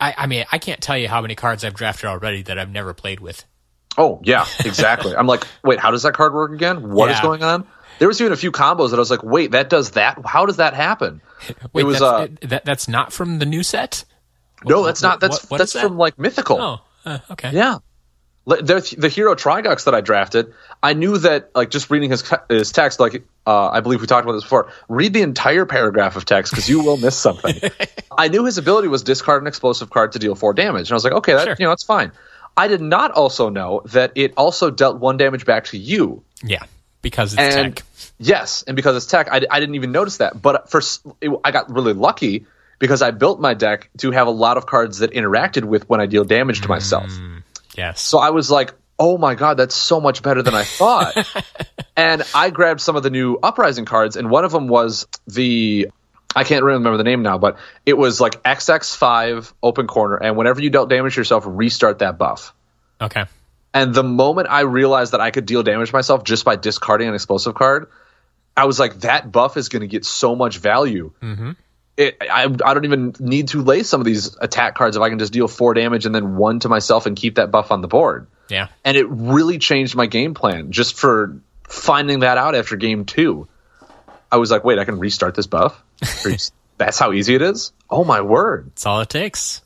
I, 0.00 0.14
I 0.16 0.26
mean, 0.26 0.44
I 0.52 0.58
can't 0.58 0.80
tell 0.80 0.96
you 0.98 1.08
how 1.08 1.20
many 1.22 1.34
cards 1.34 1.64
I've 1.64 1.74
drafted 1.74 2.06
already 2.06 2.42
that 2.42 2.58
I've 2.58 2.70
never 2.70 2.94
played 2.94 3.20
with. 3.20 3.44
Oh 3.98 4.20
yeah, 4.24 4.46
exactly. 4.64 5.16
I'm 5.16 5.26
like, 5.26 5.44
wait, 5.64 5.78
how 5.78 5.90
does 5.90 6.02
that 6.02 6.14
card 6.14 6.34
work 6.34 6.52
again? 6.52 6.90
What 6.90 7.10
is 7.10 7.16
Yeah. 7.18 7.22
going 7.22 7.42
on? 7.42 7.66
There 7.98 8.08
was 8.08 8.20
even 8.20 8.32
a 8.34 8.36
few 8.36 8.52
combos 8.52 8.90
that 8.90 8.96
I 8.96 8.98
was 8.98 9.10
like, 9.10 9.22
wait, 9.22 9.52
that 9.52 9.70
does 9.70 9.92
that? 9.92 10.20
How 10.26 10.44
does 10.44 10.58
that 10.58 10.74
happen? 10.74 11.22
Wait, 11.72 11.80
it 11.80 11.84
was 11.86 12.00
that's, 12.00 12.02
uh, 12.02 12.28
that, 12.48 12.64
that's 12.66 12.88
not 12.88 13.10
from 13.10 13.38
the 13.38 13.46
new 13.46 13.62
set. 13.62 14.04
no, 14.66 14.84
that's 14.84 15.00
not. 15.00 15.18
That's 15.20 15.44
what- 15.44 15.50
what 15.52 15.58
that's 15.58 15.74
is 15.74 15.80
that? 15.80 15.88
from 15.88 15.96
like 15.96 16.18
mythical. 16.18 16.60
Oh, 16.60 16.80
uh, 17.06 17.18
okay. 17.30 17.52
Yeah, 17.52 17.78
the, 18.46 18.94
the 18.96 19.08
hero 19.08 19.34
Trigux 19.34 19.84
that 19.84 19.94
I 19.94 20.00
drafted, 20.00 20.54
I 20.82 20.94
knew 20.94 21.18
that 21.18 21.50
like 21.54 21.70
just 21.70 21.90
reading 21.90 22.10
his 22.10 22.22
his 22.48 22.70
text, 22.72 23.00
like 23.00 23.24
uh, 23.46 23.68
I 23.70 23.80
believe 23.80 24.00
we 24.00 24.06
talked 24.06 24.24
about 24.24 24.34
this 24.34 24.44
before. 24.44 24.70
Read 24.88 25.12
the 25.12 25.22
entire 25.22 25.66
paragraph 25.66 26.16
of 26.16 26.24
text 26.24 26.52
because 26.52 26.68
you 26.68 26.82
will 26.82 26.96
miss 26.96 27.16
something. 27.16 27.54
I 28.18 28.28
knew 28.28 28.44
his 28.44 28.56
ability 28.58 28.88
was 28.88 29.02
discard 29.02 29.42
an 29.42 29.48
explosive 29.48 29.90
card 29.90 30.12
to 30.12 30.18
deal 30.18 30.34
four 30.34 30.54
damage, 30.54 30.88
and 30.88 30.92
I 30.92 30.94
was 30.94 31.04
like, 31.04 31.12
okay, 31.14 31.32
that 31.34 31.44
Sure. 31.44 31.56
you 31.58 31.64
know 31.64 31.70
that's 31.70 31.82
fine. 31.84 32.12
I 32.56 32.68
did 32.68 32.80
not 32.80 33.10
also 33.10 33.48
know 33.50 33.82
that 33.86 34.12
it 34.14 34.32
also 34.36 34.70
dealt 34.70 34.98
one 34.98 35.16
damage 35.16 35.44
back 35.44 35.64
to 35.66 35.76
you. 35.78 36.22
Yeah, 36.42 36.62
because 37.02 37.32
it's 37.34 37.42
and 37.42 37.76
tech. 37.76 37.84
yes, 38.18 38.62
and 38.66 38.76
because 38.76 38.96
it's 38.96 39.06
tech, 39.06 39.28
I, 39.30 39.42
I 39.50 39.60
didn't 39.60 39.74
even 39.74 39.92
notice 39.92 40.18
that. 40.18 40.40
But 40.40 40.70
for 40.70 40.80
it, 41.20 41.30
I 41.44 41.50
got 41.50 41.70
really 41.70 41.92
lucky 41.92 42.46
because 42.78 43.02
I 43.02 43.10
built 43.10 43.40
my 43.40 43.54
deck 43.54 43.90
to 43.98 44.10
have 44.12 44.26
a 44.26 44.30
lot 44.30 44.56
of 44.56 44.66
cards 44.66 44.98
that 44.98 45.10
interacted 45.12 45.64
with 45.64 45.88
when 45.88 46.00
I 46.00 46.06
deal 46.06 46.24
damage 46.24 46.60
to 46.62 46.68
myself. 46.68 47.10
Yes. 47.76 48.00
So 48.00 48.18
I 48.18 48.30
was 48.30 48.50
like, 48.50 48.74
oh 48.98 49.18
my 49.18 49.34
god, 49.34 49.56
that's 49.56 49.74
so 49.74 50.00
much 50.00 50.22
better 50.22 50.42
than 50.42 50.54
I 50.54 50.64
thought. 50.64 51.14
and 51.96 52.22
I 52.34 52.50
grabbed 52.50 52.80
some 52.80 52.96
of 52.96 53.02
the 53.02 53.10
new 53.10 53.38
Uprising 53.42 53.84
cards, 53.84 54.16
and 54.16 54.30
one 54.30 54.44
of 54.44 54.52
them 54.52 54.68
was 54.68 55.06
the. 55.26 55.88
I 56.34 56.44
can't 56.44 56.64
remember 56.64 56.98
the 56.98 57.04
name 57.04 57.22
now, 57.22 57.38
but 57.38 57.56
it 57.86 57.96
was 57.96 58.20
like 58.20 58.42
XX5 58.42 59.54
open 59.62 59.86
corner, 59.86 60.16
and 60.16 60.36
whenever 60.36 60.60
you 60.60 60.68
dealt 60.68 60.90
damage 60.90 61.14
to 61.14 61.20
yourself, 61.20 61.44
restart 61.46 62.00
that 62.00 62.18
buff. 62.18 62.54
okay. 63.00 63.24
And 63.72 63.94
the 63.94 64.02
moment 64.02 64.48
I 64.48 64.62
realized 64.62 65.12
that 65.12 65.20
I 65.20 65.30
could 65.30 65.44
deal 65.44 65.62
damage 65.62 65.92
myself 65.92 66.24
just 66.24 66.46
by 66.46 66.56
discarding 66.56 67.08
an 67.08 67.14
explosive 67.14 67.54
card, 67.54 67.88
I 68.56 68.64
was 68.64 68.80
like, 68.80 69.00
that 69.00 69.30
buff 69.30 69.58
is 69.58 69.68
going 69.68 69.82
to 69.82 69.86
get 69.86 70.06
so 70.06 70.34
much 70.34 70.56
value. 70.56 71.12
Mm-hmm. 71.22 71.50
It, 71.96 72.18
I, 72.20 72.44
I 72.44 72.74
don't 72.74 72.84
even 72.84 73.14
need 73.18 73.48
to 73.48 73.62
lay 73.62 73.82
some 73.82 74.00
of 74.00 74.04
these 74.04 74.36
attack 74.36 74.74
cards 74.74 74.96
if 74.96 75.02
I 75.02 75.08
can 75.08 75.18
just 75.18 75.32
deal 75.32 75.48
four 75.48 75.72
damage 75.72 76.04
and 76.04 76.14
then 76.14 76.36
one 76.36 76.60
to 76.60 76.68
myself 76.68 77.06
and 77.06 77.16
keep 77.16 77.36
that 77.36 77.50
buff 77.50 77.70
on 77.70 77.80
the 77.80 77.88
board. 77.88 78.26
Yeah. 78.48 78.68
And 78.84 78.96
it 78.96 79.06
really 79.08 79.58
changed 79.58 79.96
my 79.96 80.06
game 80.06 80.34
plan 80.34 80.72
just 80.72 80.96
for 80.96 81.40
finding 81.68 82.20
that 82.20 82.38
out 82.38 82.54
after 82.54 82.76
game 82.76 83.06
two. 83.06 83.48
I 84.30 84.36
was 84.36 84.50
like, 84.50 84.62
wait, 84.62 84.78
I 84.78 84.84
can 84.84 84.98
restart 84.98 85.34
this 85.34 85.46
buff? 85.46 85.82
That's 86.78 86.98
how 86.98 87.12
easy 87.12 87.34
it 87.34 87.42
is? 87.42 87.72
Oh 87.88 88.04
my 88.04 88.20
word 88.20 88.66
That's 88.70 88.84
all 88.84 89.00
it 89.00 89.08
takes. 89.08 89.62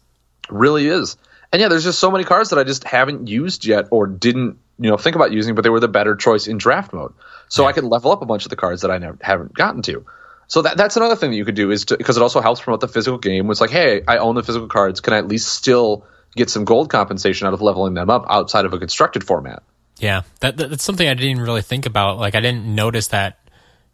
really 0.48 0.86
is. 0.86 1.16
And 1.52 1.60
yeah, 1.60 1.66
there's 1.66 1.82
just 1.82 1.98
so 1.98 2.12
many 2.12 2.22
cards 2.22 2.50
that 2.50 2.58
I 2.60 2.64
just 2.64 2.84
haven't 2.84 3.26
used 3.26 3.66
yet 3.66 3.88
or 3.90 4.06
didn't, 4.06 4.58
you 4.78 4.88
know, 4.88 4.96
think 4.96 5.16
about 5.16 5.32
using, 5.32 5.56
but 5.56 5.62
they 5.62 5.70
were 5.70 5.80
the 5.80 5.88
better 5.88 6.14
choice 6.14 6.46
in 6.46 6.58
draft 6.58 6.92
mode. 6.92 7.12
So 7.48 7.66
I 7.66 7.72
could 7.72 7.82
level 7.82 8.12
up 8.12 8.22
a 8.22 8.26
bunch 8.26 8.44
of 8.46 8.50
the 8.50 8.56
cards 8.56 8.82
that 8.82 8.92
I 8.92 8.98
never 8.98 9.18
haven't 9.20 9.52
gotten 9.52 9.82
to. 9.82 10.06
So 10.50 10.62
that 10.62 10.76
that's 10.76 10.96
another 10.96 11.14
thing 11.14 11.30
that 11.30 11.36
you 11.36 11.44
could 11.44 11.54
do 11.54 11.70
is 11.70 11.84
because 11.84 12.16
it 12.16 12.22
also 12.24 12.40
helps 12.40 12.60
promote 12.60 12.80
the 12.80 12.88
physical 12.88 13.18
game. 13.18 13.48
It's 13.52 13.60
like, 13.60 13.70
hey, 13.70 14.02
I 14.08 14.18
own 14.18 14.34
the 14.34 14.42
physical 14.42 14.66
cards. 14.66 15.00
Can 15.00 15.14
I 15.14 15.18
at 15.18 15.28
least 15.28 15.46
still 15.46 16.04
get 16.34 16.50
some 16.50 16.64
gold 16.64 16.90
compensation 16.90 17.46
out 17.46 17.54
of 17.54 17.62
leveling 17.62 17.94
them 17.94 18.10
up 18.10 18.26
outside 18.28 18.64
of 18.64 18.72
a 18.72 18.78
constructed 18.80 19.22
format? 19.22 19.62
Yeah, 19.98 20.22
that, 20.40 20.56
that 20.56 20.70
that's 20.70 20.82
something 20.82 21.06
I 21.06 21.14
didn't 21.14 21.40
really 21.40 21.62
think 21.62 21.86
about. 21.86 22.18
Like 22.18 22.34
I 22.34 22.40
didn't 22.40 22.66
notice 22.66 23.08
that. 23.08 23.38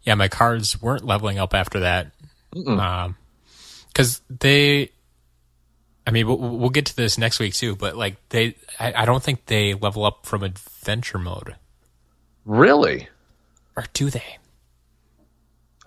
Yeah, 0.01 0.15
my 0.15 0.29
cards 0.29 0.81
weren't 0.81 1.05
leveling 1.05 1.37
up 1.37 1.53
after 1.53 1.81
that. 1.81 2.11
Because 2.49 4.19
um, 4.19 4.25
they, 4.39 4.89
I 6.07 6.11
mean, 6.11 6.25
we'll, 6.25 6.39
we'll 6.39 6.69
get 6.71 6.87
to 6.87 6.95
this 6.95 7.19
next 7.19 7.37
week 7.37 7.53
too. 7.53 7.75
But 7.75 7.95
like 7.95 8.15
they, 8.29 8.55
I, 8.79 9.03
I 9.03 9.05
don't 9.05 9.21
think 9.21 9.45
they 9.45 9.75
level 9.75 10.05
up 10.05 10.25
from 10.25 10.41
adventure 10.41 11.19
mode, 11.19 11.55
Really? 12.45 13.09
or 13.75 13.85
do 13.93 14.09
they? 14.09 14.39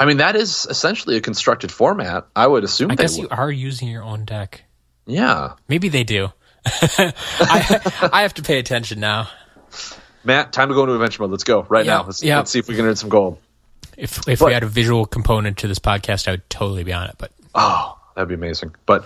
I 0.00 0.06
mean, 0.06 0.16
that 0.16 0.34
is 0.34 0.66
essentially 0.68 1.16
a 1.16 1.20
constructed 1.20 1.70
format. 1.70 2.26
I 2.34 2.46
would 2.46 2.64
assume 2.64 2.90
I 2.90 2.94
guess 2.96 3.16
would. 3.18 3.24
you 3.24 3.28
are 3.30 3.50
using 3.52 3.86
your 3.88 4.02
own 4.02 4.24
deck. 4.24 4.64
Yeah. 5.06 5.52
Maybe 5.68 5.88
they 5.90 6.02
do. 6.04 6.30
I, 6.66 8.08
I 8.12 8.22
have 8.22 8.34
to 8.34 8.42
pay 8.42 8.58
attention 8.58 8.98
now. 8.98 9.28
Matt, 10.24 10.52
time 10.52 10.68
to 10.68 10.74
go 10.74 10.82
into 10.82 10.94
adventure 10.94 11.22
mode. 11.22 11.30
Let's 11.30 11.44
go 11.44 11.62
right 11.68 11.84
Yeah, 11.84 11.98
now. 11.98 12.04
Let's, 12.04 12.22
yeah. 12.22 12.36
let's 12.38 12.50
see 12.50 12.58
if 12.58 12.66
we 12.68 12.76
can 12.76 12.84
earn 12.86 12.96
some 12.96 13.08
gold. 13.10 13.38
If 13.96 14.26
if 14.28 14.38
But- 14.38 14.46
we 14.46 14.52
had 14.54 14.62
a 14.62 14.66
visual 14.68 15.04
component 15.06 15.58
to 15.58 15.68
this 15.68 15.78
podcast, 15.78 16.26
I 16.28 16.32
would 16.32 16.48
totally 16.50 16.82
be 16.84 16.92
on 16.92 17.08
it. 17.08 17.16
But 17.18 17.32
Oh, 17.54 17.98
that'd 18.14 18.28
be 18.28 18.34
amazing. 18.34 18.74
But 18.86 19.04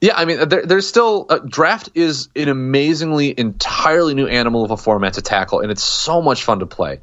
yeah, 0.00 0.16
I 0.16 0.24
mean, 0.24 0.48
there, 0.48 0.64
there's 0.64 0.86
still 0.88 1.26
uh, 1.28 1.38
draft 1.38 1.90
is 1.94 2.28
an 2.36 2.48
amazingly 2.48 3.34
entirely 3.38 4.14
new 4.14 4.26
animal 4.28 4.64
of 4.64 4.70
a 4.70 4.76
format 4.76 5.14
to 5.14 5.22
tackle, 5.22 5.60
and 5.60 5.70
it's 5.70 5.82
so 5.82 6.22
much 6.22 6.44
fun 6.44 6.60
to 6.60 6.66
play. 6.66 7.00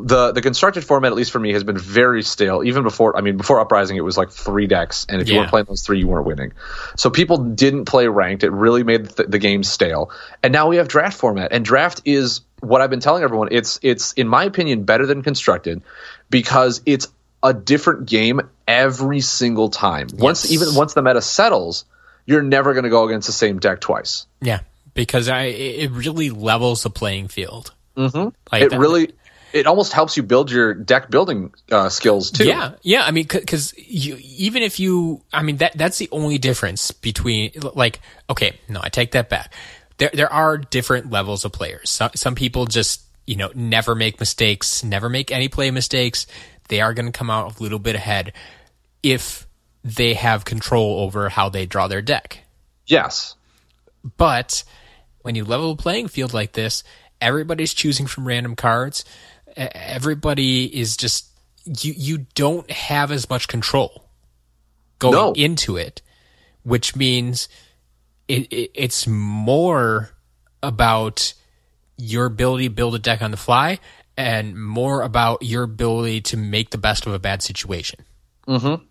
The 0.00 0.32
The 0.32 0.40
constructed 0.42 0.84
format, 0.84 1.10
at 1.12 1.16
least 1.16 1.32
for 1.32 1.38
me, 1.40 1.52
has 1.52 1.64
been 1.64 1.76
very 1.78 2.22
stale. 2.22 2.62
Even 2.64 2.84
before, 2.84 3.16
I 3.16 3.20
mean, 3.20 3.36
before 3.36 3.60
Uprising, 3.60 3.96
it 3.96 4.02
was 4.04 4.16
like 4.16 4.30
three 4.30 4.66
decks, 4.66 5.06
and 5.08 5.20
if 5.20 5.28
you 5.28 5.36
weren't 5.36 5.50
playing 5.50 5.66
those 5.66 5.82
three, 5.82 5.98
you 5.98 6.06
weren't 6.06 6.24
winning. 6.26 6.52
So 6.96 7.10
people 7.10 7.38
didn't 7.38 7.86
play 7.86 8.06
ranked. 8.06 8.44
It 8.44 8.50
really 8.50 8.84
made 8.84 9.06
the, 9.06 9.24
the 9.24 9.38
game 9.38 9.62
stale. 9.64 10.10
And 10.42 10.52
now 10.52 10.68
we 10.68 10.76
have 10.76 10.86
draft 10.88 11.18
format, 11.18 11.52
and 11.52 11.64
draft 11.64 12.02
is 12.04 12.42
what 12.60 12.80
I've 12.80 12.90
been 12.90 13.00
telling 13.00 13.22
everyone. 13.24 13.48
It's 13.50 13.80
it's 13.82 14.12
in 14.12 14.28
my 14.28 14.44
opinion 14.44 14.84
better 14.84 15.04
than 15.06 15.22
constructed 15.22 15.82
because 16.30 16.80
it's 16.86 17.08
a 17.42 17.52
different 17.54 18.06
game 18.06 18.40
every 18.66 19.20
single 19.20 19.68
time. 19.68 20.08
Once 20.14 20.50
even 20.50 20.74
once 20.74 20.94
the 20.94 21.02
meta 21.02 21.22
settles, 21.22 21.84
you're 22.26 22.42
never 22.42 22.72
going 22.74 22.84
to 22.84 22.90
go 22.90 23.04
against 23.06 23.26
the 23.26 23.32
same 23.32 23.58
deck 23.58 23.80
twice. 23.80 24.26
yeah, 24.40 24.60
because 24.94 25.28
I 25.28 25.42
it 25.44 25.84
it 25.84 25.90
really 25.90 26.30
levels 26.30 26.82
the 26.82 26.90
playing 26.90 27.28
field. 27.28 27.72
Mm-hmm. 27.96 28.28
Like 28.52 28.62
It 28.62 28.70
that- 28.70 28.78
really 28.78 29.12
it 29.52 29.66
almost 29.66 29.92
helps 29.92 30.16
you 30.16 30.22
build 30.22 30.50
your 30.50 30.74
deck 30.74 31.10
building 31.10 31.52
uh, 31.70 31.88
skills 31.88 32.30
too. 32.30 32.46
Yeah, 32.46 32.72
yeah. 32.82 33.04
I 33.04 33.10
mean, 33.10 33.26
because 33.30 33.74
you 33.76 34.18
even 34.20 34.62
if 34.62 34.80
you, 34.80 35.22
I 35.32 35.42
mean 35.42 35.58
that 35.58 35.76
that's 35.76 35.98
the 35.98 36.08
only 36.12 36.38
difference 36.38 36.90
between 36.90 37.52
like 37.74 38.00
okay, 38.28 38.58
no, 38.68 38.80
I 38.82 38.88
take 38.88 39.12
that 39.12 39.28
back. 39.28 39.52
There 39.98 40.10
there 40.12 40.32
are 40.32 40.58
different 40.58 41.10
levels 41.10 41.44
of 41.44 41.52
players. 41.52 41.90
Some 41.90 42.10
some 42.14 42.34
people 42.34 42.66
just 42.66 43.02
you 43.26 43.36
know 43.36 43.50
never 43.54 43.94
make 43.94 44.20
mistakes, 44.20 44.84
never 44.84 45.08
make 45.08 45.30
any 45.30 45.48
play 45.48 45.70
mistakes. 45.70 46.26
They 46.68 46.80
are 46.80 46.92
going 46.92 47.06
to 47.06 47.16
come 47.16 47.30
out 47.30 47.58
a 47.58 47.62
little 47.62 47.78
bit 47.78 47.94
ahead 47.94 48.32
if 49.02 49.46
they 49.82 50.14
have 50.14 50.44
control 50.44 51.00
over 51.00 51.28
how 51.28 51.48
they 51.48 51.66
draw 51.66 51.88
their 51.88 52.02
deck. 52.02 52.44
Yes. 52.86 53.34
But 54.16 54.64
when 55.22 55.34
you 55.34 55.44
level 55.44 55.72
a 55.72 55.76
playing 55.76 56.08
field 56.08 56.34
like 56.34 56.52
this, 56.52 56.84
everybody's 57.20 57.74
choosing 57.74 58.06
from 58.06 58.26
random 58.26 58.56
cards. 58.56 59.04
Everybody 59.58 60.64
is 60.64 60.96
just 60.96 61.26
you. 61.64 61.92
You 61.96 62.26
don't 62.34 62.70
have 62.70 63.10
as 63.10 63.28
much 63.28 63.48
control 63.48 64.08
going 65.00 65.14
No. 65.14 65.32
into 65.32 65.76
it, 65.76 66.00
which 66.62 66.94
means 66.94 67.48
it, 68.28 68.52
it, 68.52 68.70
it's 68.74 69.06
more 69.06 70.10
about 70.62 71.34
your 71.96 72.26
ability 72.26 72.68
to 72.68 72.74
build 72.74 72.94
a 72.94 72.98
deck 72.98 73.20
on 73.20 73.32
the 73.32 73.36
fly 73.36 73.80
and 74.16 74.60
more 74.60 75.02
about 75.02 75.42
your 75.42 75.64
ability 75.64 76.20
to 76.20 76.36
make 76.36 76.70
the 76.70 76.78
best 76.78 77.06
of 77.06 77.12
a 77.12 77.18
bad 77.18 77.42
situation. 77.42 78.04
Mm-hmm. 78.46 78.84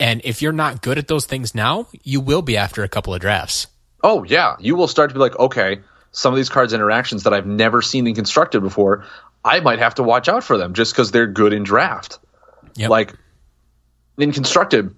And 0.00 0.20
if 0.24 0.40
you're 0.42 0.52
not 0.52 0.82
good 0.82 0.98
at 0.98 1.08
those 1.08 1.26
things 1.26 1.54
now, 1.54 1.88
you 2.02 2.20
will 2.20 2.42
be 2.42 2.56
after 2.56 2.82
a 2.82 2.88
couple 2.88 3.14
of 3.14 3.20
drafts. 3.20 3.66
Oh 4.02 4.24
yeah, 4.24 4.56
you 4.58 4.76
will 4.76 4.88
start 4.88 5.10
to 5.10 5.14
be 5.14 5.20
like, 5.20 5.38
okay, 5.38 5.80
some 6.12 6.32
of 6.32 6.36
these 6.36 6.48
cards 6.48 6.72
interactions 6.72 7.24
that 7.24 7.32
I've 7.32 7.46
never 7.46 7.82
seen 7.82 8.06
in 8.06 8.14
constructed 8.14 8.60
before, 8.60 9.04
I 9.44 9.60
might 9.60 9.80
have 9.80 9.96
to 9.96 10.02
watch 10.02 10.28
out 10.28 10.42
for 10.42 10.56
them 10.56 10.72
just 10.74 10.92
because 10.92 11.10
they're 11.10 11.26
good 11.26 11.52
in 11.52 11.64
draft. 11.64 12.18
Yep. 12.76 12.90
Like 12.90 13.14
in 14.16 14.32
constructed, 14.32 14.94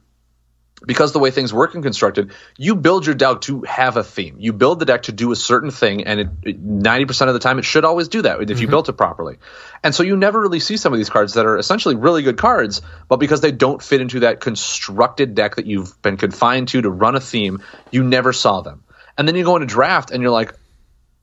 because 0.86 1.12
the 1.12 1.18
way 1.18 1.30
things 1.30 1.52
work 1.52 1.74
in 1.74 1.82
constructed, 1.82 2.32
you 2.58 2.76
build 2.76 3.06
your 3.06 3.14
deck 3.14 3.40
to 3.42 3.62
have 3.62 3.96
a 3.96 4.04
theme. 4.04 4.36
You 4.38 4.52
build 4.52 4.78
the 4.78 4.84
deck 4.84 5.04
to 5.04 5.12
do 5.12 5.32
a 5.32 5.36
certain 5.36 5.70
thing, 5.70 6.04
and 6.04 6.38
ninety 6.44 7.06
percent 7.06 7.28
of 7.28 7.34
the 7.34 7.40
time, 7.40 7.58
it 7.58 7.64
should 7.64 7.84
always 7.84 8.08
do 8.08 8.22
that 8.22 8.40
if 8.42 8.48
you 8.50 8.66
mm-hmm. 8.66 8.70
built 8.70 8.88
it 8.88 8.92
properly. 8.92 9.38
And 9.82 9.94
so 9.94 10.02
you 10.02 10.16
never 10.16 10.40
really 10.40 10.60
see 10.60 10.76
some 10.76 10.92
of 10.92 10.98
these 10.98 11.10
cards 11.10 11.34
that 11.34 11.46
are 11.46 11.56
essentially 11.56 11.94
really 11.94 12.22
good 12.22 12.36
cards, 12.36 12.82
but 13.08 13.16
because 13.16 13.40
they 13.40 13.52
don't 13.52 13.82
fit 13.82 14.00
into 14.00 14.20
that 14.20 14.40
constructed 14.40 15.34
deck 15.34 15.56
that 15.56 15.66
you've 15.66 16.00
been 16.02 16.18
confined 16.18 16.68
to 16.68 16.82
to 16.82 16.90
run 16.90 17.16
a 17.16 17.20
theme, 17.20 17.62
you 17.90 18.04
never 18.04 18.32
saw 18.32 18.60
them. 18.60 18.84
And 19.18 19.26
then 19.26 19.34
you 19.34 19.44
go 19.44 19.56
into 19.56 19.66
draft, 19.66 20.10
and 20.10 20.22
you're 20.22 20.30
like, 20.30 20.54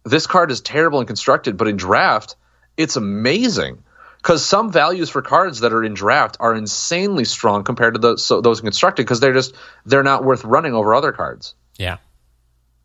this 0.03 0.26
card 0.28 0.49
is 0.49 0.61
terrible 0.61 0.99
in 0.99 1.05
constructed, 1.05 1.57
but 1.57 1.67
in 1.67 1.78
draft, 1.78 2.36
it's 2.78 2.95
amazing. 2.95 3.84
Because 4.17 4.45
some 4.45 4.71
values 4.71 5.09
for 5.09 5.21
cards 5.21 5.59
that 5.59 5.74
are 5.74 5.84
in 5.84 5.93
draft 5.93 6.38
are 6.39 6.55
insanely 6.55 7.26
strong 7.26 7.65
compared 7.65 7.95
to 7.95 7.99
those 7.99 8.24
so 8.24 8.39
those 8.39 8.59
in 8.59 8.65
constructed 8.65 9.03
because 9.03 9.19
they're 9.19 9.34
just 9.34 9.53
they're 9.86 10.01
not 10.01 10.24
worth 10.24 10.45
running 10.45 10.74
over 10.74 10.95
other 10.95 11.11
cards. 11.11 11.55
Yeah. 11.78 11.97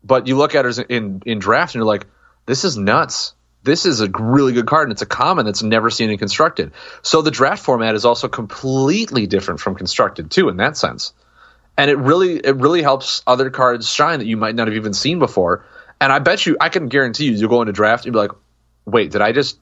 But 0.03 0.27
you 0.27 0.35
look 0.35 0.53
at 0.53 0.65
it 0.65 0.77
in 0.89 1.23
in 1.25 1.39
draft 1.39 1.75
and 1.75 1.79
you're 1.79 1.87
like, 1.87 2.07
this 2.45 2.65
is 2.65 2.77
nuts. 2.77 3.33
This 3.63 3.85
is 3.85 4.01
a 4.01 4.09
really 4.09 4.51
good 4.51 4.67
card 4.67 4.89
and 4.89 4.91
it's 4.91 5.01
a 5.01 5.05
common 5.05 5.45
that's 5.45 5.63
never 5.63 5.89
seen 5.89 6.09
in 6.09 6.17
constructed. 6.17 6.73
So 7.03 7.21
the 7.21 7.31
draft 7.31 7.63
format 7.63 7.95
is 7.95 8.03
also 8.03 8.27
completely 8.27 9.25
different 9.25 9.61
from 9.61 9.75
constructed 9.75 10.31
too 10.31 10.49
in 10.49 10.57
that 10.57 10.75
sense. 10.75 11.13
And 11.77 11.89
it 11.89 11.97
really 11.97 12.35
it 12.35 12.57
really 12.57 12.81
helps 12.81 13.23
other 13.25 13.49
cards 13.49 13.89
shine 13.89 14.19
that 14.19 14.25
you 14.25 14.35
might 14.35 14.55
not 14.55 14.67
have 14.67 14.75
even 14.75 14.93
seen 14.93 15.19
before. 15.19 15.63
And 16.01 16.11
I 16.11 16.19
bet 16.19 16.45
you 16.45 16.57
I 16.59 16.67
can 16.67 16.89
guarantee 16.89 17.27
you 17.27 17.31
you'll 17.31 17.49
go 17.49 17.61
into 17.61 17.71
draft 17.71 18.05
and 18.05 18.11
be 18.11 18.19
like, 18.19 18.31
wait, 18.83 19.11
did 19.11 19.21
I 19.21 19.31
just 19.31 19.57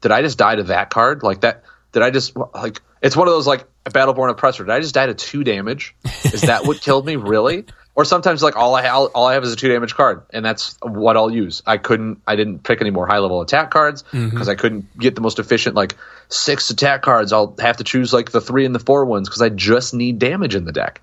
did 0.00 0.12
I 0.12 0.22
just 0.22 0.38
die 0.38 0.56
to 0.56 0.64
that 0.64 0.90
card? 0.90 1.22
Like 1.22 1.42
that? 1.42 1.64
Did 1.92 2.02
I 2.02 2.10
just 2.10 2.36
like? 2.36 2.80
It's 3.02 3.16
one 3.16 3.28
of 3.28 3.34
those 3.34 3.46
like 3.46 3.66
Battleborn 3.84 4.30
Oppressor. 4.30 4.64
Did 4.64 4.72
I 4.72 4.80
just 4.80 4.94
die 4.94 5.06
to 5.06 5.14
two 5.14 5.44
damage? 5.44 5.94
Is 6.24 6.42
that 6.42 6.64
what 6.66 6.80
killed 6.80 7.06
me? 7.06 7.16
Really? 7.16 7.64
Or 7.96 8.04
sometimes 8.04 8.40
like 8.40 8.56
all 8.56 8.76
I 8.76 8.86
ha- 8.86 9.06
all 9.06 9.26
I 9.26 9.34
have 9.34 9.42
is 9.42 9.52
a 9.52 9.56
two 9.56 9.68
damage 9.68 9.94
card, 9.94 10.22
and 10.32 10.44
that's 10.44 10.78
what 10.80 11.16
I'll 11.16 11.30
use. 11.30 11.60
I 11.66 11.76
couldn't. 11.76 12.22
I 12.24 12.36
didn't 12.36 12.60
pick 12.60 12.80
any 12.80 12.90
more 12.90 13.04
high 13.04 13.18
level 13.18 13.42
attack 13.42 13.72
cards 13.72 14.04
mm-hmm. 14.04 14.30
because 14.30 14.48
I 14.48 14.54
couldn't 14.54 14.96
get 14.96 15.16
the 15.16 15.20
most 15.20 15.40
efficient 15.40 15.74
like 15.74 15.96
six 16.28 16.70
attack 16.70 17.02
cards. 17.02 17.32
I'll 17.32 17.54
have 17.58 17.78
to 17.78 17.84
choose 17.84 18.12
like 18.12 18.30
the 18.30 18.40
three 18.40 18.64
and 18.64 18.74
the 18.74 18.78
four 18.78 19.04
ones 19.04 19.28
because 19.28 19.42
I 19.42 19.48
just 19.48 19.92
need 19.92 20.20
damage 20.20 20.54
in 20.54 20.64
the 20.64 20.72
deck. 20.72 21.02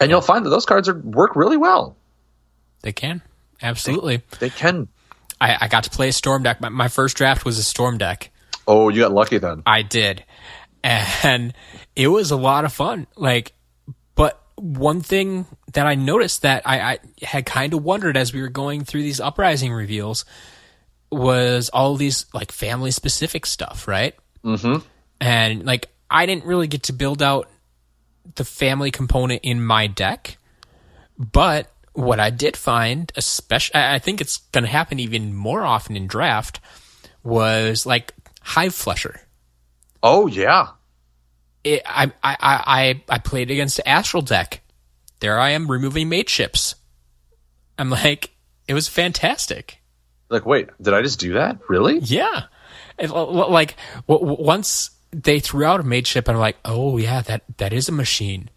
And 0.00 0.10
you'll 0.10 0.20
find 0.20 0.44
that 0.44 0.50
those 0.50 0.66
cards 0.66 0.88
are 0.88 0.98
work 0.98 1.36
really 1.36 1.56
well. 1.56 1.96
They 2.82 2.92
can. 2.92 3.22
Absolutely. 3.62 4.22
They 4.40 4.50
can. 4.50 4.88
I, 5.40 5.56
I 5.62 5.68
got 5.68 5.84
to 5.84 5.90
play 5.90 6.08
a 6.08 6.12
storm 6.12 6.42
deck. 6.42 6.60
My, 6.60 6.68
my 6.68 6.88
first 6.88 7.16
draft 7.16 7.44
was 7.44 7.58
a 7.58 7.62
storm 7.62 7.98
deck. 7.98 8.30
Oh, 8.66 8.88
you 8.88 9.02
got 9.02 9.12
lucky 9.12 9.38
then. 9.38 9.62
I 9.66 9.82
did. 9.82 10.24
And 10.82 11.52
it 11.94 12.08
was 12.08 12.30
a 12.30 12.36
lot 12.36 12.64
of 12.64 12.72
fun. 12.72 13.06
Like, 13.16 13.52
but 14.14 14.40
one 14.56 15.00
thing 15.00 15.46
that 15.72 15.86
I 15.86 15.94
noticed 15.94 16.42
that 16.42 16.62
I, 16.64 16.92
I 16.92 16.98
had 17.22 17.44
kind 17.44 17.74
of 17.74 17.82
wondered 17.82 18.16
as 18.16 18.32
we 18.32 18.40
were 18.40 18.48
going 18.48 18.84
through 18.84 19.02
these 19.02 19.20
uprising 19.20 19.72
reveals 19.72 20.24
was 21.10 21.68
all 21.70 21.96
these 21.96 22.26
like 22.32 22.52
family 22.52 22.90
specific 22.90 23.46
stuff, 23.46 23.86
right? 23.86 24.14
Mm-hmm. 24.44 24.84
And 25.20 25.64
like, 25.64 25.88
I 26.10 26.26
didn't 26.26 26.44
really 26.44 26.68
get 26.68 26.84
to 26.84 26.92
build 26.92 27.22
out 27.22 27.48
the 28.34 28.44
family 28.44 28.90
component 28.90 29.40
in 29.44 29.64
my 29.64 29.86
deck, 29.86 30.38
but 31.18 31.70
what 31.96 32.20
I 32.20 32.30
did 32.30 32.56
find, 32.56 33.10
especially, 33.16 33.74
I 33.76 33.94
I 33.94 33.98
think 33.98 34.20
it's 34.20 34.36
going 34.52 34.64
to 34.64 34.70
happen 34.70 35.00
even 35.00 35.34
more 35.34 35.62
often 35.62 35.96
in 35.96 36.06
draft, 36.06 36.60
was 37.22 37.86
like 37.86 38.12
Hive 38.42 38.74
Flusher. 38.74 39.20
Oh 40.02 40.26
yeah. 40.26 40.68
It, 41.64 41.82
I, 41.84 42.12
I, 42.22 42.36
I, 42.40 42.62
I 42.66 43.02
I 43.08 43.18
played 43.18 43.50
against 43.50 43.76
the 43.76 43.88
Astral 43.88 44.22
deck. 44.22 44.60
There 45.20 45.38
I 45.38 45.50
am 45.50 45.70
removing 45.70 46.08
mate 46.08 46.28
ships. 46.28 46.74
I'm 47.78 47.90
like, 47.90 48.30
it 48.68 48.74
was 48.74 48.88
fantastic. 48.88 49.78
Like, 50.28 50.46
wait, 50.46 50.68
did 50.80 50.94
I 50.94 51.02
just 51.02 51.18
do 51.18 51.32
that? 51.34 51.58
Really? 51.68 51.98
Yeah. 51.98 52.44
It- 52.98 53.10
like 53.10 53.76
once 54.06 54.90
they 55.12 55.40
threw 55.40 55.64
out 55.64 55.80
a 55.80 55.82
mate 55.84 56.06
ship, 56.06 56.28
I'm 56.28 56.36
like, 56.36 56.56
oh 56.64 56.98
yeah, 56.98 57.22
that 57.22 57.42
that 57.56 57.72
is 57.72 57.88
a 57.88 57.92
machine. 57.92 58.50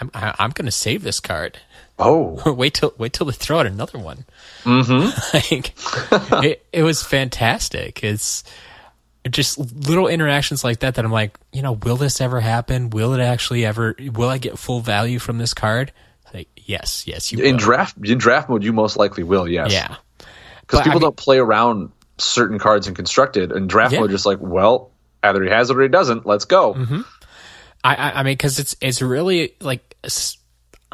I'm 0.00 0.10
I, 0.12 0.34
I'm 0.38 0.50
gonna 0.50 0.70
save 0.70 1.02
this 1.02 1.20
card. 1.20 1.58
Oh. 1.98 2.52
wait 2.52 2.74
till 2.74 2.92
wait 2.98 3.12
till 3.12 3.26
they 3.26 3.32
throw 3.32 3.60
out 3.60 3.66
another 3.66 3.98
one. 3.98 4.24
Mm-hmm. 4.64 5.36
like 6.34 6.44
it, 6.44 6.66
it 6.72 6.82
was 6.82 7.02
fantastic. 7.02 8.04
It's 8.04 8.44
just 9.30 9.58
little 9.58 10.06
interactions 10.06 10.62
like 10.62 10.80
that 10.80 10.94
that 10.96 11.04
I'm 11.04 11.10
like, 11.12 11.36
you 11.52 11.62
know, 11.62 11.72
will 11.72 11.96
this 11.96 12.20
ever 12.20 12.40
happen? 12.40 12.90
Will 12.90 13.14
it 13.14 13.20
actually 13.20 13.64
ever? 13.64 13.96
Will 14.12 14.28
I 14.28 14.38
get 14.38 14.58
full 14.58 14.80
value 14.80 15.18
from 15.18 15.38
this 15.38 15.54
card? 15.54 15.92
Like, 16.34 16.48
yes, 16.56 17.06
yes, 17.06 17.32
you 17.32 17.42
in 17.42 17.52
will. 17.52 17.58
draft 17.58 17.96
in 18.04 18.18
draft 18.18 18.48
mode, 18.48 18.62
you 18.62 18.72
most 18.72 18.96
likely 18.96 19.22
will. 19.22 19.48
Yes. 19.48 19.72
Yeah, 19.72 19.96
because 20.60 20.78
But, 20.78 20.80
I 20.80 20.82
people 20.84 21.00
mean- 21.00 21.06
don't 21.06 21.16
play 21.16 21.38
around 21.38 21.92
certain 22.18 22.58
cards 22.58 22.88
in 22.88 22.94
constructed 22.94 23.52
and 23.52 23.68
draft 23.68 23.94
Yeah. 23.94 24.00
mode. 24.00 24.10
Just 24.10 24.26
like, 24.26 24.38
well, 24.40 24.90
either 25.22 25.42
he 25.42 25.50
has 25.50 25.70
it 25.70 25.76
or 25.76 25.82
he 25.82 25.88
doesn't. 25.88 26.26
Let's 26.26 26.44
go. 26.44 26.74
Mm-hmm. 26.74 27.00
I, 27.84 27.94
I, 27.94 28.10
I 28.20 28.22
mean, 28.22 28.32
because 28.34 28.58
it's 28.58 28.76
it's 28.80 29.00
really 29.00 29.54
like 29.60 29.96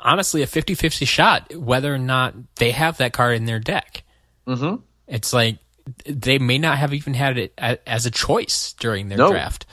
honestly 0.02 0.42
a 0.42 0.46
50-50 0.46 1.06
shot 1.06 1.54
whether 1.56 1.92
or 1.94 1.98
not 1.98 2.34
they 2.56 2.70
have 2.72 2.98
that 2.98 3.12
card 3.12 3.36
in 3.36 3.44
their 3.46 3.60
deck. 3.60 4.02
Mm-hmm. 4.46 4.76
It's 5.08 5.32
like 5.32 5.58
they 6.06 6.38
may 6.38 6.58
not 6.58 6.78
have 6.78 6.94
even 6.94 7.14
had 7.14 7.38
it 7.38 7.52
as 7.58 8.06
a 8.06 8.10
choice 8.10 8.72
during 8.74 9.08
their 9.08 9.18
No. 9.18 9.30
draft, 9.30 9.66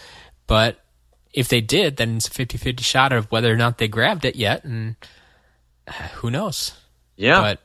but 0.47 0.80
if 1.34 1.47
they 1.49 1.61
did, 1.61 1.97
then 1.97 2.17
it's 2.17 2.27
a 2.27 2.32
50-50 2.32 2.80
shot 2.82 3.13
of 3.13 3.32
whether 3.32 3.53
or 3.53 3.57
not 3.57 3.77
they 3.77 3.88
grabbed 3.88 4.25
it 4.25 4.36
yet, 4.36 4.63
and 4.63 4.95
uh, 5.88 5.91
who 6.15 6.32
knows. 6.32 6.73
Yeah. 7.15 7.41
But 7.41 7.59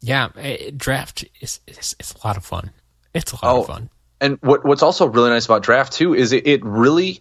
yeah, 0.00 0.28
draft 0.76 1.24
is, 1.40 1.58
is 1.66 1.96
it's 1.98 2.14
a 2.14 2.26
lot 2.26 2.36
of 2.36 2.44
fun. 2.44 2.70
It's 3.12 3.32
a 3.32 3.36
lot 3.36 3.44
Oh, 3.44 3.60
of 3.62 3.66
fun. 3.66 3.90
and 4.20 4.38
what 4.42 4.64
what's 4.64 4.82
also 4.82 5.06
really 5.08 5.30
nice 5.30 5.44
about 5.46 5.62
draft 5.64 5.92
too 5.94 6.14
is 6.14 6.32
it, 6.32 6.46
it 6.46 6.64
really 6.64 7.20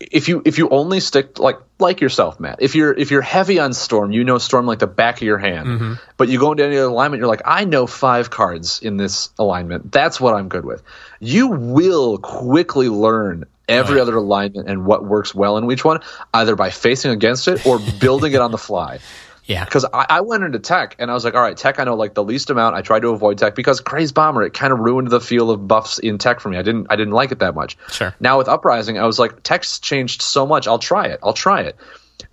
if 0.00 0.28
you 0.28 0.42
if 0.44 0.58
you 0.58 0.68
only 0.70 1.00
stick 1.00 1.38
like 1.38 1.56
like 1.78 2.00
yourself 2.00 2.40
matt 2.40 2.60
if 2.60 2.74
you're 2.74 2.92
if 2.92 3.10
you're 3.10 3.22
heavy 3.22 3.58
on 3.60 3.72
storm 3.72 4.10
you 4.10 4.24
know 4.24 4.38
storm 4.38 4.66
like 4.66 4.80
the 4.80 4.86
back 4.86 5.16
of 5.16 5.22
your 5.22 5.38
hand 5.38 5.66
Mm-hmm. 5.68 5.92
but 6.16 6.28
you 6.28 6.38
go 6.38 6.52
into 6.52 6.64
any 6.64 6.76
other 6.76 6.88
alignment 6.88 7.20
you're 7.20 7.28
like 7.28 7.42
i 7.44 7.64
know 7.64 7.86
five 7.86 8.28
cards 8.28 8.80
in 8.82 8.96
this 8.96 9.30
alignment 9.38 9.92
that's 9.92 10.20
what 10.20 10.34
i'm 10.34 10.48
good 10.48 10.64
with 10.64 10.82
you 11.20 11.48
will 11.48 12.18
quickly 12.18 12.88
learn 12.88 13.44
every 13.68 13.94
Right. 13.96 14.02
other 14.02 14.16
alignment 14.16 14.68
and 14.68 14.84
what 14.84 15.04
works 15.04 15.34
well 15.34 15.56
in 15.58 15.70
each 15.70 15.84
one 15.84 16.00
either 16.34 16.56
by 16.56 16.70
facing 16.70 17.12
against 17.12 17.48
it 17.48 17.64
or 17.64 17.78
building 17.78 18.32
it 18.34 18.40
on 18.40 18.50
the 18.50 18.58
fly 18.58 18.98
Yeah, 19.46 19.64
because 19.64 19.84
I, 19.84 20.06
I 20.08 20.20
went 20.22 20.42
into 20.42 20.58
tech 20.58 20.96
and 20.98 21.10
I 21.10 21.14
was 21.14 21.24
like, 21.24 21.34
all 21.34 21.42
right, 21.42 21.56
tech, 21.56 21.78
I 21.78 21.84
know 21.84 21.96
like 21.96 22.14
the 22.14 22.24
least 22.24 22.48
amount. 22.50 22.76
I 22.76 22.82
tried 22.82 23.00
to 23.00 23.08
avoid 23.08 23.38
tech 23.38 23.54
because 23.54 23.80
Crazed 23.80 24.14
Bomber 24.14 24.42
it 24.42 24.54
kind 24.54 24.72
of 24.72 24.78
ruined 24.78 25.08
the 25.08 25.20
feel 25.20 25.50
of 25.50 25.68
buffs 25.68 25.98
in 25.98 26.18
tech 26.18 26.40
for 26.40 26.48
me. 26.48 26.56
I 26.56 26.62
didn't 26.62 26.86
I 26.88 26.96
didn't 26.96 27.12
like 27.12 27.30
it 27.30 27.40
that 27.40 27.54
much. 27.54 27.76
Sure. 27.90 28.14
Now 28.20 28.38
with 28.38 28.48
Uprising, 28.48 28.98
I 28.98 29.04
was 29.04 29.18
like, 29.18 29.42
tech's 29.42 29.80
changed 29.80 30.22
so 30.22 30.46
much. 30.46 30.66
I'll 30.66 30.78
try 30.78 31.08
it. 31.08 31.20
I'll 31.22 31.34
try 31.34 31.62
it. 31.62 31.76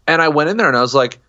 And 0.08 0.22
I 0.22 0.30
went 0.30 0.50
in 0.50 0.58
there 0.58 0.68
and 0.68 0.78
I 0.78 0.82
was 0.82 0.96
like, 0.96 1.20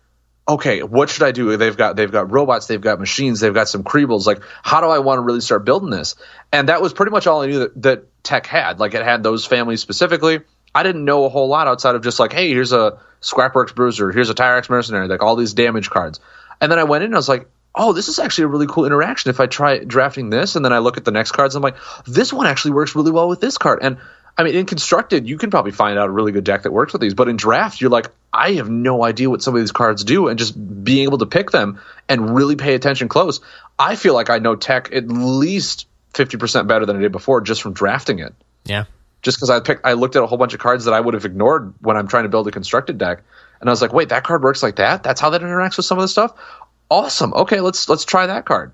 okay, 0.47 0.83
what 0.83 1.09
should 1.09 1.23
I 1.23 1.31
do? 1.31 1.55
They've 1.57 1.75
got 1.75 1.95
they've 1.95 2.11
got 2.11 2.31
robots, 2.31 2.67
they've 2.67 2.81
got 2.81 2.99
machines, 2.99 3.39
they've 3.39 3.53
got 3.53 3.67
some 3.67 3.83
creebles. 3.83 4.25
Like, 4.25 4.41
how 4.61 4.81
do 4.81 4.87
I 4.87 4.99
want 4.99 5.17
to 5.19 5.21
really 5.21 5.41
start 5.41 5.65
building 5.65 5.89
this? 5.89 6.15
And 6.51 6.69
that 6.69 6.81
was 6.81 6.93
pretty 6.93 7.11
much 7.11 7.27
all 7.27 7.41
I 7.41 7.47
knew 7.47 7.59
that, 7.59 7.81
that 7.81 8.23
tech 8.23 8.45
had. 8.45 8.79
Like, 8.79 8.93
it 8.93 9.03
had 9.03 9.23
those 9.23 9.45
families 9.45 9.81
specifically. 9.81 10.41
I 10.75 10.83
didn't 10.83 11.05
know 11.05 11.25
a 11.25 11.29
whole 11.29 11.47
lot 11.47 11.67
outside 11.67 11.95
of 11.95 12.03
just 12.03 12.19
like, 12.19 12.33
hey, 12.33 12.49
here's 12.49 12.71
a 12.71 12.99
Scrapworks 13.21 13.73
Bruiser, 13.73 14.11
here's 14.11 14.29
a 14.29 14.35
Tyrex 14.35 14.69
Mercenary, 14.69 15.07
like 15.07 15.21
all 15.21 15.35
these 15.35 15.53
damage 15.53 15.89
cards. 15.89 16.19
And 16.59 16.71
then 16.71 16.79
I 16.79 16.83
went 16.83 17.03
in 17.03 17.07
and 17.07 17.15
I 17.15 17.17
was 17.17 17.29
like, 17.29 17.47
oh, 17.75 17.93
this 17.93 18.07
is 18.07 18.19
actually 18.19 18.45
a 18.45 18.47
really 18.47 18.67
cool 18.67 18.85
interaction 18.85 19.29
if 19.29 19.39
I 19.39 19.47
try 19.47 19.79
drafting 19.79 20.29
this. 20.29 20.55
And 20.55 20.63
then 20.63 20.73
I 20.73 20.79
look 20.79 20.97
at 20.97 21.05
the 21.05 21.11
next 21.11 21.31
cards, 21.31 21.55
I'm 21.55 21.63
like, 21.63 21.77
this 22.05 22.31
one 22.31 22.47
actually 22.47 22.71
works 22.71 22.95
really 22.95 23.11
well 23.11 23.27
with 23.27 23.41
this 23.41 23.57
card. 23.57 23.79
And 23.81 23.97
I 24.37 24.43
mean, 24.43 24.55
in 24.55 24.65
constructed, 24.65 25.27
you 25.27 25.37
can 25.37 25.51
probably 25.51 25.71
find 25.71 25.97
out 25.97 26.07
a 26.07 26.11
really 26.11 26.31
good 26.31 26.43
deck 26.43 26.63
that 26.63 26.71
works 26.71 26.91
with 26.91 27.01
these. 27.01 27.13
But 27.13 27.29
in 27.29 27.37
draft, 27.37 27.81
you're 27.81 27.91
like, 27.91 28.07
I 28.31 28.53
have 28.53 28.69
no 28.69 29.03
idea 29.03 29.29
what 29.29 29.43
some 29.43 29.53
of 29.53 29.61
these 29.61 29.71
cards 29.71 30.03
do, 30.03 30.27
and 30.27 30.39
just 30.39 30.83
being 30.83 31.03
able 31.03 31.19
to 31.19 31.27
pick 31.27 31.51
them 31.51 31.79
and 32.09 32.35
really 32.35 32.55
pay 32.55 32.73
attention 32.73 33.09
close. 33.09 33.41
I 33.77 33.95
feel 33.95 34.15
like 34.15 34.31
I 34.31 34.39
know 34.39 34.55
tech 34.55 34.91
at 34.91 35.07
least 35.07 35.87
fifty 36.15 36.37
percent 36.37 36.67
better 36.67 36.87
than 36.87 36.97
I 36.97 37.01
did 37.01 37.11
before 37.11 37.41
just 37.41 37.61
from 37.61 37.73
drafting 37.73 38.19
it. 38.19 38.33
yeah. 38.65 38.85
Just 39.23 39.37
because 39.37 39.49
I 39.49 39.59
picked, 39.61 39.85
I 39.85 39.93
looked 39.93 40.15
at 40.15 40.23
a 40.23 40.27
whole 40.27 40.37
bunch 40.37 40.53
of 40.53 40.59
cards 40.59 40.85
that 40.85 40.93
I 40.93 40.99
would 40.99 41.13
have 41.13 41.25
ignored 41.25 41.73
when 41.79 41.97
I'm 41.97 42.07
trying 42.07 42.23
to 42.23 42.29
build 42.29 42.47
a 42.47 42.51
constructed 42.51 42.97
deck, 42.97 43.23
and 43.59 43.69
I 43.69 43.71
was 43.71 43.81
like, 43.81 43.93
wait, 43.93 44.09
that 44.09 44.23
card 44.23 44.43
works 44.43 44.61
like 44.61 44.75
that. 44.75 45.03
That's 45.03 45.21
how 45.21 45.31
that 45.31 45.41
interacts 45.41 45.77
with 45.77 45.85
some 45.85 45.97
of 45.97 46.03
the 46.03 46.09
stuff. 46.09 46.33
Awesome. 46.91 47.33
Okay, 47.33 47.61
let's 47.61 47.89
let's 47.89 48.05
try 48.05 48.27
that 48.27 48.45
card. 48.45 48.73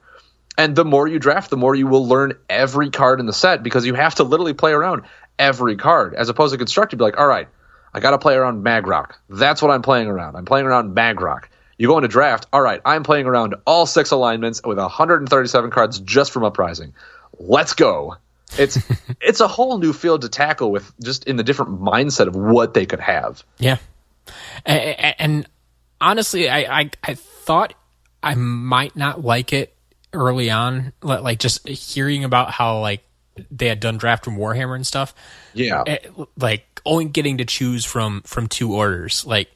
And 0.57 0.75
the 0.75 0.83
more 0.83 1.07
you 1.07 1.19
draft, 1.19 1.51
the 1.51 1.57
more 1.57 1.73
you 1.73 1.87
will 1.87 2.05
learn 2.05 2.33
every 2.49 2.89
card 2.89 3.21
in 3.21 3.25
the 3.25 3.33
set 3.33 3.63
because 3.63 3.85
you 3.85 3.93
have 3.93 4.15
to 4.15 4.23
literally 4.23 4.53
play 4.53 4.71
around 4.73 5.03
every 5.37 5.77
card. 5.77 6.15
As 6.15 6.27
opposed 6.27 6.51
to 6.53 6.57
constructed, 6.57 6.97
be 6.97 7.03
like, 7.05 7.17
all 7.17 7.27
right, 7.27 7.47
I 7.93 7.99
got 7.99 8.11
to 8.11 8.17
play 8.17 8.35
around 8.35 8.63
Magrock. 8.63 9.13
That's 9.29 9.61
what 9.61 9.71
I'm 9.71 9.81
playing 9.81 10.07
around. 10.07 10.35
I'm 10.35 10.45
playing 10.45 10.65
around 10.65 10.95
Magrock. 10.95 11.45
You 11.77 11.87
go 11.87 11.97
into 11.97 12.09
draft, 12.09 12.45
all 12.51 12.61
right, 12.61 12.81
I'm 12.83 13.03
playing 13.03 13.25
around 13.25 13.55
all 13.65 13.85
six 13.85 14.11
alignments 14.11 14.61
with 14.65 14.77
137 14.77 15.71
cards 15.71 15.99
just 15.99 16.33
from 16.33 16.43
Uprising. 16.43 16.93
Let's 17.37 17.73
go. 17.73 18.17
It's 18.57 18.77
it's 19.21 19.39
a 19.39 19.47
whole 19.47 19.77
new 19.77 19.93
field 19.93 20.21
to 20.21 20.29
tackle 20.29 20.71
with 20.71 20.91
just 21.01 21.25
in 21.25 21.35
the 21.35 21.43
different 21.43 21.79
mindset 21.81 22.27
of 22.27 22.35
what 22.35 22.73
they 22.73 22.85
could 22.85 22.99
have. 22.99 23.43
Yeah, 23.57 23.77
and, 24.65 25.15
and 25.19 25.47
honestly, 26.01 26.49
I, 26.49 26.81
I 26.81 26.91
I 27.03 27.13
thought 27.15 27.73
I 28.23 28.35
might 28.35 28.95
not 28.95 29.23
like 29.23 29.53
it 29.53 29.75
early 30.13 30.49
on, 30.49 30.93
like 31.01 31.39
just 31.39 31.67
hearing 31.67 32.23
about 32.23 32.51
how 32.51 32.79
like 32.79 33.03
they 33.51 33.67
had 33.67 33.79
done 33.79 33.97
draft 33.97 34.25
from 34.25 34.37
Warhammer 34.37 34.75
and 34.75 34.85
stuff. 34.85 35.13
Yeah. 35.53 35.83
Like 36.37 36.81
only 36.85 37.05
getting 37.05 37.37
to 37.37 37.45
choose 37.45 37.85
from 37.85 38.21
from 38.23 38.47
two 38.47 38.73
orders. 38.73 39.25
Like 39.25 39.49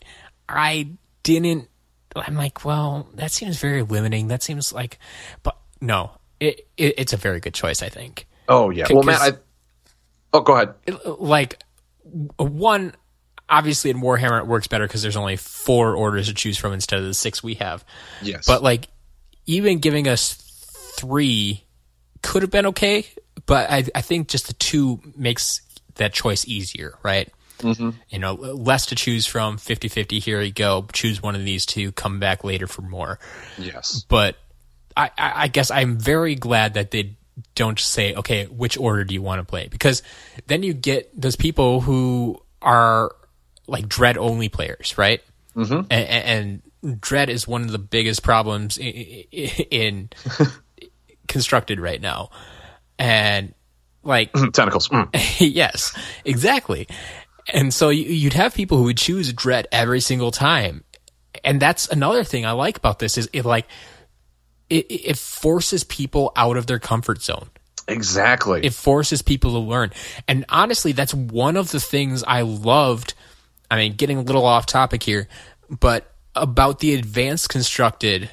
I 0.47 0.89
didn't. 1.23 1.69
I'm 2.15 2.35
like, 2.35 2.63
well, 2.63 3.07
that 3.15 3.31
seems 3.31 3.59
very 3.59 3.81
limiting. 3.81 4.27
That 4.27 4.43
seems 4.43 4.71
like, 4.71 4.99
but 5.41 5.57
no, 5.81 6.11
it, 6.39 6.67
it 6.77 6.93
it's 6.97 7.13
a 7.13 7.17
very 7.17 7.39
good 7.39 7.53
choice. 7.53 7.81
I 7.81 7.89
think. 7.89 8.27
Oh 8.47 8.69
yeah. 8.69 8.85
Well, 8.89 9.03
man, 9.03 9.17
I. 9.19 9.31
Oh, 10.33 10.41
go 10.41 10.53
ahead. 10.55 10.73
like 11.19 11.61
one 12.37 12.93
obviously 13.49 13.89
in 13.89 14.01
warhammer 14.01 14.39
it 14.39 14.47
works 14.47 14.67
better 14.67 14.87
because 14.87 15.01
there's 15.01 15.17
only 15.17 15.35
four 15.35 15.95
orders 15.95 16.27
to 16.27 16.33
choose 16.33 16.57
from 16.57 16.73
instead 16.73 16.99
of 16.99 17.05
the 17.05 17.13
six 17.13 17.43
we 17.43 17.55
have 17.55 17.83
Yes. 18.21 18.45
but 18.47 18.63
like 18.63 18.87
even 19.45 19.79
giving 19.79 20.07
us 20.07 20.33
three 20.97 21.63
could 22.21 22.41
have 22.41 22.51
been 22.51 22.67
okay 22.67 23.05
but 23.45 23.69
i, 23.69 23.83
I 23.93 24.01
think 24.01 24.27
just 24.27 24.47
the 24.47 24.53
two 24.53 25.01
makes 25.15 25.61
that 25.95 26.13
choice 26.13 26.47
easier 26.47 26.97
right 27.03 27.31
mm-hmm. 27.59 27.91
you 28.09 28.19
know 28.19 28.33
less 28.33 28.87
to 28.87 28.95
choose 28.95 29.25
from 29.25 29.57
50-50 29.57 30.21
here 30.21 30.41
you 30.41 30.51
go 30.51 30.87
choose 30.93 31.21
one 31.21 31.35
of 31.35 31.43
these 31.43 31.65
two 31.65 31.91
come 31.91 32.19
back 32.19 32.43
later 32.43 32.67
for 32.67 32.81
more 32.81 33.19
yes. 33.57 34.05
but 34.07 34.37
I, 34.95 35.09
I, 35.17 35.31
I 35.43 35.47
guess 35.47 35.71
I'm 35.71 35.97
very 35.97 36.35
glad 36.35 36.75
that 36.75 36.91
they 36.91 37.17
don't 37.55 37.77
just 37.77 37.91
say, 37.91 38.13
okay, 38.15 38.45
which 38.45 38.77
order 38.77 39.03
do 39.03 39.13
you 39.13 39.21
want 39.21 39.39
to 39.39 39.45
play? 39.45 39.67
Because 39.67 40.03
then 40.47 40.63
you 40.63 40.73
get 40.73 41.09
those 41.19 41.35
people 41.35 41.81
who 41.81 42.41
are 42.61 43.15
like 43.67 43.87
dread 43.87 44.17
only 44.17 44.49
players, 44.49 44.97
right? 44.97 45.21
Mm-hmm. 45.55 45.87
And, 45.91 46.61
and 46.83 47.01
dread 47.01 47.29
is 47.29 47.47
one 47.47 47.61
of 47.63 47.71
the 47.71 47.79
biggest 47.79 48.23
problems 48.23 48.77
in, 48.77 48.87
in 48.91 50.09
constructed 51.27 51.79
right 51.79 52.01
now. 52.01 52.29
And 52.99 53.53
like, 54.03 54.31
Tentacles. 54.53 54.89
Mm. 54.89 55.09
yes, 55.39 55.97
exactly. 56.25 56.87
And 57.53 57.73
so 57.73 57.89
you- 57.89 58.05
you'd 58.11 58.33
have 58.33 58.53
people 58.53 58.77
who 58.77 58.83
would 58.85 58.97
choose 58.97 59.31
dread 59.33 59.67
every 59.71 59.99
single 59.99 60.31
time. 60.31 60.83
And 61.43 61.59
that's 61.59 61.87
another 61.89 62.23
thing 62.23 62.45
I 62.45 62.51
like 62.51 62.77
about 62.77 62.99
this 62.99 63.17
is 63.17 63.29
it 63.33 63.43
like 63.43 63.67
it, 64.73 64.91
it 64.91 65.17
forces 65.17 65.83
people 65.83 66.31
out 66.35 66.57
of 66.57 66.67
their 66.67 66.79
comfort 66.79 67.21
zone. 67.21 67.49
Exactly. 67.87 68.65
It 68.65 68.73
forces 68.73 69.21
people 69.21 69.51
to 69.51 69.59
learn. 69.59 69.91
And 70.27 70.45
honestly, 70.49 70.93
that's 70.93 71.13
one 71.13 71.57
of 71.57 71.71
the 71.71 71.79
things 71.79 72.23
I 72.23 72.41
loved. 72.41 73.13
I 73.69 73.77
mean, 73.77 73.95
getting 73.95 74.17
a 74.17 74.21
little 74.21 74.45
off 74.45 74.65
topic 74.65 75.03
here, 75.03 75.27
but 75.69 76.09
about 76.35 76.79
the 76.79 76.93
advanced 76.95 77.49
constructed 77.49 78.29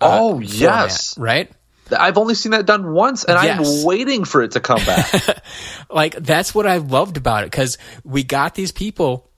uh, 0.00 0.18
oh 0.20 0.30
format, 0.34 0.50
yes. 0.50 1.18
right? 1.18 1.50
I've 1.96 2.16
only 2.16 2.34
seen 2.34 2.52
that 2.52 2.64
done 2.64 2.92
once, 2.92 3.24
and 3.24 3.38
Yes. 3.42 3.58
I'm 3.58 3.86
waiting 3.86 4.24
for 4.24 4.42
it 4.42 4.52
to 4.52 4.60
come 4.60 4.82
back. 4.84 5.42
like 5.90 6.14
that's 6.14 6.54
what 6.54 6.66
I 6.66 6.78
loved 6.78 7.16
about 7.18 7.44
it 7.44 7.50
because 7.50 7.76
we 8.04 8.22
got 8.22 8.54
these 8.54 8.72
people 8.72 9.30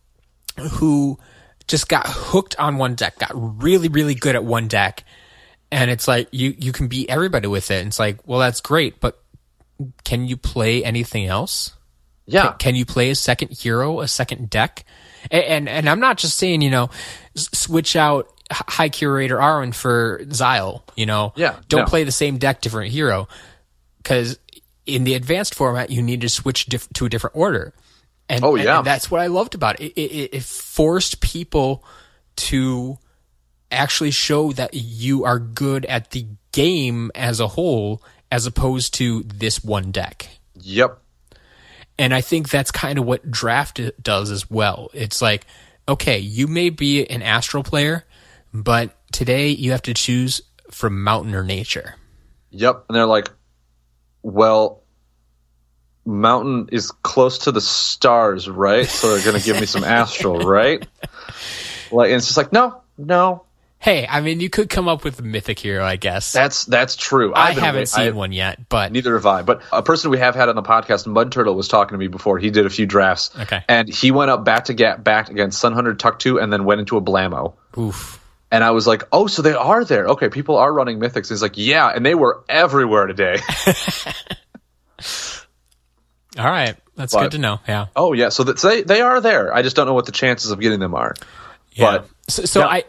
who 0.73 1.19
just 1.67 1.89
got 1.89 2.07
hooked 2.07 2.57
on 2.59 2.77
one 2.77 2.95
deck, 2.95 3.19
got 3.19 3.33
really, 3.35 3.89
really 3.89 4.15
good 4.15 4.37
at 4.37 4.45
one 4.45 4.69
deck, 4.69 5.05
and 5.75 5.91
it's 5.91 6.07
like 6.09 6.29
you 6.31 6.55
you 6.59 6.73
can 6.73 6.89
beat 6.89 7.11
everybody 7.11 7.49
with 7.49 7.71
it. 7.71 7.79
And 7.81 7.89
it's 7.89 7.99
like, 7.99 8.27
well, 8.27 8.39
that's 8.39 8.61
great, 8.61 9.01
but 9.01 9.21
can 10.05 10.27
you 10.27 10.37
play 10.37 10.85
anything 10.85 11.27
else? 11.27 11.73
yeah. 12.27 12.53
Can 12.59 12.75
you 12.75 12.87
play 12.87 13.11
a 13.11 13.15
second 13.15 13.51
hero, 13.53 14.01
a 14.01 14.09
second 14.09 14.49
deck? 14.49 14.85
And 15.31 15.43
and, 15.45 15.69
and 15.69 15.89
I'm 15.91 16.01
not 16.01 16.17
just 16.17 16.39
saying, 16.39 16.63
you 16.63 16.71
know, 16.71 16.89
switch 17.35 17.97
out 17.97 18.29
High 18.51 18.89
Curator 18.89 19.37
Arwen 19.37 19.75
for 19.75 20.21
Xyle. 20.25 20.83
You 20.97 21.07
know, 21.07 21.33
Yeah, 21.37 21.57
don't 21.69 21.81
no. 21.81 21.87
play 21.87 22.05
the 22.05 22.13
same 22.13 22.39
deck, 22.39 22.61
different 22.63 22.93
hero, 22.93 23.29
because 23.99 24.39
in 24.87 25.05
the 25.05 25.15
advanced 25.15 25.55
format, 25.55 25.91
you 25.91 26.03
need 26.03 26.21
to 26.23 26.29
switch 26.29 26.67
diff- 26.67 26.89
to 26.95 27.07
a 27.07 27.09
different 27.09 27.37
order. 27.37 27.73
And, 28.29 28.43
Oh, 28.45 28.55
and- 28.55 28.65
yeah. 28.65 28.79
and 28.79 28.87
that's 28.87 29.11
what 29.11 29.21
I 29.21 29.27
loved 29.27 29.55
about 29.55 29.81
it. 29.81 29.93
It, 29.97 30.01
it. 30.01 30.35
it 30.35 30.43
forced 30.43 31.21
people 31.21 31.85
to 32.37 32.99
actually 33.75 34.11
show 34.11 34.53
that 34.53 34.75
you 34.75 35.25
are 35.25 35.39
good 35.39 35.85
at 35.87 36.11
the 36.13 36.27
game 36.53 37.11
as 37.15 37.41
a 37.41 37.49
whole, 37.49 38.03
as 38.31 38.47
opposed 38.47 38.95
to 38.95 39.23
this 39.25 39.63
one 39.63 39.91
deck 39.91 40.29
Yep. 40.65 40.99
And 41.99 42.13
I 42.13 42.21
think 42.21 42.49
that's 42.49 42.71
kind 42.71 42.99
of 42.99 43.05
what 43.05 43.31
draft 43.31 43.81
does 44.03 44.31
as 44.31 44.51
well. 44.51 44.91
It's 44.95 45.23
like, 45.23 45.47
okay, 45.89 46.19
you 46.19 46.47
may 46.47 46.71
be 46.71 47.07
an 47.09 47.23
astral 47.23 47.63
player, 47.63 48.05
but 48.53 48.97
today 49.13 49.49
you 49.49 49.73
have 49.73 49.83
to 49.83 49.95
choose 49.95 50.41
from 50.71 51.05
mountain 51.05 51.35
or 51.35 51.45
nature. 51.45 51.95
Yep. 52.51 52.87
And 52.89 52.97
they're 52.97 53.07
like, 53.07 53.31
well, 54.23 54.83
mountain 56.05 56.69
is 56.73 56.91
close 56.91 57.39
to 57.39 57.53
the 57.53 57.61
stars, 57.61 58.49
right? 58.49 58.87
So 58.87 59.15
they're 59.15 59.25
going 59.25 59.39
to 59.39 59.45
give 59.45 59.61
me 59.61 59.67
some 59.67 59.85
astral, 59.85 60.39
right? 60.41 60.85
Like, 61.93 62.07
and 62.07 62.17
it's 62.17 62.27
just 62.27 62.37
like, 62.37 62.53
no, 62.53 62.81
no. 62.99 63.45
Hey, 63.85 64.07
I 64.09 64.23
mean, 64.23 64.41
you 64.41 64.49
could 64.49 64.71
come 64.71 64.89
up 64.89 65.05
with 65.05 65.19
a 65.19 65.23
mythic 65.23 65.59
hero, 65.59 65.85
I 65.85 65.97
guess. 65.97 66.33
That's 66.33 66.65
that's 66.65 66.97
true. 66.97 67.35
I 67.35 67.49
I've 67.49 67.55
been 67.57 67.65
haven't 67.65 67.87
seen 67.89 68.07
I- 68.09 68.11
one 68.13 68.33
yet, 68.33 68.67
but 68.71 68.91
Neither 68.93 69.13
have 69.13 69.27
I. 69.27 69.43
But 69.43 69.61
a 69.71 69.83
person 69.83 70.11
we 70.11 70.17
have 70.21 70.35
had 70.35 70.49
on 70.49 70.55
the 70.57 70.63
podcast, 70.63 71.07
Mud 71.07 71.31
Turtle, 71.33 71.55
was 71.55 71.69
talking 71.69 71.93
to 71.93 71.99
me 71.99 72.07
before. 72.09 72.39
He 72.39 72.49
did 72.51 72.65
a 72.65 72.71
few 72.71 72.87
drafts. 72.87 73.31
Okay. 73.39 73.63
And 73.69 73.87
he 73.87 74.11
went 74.11 74.31
up 74.31 74.43
back 74.43 74.65
to 74.65 74.73
get 74.73 75.05
back 75.05 75.29
against 75.29 75.61
Sun 75.61 75.75
Hunter 75.75 75.93
Tuck 75.93 76.19
2 76.19 76.41
and 76.41 76.51
then 76.51 76.65
went 76.65 76.81
into 76.81 76.97
a 76.97 77.03
Blammo. 77.03 77.57
oof. 77.77 78.21
And 78.51 78.65
I 78.65 78.71
was 78.71 78.87
like, 78.87 79.03
oh, 79.13 79.27
so 79.27 79.43
they 79.43 79.53
are 79.53 79.85
there. 79.85 80.07
Okay, 80.07 80.31
people 80.31 80.57
are 80.57 80.73
running 80.73 80.99
mythics. 80.99 81.29
He's 81.29 81.43
like, 81.43 81.59
yeah, 81.59 81.89
and 81.89 82.07
they 82.07 82.15
were 82.15 82.43
everywhere 82.49 83.07
today. 83.07 83.37
All 86.39 86.45
right, 86.47 86.75
that's 86.97 87.13
But- 87.13 87.23
good 87.25 87.33
to 87.33 87.39
know. 87.39 87.61
Yeah, 87.69 87.87
oh, 87.95 88.13
yeah. 88.15 88.31
So 88.31 88.45
that 88.45 88.59
they, 88.59 88.81
they 88.83 89.01
are 89.03 89.21
there. 89.21 89.55
I 89.55 89.61
just 89.63 89.77
don't 89.77 89.87
know 89.87 89.93
what 89.95 90.07
the 90.07 90.13
chances 90.13 90.51
of 90.53 90.59
getting 90.61 90.81
them 90.81 90.95
are. 90.95 91.15
yeah. 91.73 91.99
But 91.99 92.09
so, 92.29 92.45
so 92.45 92.61
Now- 92.63 92.69
I, 92.71 92.85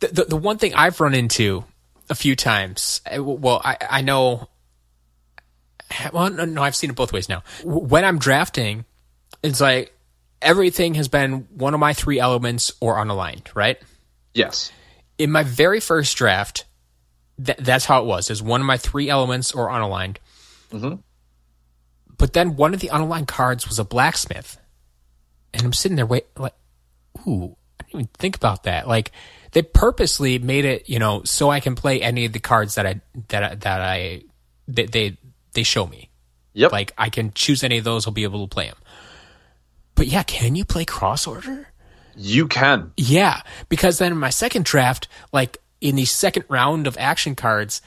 the, 0.00 0.08
the 0.08 0.24
the 0.24 0.36
one 0.36 0.58
thing 0.58 0.74
I've 0.74 1.00
run 1.00 1.14
into 1.14 1.64
a 2.08 2.14
few 2.14 2.34
times. 2.36 3.00
uh, 3.10 3.22
Well, 3.22 3.60
I 3.64 3.76
I 3.88 4.00
know. 4.02 4.48
Well, 6.12 6.30
no, 6.30 6.62
I've 6.62 6.76
seen 6.76 6.90
it 6.90 6.96
both 6.96 7.12
ways 7.12 7.28
now. 7.28 7.42
When 7.64 8.04
I'm 8.04 8.18
drafting, 8.18 8.84
it's 9.42 9.60
like 9.60 9.92
everything 10.40 10.94
has 10.94 11.08
been 11.08 11.48
one 11.54 11.74
of 11.74 11.80
my 11.80 11.92
three 11.94 12.20
elements 12.20 12.72
or 12.80 12.96
unaligned, 12.96 13.54
right? 13.54 13.78
yes. 14.32 14.70
in 15.18 15.30
my 15.32 15.42
very 15.42 15.80
first 15.80 16.16
draft, 16.16 16.64
th- 17.44 17.58
that's 17.58 17.84
how 17.86 18.00
it 18.02 18.06
was. 18.06 18.30
Is 18.30 18.40
one 18.42 18.60
of 18.60 18.66
my 18.66 18.76
three 18.76 19.10
elements 19.10 19.52
or 19.52 19.68
unaligned. 19.68 20.18
Hmm. 20.70 20.94
But 22.16 22.32
then 22.34 22.54
one 22.56 22.72
of 22.74 22.80
the 22.80 22.88
unaligned 22.88 23.26
cards 23.26 23.68
was 23.68 23.78
a 23.80 23.84
blacksmith, 23.84 24.58
and 25.52 25.62
I'm 25.64 25.72
sitting 25.72 25.96
there 25.96 26.06
wait 26.06 26.26
like, 26.38 26.54
ooh, 27.26 27.56
I 27.80 27.82
didn't 27.84 27.94
even 27.94 28.08
think 28.18 28.36
about 28.36 28.62
that. 28.64 28.86
Like 28.86 29.10
they 29.52 29.62
purposely 29.62 30.38
made 30.38 30.64
it, 30.64 30.88
you 30.88 30.98
know, 30.98 31.22
so 31.24 31.50
I 31.50 31.60
can 31.60 31.74
play 31.74 32.00
any 32.00 32.24
of 32.24 32.32
the 32.32 32.40
cards 32.40 32.76
that 32.76 32.86
I 32.86 33.00
that 33.28 33.42
I, 33.42 33.54
that 33.56 33.80
I 33.80 34.22
they 34.68 34.86
they, 34.86 35.18
they 35.52 35.62
show 35.62 35.86
me. 35.86 36.10
Yep. 36.54 36.72
Like 36.72 36.92
I 36.98 37.10
can 37.10 37.32
choose 37.32 37.62
any 37.62 37.78
of 37.78 37.84
those, 37.84 38.06
I'll 38.06 38.12
be 38.12 38.24
able 38.24 38.46
to 38.46 38.52
play 38.52 38.66
them. 38.66 38.78
But 39.94 40.06
yeah, 40.06 40.22
can 40.22 40.56
you 40.56 40.64
play 40.64 40.84
cross 40.84 41.26
order? 41.26 41.68
you 42.16 42.48
can. 42.48 42.92
Yeah, 42.96 43.40
because 43.68 43.98
then 43.98 44.12
in 44.12 44.18
my 44.18 44.30
second 44.30 44.64
draft, 44.64 45.08
like 45.32 45.58
in 45.80 45.96
the 45.96 46.04
second 46.04 46.44
round 46.48 46.86
of 46.86 46.96
action 46.98 47.34
cards, 47.34 47.80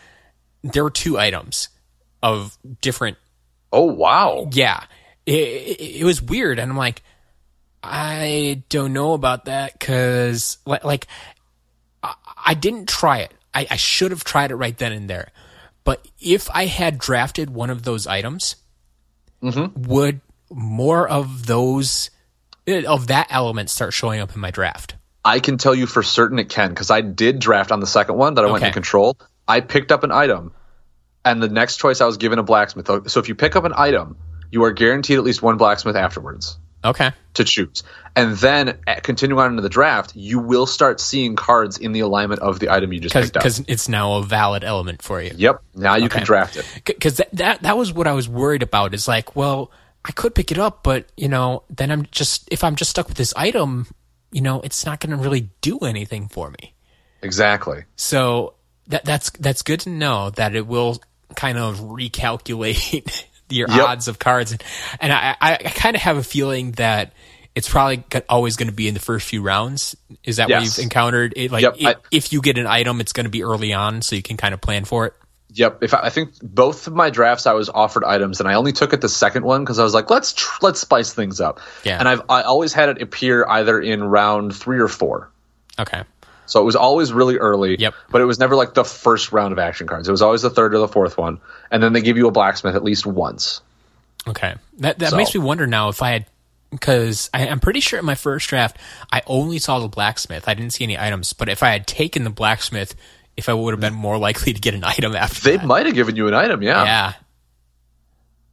there 0.64 0.84
were 0.84 0.90
two 0.90 1.18
items 1.18 1.70
of 2.22 2.58
different. 2.82 3.18
Oh, 3.72 3.92
wow. 3.92 4.50
Yeah, 4.52 4.84
it, 5.26 5.34
it, 5.34 6.00
it 6.02 6.04
was 6.04 6.22
weird, 6.22 6.60
and 6.60 6.72
I'm 6.72 6.78
like, 6.78 7.04
I 7.82 8.64
don't 8.70 8.94
know 8.94 9.14
about 9.14 9.46
that 9.46 9.78
because 9.78 10.58
like, 10.66 10.84
like 10.84 11.08
I, 12.46 12.54
didn't 12.54 12.88
try 12.88 13.20
it. 13.20 13.34
I, 13.54 13.68
I 13.72 13.76
should 13.76 14.12
have 14.12 14.24
tried 14.24 14.52
it 14.52 14.56
right 14.56 14.78
then 14.78 14.92
and 14.92 15.10
there. 15.10 15.30
But 15.84 16.08
if 16.20 16.50
I 16.52 16.66
had 16.66 16.98
drafted 16.98 17.50
one 17.50 17.70
of 17.70 17.84
those 17.84 18.08
items, 18.08 18.56
mm-hmm. 19.42 19.84
would 19.84 20.22
more 20.50 21.08
of 21.08 21.46
those 21.46 22.10
eh, 22.68 22.84
of 22.84 23.08
that 23.08 23.28
element 23.30 23.70
start 23.70 23.94
showing 23.94 24.20
up 24.20 24.34
in 24.34 24.42
my 24.42 24.52
draft? 24.52 24.96
I 25.26 25.40
can 25.40 25.58
tell 25.58 25.76
you 25.76 25.86
for 25.86 26.04
certain 26.04 26.40
it 26.40 26.50
can 26.50 26.70
because 26.70 26.92
I 26.92 27.02
did 27.02 27.40
draft 27.40 27.72
on 27.72 27.80
the 27.80 27.88
second 27.88 28.16
one 28.16 28.36
that 28.36 28.44
I 28.44 28.48
went 28.48 28.58
Okay. 28.58 28.68
into 28.68 28.74
control. 28.74 29.18
I 29.48 29.62
picked 29.62 29.92
up 29.92 30.04
an 30.04 30.12
item, 30.12 30.54
and 31.26 31.42
the 31.42 31.50
next 31.50 31.78
choice 31.78 32.02
I 32.02 32.06
was 32.06 32.18
given 32.18 32.40
a 32.40 32.44
blacksmith. 32.44 32.88
So 33.08 33.20
if 33.20 33.28
you 33.28 33.36
pick 33.36 33.56
up 33.56 33.66
an 33.66 33.74
item, 33.76 34.18
you 34.52 34.64
are 34.64 34.72
guaranteed 34.72 35.18
at 35.18 35.24
least 35.24 35.42
one 35.42 35.58
blacksmith 35.58 35.96
afterwards 35.96 36.58
Okay. 36.86 37.12
to 37.36 37.44
choose. 37.44 37.84
And 38.16 38.36
then 38.38 38.78
uh, 38.86 38.96
continuing 39.02 39.42
on 39.42 39.52
into 39.52 39.62
the 39.62 39.70
draft, 39.70 40.16
you 40.16 40.40
will 40.40 40.66
start 40.66 41.00
seeing 41.00 41.36
cards 41.36 41.78
in 41.78 41.92
the 41.92 42.02
alignment 42.02 42.42
of 42.42 42.60
the 42.60 42.70
item 42.70 42.94
you 42.94 43.00
just 43.00 43.16
picked 43.16 43.38
up. 43.38 43.44
because 43.44 43.64
it's 43.68 43.90
now 43.90 44.14
a 44.14 44.24
valid 44.24 44.64
element 44.64 45.02
for 45.02 45.22
you. 45.22 45.32
Yep. 45.36 45.64
Now 45.76 45.96
you 45.96 46.10
can 46.10 46.24
draft 46.24 46.58
it. 46.58 46.66
Because 46.86 47.18
that, 47.18 47.32
that 47.34 47.62
that 47.64 47.78
was 47.78 47.92
what 47.92 48.08
I 48.08 48.14
was 48.14 48.30
worried 48.30 48.62
about. 48.62 48.94
Is 48.94 49.08
like, 49.08 49.36
well, 49.36 49.72
I 50.06 50.12
could 50.12 50.36
pick 50.36 50.52
it 50.52 50.60
up, 50.60 50.84
but 50.84 51.12
you 51.18 51.28
know, 51.28 51.64
then 51.70 51.92
I'm 51.92 52.08
just 52.12 52.48
if 52.52 52.64
I'm 52.64 52.76
just 52.76 52.92
stuck 52.92 53.08
with 53.08 53.18
this 53.18 53.34
item, 53.36 53.88
you 54.32 54.42
know, 54.42 54.62
it's 54.62 54.86
not 54.86 55.00
going 55.00 55.16
to 55.18 55.24
really 55.24 55.50
do 55.62 55.80
anything 55.80 56.28
for 56.28 56.52
me. 56.52 56.74
Exactly. 57.22 57.86
So 57.96 58.56
that 58.88 59.06
that's 59.06 59.30
that's 59.32 59.62
good 59.62 59.80
to 59.82 59.90
know 59.90 60.30
that 60.32 60.56
it 60.56 60.68
will 60.68 61.02
kind 61.36 61.58
of 61.58 61.80
recalculate 61.80 63.24
your 63.50 63.70
Yep. 63.70 63.80
odds 63.88 64.08
of 64.08 64.20
cards, 64.20 64.52
and, 64.52 64.64
and 65.00 65.12
I 65.14 65.36
I, 65.40 65.56
kind 65.58 65.96
of 65.96 66.02
have 66.02 66.18
a 66.18 66.24
feeling 66.24 66.72
that. 66.74 67.14
It's 67.56 67.70
probably 67.70 68.04
always 68.28 68.56
going 68.56 68.70
to 68.70 68.74
be 68.74 68.88
in 68.88 68.96
the 68.96 69.00
first 69.00 69.28
few 69.28 69.44
rounds. 69.44 69.96
Is 70.24 70.38
that 70.38 70.50
what 70.50 70.64
you've 70.64 70.80
encountered? 70.80 71.34
It, 71.36 71.52
like, 71.52 71.62
Yep, 71.62 71.76
i- 71.86 71.90
I- 71.92 71.96
if 72.10 72.34
you 72.34 72.42
get 72.42 72.58
an 72.58 72.66
item, 72.66 73.00
it's 73.00 73.14
going 73.14 73.26
to 73.26 73.30
be 73.30 73.44
early 73.44 73.74
on, 73.74 74.02
so 74.02 74.16
you 74.16 74.24
can 74.24 74.38
kind 74.38 74.56
of 74.56 74.60
plan 74.62 74.86
for 74.86 75.06
it. 75.06 75.14
Yep. 75.54 75.84
If 75.84 75.94
I, 75.94 76.00
I 76.06 76.10
think 76.10 76.32
both 76.42 76.88
of 76.88 76.94
my 76.96 77.12
drafts, 77.12 77.46
I 77.46 77.54
was 77.54 77.70
offered 77.70 78.04
items, 78.06 78.40
and 78.40 78.50
I 78.50 78.56
only 78.56 78.72
took 78.72 78.92
it 78.94 79.02
the 79.02 79.08
second 79.08 79.46
one 79.46 79.64
because 79.64 79.78
I 79.78 79.84
was 79.84 79.94
like, 79.94 80.10
let's 80.10 80.34
tr- 80.34 80.58
let's 80.64 80.80
spice 80.80 81.14
things 81.14 81.40
up. 81.40 81.60
Yeah. 81.84 82.00
And 82.00 82.10
I've 82.10 82.24
I 82.28 82.42
always 82.42 82.74
had 82.74 82.90
it 82.90 83.04
appear 83.04 83.46
either 83.48 83.80
in 83.80 84.04
round 84.04 84.56
three 84.56 84.80
or 84.80 84.88
four. 84.88 85.30
Okay. 85.78 86.02
So 86.46 86.60
it 86.62 86.64
was 86.66 86.76
always 86.76 87.14
really 87.14 87.38
early. 87.38 87.78
Yep. 87.80 87.94
But 88.12 88.22
it 88.22 88.26
was 88.26 88.40
never 88.40 88.56
like 88.56 88.74
the 88.74 88.84
first 88.84 89.32
round 89.32 89.52
of 89.54 89.60
action 89.60 89.88
cards. 89.88 90.08
It 90.08 90.12
was 90.12 90.22
always 90.22 90.42
the 90.42 90.50
third 90.50 90.74
or 90.76 90.80
the 90.80 90.88
fourth 90.88 91.18
one, 91.18 91.40
and 91.72 91.82
then 91.82 91.94
they 91.94 92.02
give 92.02 92.18
you 92.18 92.28
a 92.28 92.32
blacksmith 92.32 92.76
at 92.76 92.84
least 92.84 93.06
once. 93.06 93.62
Okay, 94.28 94.56
that 94.80 95.00
that 95.00 95.12
So- 95.12 95.18
makes 95.18 95.34
me 95.34 95.42
wonder 95.42 95.68
now 95.68 95.90
if 95.90 96.02
I 96.02 96.12
had 96.12 96.26
because 96.70 97.30
I'm 97.34 97.60
pretty 97.60 97.82
sure 97.82 98.00
in 98.00 98.06
my 98.06 98.16
first 98.16 98.48
draft 98.50 98.78
I 99.12 99.22
only 99.28 99.60
saw 99.60 99.80
the 99.80 99.88
blacksmith. 99.88 100.48
I 100.48 100.54
didn't 100.54 100.74
see 100.74 100.84
any 100.86 100.98
items, 100.98 101.34
but 101.34 101.48
if 101.50 101.62
I 101.62 101.70
had 101.70 101.86
taken 101.86 102.24
the 102.24 102.30
blacksmith, 102.32 102.96
if 103.38 103.48
I 103.50 103.54
would 103.54 103.72
have 103.74 103.80
been 103.82 103.94
more 103.94 104.18
likely 104.18 104.54
to 104.54 104.60
get 104.60 104.74
an 104.74 104.84
item 104.86 105.16
after 105.16 105.42
They 105.42 105.58
that. 105.58 105.66
might 105.66 105.86
have 105.86 105.96
given 105.96 106.16
you 106.16 106.28
an 106.28 106.34
item, 106.34 106.62
yeah. 106.64 106.84
Yeah. 106.84 107.14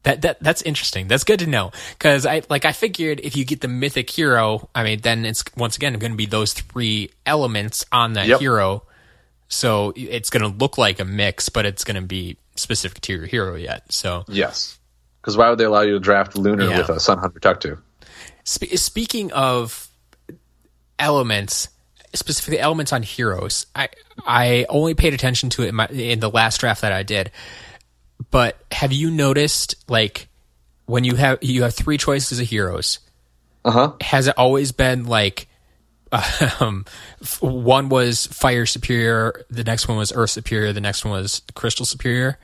That, 0.05 0.23
that 0.23 0.41
that's 0.41 0.63
interesting. 0.63 1.09
That's 1.09 1.25
good 1.25 1.41
to 1.41 1.47
know 1.47 1.73
because 1.91 2.25
I 2.25 2.41
like 2.49 2.65
I 2.65 2.73
figured 2.73 3.21
if 3.21 3.37
you 3.37 3.45
get 3.45 3.61
the 3.61 3.69
mythic 3.69 4.09
hero, 4.09 4.71
I 4.75 4.83
mean 4.83 5.01
then 5.03 5.27
it's 5.27 5.45
once 5.59 5.77
again 5.77 5.93
going 5.99 6.13
to 6.13 6.17
be 6.17 6.25
those 6.25 6.55
three 6.55 7.11
elements 7.27 7.85
on 7.93 8.15
that 8.15 8.27
Yep. 8.27 8.41
hero, 8.41 8.83
so 9.49 9.93
it's 9.95 10.31
going 10.31 10.41
to 10.43 10.57
look 10.59 10.79
like 10.79 11.01
a 11.01 11.05
mix, 11.05 11.51
but 11.51 11.67
it's 11.67 11.85
going 11.85 11.97
to 12.01 12.07
be 12.07 12.39
specific 12.57 13.03
to 13.03 13.13
your 13.13 13.27
hero 13.27 13.57
yet. 13.57 13.93
So 13.93 14.25
Yes. 14.27 14.79
Because 15.21 15.37
why 15.37 15.51
would 15.51 15.59
they 15.59 15.65
allow 15.65 15.83
you 15.83 15.93
to 15.93 16.01
draft 16.01 16.35
Lunar 16.35 16.65
Yeah. 16.71 16.79
with 16.79 16.89
a 16.89 16.99
Sun 16.99 17.19
Hunter 17.19 17.39
Tuck 17.39 17.63
Spe- 18.45 18.77
speaking 18.77 19.31
of 19.33 19.87
elements, 20.99 21.69
specifically 22.15 22.59
elements 22.59 22.93
on 22.93 23.03
heroes, 23.03 23.67
I 23.75 23.89
I 24.27 24.67
only 24.69 24.95
paid 24.95 25.15
attention 25.15 25.51
to 25.51 25.63
it 25.63 25.69
in, 25.69 25.75
my, 25.75 25.87
in 25.89 26.21
the 26.21 26.31
last 26.31 26.59
draft 26.61 26.81
that 26.83 26.93
I 26.93 27.03
did. 27.03 27.31
But 28.31 28.57
have 28.73 28.93
you 28.93 29.11
noticed, 29.11 29.77
like, 29.89 30.29
when 30.87 31.05
you 31.05 31.15
have 31.17 31.39
you 31.43 31.63
have 31.63 31.75
three 31.75 31.97
choices 31.97 32.39
of 32.41 32.47
heroes, 32.49 32.99
Uh 33.65 33.71
huh. 33.71 33.93
has 34.01 34.27
it 34.27 34.35
always 34.37 34.73
been 34.73 35.07
like, 35.07 35.47
um, 36.61 36.85
one 37.41 37.89
was 37.89 38.27
fire 38.27 38.67
superior, 38.67 39.45
the 39.49 39.65
next 39.65 39.89
one 39.89 39.97
was 39.97 40.13
earth 40.15 40.31
superior, 40.31 40.73
the 40.73 40.81
next 40.81 41.05
one 41.05 41.13
was 41.13 41.43
crystal 41.55 41.87
superior? 41.87 42.39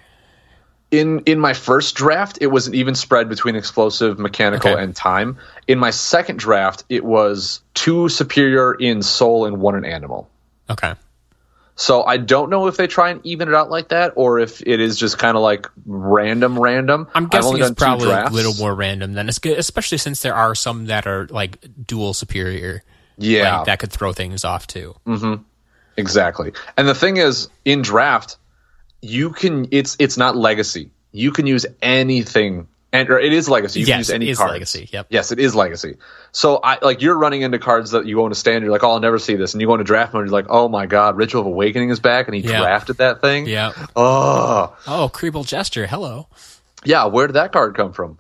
In 0.93 1.21
in 1.27 1.41
my 1.41 1.53
first 1.53 1.97
draft, 1.97 2.39
it 2.41 2.47
was 2.47 2.69
an 2.69 2.75
even 2.75 2.95
spread 2.95 3.29
between 3.29 3.57
explosive, 3.57 4.19
mechanical, 4.21 4.71
Okay. 4.71 4.83
and 4.83 4.95
time. 4.95 5.37
In 5.67 5.79
my 5.81 5.91
second 5.91 6.39
draft, 6.39 6.85
it 6.89 7.05
was 7.05 7.61
two 7.75 8.09
superior 8.09 8.73
in 8.75 9.03
soul 9.03 9.47
and 9.47 9.61
one 9.61 9.75
in 9.75 9.85
animal. 9.85 10.31
Okay. 10.71 10.95
So 11.79 12.03
I 12.05 12.17
don't 12.17 12.49
know 12.49 12.69
if 12.69 12.79
they 12.79 12.87
try 12.87 13.11
and 13.11 13.21
even 13.25 13.49
it 13.49 13.55
out 13.55 13.71
like 13.71 13.89
that, 13.89 14.15
or 14.17 14.39
if 14.39 14.63
it 14.63 14.81
is 14.81 14.97
just 14.99 15.19
kind 15.19 15.37
of 15.37 15.43
like 15.43 15.69
random, 15.85 16.59
random. 16.59 17.07
I'm 17.15 17.27
guessing 17.27 17.59
it's 17.59 17.71
probably 17.73 18.11
a 18.11 18.31
little 18.31 18.55
more 18.55 18.75
random 18.75 19.13
than 19.13 19.29
it's 19.29 19.39
good, 19.39 19.59
especially 19.59 19.99
since 19.99 20.23
there 20.23 20.35
are 20.35 20.55
some 20.55 20.87
that 20.87 21.07
are 21.07 21.27
like 21.27 21.59
dual 21.87 22.15
superior. 22.15 22.83
Yeah, 23.19 23.59
Like, 23.59 23.67
that 23.67 23.79
could 23.79 23.93
throw 23.93 24.15
things 24.15 24.45
off 24.45 24.67
too. 24.67 24.95
Mm-hmm. 25.07 25.43
exactly. 25.99 26.53
And 26.79 26.89
the 26.89 26.95
thing 26.95 27.19
is, 27.19 27.49
in 27.65 27.83
draft, 27.83 28.39
you 29.03 29.31
can. 29.31 29.69
It's 29.71 29.97
it's 29.99 30.17
not 30.17 30.35
legacy. 30.35 30.91
You 31.13 31.31
can 31.31 31.47
use 31.47 31.67
anything, 31.83 32.69
and 33.01 33.11
or 33.11 33.19
it 33.19 33.33
is 33.33 33.49
legacy. 33.49 33.81
You 33.81 33.87
can 33.87 33.99
use 33.99 34.11
it 34.11 34.15
any 34.15 34.29
is 34.31 34.39
cards. 34.39 34.53
legacy, 34.53 34.89
yep. 34.93 35.07
Yes, 35.11 35.33
it 35.33 35.39
is 35.39 35.55
legacy. 35.55 35.97
So 36.33 36.59
I 36.63 36.79
like 36.83 37.03
you're 37.03 37.17
running 37.19 37.43
into 37.43 37.59
cards 37.59 37.91
that 37.91 38.07
you 38.07 38.17
go 38.17 38.27
into 38.27 38.35
standard. 38.37 38.65
You're 38.65 38.73
like, 38.73 38.85
oh, 38.85 38.93
I'll 38.93 39.01
never 39.01 39.19
see 39.19 39.35
this, 39.37 39.55
and 39.55 39.61
you 39.61 39.67
go 39.67 39.75
into 39.75 39.85
draft 39.85 40.15
mode. 40.15 40.25
You're 40.27 40.33
like, 40.33 40.47
oh 40.49 40.69
my 40.69 40.87
god, 40.87 41.17
Ritual 41.17 41.43
of 41.43 41.47
Awakening 41.49 41.91
is 41.91 42.01
back, 42.01 42.27
and 42.29 42.35
he 42.35 42.41
Yeah. 42.41 42.61
drafted 42.61 42.97
that 42.99 43.21
thing. 43.21 43.47
Yeah. 43.47 43.73
Oh, 43.95 44.77
Oh, 44.87 45.11
Creeble 45.13 45.47
Jester. 45.47 45.87
Hello. 45.87 46.29
yeah. 46.85 47.07
Where 47.07 47.27
did 47.27 47.35
that 47.35 47.53
card 47.53 47.75
come 47.77 47.93
from? 47.93 48.19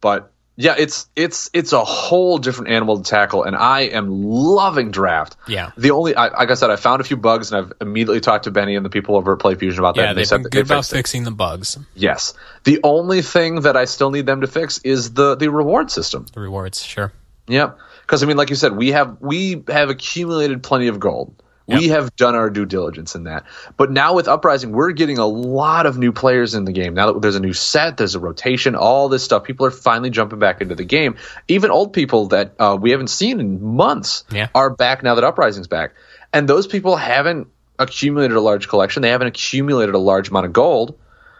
But 0.00 0.31
Yeah, 0.56 0.74
it's 0.78 1.08
it's 1.16 1.48
it's 1.54 1.72
a 1.72 1.82
whole 1.82 2.36
different 2.36 2.72
animal 2.72 3.00
to 3.02 3.08
tackle, 3.08 3.42
and 3.44 3.56
I 3.56 3.82
am 3.82 4.08
loving 4.10 4.90
draft. 4.90 5.36
Yeah. 5.48 5.70
The 5.78 5.92
only, 5.92 6.14
I, 6.14 6.28
like 6.28 6.50
I 6.50 6.54
said, 6.54 6.70
I 6.70 6.76
found 6.76 7.00
a 7.00 7.04
few 7.04 7.16
bugs, 7.16 7.50
and 7.50 7.64
I've 7.64 7.72
immediately 7.80 8.20
talked 8.20 8.44
to 8.44 8.50
Benny 8.50 8.76
and 8.76 8.84
the 8.84 8.90
people 8.90 9.16
over 9.16 9.32
at 9.32 9.38
PlayFusion 9.38 9.78
about 9.78 9.94
that. 9.96 10.02
Yeah, 10.02 10.08
and 10.10 10.16
they 10.18 10.20
they've 10.20 10.26
said 10.28 10.36
been 10.42 10.50
good 10.50 10.52
they 10.52 10.60
about 10.60 10.76
fixed 10.84 10.92
it. 10.92 10.96
fixing 10.96 11.24
the 11.24 11.30
bugs, 11.30 11.78
Yes. 11.94 12.34
The 12.64 12.80
only 12.84 13.22
thing 13.22 13.62
that 13.62 13.78
I 13.78 13.86
still 13.86 14.10
need 14.10 14.26
them 14.26 14.42
to 14.42 14.46
fix 14.46 14.78
is 14.84 15.14
the 15.14 15.36
the 15.36 15.48
reward 15.50 15.90
system. 15.90 16.26
the 16.34 16.40
rewards. 16.40 16.82
Sure. 16.82 17.12
Yep. 17.48 17.78
Because 18.02 18.22
I 18.22 18.26
mean, 18.26 18.36
like 18.36 18.50
you 18.50 18.56
said, 18.56 18.76
we 18.76 18.92
have 18.92 19.16
we 19.20 19.64
have 19.68 19.88
accumulated 19.88 20.62
plenty 20.62 20.88
of 20.88 21.00
gold. 21.00 21.34
We 21.78 21.88
have 21.88 22.14
done 22.16 22.34
our 22.34 22.50
due 22.50 22.66
diligence 22.66 23.14
in 23.14 23.24
that. 23.24 23.44
But 23.76 23.90
now 23.90 24.14
with 24.14 24.28
Uprising, 24.28 24.72
we're 24.72 24.92
getting 24.92 25.18
a 25.18 25.26
lot 25.26 25.86
of 25.86 25.98
new 25.98 26.12
players 26.12 26.54
in 26.54 26.64
the 26.64 26.72
game. 26.72 26.94
Now 26.94 27.12
that 27.12 27.22
there's 27.22 27.36
a 27.36 27.40
new 27.40 27.52
set, 27.52 27.96
there's 27.96 28.14
a 28.14 28.20
rotation, 28.20 28.74
all 28.74 29.08
this 29.08 29.24
stuff. 29.24 29.44
People 29.44 29.66
are 29.66 29.70
finally 29.70 30.10
jumping 30.10 30.38
back 30.38 30.60
into 30.60 30.74
the 30.74 30.84
game. 30.84 31.16
Even 31.48 31.70
old 31.70 31.92
people 31.92 32.28
that 32.28 32.54
uh, 32.58 32.76
we 32.80 32.90
haven't 32.90 33.08
seen 33.08 33.40
in 33.40 33.62
months 33.62 34.24
Yeah. 34.30 34.48
are 34.54 34.70
back 34.70 35.02
now 35.02 35.14
that 35.16 35.24
Uprising's 35.24 35.68
back. 35.68 35.92
And 36.32 36.48
those 36.48 36.66
people 36.66 36.96
haven't 36.96 37.48
accumulated 37.78 38.36
a 38.36 38.40
large 38.40 38.68
collection. 38.68 39.02
They 39.02 39.10
haven't 39.10 39.28
accumulated 39.28 39.94
a 39.94 39.98
large 39.98 40.28
amount 40.30 40.46
of 40.46 40.52
gold. 40.52 40.98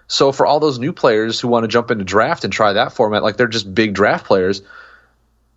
So 0.09 0.33
for 0.33 0.45
all 0.45 0.61
those 0.61 0.79
new 0.79 0.93
players 0.93 1.41
who 1.41 1.49
want 1.49 1.65
to 1.65 1.69
jump 1.69 1.91
into 1.91 2.05
draft 2.05 2.45
and 2.45 2.53
try 2.53 2.75
that 2.75 2.93
format, 2.93 3.23
like 3.23 3.37
they're 3.37 3.47
just 3.47 3.73
big 3.73 3.95
draft 3.95 4.27
players, 4.27 4.61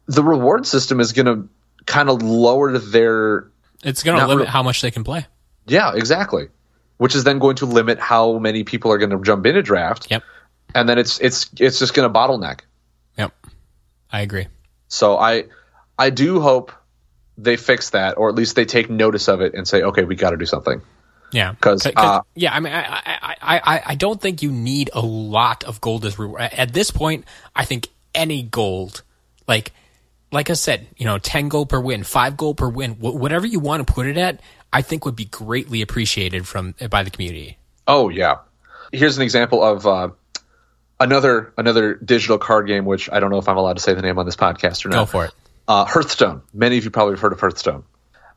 the 0.05 0.23
reward 0.23 0.65
system 0.65 0.99
is 0.99 1.11
going 1.13 1.25
to 1.25 1.49
kind 1.85 2.09
of 2.09 2.21
lower 2.21 2.77
their 2.77 3.47
It's 3.83 4.03
going 4.03 4.19
to 4.19 4.27
limit 4.27 4.47
how 4.47 4.63
much 4.63 4.81
they 4.81 4.91
can 4.91 5.03
play. 5.03 5.25
yeah 5.67 5.93
exactly 5.95 6.47
which 6.97 7.13
is 7.13 7.23
then 7.25 7.39
going 7.39 7.57
to 7.57 7.65
limit 7.65 7.99
how 7.99 8.37
many 8.39 8.63
people 8.63 8.91
are 8.91 8.97
going 8.97 9.09
to 9.09 9.21
jump 9.21 9.45
into 9.45 9.61
draft 9.61 10.07
Yep. 10.09 10.23
and 10.73 10.87
then 10.87 10.97
it's 10.97 11.19
it's 11.19 11.49
it's 11.59 11.79
just 11.79 11.93
going 11.93 12.11
to 12.11 12.19
bottleneck 12.19 12.61
Yep. 13.17 13.33
I 14.11 14.21
agree. 14.21 14.47
so 14.87 15.17
i 15.17 15.45
i 15.99 16.09
do 16.09 16.39
hope 16.39 16.71
they 17.37 17.57
fix 17.57 17.89
that 17.91 18.17
or 18.17 18.29
at 18.29 18.35
least 18.35 18.55
they 18.55 18.65
take 18.65 18.89
notice 18.89 19.27
of 19.27 19.41
it 19.41 19.53
and 19.55 19.67
say 19.67 19.81
okay 19.83 20.03
we 20.05 20.15
got 20.15 20.29
to 20.31 20.37
do 20.37 20.45
something 20.45 20.81
Yeah, 21.31 21.55
'Cause, 21.59 21.85
uh, 21.95 22.21
yeah, 22.35 22.55
I 22.55 22.59
mean, 22.61 22.71
I, 22.71 22.81
I, 22.81 23.35
I, 23.41 23.59
I, 23.75 23.81
I 23.87 23.95
don't 23.95 24.21
think 24.21 24.41
you 24.41 24.51
need 24.51 24.89
a 24.93 25.01
lot 25.01 25.65
of 25.65 25.81
gold 25.81 26.05
as 26.05 26.17
reward. 26.17 26.41
At 26.53 26.71
this 26.71 26.91
point, 26.91 27.25
I 27.53 27.65
think 27.65 27.89
any 28.13 28.41
gold, 28.43 29.01
like, 29.47 29.73
like 30.35 30.49
I 30.51 30.53
said, 30.53 30.87
you 30.97 31.05
know, 31.05 31.17
ten 31.17 31.49
goal 31.49 31.65
per 31.65 31.79
win, 31.79 32.03
five 32.03 32.37
goal 32.37 32.53
per 32.53 32.69
win, 32.69 32.91
wh- 32.93 33.15
whatever 33.15 33.47
you 33.47 33.59
want 33.59 33.85
to 33.87 33.91
put 33.91 34.05
it 34.05 34.17
at, 34.17 34.39
I 34.71 34.81
think 34.83 35.05
would 35.05 35.15
be 35.15 35.25
greatly 35.25 35.81
appreciated 35.81 36.47
from 36.47 36.75
by 36.89 37.01
the 37.03 37.09
community. 37.09 37.57
oh 37.87 38.09
yeah 38.09 38.37
here's 38.91 39.17
an 39.17 39.23
example 39.23 39.63
of 39.63 39.85
uh 39.87 40.09
another 40.99 41.53
another 41.57 41.95
digital 41.95 42.37
card 42.37 42.65
game 42.67 42.85
which 42.85 43.09
i 43.11 43.19
don't 43.19 43.29
know 43.29 43.37
if 43.37 43.47
i'm 43.49 43.57
allowed 43.57 43.73
to 43.77 43.81
say 43.81 43.93
the 43.93 44.01
name 44.01 44.17
on 44.17 44.25
this 44.25 44.35
podcast 44.35 44.85
or 44.85 44.89
not 44.89 44.97
Go 45.01 45.05
for 45.05 45.25
it. 45.25 45.31
uh, 45.67 45.85
Hearthstone. 45.85 46.41
Many 46.53 46.77
of 46.77 46.83
you 46.85 46.91
probably 46.91 47.13
have 47.13 47.19
heard 47.19 47.33
of 47.33 47.39
Hearthstone. 47.39 47.83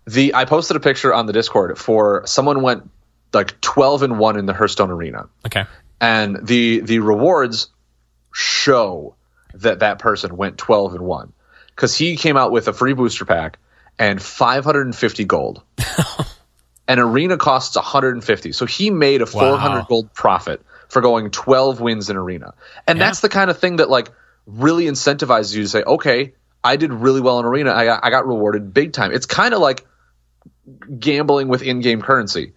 The 0.06 0.34
I 0.34 0.44
posted 0.46 0.76
a 0.76 0.80
picture 0.80 1.12
on 1.14 1.26
the 1.26 1.32
Discord 1.32 1.78
for 1.78 2.22
someone 2.26 2.62
went 2.62 2.90
like 3.32 3.60
twelve 3.60 4.02
and 4.02 4.18
one 4.18 4.38
in 4.38 4.46
the 4.46 4.54
Hearthstone 4.54 4.90
arena, 4.90 5.28
Okay. 5.46 5.64
and 6.00 6.38
the 6.46 6.80
the 6.80 6.98
rewards 7.00 7.68
show 8.32 9.14
that 9.54 9.80
that 9.80 9.98
person 9.98 10.36
went 10.36 10.58
twelve 10.58 10.94
and 10.94 11.02
one 11.02 11.32
because 11.78 11.96
he 11.96 12.16
came 12.16 12.36
out 12.36 12.50
with 12.50 12.66
a 12.66 12.72
free 12.72 12.92
booster 12.92 13.24
pack 13.24 13.60
and 14.00 14.20
five 14.20 14.64
hundred 14.64 14.86
and 14.86 14.96
fifty 14.96 15.24
gold. 15.24 15.62
An 16.88 16.98
arena 16.98 17.36
costs 17.36 17.76
150, 17.76 18.52
so 18.52 18.64
he 18.64 18.88
made 18.88 19.20
a 19.20 19.26
400 19.26 19.86
gold 19.88 20.14
profit 20.14 20.62
for 20.88 21.02
going 21.02 21.30
12 21.30 21.82
wins 21.82 22.08
in 22.08 22.16
arena, 22.16 22.54
and 22.86 22.98
that's 22.98 23.20
the 23.20 23.28
kind 23.28 23.50
of 23.50 23.58
thing 23.58 23.76
that 23.76 23.90
like 23.90 24.10
really 24.46 24.86
incentivizes 24.86 25.54
you 25.54 25.62
to 25.64 25.68
say, 25.68 25.82
okay, 25.82 26.32
I 26.64 26.76
did 26.76 26.90
really 26.90 27.20
well 27.20 27.40
in 27.40 27.44
arena. 27.44 27.74
I 27.74 27.84
got, 27.84 28.04
I 28.04 28.08
got 28.08 28.26
rewarded 28.26 28.72
big 28.72 28.94
time. 28.94 29.12
It's 29.12 29.26
kind 29.26 29.52
of 29.52 29.60
like 29.60 29.86
gambling 30.98 31.48
with 31.48 31.60
in-game 31.60 32.00
currency 32.00 32.54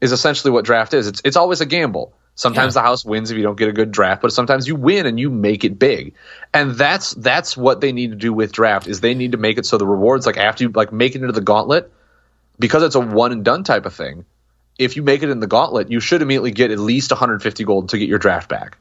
is 0.00 0.10
essentially 0.10 0.50
what 0.50 0.64
draft 0.64 0.92
is. 0.92 1.06
It's 1.06 1.22
it's 1.24 1.36
always 1.36 1.60
a 1.60 1.66
gamble. 1.66 2.12
Sometimes 2.38 2.76
Yeah. 2.76 2.82
the 2.82 2.86
house 2.86 3.04
wins 3.04 3.32
if 3.32 3.36
you 3.36 3.42
don't 3.42 3.58
get 3.58 3.68
a 3.68 3.72
good 3.72 3.90
draft, 3.90 4.22
but 4.22 4.32
sometimes 4.32 4.68
you 4.68 4.76
win 4.76 5.06
and 5.06 5.18
you 5.18 5.28
make 5.28 5.64
it 5.64 5.76
big. 5.76 6.14
And 6.54 6.70
that's 6.70 7.10
that's 7.14 7.56
what 7.56 7.80
they 7.80 7.90
need 7.90 8.10
to 8.10 8.16
do 8.16 8.32
with 8.32 8.52
draft 8.52 8.86
is 8.86 9.00
they 9.00 9.14
need 9.14 9.32
to 9.32 9.38
make 9.38 9.58
it 9.58 9.66
so 9.66 9.76
the 9.76 9.84
rewards 9.88 10.24
like 10.24 10.36
after 10.36 10.62
you 10.62 10.70
like 10.70 10.92
make 10.92 11.16
it 11.16 11.20
into 11.22 11.32
the 11.32 11.40
gauntlet 11.40 11.90
because 12.60 12.84
it's 12.84 12.94
a 12.94 13.00
one 13.00 13.32
and 13.32 13.44
done 13.44 13.64
type 13.64 13.86
of 13.86 13.92
thing. 13.92 14.24
If 14.78 14.94
you 14.94 15.02
make 15.02 15.24
it 15.24 15.30
in 15.30 15.40
the 15.40 15.48
gauntlet, 15.48 15.90
you 15.90 15.98
should 15.98 16.22
immediately 16.22 16.52
get 16.52 16.70
at 16.70 16.78
least 16.78 17.10
150 17.10 17.64
gold 17.64 17.88
to 17.88 17.98
get 17.98 18.08
your 18.08 18.20
draft 18.20 18.48
back. 18.48 18.78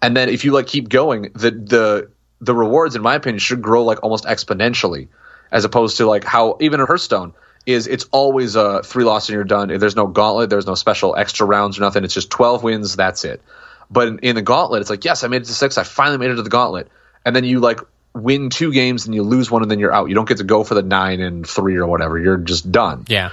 And 0.00 0.16
then 0.16 0.28
if 0.28 0.44
you 0.44 0.52
like 0.52 0.68
keep 0.68 0.88
going, 0.88 1.32
the 1.34 1.50
the 1.50 2.10
the 2.40 2.54
rewards, 2.54 2.94
in 2.94 3.02
my 3.02 3.16
opinion, 3.16 3.40
should 3.40 3.60
grow 3.60 3.82
like 3.82 4.04
almost 4.04 4.24
exponentially, 4.24 5.08
as 5.50 5.64
opposed 5.64 5.96
to 5.96 6.06
like 6.06 6.22
how 6.22 6.58
even 6.60 6.78
in 6.78 6.86
Hearthstone 6.86 7.32
is 7.72 7.86
it's 7.86 8.06
always 8.10 8.56
a 8.56 8.82
three 8.82 9.04
loss 9.04 9.28
and 9.28 9.34
you're 9.34 9.44
done. 9.44 9.68
There's 9.68 9.96
no 9.96 10.06
gauntlet, 10.06 10.50
there's 10.50 10.66
no 10.66 10.74
special 10.74 11.16
extra 11.16 11.46
rounds 11.46 11.78
or 11.78 11.82
nothing. 11.82 12.04
It's 12.04 12.14
just 12.14 12.30
12 12.30 12.62
wins, 12.62 12.96
that's 12.96 13.24
it. 13.24 13.42
But 13.90 14.08
in, 14.08 14.18
in 14.20 14.36
the 14.36 14.42
gauntlet, 14.42 14.80
it's 14.80 14.90
like 14.90 15.04
yes, 15.04 15.24
I 15.24 15.28
made 15.28 15.42
it 15.42 15.46
to 15.46 15.54
six, 15.54 15.78
I 15.78 15.84
finally 15.84 16.18
made 16.18 16.30
it 16.30 16.36
to 16.36 16.42
the 16.42 16.50
gauntlet, 16.50 16.88
and 17.24 17.34
then 17.34 17.44
you 17.44 17.60
like 17.60 17.80
win 18.14 18.50
two 18.50 18.72
games 18.72 19.06
and 19.06 19.14
you 19.14 19.22
lose 19.22 19.50
one 19.50 19.62
and 19.62 19.70
then 19.70 19.78
you're 19.78 19.92
out. 19.92 20.08
You 20.08 20.14
don't 20.14 20.28
get 20.28 20.38
to 20.38 20.44
go 20.44 20.64
for 20.64 20.74
the 20.74 20.82
nine 20.82 21.20
and 21.20 21.46
three 21.46 21.76
or 21.76 21.86
whatever. 21.86 22.18
You're 22.18 22.38
just 22.38 22.70
done. 22.70 23.04
Yeah. 23.08 23.30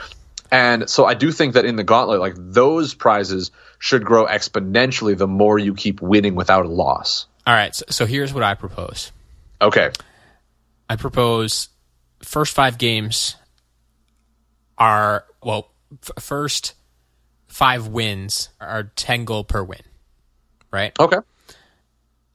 And 0.52 0.90
so 0.90 1.06
I 1.06 1.14
do 1.14 1.32
think 1.32 1.56
that 1.56 1.66
in 1.66 1.76
the 1.76 1.84
gauntlet, 1.84 2.20
like 2.20 2.36
those 2.38 2.94
prizes 2.94 3.52
should 3.80 4.06
grow 4.06 4.26
exponentially 4.26 5.18
the 5.18 5.28
more 5.28 5.60
you 5.60 5.74
keep 5.74 6.02
winning 6.02 6.36
without 6.36 6.66
a 6.66 6.70
loss. 6.70 7.26
All 7.46 7.54
right. 7.54 7.74
So, 7.76 7.86
so 7.90 8.06
here's 8.06 8.34
what 8.34 8.44
I 8.44 8.54
propose. 8.54 9.12
Okay. 9.62 9.92
I 10.90 10.96
propose 10.96 11.70
first 12.22 12.54
five 12.54 12.78
games 12.78 13.36
are 14.78 15.26
well, 15.44 15.70
f- 16.04 16.24
first 16.24 16.74
five 17.48 17.88
wins 17.88 18.50
are 18.60 18.84
ten 18.96 19.26
gold 19.26 19.48
per 19.48 19.64
win, 19.64 19.82
right? 20.72 20.98
Okay. 21.00 21.18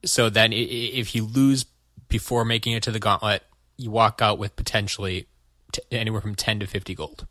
So 0.05 0.29
then, 0.29 0.51
if 0.53 1.15
you 1.15 1.23
lose 1.25 1.65
before 2.09 2.43
making 2.45 2.73
it 2.73 2.83
to 2.83 2.91
the 2.91 2.99
gauntlet, 2.99 3.43
you 3.77 3.89
walk 3.89 4.21
out 4.21 4.37
with 4.37 4.55
potentially 4.55 5.27
t- 5.71 5.81
anywhere 5.91 6.21
from 6.21 6.35
ten 6.35 6.59
to 6.59 6.67
fifty 6.67 6.93
gold. 6.95 7.25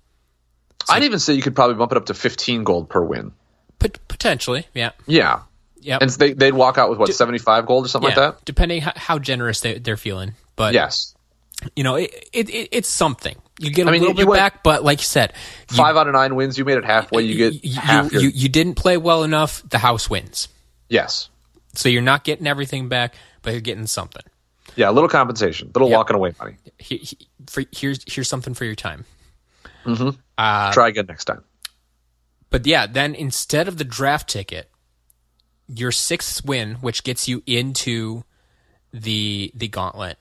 I'd 0.89 1.05
even 1.05 1.19
say 1.19 1.35
you 1.35 1.43
could 1.43 1.55
probably 1.55 1.77
bump 1.77 1.93
it 1.93 1.97
up 1.99 2.07
to 2.07 2.15
15 2.15 2.65
gold 2.65 2.89
per 2.89 3.01
win. 3.01 3.31
Pot- 3.79 3.99
potentially, 4.09 4.67
yeah, 4.75 4.91
Yeah. 5.07 5.43
yeah, 5.81 5.99
And 6.01 6.11
they, 6.11 6.33
they'd 6.33 6.55
walk 6.55 6.77
out 6.77 6.91
with 6.91 6.99
what, 6.99 7.15
75 7.15 7.67
gold 7.67 7.85
or 7.85 7.89
something 7.89 8.11
yeah. 8.11 8.19
like 8.21 8.35
that? 8.39 8.45
Depending 8.45 8.81
how, 8.83 8.93
how 8.97 9.19
generous 9.21 9.61
they, 9.61 9.79
they're 9.79 9.97
feeling, 9.97 10.33
but 10.57 10.75
Yes. 10.75 11.15
you 11.77 11.85
know, 11.85 11.95
it, 11.95 12.11
it, 12.33 12.51
it 12.51 12.69
it's 12.73 12.89
something. 12.89 13.37
You 13.63 13.71
get 13.71 13.87
a 13.87 13.91
I 13.91 13.93
mean, 13.93 14.01
little 14.03 14.15
you 14.17 14.19
bit 14.25 14.29
went- 14.29 14.41
back, 14.41 14.63
but 14.63 14.83
like 14.85 14.99
you 15.01 15.05
said, 15.07 15.33
you, 15.71 15.77
Five 15.77 15.97
out 15.97 16.07
of 16.09 16.13
nine 16.15 16.35
wins, 16.35 16.59
you 16.59 16.65
made 16.65 16.79
it 16.79 16.85
halfway, 16.85 17.23
you 17.23 17.37
get 17.37 17.65
you, 17.65 17.81
half 17.81 18.13
you, 18.13 18.21
your- 18.21 18.23
you, 18.31 18.33
you 18.35 18.49
didn't 18.49 18.75
play 18.75 18.97
well 18.97 19.23
enough. 19.23 19.63
The 19.69 19.79
house 19.79 20.11
wins, 20.11 20.49
Yes. 20.89 21.29
so 21.75 21.89
you're 21.89 22.03
not 22.03 22.25
getting 22.25 22.47
everything 22.47 22.89
back, 22.89 23.15
but 23.43 23.53
you're 23.53 23.61
getting 23.61 23.87
something. 23.87 24.23
Yeah, 24.77 24.91
a 24.91 24.93
little 24.93 25.09
compensation, 25.09 25.69
a 25.69 25.79
little 25.79 25.91
walking 25.91 26.17
away 26.17 26.35
money. 26.39 26.57
For, 27.49 27.63
here's 27.73 28.05
here's 28.07 28.29
something 28.29 28.55
for 28.55 28.65
your 28.65 28.75
time. 28.75 29.05
Mm-hmm. 29.85 30.11
Uh, 30.39 30.73
Try 30.73 30.89
again 30.89 31.07
next 31.07 31.25
time. 31.27 31.43
But 32.51 32.67
yeah, 32.67 32.87
then 32.87 33.15
instead 33.15 33.69
of 33.69 33.77
the 33.79 33.85
draft 33.85 34.29
ticket, 34.29 34.71
your 35.69 35.93
sixth 35.93 36.45
win, 36.45 36.75
which 36.77 37.05
gets 37.05 37.29
you 37.29 37.43
into 37.47 38.25
the 38.93 39.51
the 39.55 39.69
gauntlet, 39.69 40.19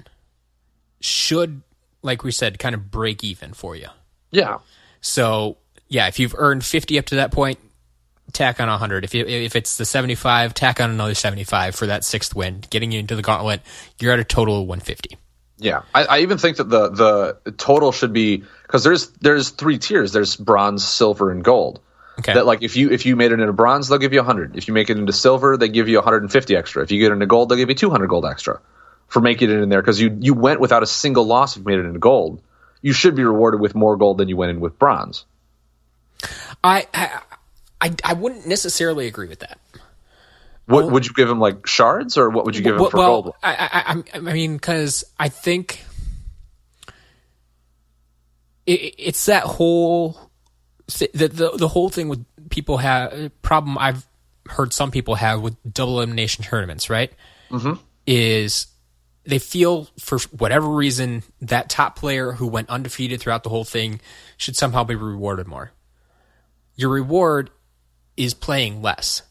should, 1.00 1.62
like 2.02 2.24
we 2.24 2.32
said, 2.32 2.60
kind 2.60 2.76
of 2.76 2.92
break 2.92 3.24
even 3.24 3.54
for 3.54 3.76
you. 3.76 3.88
Yeah. 4.32 4.60
So 5.02 5.58
yeah, 5.88 6.08
if 6.08 6.20
you've 6.20 6.36
earned 6.38 6.64
fifty 6.64 6.98
up 6.98 7.06
to 7.08 7.16
that 7.16 7.32
point, 7.32 7.60
tack 8.34 8.60
on 8.60 8.68
hundred. 8.68 9.04
If 9.04 9.14
you, 9.14 9.26
if 9.26 9.56
it's 9.56 9.78
the 9.78 9.86
seventy 9.86 10.16
five, 10.16 10.54
tack 10.54 10.80
on 10.80 10.90
another 10.90 11.16
seventy 11.16 11.44
five 11.44 11.76
for 11.76 11.88
that 11.88 12.04
sixth 12.04 12.36
win, 12.36 12.64
getting 12.70 12.92
you 12.92 13.00
into 13.00 13.16
the 13.16 13.22
gauntlet. 13.22 13.62
You're 14.00 14.14
at 14.14 14.20
a 14.20 14.24
total 14.24 14.62
of 14.62 14.68
one 14.68 14.80
fifty. 14.80 15.18
Yeah, 15.58 15.84
I, 15.94 16.06
I 16.06 16.20
even 16.20 16.38
think 16.38 16.58
that 16.58 16.70
the 16.70 16.90
the 17.44 17.52
total 17.52 17.92
should 17.92 18.14
be 18.14 18.44
because 18.64 18.84
there's 18.84 19.10
there's 19.20 19.50
three 19.50 19.78
tiers. 19.78 20.12
There's 20.12 20.36
bronze, 20.36 20.88
silver, 20.88 21.30
and 21.30 21.44
gold. 21.44 21.82
Okay. 22.20 22.34
That 22.34 22.46
like 22.46 22.62
if 22.64 22.76
you 22.76 22.90
if 22.90 23.06
you 23.06 23.16
made 23.16 23.32
it 23.32 23.40
into 23.40 23.54
bronze, 23.54 23.88
they'll 23.88 24.00
give 24.00 24.14
you 24.14 24.20
100. 24.20 24.58
If 24.58 24.68
you 24.68 24.74
make 24.74 24.90
it 24.90 24.98
into 24.98 25.14
silver, 25.14 25.58
they 25.58 25.70
give 25.70 25.88
you 25.88 25.98
150 25.98 26.56
extra. 26.56 26.84
If 26.84 26.92
you 26.92 27.00
get 27.00 27.12
into 27.12 27.26
gold, 27.26 27.50
they'll 27.50 27.58
give 27.58 27.70
you 27.70 27.76
200 27.76 28.08
gold 28.08 28.26
extra 28.26 28.60
for 29.12 29.20
making 29.20 29.50
it 29.50 29.58
in 29.58 29.68
there 29.68 29.82
because 29.82 30.00
you 30.00 30.18
you 30.22 30.34
went 30.34 30.62
without 30.62 30.84
a 30.84 30.88
single 30.88 31.26
loss. 31.26 31.58
If 31.58 31.60
you 31.60 31.66
made 31.66 31.80
it 31.80 31.86
into 31.86 32.00
gold, 32.00 32.42
you 32.82 32.94
should 32.94 33.14
be 33.14 33.26
rewarded 33.26 33.60
with 33.60 33.76
more 33.76 33.98
gold 33.98 34.18
than 34.18 34.30
you 34.30 34.38
went 34.38 34.52
in 34.52 34.62
with 34.62 34.80
bronze. 34.80 35.26
I, 36.64 36.88
I 36.94 37.22
I 37.82 37.96
I 38.06 38.14
wouldn't 38.14 38.48
necessarily 38.48 39.08
agree 39.08 39.28
with 39.28 39.40
that. 39.40 39.60
What 40.66 40.90
would 40.90 41.06
you 41.06 41.14
give 41.14 41.30
him 41.30 41.42
like 41.42 41.68
shards 41.68 42.18
or 42.18 42.30
what 42.30 42.46
would 42.46 42.56
you 42.56 42.62
give 42.62 42.76
him 42.76 42.82
well, 42.82 42.90
for 42.90 42.98
well, 42.98 43.22
gold? 43.24 43.36
I, 43.44 43.54
I, 43.54 43.94
I, 43.94 44.04
I 44.14 44.34
mean, 44.34 44.54
because 44.54 45.04
I 45.20 45.28
think 45.28 45.84
it, 48.66 48.96
it's 48.98 49.26
that 49.26 49.44
whole 49.44 50.32
th- 50.88 51.12
the, 51.12 51.28
the 51.28 51.52
the 51.58 51.68
whole 51.68 51.90
thing 51.90 52.08
with 52.08 52.24
people 52.50 52.78
have 52.78 53.30
problem 53.42 53.78
I've 53.78 54.06
heard 54.48 54.72
some 54.72 54.90
people 54.90 55.16
have 55.16 55.42
with 55.42 55.58
double 55.70 55.98
elimination 55.98 56.46
tournaments, 56.46 56.90
right? 56.90 57.12
Mm-hmm. 57.50 57.74
Is 58.08 58.68
they 59.24 59.40
feel 59.40 59.88
for 60.00 60.20
whatever 60.38 60.68
reason 60.68 61.24
that 61.42 61.70
top 61.70 61.96
player 61.96 62.34
who 62.34 62.48
went 62.48 62.70
undefeated 62.70 63.20
throughout 63.20 63.44
the 63.44 63.50
whole 63.50 63.64
thing 63.64 64.02
should 64.38 64.56
somehow 64.56 64.84
be 64.84 64.96
rewarded 64.96 65.48
more. 65.48 65.72
Your 66.76 66.90
reward 66.90 67.52
is 68.18 68.34
playing 68.34 68.82
less. 68.82 69.22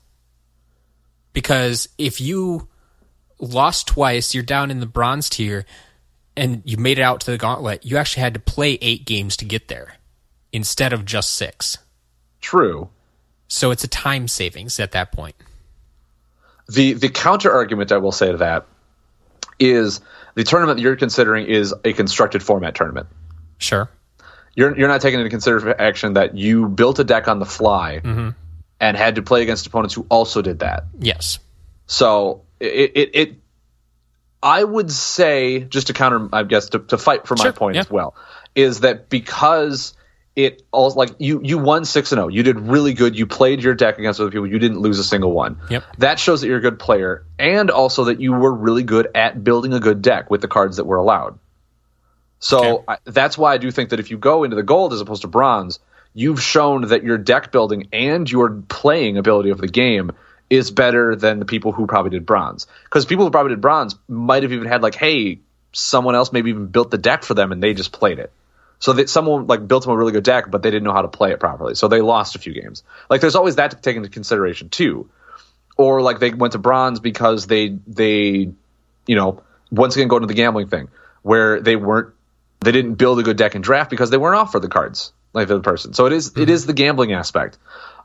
Because 1.32 1.88
if 1.98 2.20
you 2.20 2.68
lost 3.38 3.88
twice, 3.88 4.34
you're 4.34 4.42
down 4.42 4.70
in 4.70 4.80
the 4.80 4.86
bronze 4.86 5.28
tier, 5.28 5.64
and 6.36 6.62
you 6.64 6.76
made 6.76 6.98
it 6.98 7.02
out 7.02 7.20
to 7.20 7.30
the 7.30 7.38
gauntlet, 7.38 7.84
you 7.84 7.96
actually 7.96 8.22
had 8.22 8.34
to 8.34 8.40
play 8.40 8.78
eight 8.80 9.04
games 9.04 9.36
to 9.38 9.44
get 9.44 9.68
there 9.68 9.94
instead 10.52 10.92
of 10.92 11.04
just 11.04 11.34
six. 11.34 11.78
True. 12.40 12.90
So 13.48 13.70
it's 13.70 13.84
a 13.84 13.88
time 13.88 14.28
savings 14.28 14.78
at 14.80 14.92
that 14.92 15.12
point. 15.12 15.36
The 16.68 16.92
the 16.92 17.08
counter 17.08 17.50
argument 17.50 17.90
I 17.90 17.96
will 17.96 18.12
say 18.12 18.30
to 18.30 18.38
that 18.38 18.66
is 19.60 20.00
the 20.34 20.42
tournament 20.42 20.80
you're 20.80 20.96
considering 20.96 21.46
is 21.46 21.74
a 21.84 21.92
constructed 21.92 22.42
format 22.42 22.74
tournament. 22.74 23.06
Sure. 23.58 23.88
You're 24.56 24.76
you're 24.76 24.88
not 24.88 25.00
taking 25.00 25.20
into 25.20 25.30
consideration 25.30 26.14
that 26.14 26.36
you 26.36 26.68
built 26.68 26.98
a 26.98 27.04
deck 27.04 27.28
on 27.28 27.38
the 27.38 27.46
fly 27.46 28.00
Mm-hmm. 28.02 28.30
and 28.80 28.96
had 28.96 29.14
to 29.16 29.22
play 29.22 29.42
against 29.42 29.66
opponents 29.66 29.94
who 29.94 30.06
also 30.08 30.42
did 30.42 30.60
that. 30.60 30.84
Yes. 30.98 31.38
So 31.86 32.42
it, 32.58 32.92
it, 32.94 33.10
it 33.14 33.34
I 34.42 34.64
would 34.64 34.90
say, 34.90 35.60
just 35.60 35.88
to 35.88 35.92
counter, 35.92 36.28
I 36.32 36.44
guess, 36.44 36.70
to, 36.70 36.78
to 36.78 36.96
fight 36.96 37.26
for 37.26 37.36
my 37.36 37.50
point 37.50 37.74
yeah. 37.74 37.82
as 37.82 37.90
well, 37.90 38.14
is 38.54 38.80
that 38.80 39.08
because 39.10 39.94
it 40.36 40.62
all 40.70 40.90
like 40.90 41.10
you 41.18 41.40
you 41.42 41.58
won 41.58 41.84
six 41.84 42.12
and 42.12 42.18
zero, 42.18 42.28
you 42.28 42.42
did 42.42 42.58
really 42.60 42.94
good. 42.94 43.18
You 43.18 43.26
played 43.26 43.62
your 43.62 43.74
deck 43.74 43.98
against 43.98 44.20
other 44.20 44.30
people. 44.30 44.46
You 44.46 44.58
didn't 44.58 44.80
lose 44.80 44.98
a 44.98 45.04
single 45.04 45.32
one. 45.32 45.58
Yep. 45.68 45.84
That 45.98 46.18
shows 46.18 46.40
that 46.40 46.46
you're 46.46 46.58
a 46.58 46.62
good 46.62 46.78
player, 46.78 47.24
and 47.38 47.70
also 47.70 48.04
that 48.04 48.20
you 48.20 48.32
were 48.32 48.52
really 48.52 48.82
good 48.84 49.08
at 49.14 49.42
building 49.42 49.72
a 49.72 49.80
good 49.80 50.02
deck 50.02 50.30
with 50.30 50.40
the 50.40 50.48
cards 50.48 50.76
that 50.76 50.84
were 50.84 50.96
allowed. 50.96 51.38
So 52.38 52.78
Okay. 52.78 52.84
I, 52.88 52.96
that's 53.04 53.36
why 53.36 53.52
I 53.54 53.58
do 53.58 53.70
think 53.70 53.90
that 53.90 54.00
if 54.00 54.10
you 54.10 54.18
go 54.18 54.44
into 54.44 54.56
the 54.56 54.62
gold 54.62 54.92
as 54.92 55.00
opposed 55.00 55.22
to 55.22 55.28
bronze, 55.28 55.78
you've 56.14 56.42
shown 56.42 56.88
that 56.88 57.02
your 57.02 57.18
deck 57.18 57.52
building 57.52 57.88
and 57.92 58.30
your 58.30 58.50
playing 58.68 59.18
ability 59.18 59.50
of 59.50 59.58
the 59.58 59.68
game 59.68 60.12
is 60.48 60.70
better 60.70 61.14
than 61.14 61.38
the 61.38 61.44
people 61.44 61.72
who 61.72 61.86
probably 61.86 62.10
did 62.10 62.24
bronze. 62.24 62.66
Because 62.84 63.04
people 63.04 63.24
who 63.24 63.30
probably 63.30 63.50
did 63.50 63.60
bronze 63.60 63.94
might 64.08 64.42
have 64.42 64.52
even 64.52 64.66
had 64.66 64.82
like, 64.82 64.94
hey, 64.94 65.40
someone 65.72 66.14
else 66.14 66.32
maybe 66.32 66.50
even 66.50 66.66
built 66.66 66.90
the 66.90 66.98
deck 66.98 67.22
for 67.24 67.34
them 67.34 67.52
and 67.52 67.62
they 67.62 67.74
just 67.74 67.92
played 67.92 68.18
it. 68.18 68.32
So 68.80 68.94
that 68.94 69.08
someone 69.08 69.46
like 69.46 69.68
built 69.68 69.84
them 69.84 69.92
a 69.92 69.96
really 69.96 70.12
good 70.12 70.24
deck, 70.24 70.50
but 70.50 70.62
they 70.62 70.70
didn't 70.70 70.84
know 70.84 70.92
how 70.92 71.02
to 71.02 71.08
play 71.08 71.32
it 71.32 71.38
properly. 71.38 71.74
So 71.74 71.86
they 71.86 72.00
lost 72.00 72.34
a 72.34 72.38
few 72.38 72.52
games. 72.52 72.82
Like 73.08 73.20
there's 73.20 73.36
always 73.36 73.56
that 73.56 73.70
to 73.70 73.76
take 73.76 73.96
into 73.96 74.08
consideration 74.08 74.68
too. 74.68 75.08
Or 75.76 76.02
like 76.02 76.18
they 76.18 76.30
went 76.30 76.52
to 76.52 76.58
bronze 76.58 76.98
because 76.98 77.46
they 77.46 77.68
they 77.86 78.50
you 79.06 79.16
know, 79.16 79.42
once 79.70 79.96
again 79.96 80.08
go 80.08 80.16
into 80.16 80.28
the 80.28 80.34
gambling 80.34 80.68
thing, 80.68 80.88
where 81.22 81.60
they 81.60 81.76
weren't 81.76 82.14
they 82.60 82.72
didn't 82.72 82.94
build 82.94 83.18
a 83.18 83.22
good 83.22 83.36
deck 83.36 83.54
in 83.54 83.62
draft 83.62 83.90
because 83.90 84.10
they 84.10 84.18
weren't 84.18 84.36
offered 84.36 84.60
the 84.60 84.68
cards 84.68 85.12
like 85.32 85.48
the 85.48 85.60
person. 85.60 85.94
So 85.94 86.06
it 86.06 86.12
is- 86.12 86.28
it 86.36 86.44
hmm. 86.44 86.50
is 86.50 86.66
the 86.66 86.72
gambling 86.72 87.12
aspect. 87.12 87.58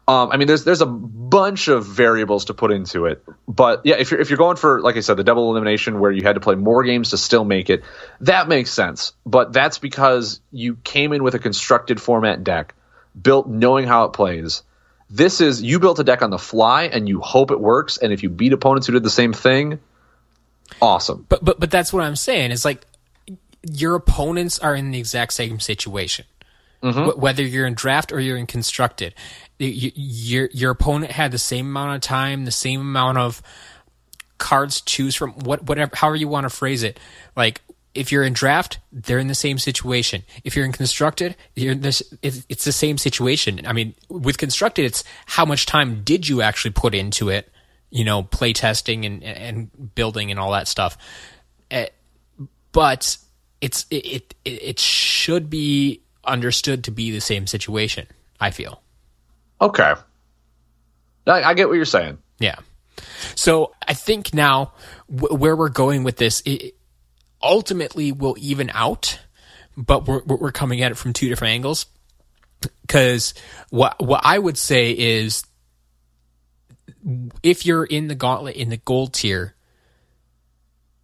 Um, 0.07 0.31
I 0.31 0.37
mean, 0.37 0.47
there's 0.47 0.63
there's 0.63 0.81
a 0.81 0.85
bunch 0.85 1.67
of 1.67 1.85
variables 1.85 2.45
to 2.45 2.53
put 2.53 2.71
into 2.71 3.05
it, 3.07 3.23
but 3.47 3.81
yeah, 3.85 3.95
if 3.97 4.11
you're 4.11 4.19
if 4.19 4.29
you're 4.29 4.37
going 4.37 4.55
for 4.55 4.79
like 4.79 4.97
I 4.97 4.99
said, 4.99 5.17
the 5.17 5.23
double 5.23 5.49
elimination 5.49 5.99
where 5.99 6.11
you 6.11 6.21
had 6.21 6.35
to 6.35 6.39
play 6.39 6.53
more 6.53 6.83
games 6.83 7.09
to 7.09 7.17
still 7.17 7.43
make 7.43 7.71
it, 7.71 7.83
that 8.21 8.47
makes 8.47 8.71
sense. 8.71 9.13
But 9.25 9.51
that's 9.51 9.79
because 9.79 10.41
you 10.51 10.75
came 10.83 11.11
in 11.11 11.23
with 11.23 11.33
a 11.33 11.39
constructed 11.39 11.99
format 11.99 12.43
deck, 12.43 12.75
built 13.19 13.47
knowing 13.47 13.87
how 13.87 14.05
it 14.05 14.13
plays. 14.13 14.61
This 15.09 15.41
is 15.41 15.63
you 15.63 15.79
built 15.79 15.97
a 15.97 16.03
deck 16.03 16.21
on 16.21 16.29
the 16.29 16.37
fly 16.37 16.83
and 16.83 17.09
you 17.09 17.19
hope 17.19 17.49
it 17.49 17.59
works. 17.59 17.97
And 17.97 18.13
if 18.13 18.21
you 18.21 18.29
beat 18.29 18.53
opponents 18.53 18.85
who 18.85 18.93
did 18.93 19.03
the 19.03 19.09
same 19.09 19.33
thing, 19.33 19.79
awesome. 20.79 21.25
But 21.29 21.43
but 21.43 21.59
but 21.59 21.71
that's 21.71 21.91
what 21.91 22.03
I'm 22.03 22.15
saying. 22.15 22.51
Is 22.51 22.63
like 22.63 22.85
your 23.63 23.95
opponents 23.95 24.59
are 24.59 24.75
in 24.75 24.91
the 24.91 24.99
exact 24.99 25.33
same 25.33 25.59
situation. 25.59 26.25
Wh- 27.09 27.17
whether 27.17 27.41
you're 27.41 27.65
in 27.65 27.73
draft 27.73 28.11
or 28.11 28.19
you're 28.19 28.37
in 28.37 28.45
constructed, 28.45 29.15
your 29.57 30.49
your 30.51 30.71
opponent 30.71 31.11
had 31.11 31.31
the 31.31 31.37
same 31.37 31.67
amount 31.67 31.95
of 31.95 32.01
time, 32.01 32.45
the 32.45 32.51
same 32.51 32.81
amount 32.81 33.17
of 33.17 33.41
cards 34.37 34.81
to 34.81 34.85
choose 34.85 35.15
from. 35.15 35.31
What 35.31 35.63
whatever, 35.63 35.95
however 35.95 36.17
you 36.17 36.27
want 36.27 36.43
to 36.45 36.49
phrase 36.49 36.83
it. 36.83 36.99
Like 37.35 37.61
if 37.93 38.11
you're 38.11 38.23
in 38.23 38.33
draft, 38.33 38.79
they're 38.91 39.17
in 39.19 39.27
the 39.27 39.35
same 39.35 39.57
situation. 39.57 40.23
If 40.43 40.55
you're 40.55 40.65
in 40.65 40.73
constructed, 40.73 41.35
you're 41.55 41.71
in 41.71 41.81
this. 41.81 42.03
It's, 42.21 42.45
it's 42.49 42.65
the 42.65 42.73
same 42.73 42.97
situation. 42.97 43.65
I 43.65 43.73
mean, 43.73 43.95
with 44.09 44.37
constructed, 44.37 44.85
it's 44.85 45.03
how 45.25 45.45
much 45.45 45.65
time 45.65 46.03
did 46.03 46.27
you 46.27 46.41
actually 46.41 46.71
put 46.71 46.93
into 46.93 47.29
it? 47.29 47.49
You 47.89 48.03
know, 48.03 48.23
play 48.23 48.51
testing 48.51 49.05
and 49.05 49.23
and 49.23 49.95
building 49.95 50.29
and 50.31 50.39
all 50.39 50.51
that 50.51 50.67
stuff. 50.67 50.97
Eh, 51.71 51.87
but 52.73 53.17
it's 53.61 53.85
it, 53.89 54.05
it 54.05 54.35
it 54.43 54.79
should 54.79 55.49
be 55.49 56.01
understood 56.25 56.83
to 56.83 56.91
be 56.91 57.11
the 57.11 57.21
same 57.21 57.47
situation. 57.47 58.07
I 58.39 58.51
feel. 58.51 58.81
Okay, 59.61 59.93
I, 61.27 61.43
I 61.43 61.53
get 61.53 61.67
what 61.67 61.75
you're 61.75 61.85
saying. 61.85 62.17
Yeah. 62.39 62.55
So 63.35 63.73
I 63.87 63.93
think 63.93 64.33
now 64.33 64.73
where 65.07 65.55
we're 65.55 65.69
going 65.69 66.03
with 66.03 66.17
this, 66.17 66.41
it 66.45 66.75
ultimately 67.41 68.11
will 68.11 68.35
even 68.39 68.69
out, 68.73 69.19
but 69.77 70.07
we're 70.07 70.21
we're 70.23 70.51
coming 70.51 70.81
at 70.81 70.91
it 70.91 70.95
from 70.95 71.13
two 71.13 71.29
different 71.29 71.53
angles. 71.53 71.85
Because 72.81 73.33
what 73.69 74.03
what 74.03 74.21
I 74.23 74.37
would 74.37 74.57
say 74.57 74.91
is, 74.91 75.43
if 77.43 77.65
you're 77.65 77.85
in 77.85 78.07
the 78.07 78.15
gauntlet 78.15 78.55
in 78.55 78.69
the 78.69 78.77
gold 78.77 79.13
tier, 79.13 79.55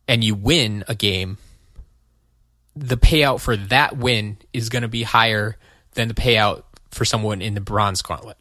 and 0.07 0.23
you 0.23 0.35
win 0.35 0.83
a 0.87 0.95
game, 0.95 1.37
the 2.75 2.97
payout 2.97 3.39
for 3.39 3.55
that 3.55 3.97
win 3.97 4.37
is 4.53 4.69
going 4.69 4.81
to 4.81 4.87
be 4.87 5.03
higher 5.03 5.57
than 5.93 6.07
the 6.07 6.13
payout 6.13 6.63
for 6.89 7.05
someone 7.05 7.41
in 7.41 7.53
the 7.53 7.61
bronze 7.61 8.01
gauntlet. 8.01 8.37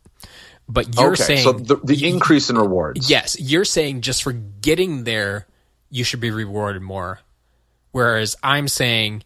But 0.70 0.94
you're 0.96 1.12
okay, 1.12 1.22
saying 1.22 1.42
so 1.42 1.52
the, 1.52 1.76
the 1.82 2.08
increase 2.08 2.48
in 2.48 2.56
rewards. 2.56 3.10
Yes, 3.10 3.36
you're 3.40 3.64
saying 3.64 4.02
just 4.02 4.22
for 4.22 4.32
getting 4.32 5.02
there, 5.02 5.48
you 5.90 6.04
should 6.04 6.20
be 6.20 6.30
rewarded 6.30 6.80
more. 6.80 7.18
Whereas 7.90 8.36
I'm 8.40 8.68
saying, 8.68 9.24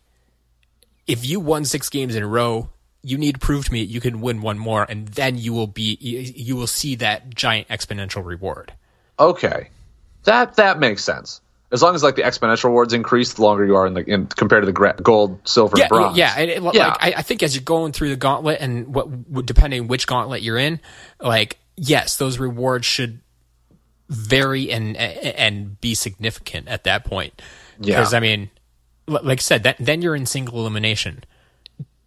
if 1.07 1.27
you 1.27 1.41
won 1.41 1.67
six 1.67 1.91
games 1.91 2.17
in 2.17 2.23
a 2.23 2.27
row, 2.27 2.71
you 3.03 3.19
need 3.19 3.35
to 3.35 3.39
prove 3.39 3.67
to 3.67 3.73
me 3.73 3.83
you 3.83 4.01
can 4.01 4.23
win 4.23 4.41
one 4.41 4.59
more, 4.59 4.87
and 4.89 5.07
then 5.09 5.37
you 5.37 5.53
will 5.53 5.67
be 5.67 5.99
you, 6.01 6.21
you 6.21 6.57
will 6.57 6.67
see 6.67 6.95
that 6.97 7.35
giant 7.35 7.69
exponential 7.69 8.25
reward. 8.25 8.73
Okay, 9.19 9.69
that 10.25 10.57
that 10.57 10.79
makes 10.79 11.05
sense. 11.05 11.43
As 11.75 11.83
long 11.83 11.95
as 11.95 12.03
like 12.03 12.15
the 12.17 12.23
exponential 12.23 12.65
rewards 12.65 12.95
increase, 12.95 13.35
the 13.35 13.43
longer 13.43 13.67
you 13.67 13.75
are 13.77 13.87
in 13.87 13.93
the 13.95 14.05
in, 14.09 14.27
compared 14.27 14.63
to 14.63 14.67
the 14.67 14.73
gra- 14.73 14.95
gold, 15.03 15.41
silver, 15.47 15.75
Yeah, 15.77 15.83
and 15.85 15.89
bronze. 15.91 16.17
yeah. 16.17 16.35
And 16.39 16.51
it, 16.51 16.63
Yeah. 16.63 16.89
Like, 16.89 17.03
I, 17.03 17.15
I 17.19 17.23
think 17.23 17.43
as 17.43 17.55
you're 17.55 17.65
going 17.65 17.93
through 17.93 18.09
the 18.11 18.17
gauntlet, 18.17 18.59
and 18.61 18.95
what 18.95 19.45
depending 19.45 19.89
which 19.89 20.07
gauntlet 20.07 20.41
you're 20.43 20.57
in, 20.57 20.81
like 21.21 21.59
yes, 21.77 22.17
those 22.17 22.39
rewards 22.39 22.87
should 22.87 23.21
vary 24.09 24.71
and 24.71 24.97
and 24.97 25.81
be 25.81 25.95
significant 25.95 26.69
at 26.69 26.85
that 26.85 27.05
point. 27.05 27.43
Yeah. 27.81 27.97
Because 27.99 28.15
I 28.15 28.21
mean, 28.21 28.51
like 29.09 29.41
I 29.41 29.43
said, 29.43 29.65
that 29.65 29.77
then 29.81 30.01
you're 30.01 30.15
in 30.15 30.27
single 30.27 30.61
elimination. 30.61 31.25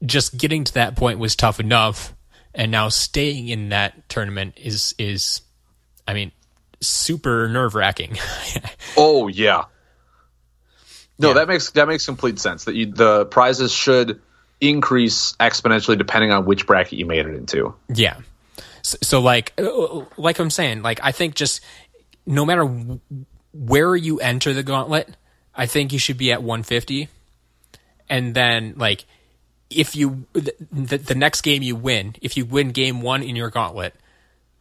Just 0.05 0.37
getting 0.37 0.63
to 0.63 0.73
that 0.75 0.95
point 0.95 1.19
was 1.19 1.35
tough 1.35 1.59
enough, 1.59 2.13
and 2.53 2.71
now 2.71 2.87
staying 2.89 3.49
in 3.49 3.69
that 3.69 4.07
tournament 4.09 4.53
is 4.57 4.95
is, 4.97 5.41
I 6.07 6.13
mean, 6.13 6.31
super 6.81 7.47
nerve 7.49 7.75
wracking. 7.75 8.17
Oh 8.99 9.27
yeah. 9.27 9.65
No, 11.19 11.29
Yeah. 11.29 11.33
that 11.35 11.47
makes 11.47 11.71
that 11.71 11.87
makes 11.87 12.05
complete 12.05 12.39
sense. 12.39 12.65
That 12.65 12.75
you, 12.75 12.87
the 12.91 13.25
prizes 13.25 13.71
should 13.71 14.21
increase 14.59 15.33
exponentially 15.39 15.97
depending 15.97 16.31
on 16.31 16.45
which 16.45 16.65
bracket 16.65 16.93
you 16.97 17.05
made 17.05 17.25
it 17.27 17.35
into. 17.35 17.75
Yeah. 17.93 18.17
So, 18.81 18.97
so 19.03 19.21
like, 19.21 19.53
uh, 19.59 20.01
like 20.17 20.39
I'm 20.39 20.49
saying, 20.49 20.81
like 20.81 20.99
I 21.03 21.11
think 21.11 21.35
just 21.35 21.61
no 22.25 22.43
matter 22.45 22.61
w- 22.63 22.99
where 23.53 23.95
you 23.95 24.19
enter 24.19 24.53
the 24.53 24.63
gauntlet, 24.63 25.09
I 25.55 25.65
think 25.67 25.93
you 25.93 25.99
should 25.99 26.17
be 26.17 26.31
at 26.31 26.41
150, 26.41 27.09
and 28.09 28.33
then 28.33 28.73
like 28.77 29.05
if 29.69 29.95
you 29.95 30.25
the, 30.33 30.53
the, 30.71 30.97
the 30.97 31.15
next 31.15 31.41
game 31.41 31.61
you 31.61 31.75
win, 31.75 32.15
if 32.21 32.35
you 32.37 32.45
win 32.45 32.69
game 32.71 33.01
one 33.01 33.21
in 33.21 33.35
your 33.35 33.49
gauntlet, 33.49 33.93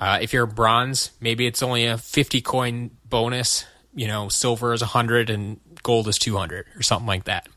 uh, 0.01 0.19
if 0.21 0.33
you're 0.33 0.47
bronze, 0.47 1.11
maybe 1.21 1.47
it's 1.47 1.63
only 1.63 1.87
a 1.87 1.99
50 1.99 2.41
coin 2.43 2.91
bonus. 3.09 3.65
You 3.95 4.07
know, 4.07 4.29
silver 4.29 4.73
is 4.75 4.83
100 4.83 5.31
and 5.31 5.59
gold 5.83 6.09
is 6.09 6.19
200 6.19 6.67
or 6.77 6.83
something 6.83 7.07
like 7.07 7.25
that 7.25 7.49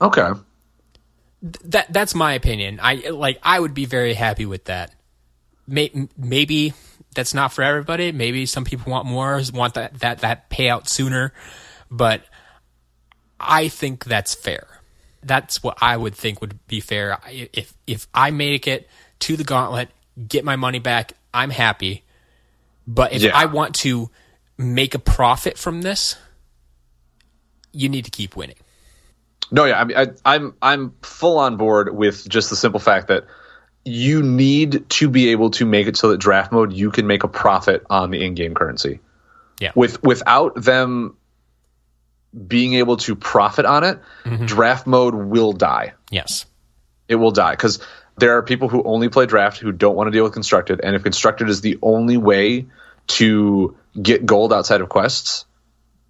Okay. 0.00 0.30
that 1.42 1.92
that's 1.92 2.14
my 2.14 2.32
opinion. 2.32 2.80
I 2.82 3.10
like 3.10 3.38
I 3.42 3.60
would 3.60 3.74
be 3.74 3.84
very 3.84 4.14
happy 4.14 4.46
with 4.46 4.64
that. 4.64 4.92
May, 5.66 6.08
maybe 6.16 6.72
that's 7.14 7.32
not 7.34 7.52
for 7.52 7.62
everybody. 7.62 8.10
Maybe 8.12 8.46
some 8.46 8.64
people 8.64 8.90
want 8.90 9.06
more, 9.06 9.40
want 9.52 9.74
that 9.74 10.00
that 10.00 10.18
that 10.20 10.50
payout 10.50 10.88
sooner, 10.88 11.32
but 11.90 12.22
I 13.38 13.68
think 13.68 14.04
that's 14.04 14.34
fair. 14.34 14.66
That's 15.22 15.62
what 15.62 15.78
I 15.80 15.96
would 15.96 16.14
think 16.14 16.40
would 16.40 16.66
be 16.66 16.80
fair. 16.80 17.18
If 17.30 17.74
if 17.86 18.08
I 18.14 18.30
make 18.30 18.66
it 18.66 18.88
to 19.20 19.36
the 19.36 19.44
gauntlet, 19.44 19.90
get 20.28 20.44
my 20.44 20.56
money 20.56 20.80
back, 20.80 21.12
I'm 21.34 21.50
happy. 21.50 22.04
But 22.86 23.12
if 23.12 23.22
Yeah. 23.22 23.32
I 23.34 23.46
want 23.46 23.74
to 23.76 24.10
make 24.56 24.94
a 24.94 24.98
profit 24.98 25.58
from 25.58 25.82
this, 25.82 26.16
you 27.72 27.88
need 27.88 28.04
to 28.04 28.10
keep 28.10 28.36
winning. 28.36 28.56
No, 29.50 29.64
yeah, 29.64 29.80
I 29.80 29.84
mean, 29.84 29.96
I, 29.96 30.06
I'm 30.24 30.54
I'm 30.62 30.94
full 31.02 31.38
on 31.38 31.56
board 31.56 31.94
with 31.94 32.26
just 32.28 32.50
the 32.50 32.56
simple 32.56 32.80
fact 32.80 33.08
that 33.08 33.26
you 33.84 34.22
need 34.22 34.88
to 34.88 35.10
be 35.10 35.28
able 35.30 35.50
to 35.50 35.66
make 35.66 35.86
it 35.86 35.96
so 35.96 36.08
that 36.10 36.18
draft 36.18 36.50
mode 36.52 36.72
you 36.72 36.90
can 36.90 37.06
make 37.06 37.24
a 37.24 37.28
profit 37.28 37.84
on 37.90 38.10
the 38.10 38.24
in-game 38.24 38.54
currency. 38.54 39.00
Yeah. 39.60 39.72
With 39.74 40.02
without 40.02 40.54
them 40.54 41.16
being 42.46 42.74
able 42.74 42.96
to 42.98 43.14
profit 43.14 43.66
on 43.66 43.84
it, 43.84 44.00
mm-hmm. 44.24 44.46
draft 44.46 44.86
mode 44.86 45.14
will 45.14 45.52
die. 45.52 45.92
Yes. 46.10 46.46
It 47.06 47.16
will 47.16 47.30
die 47.30 47.52
because 47.52 47.80
there 48.16 48.36
are 48.36 48.42
people 48.42 48.68
who 48.68 48.82
only 48.84 49.08
play 49.08 49.26
draft 49.26 49.58
who 49.58 49.72
don't 49.72 49.96
want 49.96 50.06
to 50.08 50.10
deal 50.12 50.24
with 50.24 50.32
constructed, 50.32 50.80
and 50.82 50.94
if 50.94 51.02
constructed 51.02 51.48
is 51.48 51.60
the 51.60 51.78
only 51.82 52.16
way 52.16 52.66
to 53.08 53.76
get 54.00 54.24
gold 54.24 54.52
outside 54.52 54.80
of 54.80 54.88
quests, 54.88 55.44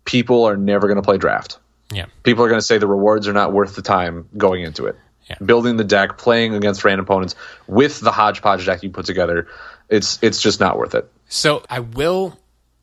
people 0.04 0.44
are 0.44 0.56
never 0.56 0.86
going 0.86 0.96
to 0.96 1.02
play 1.02 1.16
draft 1.18 1.58
Yeah. 1.90 2.06
people 2.22 2.44
are 2.44 2.48
going 2.48 2.60
to 2.60 2.64
say 2.66 2.78
the 2.78 2.86
rewards 2.86 3.26
are 3.28 3.32
not 3.32 3.52
worth 3.52 3.74
the 3.74 3.82
time 3.82 4.28
going 4.36 4.62
into 4.62 4.86
it. 4.86 4.96
Yeah. 5.28 5.36
Building 5.44 5.76
the 5.78 5.84
deck, 5.84 6.18
playing 6.18 6.54
against 6.54 6.84
random 6.84 7.04
opponents 7.06 7.34
with 7.66 7.98
the 8.00 8.12
hodgepodge 8.12 8.66
deck 8.66 8.82
you 8.82 8.90
put 8.90 9.06
together, 9.06 9.48
it's 9.88 10.18
it's 10.22 10.40
just 10.42 10.60
not 10.60 10.76
worth 10.78 10.94
it. 10.94 11.10
So 11.28 11.64
I 11.70 11.80
will 11.80 12.38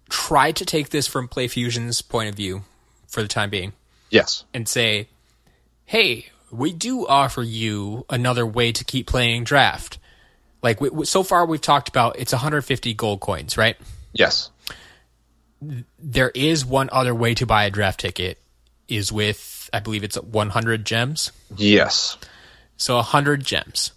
try 0.10 0.52
to 0.52 0.66
take 0.66 0.90
this 0.90 1.08
from 1.08 1.28
PlayFusion's 1.28 2.02
point 2.02 2.30
of 2.30 2.36
view 2.36 2.64
for 3.08 3.22
the 3.22 3.28
time 3.28 3.50
being 3.52 3.74
Yes. 4.10 4.44
and 4.56 4.68
say, 4.68 5.08
hey, 5.86 6.28
we 6.52 6.74
do 6.74 7.08
offer 7.08 7.42
you 7.42 8.06
another 8.10 8.46
way 8.46 8.72
to 8.72 8.84
keep 8.84 9.08
playing 9.08 9.44
draft. 9.44 9.98
Like 10.62 10.80
we, 10.82 11.06
so 11.06 11.24
far, 11.24 11.46
we've 11.46 11.62
talked 11.62 11.90
about 11.90 12.20
it's 12.20 12.34
150 12.34 12.94
gold 12.94 13.20
coins, 13.20 13.58
right? 13.58 13.78
Yes. 14.14 14.52
There 16.00 16.30
is 16.30 16.66
one 16.66 16.90
other 16.92 17.16
way 17.16 17.34
to 17.36 17.46
buy 17.46 17.66
a 17.66 17.70
draft 17.72 18.00
ticket, 18.00 18.40
is 18.88 19.12
with 19.12 19.70
I 19.74 19.80
believe 19.80 20.04
it's 20.04 20.18
100 20.18 20.86
gems. 20.86 21.32
Yes. 21.56 22.18
So 22.78 22.96
100 22.96 23.44
gems. 23.44 23.92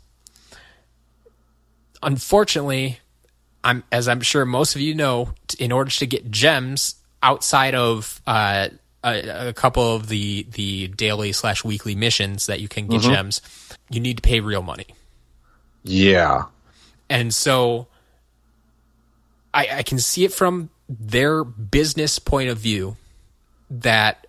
Unfortunately, 2.03 3.01
I'm 3.63 3.83
as 3.91 4.09
I'm 4.09 4.21
sure 4.21 4.45
most 4.45 4.75
of 4.75 4.81
you 4.81 4.95
know, 4.95 5.31
in 5.59 5.73
order 5.73 5.91
to 5.91 6.07
get 6.07 6.31
gems 6.31 6.97
outside 7.23 7.75
of 7.75 8.21
uh, 8.27 8.69
a, 9.05 9.49
a 9.49 9.53
couple 9.53 9.95
of 9.95 10.09
the 10.09 10.47
the 10.51 10.89
daily 10.89 11.33
slash 11.33 11.63
weekly 11.63 11.95
missions 11.95 12.47
that 12.47 12.61
you 12.61 12.69
can 12.69 12.87
get 12.87 13.03
gems, 13.03 13.41
you 13.91 14.01
need 14.01 14.17
to 14.17 14.23
pay 14.23 14.41
real 14.41 14.63
money. 14.63 14.87
Yeah. 15.85 16.45
And 17.11 17.33
so 17.33 17.89
I, 19.53 19.69
I 19.73 19.83
can 19.83 19.99
see 19.99 20.25
it 20.25 20.33
from 20.33 20.71
their 20.89 21.45
business 21.45 22.19
point 22.19 22.49
of 22.49 22.59
view 22.59 22.97
that 23.71 24.27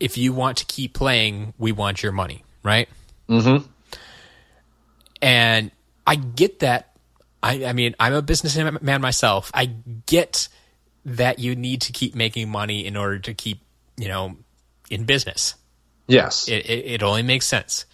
if 0.00 0.18
you 0.18 0.32
want 0.32 0.58
to 0.58 0.66
keep 0.66 0.94
playing, 0.94 1.54
we 1.58 1.72
want 1.72 2.02
your 2.02 2.12
money, 2.12 2.44
right? 2.62 2.88
Mm-hmm. 3.28 3.66
And 5.22 5.70
I 6.06 6.14
get 6.16 6.60
that. 6.60 6.96
I, 7.42 7.66
I 7.66 7.72
mean, 7.72 7.94
I'm 7.98 8.14
a 8.14 8.22
businessman 8.22 9.00
myself. 9.00 9.50
I 9.54 9.66
get 10.06 10.48
that 11.04 11.38
you 11.38 11.56
need 11.56 11.82
to 11.82 11.92
keep 11.92 12.14
making 12.14 12.50
money 12.50 12.84
in 12.84 12.96
order 12.96 13.18
to 13.20 13.34
keep, 13.34 13.60
you 13.98 14.08
know, 14.08 14.36
in 14.88 15.04
business. 15.04 15.54
Yes. 16.06 16.48
It, 16.48 16.64
it, 16.66 16.86
it 16.86 17.02
only 17.02 17.22
makes 17.22 17.46
sense. 17.46 17.84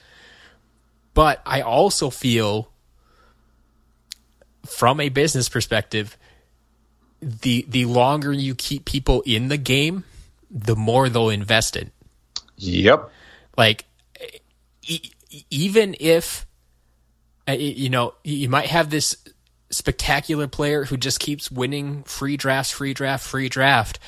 But 1.15 1.41
I 1.47 1.63
also 1.63 2.11
feel, 2.11 2.71
from 4.67 5.01
a 5.01 5.09
business 5.09 5.49
perspective, 5.49 6.17
the 7.21 7.65
the 7.69 7.87
longer 7.87 8.33
you 8.33 8.55
keep 8.55 8.85
people 8.85 9.23
in 9.25 9.49
the 9.49 9.57
game, 9.57 10.05
the 10.51 10.77
more 10.77 11.09
they'll 11.09 11.31
invest 11.31 11.77
in. 11.77 11.91
yep. 12.57 13.11
Like, 13.57 13.85
e- 14.83 15.11
even 15.51 15.97
if 16.01 16.45
uh, 17.49 17.53
you 17.53 17.89
know 17.89 18.15
you 18.25 18.49
might 18.49 18.67
have 18.67 18.91
this 18.91 19.17
spectacular 19.71 20.49
player 20.49 20.85
who 20.85 20.97
just 20.97 21.19
keeps 21.21 21.51
winning 21.51 22.03
free 22.05 22.37
drafts, 22.37 22.73
free 22.73 22.93
draft, 22.93 23.25
free 23.25 23.49
draft, 23.49 23.99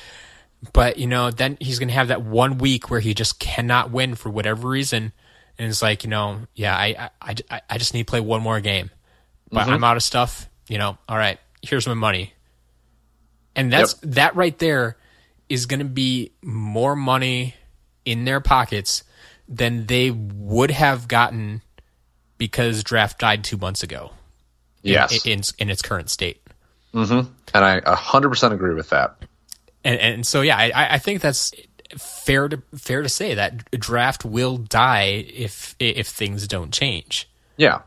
but 0.73 0.97
you 0.97 1.07
know 1.07 1.31
then 1.31 1.57
he's 1.59 1.79
going 1.79 1.89
to 1.89 1.93
have 1.93 2.09
that 2.09 2.21
one 2.21 2.57
week 2.57 2.89
where 2.89 2.99
he 2.99 3.13
just 3.13 3.39
cannot 3.39 3.91
win 3.91 4.15
for 4.15 4.29
whatever 4.29 4.67
reason, 4.67 5.11
and 5.57 5.69
it's 5.69 5.81
like 5.81 6.03
you 6.03 6.09
know, 6.09 6.41
yeah, 6.55 6.75
I 6.75 7.09
I, 7.21 7.35
I, 7.49 7.61
I 7.69 7.77
just 7.77 7.93
need 7.93 8.05
to 8.05 8.09
play 8.09 8.21
one 8.21 8.41
more 8.41 8.59
game, 8.59 8.89
but 9.51 9.67
I'm 9.67 9.83
out 9.83 9.97
of 9.97 10.03
stuff. 10.03 10.49
You 10.67 10.77
know, 10.77 10.97
all 11.07 11.17
right, 11.17 11.39
here's 11.61 11.87
my 11.87 11.93
money, 11.93 12.33
and 13.55 13.71
that's 13.71 13.93
that 14.03 14.35
right 14.35 14.57
there 14.57 14.97
is 15.49 15.65
going 15.65 15.79
to 15.79 15.85
be 15.85 16.31
more 16.41 16.95
money 16.95 17.55
in 18.05 18.25
their 18.25 18.41
pockets 18.41 19.03
than 19.47 19.85
they 19.85 20.11
would 20.11 20.71
have 20.71 21.07
gotten 21.07 21.61
because 22.37 22.83
draft 22.83 23.19
died 23.19 23.43
two 23.43 23.57
months 23.57 23.81
ago 23.83 24.11
Yes. 24.81 25.25
in, 25.25 25.31
in, 25.31 25.41
in 25.59 25.69
its 25.69 25.81
current 25.81 26.09
state. 26.09 26.41
Hmm. 26.93 27.21
and 27.53 27.65
I 27.65 27.79
100% 27.81 28.51
agree 28.53 28.73
with 28.73 28.89
that. 28.89 29.17
And, 29.87 29.99
and 30.01 30.27
so, 30.27 30.41
yeah, 30.41 30.57
I, 30.57 30.95
I 30.95 30.97
think 30.99 31.21
that's 31.21 31.53
fair 31.97 32.49
to 32.49 32.61
fair 32.75 33.01
to 33.01 33.07
say 33.09 33.35
that 33.35 33.71
draft 33.71 34.25
will 34.25 34.57
die 34.57 35.25
if 35.33 35.75
if 35.79 36.07
things 36.07 36.47
don't 36.47 36.73
change. 36.73 37.29
Yeah. 37.55 37.79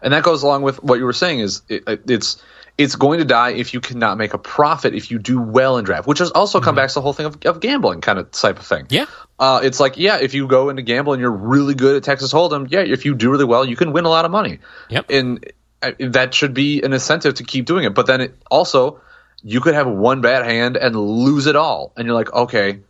And 0.00 0.12
that 0.12 0.22
goes 0.22 0.44
along 0.44 0.62
with 0.62 0.82
what 0.82 0.98
you 1.00 1.04
were 1.04 1.12
saying 1.12 1.40
is 1.40 1.62
it, 1.68 1.82
it- 1.88 2.10
it's 2.10 2.42
it's 2.78 2.94
going 2.96 3.18
to 3.18 3.24
die 3.24 3.50
if 3.50 3.74
you 3.74 3.80
cannot 3.80 4.16
make 4.16 4.32
a 4.34 4.38
profit 4.38 4.94
if 4.94 5.10
you 5.10 5.18
do 5.18 5.40
well 5.40 5.76
in 5.78 5.84
draft, 5.84 6.06
which 6.06 6.20
has 6.20 6.30
also 6.30 6.60
come 6.60 6.74
back 6.74 6.88
to 6.88 6.94
the 6.94 7.00
whole 7.02 7.12
thing 7.12 7.26
of, 7.26 7.36
of 7.44 7.60
gambling 7.60 8.00
kind 8.00 8.18
of 8.18 8.30
type 8.30 8.58
of 8.58 8.64
thing. 8.66 8.86
Yeah. 8.88 9.04
Uh, 9.38 9.60
it's 9.62 9.78
like, 9.78 9.98
yeah, 9.98 10.18
if 10.20 10.32
you 10.32 10.46
go 10.46 10.70
into 10.70 10.80
gamble 10.82 11.12
and 11.12 11.20
you're 11.20 11.30
really 11.30 11.74
good 11.74 11.96
at 11.96 12.02
Texas 12.04 12.32
Hold'em, 12.32 12.68
yeah, 12.70 12.80
if 12.80 13.04
you 13.04 13.14
do 13.14 13.30
really 13.30 13.44
well, 13.44 13.64
you 13.66 13.76
can 13.76 13.92
win 13.92 14.06
a 14.06 14.08
lot 14.08 14.24
of 14.24 14.30
money. 14.30 14.60
Yep. 14.88 15.10
And 15.10 15.52
uh, 15.82 15.92
that 15.98 16.32
should 16.32 16.54
be 16.54 16.80
an 16.82 16.92
incentive 16.94 17.34
to 17.34 17.44
keep 17.44 17.66
doing 17.66 17.84
it. 17.84 17.92
But 17.94 18.06
then 18.06 18.20
it 18.22 18.34
also, 18.50 19.00
you 19.42 19.60
could 19.60 19.74
have 19.74 19.86
one 19.86 20.20
bad 20.20 20.44
hand 20.44 20.76
and 20.76 20.96
lose 20.96 21.46
it 21.46 21.56
all, 21.56 21.92
and 21.96 22.06
you're 22.06 22.14
like, 22.14 22.32
okay, 22.32 22.80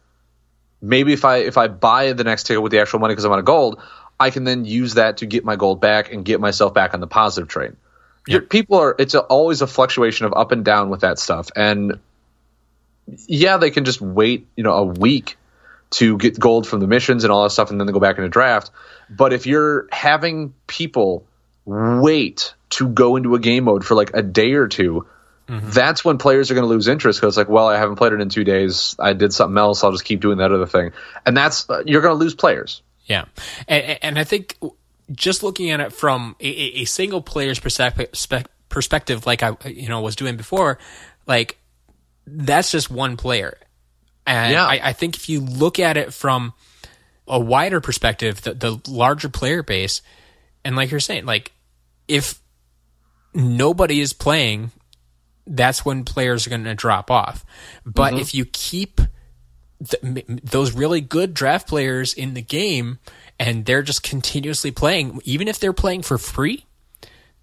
maybe 0.80 1.12
if 1.12 1.24
I 1.24 1.38
if 1.38 1.56
I 1.56 1.68
buy 1.68 2.12
the 2.12 2.24
next 2.24 2.44
ticket 2.44 2.62
with 2.62 2.72
the 2.72 2.80
actual 2.80 2.98
money 2.98 3.12
because 3.12 3.24
I'm 3.24 3.32
out 3.32 3.38
of 3.38 3.44
gold, 3.44 3.80
I 4.18 4.30
can 4.30 4.44
then 4.44 4.64
use 4.64 4.94
that 4.94 5.18
to 5.18 5.26
get 5.26 5.44
my 5.44 5.56
gold 5.56 5.80
back 5.80 6.12
and 6.12 6.24
get 6.24 6.40
myself 6.40 6.74
back 6.74 6.94
on 6.94 7.00
the 7.00 7.06
positive 7.06 7.48
train. 7.48 7.76
People 8.50 8.78
are 8.78 8.94
it's 8.98 9.14
a, 9.14 9.20
always 9.20 9.62
a 9.62 9.66
fluctuation 9.66 10.26
of 10.26 10.34
up 10.34 10.52
and 10.52 10.64
down 10.64 10.90
with 10.90 11.00
that 11.00 11.18
stuff, 11.18 11.50
and 11.56 11.98
yeah, 13.26 13.56
they 13.56 13.70
can 13.70 13.84
just 13.84 14.00
wait, 14.00 14.46
you 14.56 14.62
know, 14.62 14.74
a 14.74 14.84
week 14.84 15.36
to 15.90 16.16
get 16.16 16.38
gold 16.38 16.66
from 16.66 16.80
the 16.80 16.86
missions 16.86 17.24
and 17.24 17.32
all 17.32 17.42
that 17.42 17.50
stuff, 17.50 17.70
and 17.70 17.80
then 17.80 17.86
they 17.86 17.92
go 17.92 18.00
back 18.00 18.16
into 18.16 18.28
draft. 18.28 18.70
But 19.10 19.32
if 19.32 19.46
you're 19.46 19.88
having 19.90 20.54
people 20.66 21.26
wait 21.64 22.54
to 22.70 22.88
go 22.88 23.16
into 23.16 23.34
a 23.34 23.38
game 23.38 23.64
mode 23.64 23.84
for 23.84 23.94
like 23.94 24.12
a 24.14 24.22
day 24.22 24.52
or 24.52 24.68
2 25.60 25.70
that's 25.70 26.04
when 26.04 26.18
players 26.18 26.50
are 26.50 26.54
going 26.54 26.64
to 26.64 26.68
lose 26.68 26.88
interest 26.88 27.20
because 27.20 27.32
it's 27.32 27.36
like, 27.38 27.48
well, 27.48 27.68
I 27.68 27.76
haven't 27.78 27.96
played 27.96 28.12
it 28.12 28.20
in 28.20 28.28
two 28.28 28.44
days. 28.44 28.96
I 28.98 29.12
did 29.12 29.32
something 29.32 29.58
else. 29.58 29.84
I'll 29.84 29.92
just 29.92 30.04
keep 30.04 30.20
doing 30.20 30.38
that 30.38 30.52
other 30.52 30.66
thing, 30.66 30.92
and 31.26 31.36
that's 31.36 31.68
uh, 31.68 31.82
you're 31.86 32.02
going 32.02 32.14
to 32.14 32.18
lose 32.18 32.34
players. 32.34 32.82
Yeah, 33.04 33.24
and, 33.68 33.98
and 34.02 34.18
I 34.18 34.24
think 34.24 34.56
just 35.10 35.42
looking 35.42 35.70
at 35.70 35.80
it 35.80 35.92
from 35.92 36.36
a, 36.40 36.46
a 36.46 36.82
a 36.82 36.84
single 36.84 37.20
player's 37.22 37.58
perspective, 37.58 38.10
perspective, 38.68 39.26
like 39.26 39.42
I 39.42 39.56
you 39.66 39.88
know 39.88 40.00
was 40.00 40.16
doing 40.16 40.36
before, 40.36 40.78
like 41.26 41.58
that's 42.26 42.70
just 42.70 42.90
one 42.90 43.16
player, 43.16 43.58
and 44.26 44.52
Yeah. 44.52 44.64
I, 44.64 44.80
I 44.82 44.92
think 44.92 45.16
if 45.16 45.28
you 45.28 45.40
look 45.40 45.78
at 45.78 45.96
it 45.96 46.14
from 46.14 46.54
a 47.26 47.38
wider 47.38 47.80
perspective, 47.80 48.42
the, 48.42 48.54
the 48.54 48.80
larger 48.88 49.28
player 49.28 49.62
base, 49.62 50.02
and 50.64 50.76
like 50.76 50.90
you're 50.90 51.00
saying, 51.00 51.24
like 51.24 51.52
if 52.08 52.40
nobody 53.34 54.00
is 54.00 54.12
playing, 54.12 54.70
that's 55.46 55.84
when 55.84 56.04
players 56.04 56.46
are 56.46 56.50
going 56.50 56.64
to 56.64 56.74
drop 56.74 57.10
off. 57.10 57.44
But 57.84 58.12
mm-hmm. 58.12 58.20
if 58.20 58.34
you 58.34 58.44
keep 58.44 59.00
th- 59.88 60.02
m- 60.28 60.38
those 60.42 60.72
really 60.72 61.00
good 61.00 61.34
draft 61.34 61.68
players 61.68 62.14
in 62.14 62.34
the 62.34 62.42
game 62.42 62.98
and 63.38 63.64
they're 63.64 63.82
just 63.82 64.02
continuously 64.02 64.70
playing, 64.70 65.20
even 65.24 65.48
if 65.48 65.58
they're 65.58 65.72
playing 65.72 66.02
for 66.02 66.18
free, 66.18 66.64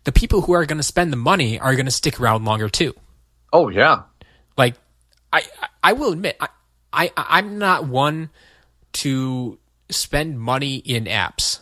the 0.06 0.12
people 0.12 0.42
who 0.42 0.54
are 0.54 0.66
going 0.66 0.78
to 0.78 0.84
spend 0.84 1.12
the 1.12 1.18
money 1.18 1.60
are 1.60 1.76
going 1.76 1.86
to 1.86 1.92
stick 1.92 2.20
around 2.20 2.46
longer 2.46 2.70
too. 2.70 2.94
Oh 3.52 3.70
yeah, 3.70 4.04
Like, 4.58 4.76
I 5.34 5.40
I- 5.62 5.68
I 5.84 5.94
will 5.94 6.12
admit, 6.12 6.38
I, 6.40 6.48
I 6.94 7.12
I'm 7.18 7.58
not 7.58 7.86
one 7.88 8.30
to 8.94 9.58
spend 9.90 10.40
money 10.40 10.76
in 10.76 11.06
apps, 11.06 11.60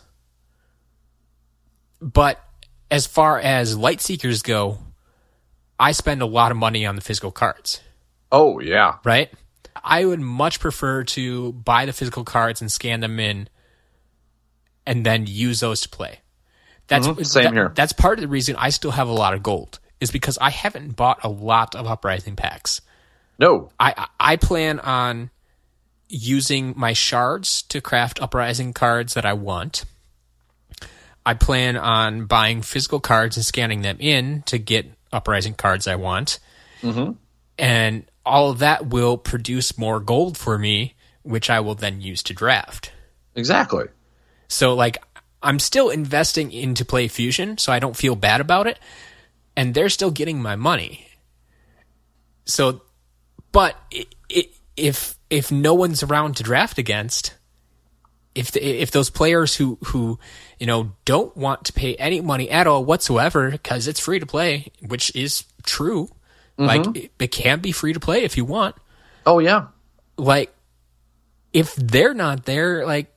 but 2.02 2.44
as 2.90 3.06
far 3.08 3.40
as 3.40 3.78
Lightseekers 3.78 4.44
go, 4.44 4.80
I 5.80 5.92
spend 5.92 6.22
a 6.22 6.26
lot 6.26 6.52
of 6.52 6.58
money 6.58 6.86
on 6.86 6.96
the 6.96 7.02
physical 7.02 7.32
cards 7.32 7.82
oh 8.32 8.60
yeah, 8.60 8.96
right? 9.06 9.32
I 9.84 10.04
would 10.06 10.20
much 10.20 10.60
prefer 10.60 11.04
to 11.06 11.54
buy 11.54 11.86
the 11.86 11.94
physical 11.94 12.24
cards 12.26 12.60
and 12.62 12.72
scan 12.72 13.00
them 13.00 13.20
in 13.20 13.48
and 14.86 15.06
then 15.06 15.26
use 15.28 15.60
those 15.60 15.82
to 15.82 15.90
play. 15.90 16.20
That's 16.88 17.08
Mhm, 17.08 17.26
same 17.26 17.44
that- 17.46 17.54
here. 17.54 17.72
That's 17.76 17.94
part 17.94 18.18
of 18.18 18.22
the 18.22 18.28
reason 18.28 18.56
I 18.58 18.70
still 18.70 18.92
have 18.92 19.08
a 19.08 19.14
lot 19.14 19.34
of 19.34 19.44
gold 19.44 19.80
is 20.02 20.12
because 20.12 20.38
I 20.40 20.50
haven't 20.50 20.96
bought 20.96 21.20
a 21.24 21.30
lot 21.30 21.76
of 21.76 21.86
uprising 21.88 22.36
packs. 22.36 22.82
no, 23.40 23.70
I 23.80 24.08
I 24.20 24.36
plan 24.36 24.80
on 24.80 25.30
using 26.10 26.74
my 26.76 26.94
shards 26.94 27.62
to 27.64 27.80
craft 27.82 28.20
uprising 28.22 28.74
cards 28.74 29.14
that 29.14 29.26
I 29.26 29.34
want. 29.34 29.86
I 31.26 31.34
plan 31.36 31.78
on 31.78 32.26
buying 32.26 32.62
physical 32.62 33.00
cards 33.00 33.38
and 33.38 33.46
scanning 33.46 33.84
them 33.84 33.98
in 34.00 34.42
to 34.48 34.58
get 34.58 34.97
uprising 35.12 35.54
cards 35.54 35.88
I 35.88 35.96
want. 35.96 36.40
Mm-hmm. 36.82 37.14
And 37.58 38.06
all 38.26 38.52
of 38.52 38.60
that 38.60 38.88
will 38.88 39.18
produce 39.18 39.78
more 39.78 40.00
gold 40.00 40.38
for 40.38 40.58
me, 40.58 40.96
which 41.24 41.50
I 41.50 41.60
will 41.60 41.76
then 41.76 42.02
use 42.02 42.22
to 42.24 42.34
draft. 42.34 42.92
Exactly. 43.36 43.86
So, 44.48 44.76
like, 44.76 44.98
I'm 45.42 45.60
still 45.60 45.90
investing 45.90 46.52
into 46.52 46.86
PlayFusion, 46.86 47.60
so 47.60 47.72
I 47.72 47.80
don't 47.80 47.96
feel 47.96 48.16
bad 48.16 48.42
about 48.42 48.68
it. 48.68 48.80
And 49.56 49.74
they're 49.74 49.90
still 49.90 50.12
getting 50.12 50.42
my 50.42 50.56
money. 50.56 51.08
So, 52.46 52.82
but 53.52 53.76
it, 53.92 54.14
it, 54.30 54.52
if 54.76 55.18
if 55.30 55.52
no 55.52 55.74
one's 55.74 56.04
around 56.04 56.38
to 56.38 56.44
draft 56.44 56.78
against, 56.78 57.34
if 58.38 58.52
the, 58.52 58.64
if 58.64 58.92
those 58.92 59.10
players 59.10 59.56
who 59.56 59.78
who 59.86 60.20
you 60.60 60.68
know 60.68 60.92
don't 61.06 61.36
want 61.36 61.66
to 61.66 61.74
pay 61.74 61.96
any 61.96 62.22
money 62.22 62.50
at 62.50 62.68
all 62.68 62.86
whatsoever 62.86 63.52
because 63.52 63.88
it's 63.88 64.00
free 64.00 64.20
to 64.20 64.26
play, 64.26 64.72
which 64.86 65.16
is 65.16 65.44
true, 65.64 66.10
like 66.58 66.86
it, 66.96 67.12
it 67.20 67.32
can 67.32 67.60
be 67.60 67.72
free 67.72 67.94
to 67.94 68.00
play 68.00 68.24
if 68.24 68.38
you 68.38 68.46
want. 68.46 68.76
Oh 69.26 69.40
yeah. 69.40 69.68
Like 70.18 70.54
if 71.54 71.76
they're 71.76 72.14
not 72.14 72.46
there, 72.46 72.86
like 72.86 73.12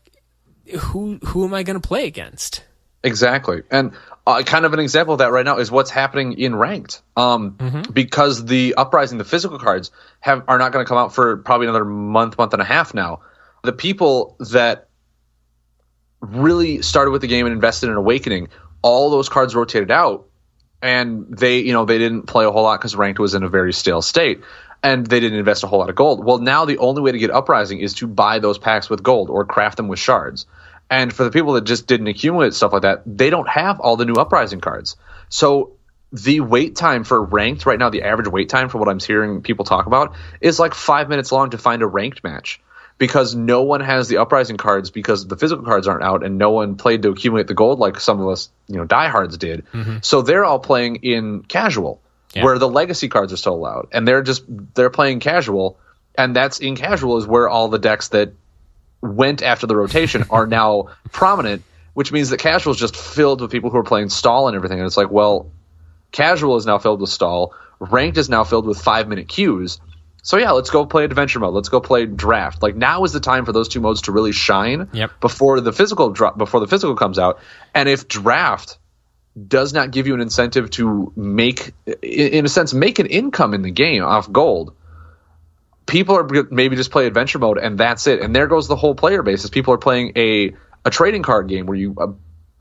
who 0.79 1.19
who 1.25 1.45
am 1.45 1.55
I 1.55 1.63
going 1.63 1.81
to 1.81 1.87
play 1.87 2.07
against? 2.07 2.65
Exactly. 3.03 3.63
And 3.71 3.93
uh, 4.27 4.43
kind 4.43 4.67
of 4.67 4.75
an 4.75 4.81
example 4.81 5.15
of 5.15 5.19
that 5.19 5.33
right 5.33 5.45
now 5.45 5.59
is 5.59 5.71
what's 5.71 5.91
happening 5.91 6.35
in 6.35 6.55
ranked. 6.55 7.01
Um, 7.17 7.57
Because 7.93 8.45
the 8.45 8.75
uprising, 8.77 9.17
the 9.17 9.25
physical 9.25 9.59
cards 9.59 9.91
have 10.21 10.45
are 10.49 10.59
not 10.59 10.73
going 10.73 10.85
to 10.85 10.89
come 10.89 10.99
out 10.99 11.15
for 11.15 11.39
probably 11.39 11.67
another 11.67 11.85
month, 11.85 12.37
month 12.37 12.53
and 12.53 12.61
a 12.61 12.65
half 12.65 12.93
now. 12.93 13.21
The 13.63 13.73
people 13.73 14.37
that 14.51 14.90
really 16.21 16.83
started 16.83 17.11
with 17.11 17.23
the 17.23 17.29
game 17.29 17.47
and 17.47 17.53
invested 17.53 17.89
in 17.89 17.97
Awakening, 17.97 18.49
all 18.83 19.11
those 19.11 19.29
cards 19.29 19.55
rotated 19.55 19.91
out, 19.91 20.27
and 20.83 21.27
they, 21.29 21.61
you 21.61 21.73
know, 21.73 21.85
they 21.85 21.99
didn't 21.99 22.23
play 22.23 22.45
a 22.45 22.51
whole 22.51 22.63
lot 22.63 22.79
because 22.79 22.97
ranked 22.97 23.19
was 23.19 23.35
in 23.35 23.43
a 23.43 23.49
very 23.49 23.73
stale 23.73 24.03
state, 24.03 24.43
and 24.83 25.07
they 25.07 25.21
didn't 25.21 25.39
invest 25.39 25.63
a 25.65 25.67
whole 25.67 25.81
lot 25.81 25.91
of 25.91 25.97
gold. 25.97 26.25
Well, 26.25 26.39
now 26.39 26.65
the 26.65 26.79
only 26.79 27.03
way 27.03 27.13
to 27.13 27.19
get 27.19 27.31
uprising 27.31 27.81
is 27.81 27.95
to 27.95 28.07
buy 28.07 28.39
those 28.39 28.59
packs 28.59 28.89
with 28.89 29.03
gold 29.03 29.29
or 29.31 29.45
craft 29.45 29.77
them 29.77 29.89
with 29.89 29.99
shards. 29.99 30.47
And 30.89 31.13
for 31.13 31.23
the 31.23 31.31
people 31.31 31.53
that 31.53 31.65
just 31.65 31.87
didn't 31.87 32.09
accumulate 32.09 32.55
stuff 32.55 32.73
like 32.73 32.83
that, 32.83 33.03
they 33.07 33.31
don't 33.31 33.49
have 33.49 33.79
all 33.79 33.97
the 33.97 34.05
new 34.05 34.15
uprising 34.15 34.61
cards. 34.61 34.97
So 35.29 35.73
the 36.13 36.41
wait 36.41 36.75
time 36.75 37.05
for 37.05 37.23
ranked 37.23 37.67
right 37.67 37.79
now, 37.79 37.91
the 37.91 38.03
average 38.03 38.27
wait 38.27 38.49
time 38.49 38.69
for 38.69 38.79
what 38.79 38.89
I'm 38.89 38.99
hearing 38.99 39.43
people 39.43 39.65
talk 39.65 39.87
about 39.87 40.17
is 40.41 40.59
like 40.59 40.75
five 40.75 41.09
minutes 41.09 41.31
long 41.31 41.51
to 41.51 41.59
find 41.59 41.83
a 41.83 41.87
ranked 41.87 42.25
match 42.25 42.61
because 43.01 43.35
no 43.35 43.63
one 43.63 43.81
has 43.81 44.09
the 44.09 44.19
uprising 44.19 44.59
cards 44.59 44.91
because 44.91 45.27
the 45.27 45.37
physical 45.37 45.65
cards 45.65 45.89
aren't 45.89 46.05
out 46.05 46.23
and 46.23 46.37
no 46.39 46.51
one 46.51 46.77
played 46.77 47.01
to 47.03 47.09
accumulate 47.09 47.47
the 47.49 47.55
gold 47.55 47.79
like 47.81 47.99
some 47.99 48.21
of 48.21 48.29
us, 48.29 48.51
you 48.69 48.77
know, 48.77 48.85
diehards 48.85 49.39
did. 49.39 49.65
Mm-hmm. 49.73 49.97
So 50.03 50.21
they're 50.23 50.45
all 50.45 50.59
playing 50.61 50.97
in 50.97 51.43
casual 51.43 52.03
Yeah. 52.35 52.45
where 52.45 52.59
the 52.59 52.69
legacy 52.69 53.09
cards 53.09 53.33
are 53.33 53.39
still 53.39 53.55
allowed 53.55 53.89
and 53.93 54.07
they're 54.07 54.23
just 54.23 54.45
they're 54.75 54.91
playing 54.91 55.19
casual 55.21 55.79
and 56.17 56.37
that's 56.37 56.61
in 56.61 56.77
casual 56.77 57.17
is 57.17 57.27
where 57.27 57.49
all 57.49 57.69
the 57.69 57.79
decks 57.79 58.09
that 58.09 58.35
went 59.01 59.43
after 59.43 59.67
the 59.67 59.75
rotation 59.77 60.25
are 60.29 60.47
now 60.61 60.89
prominent, 61.11 61.63
which 61.95 62.13
means 62.13 62.29
that 62.31 62.39
casual 62.39 62.75
is 62.75 62.79
just 62.79 62.95
filled 62.97 63.41
with 63.41 63.51
people 63.51 63.71
who 63.71 63.79
are 63.79 63.83
playing 63.83 64.11
stall 64.11 64.47
and 64.47 64.55
everything. 64.57 64.79
And 64.79 64.87
it's 64.87 64.99
like, 64.99 65.11
well, 65.11 65.51
casual 66.13 66.57
is 66.57 66.67
now 66.67 66.77
filled 66.79 67.01
with 67.01 67.11
stall, 67.11 67.55
ranked 67.79 68.19
is 68.19 68.29
now 68.29 68.45
filled 68.45 68.67
with 68.67 68.79
five 68.79 69.09
minute 69.09 69.27
queues. 69.27 69.81
So 70.23 70.37
yeah, 70.37 70.51
let's 70.51 70.71
go 70.71 70.87
play 70.87 71.05
adventure 71.05 71.41
mode. 71.41 71.55
Let's 71.55 71.69
go 71.69 71.81
play 71.81 72.07
draft. 72.07 72.63
Like 72.63 72.77
now 72.77 73.05
is 73.05 73.13
the 73.13 73.21
time 73.21 73.45
for 73.47 73.53
those 73.53 73.69
two 73.69 73.81
modes 73.81 74.03
to 74.03 74.13
really 74.13 74.33
shine 74.33 74.89
Yep. 74.93 75.21
before 75.21 75.61
the 75.61 75.73
physical 75.73 76.11
drop 76.11 76.37
before 76.37 76.61
the 76.61 76.67
physical 76.67 76.95
comes 76.97 77.19
out. 77.19 77.41
And 77.75 77.89
if 77.89 78.09
draft 78.09 78.79
does 79.47 79.73
not 79.73 79.91
give 79.91 80.07
you 80.07 80.15
an 80.15 80.21
incentive 80.21 80.71
to 80.71 81.13
make 81.17 81.73
in 82.03 82.45
a 82.45 82.49
sense 82.49 82.75
make 82.75 82.99
an 82.99 83.07
income 83.07 83.55
in 83.55 83.63
the 83.63 83.71
game 83.71 84.05
off 84.05 84.31
gold, 84.31 84.75
people 85.87 86.17
are 86.17 86.47
maybe 86.51 86.77
just 86.77 86.91
play 86.91 87.07
adventure 87.07 87.39
mode 87.39 87.59
and 87.59 87.79
that's 87.79 88.07
it. 88.07 88.21
And 88.21 88.35
there 88.35 88.47
goes 88.47 88.69
the 88.69 88.77
whole 88.77 88.95
player 88.95 89.23
base. 89.23 89.45
Is 89.45 89.51
people 89.51 89.75
are 89.75 89.79
playing 89.79 90.13
a 90.17 90.55
a 90.85 90.91
trading 90.91 91.23
card 91.23 91.49
game 91.49 91.67
where 91.67 91.77
you 91.77 91.95
uh, 91.99 92.09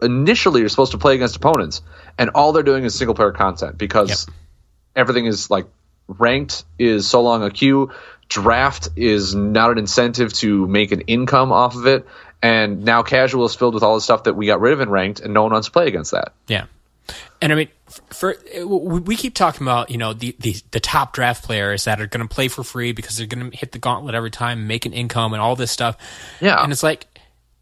initially 0.02 0.62
you're 0.62 0.70
supposed 0.70 0.92
to 0.92 0.98
play 0.98 1.16
against 1.16 1.36
opponents, 1.36 1.82
and 2.18 2.32
all 2.32 2.52
they're 2.54 2.64
doing 2.64 2.84
is 2.84 2.96
single 2.96 3.16
player 3.16 3.32
content 3.32 3.78
because 3.78 4.28
everything 4.96 5.26
is 5.26 5.50
like 5.50 5.68
ranked 6.18 6.64
is 6.78 7.08
so 7.08 7.22
long 7.22 7.44
a 7.44 7.50
queue. 7.52 7.92
Draft 8.28 8.90
is 8.96 9.34
not 9.34 9.72
an 9.72 9.78
incentive 9.78 10.34
to 10.34 10.68
make 10.68 10.92
an 10.92 11.02
income 11.02 11.52
off 11.52 11.76
of 11.76 11.86
it. 11.88 12.06
And 12.42 12.84
now 12.86 13.04
casual 13.04 13.46
is 13.46 13.56
filled 13.56 13.74
with 13.74 13.84
all 13.84 13.96
the 13.96 14.02
stuff 14.02 14.24
that 14.24 14.34
we 14.36 14.46
got 14.46 14.62
rid 14.62 14.74
of 14.74 14.82
in 14.82 14.90
ranked, 14.90 15.20
and 15.20 15.34
no 15.34 15.44
one 15.44 15.52
wants 15.52 15.68
to 15.68 15.72
play 15.72 15.88
against 15.88 16.12
that. 16.12 16.32
Yeah, 16.48 16.68
and 17.42 17.52
I 17.52 17.56
mean, 17.56 17.68
for, 18.12 18.38
we 18.56 19.00
we 19.02 19.16
keep 19.18 19.34
talking 19.34 19.64
about 19.68 19.90
you 19.92 19.98
know 19.98 20.14
the 20.14 20.38
the, 20.40 20.56
the 20.72 20.80
top 20.80 21.12
draft 21.12 21.44
players 21.44 21.84
that 21.84 22.00
are 22.00 22.08
going 22.08 22.26
to 22.26 22.34
play 22.34 22.48
for 22.48 22.64
free 22.64 22.94
because 22.94 23.18
they're 23.18 23.28
going 23.28 23.52
to 23.52 23.58
hit 23.58 23.74
the 23.74 23.78
gauntlet 23.80 24.16
every 24.16 24.32
time, 24.32 24.68
make 24.68 24.86
an 24.86 24.94
income, 24.94 25.34
and 25.34 25.42
all 25.42 25.58
this 25.58 25.70
stuff. 25.70 25.98
Yeah. 26.40 26.64
and 26.64 26.72
it's 26.72 26.82
like 26.82 27.08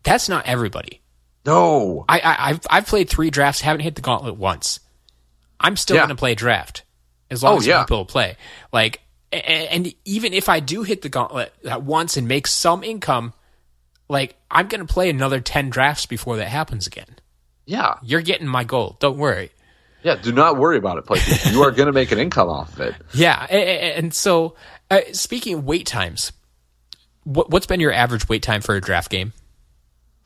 that's 0.03 0.29
not 0.29 0.45
everybody. 0.45 1.01
No. 1.43 2.05
I, 2.07 2.19
I 2.19 2.49
I've 2.49 2.59
I've 2.69 2.85
played 2.85 3.09
three 3.09 3.31
drafts, 3.31 3.61
haven't 3.61 3.81
hit 3.81 3.95
the 3.95 4.01
gauntlet 4.03 4.35
once. 4.35 4.79
I'm 5.59 5.75
still 5.75 5.95
Yeah. 5.95 6.01
going 6.01 6.09
to 6.09 6.15
play 6.15 6.35
draft 6.35 6.83
as 7.31 7.43
long 7.43 7.55
Oh, 7.55 7.57
as 7.57 7.67
yeah. 7.67 7.83
people 7.83 8.05
play. 8.05 8.37
Like, 8.71 9.01
and 9.31 9.93
even 10.05 10.33
if 10.33 10.47
I 10.49 10.59
do 10.59 10.83
hit 10.83 11.01
the 11.01 11.09
gauntlet 11.09 11.53
at 11.65 11.83
once 11.83 12.15
and 12.17 12.27
make 12.27 12.47
some 12.47 12.83
income, 12.83 13.33
like 14.09 14.35
I'm 14.49 14.67
going 14.67 14.85
to 14.85 14.91
play 14.91 15.09
another 15.09 15.39
ten 15.41 15.69
drafts 15.69 16.05
before 16.05 16.37
that 16.37 16.47
happens 16.47 16.87
again. 16.87 17.17
Yeah. 17.65 17.95
You're 18.01 18.21
getting 18.21 18.47
my 18.47 18.63
gold. 18.63 18.99
Don't 18.99 19.17
worry. 19.17 19.51
Yeah. 20.03 20.15
Do 20.15 20.31
not 20.31 20.57
worry 20.57 20.77
about 20.77 20.97
it, 20.99 21.05
PlayStation. 21.05 21.51
you 21.51 21.63
are 21.63 21.71
going 21.71 21.87
to 21.87 21.91
make 21.91 22.11
an 22.13 22.19
income 22.19 22.47
off 22.47 22.73
of 22.73 22.79
it. 22.81 22.95
Yeah, 23.13 23.43
and 23.43 24.13
so 24.13 24.55
uh, 24.89 25.01
speaking 25.11 25.55
of 25.55 25.65
wait 25.65 25.85
times, 25.85 26.31
what, 27.25 27.49
what's 27.49 27.65
been 27.65 27.81
your 27.81 27.91
average 27.91 28.29
wait 28.29 28.41
time 28.43 28.61
for 28.61 28.75
a 28.75 28.79
draft 28.81 29.11
game? 29.11 29.33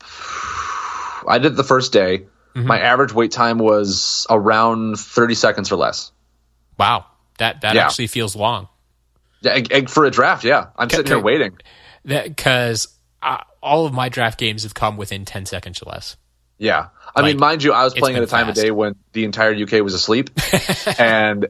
I 1.26 1.38
did 1.40 1.56
the 1.56 1.64
first 1.64 1.92
day. 1.92 2.26
My 2.54 2.80
average 2.80 3.14
wait 3.14 3.30
time 3.32 3.56
was 3.58 4.26
around 4.28 4.96
30 4.98 5.34
seconds 5.34 5.72
or 5.72 5.76
less. 5.76 6.12
Wow, 6.82 7.06
that 7.38 7.60
that 7.62 7.74
Yeah. 7.74 7.86
actually 7.86 8.08
feels 8.08 8.34
long. 8.36 8.68
Yeah, 9.42 9.86
for 9.88 10.04
a 10.04 10.10
draft, 10.10 10.44
yeah. 10.44 10.66
I'm 10.76 10.88
sitting 10.90 11.06
here 11.06 11.18
waiting. 11.18 11.56
Because 12.04 12.88
uh, 13.22 13.38
all 13.62 13.86
of 13.86 13.92
my 13.92 14.08
draft 14.08 14.38
games 14.38 14.62
have 14.64 14.74
come 14.74 14.96
within 14.96 15.24
ten 15.24 15.46
seconds 15.46 15.82
or 15.82 15.90
less. 15.90 16.16
Yeah. 16.58 16.88
I 17.14 17.20
Like, 17.20 17.32
mean, 17.32 17.40
mind 17.40 17.62
you, 17.62 17.72
I 17.72 17.84
was 17.84 17.92
playing 17.94 18.16
at 18.16 18.22
a 18.22 18.26
time 18.26 18.46
fast. 18.46 18.58
of 18.58 18.64
day 18.64 18.70
when 18.70 18.94
the 19.12 19.24
entire 19.24 19.52
UK 19.54 19.82
was 19.82 19.94
asleep, 19.94 20.30
and 20.98 21.46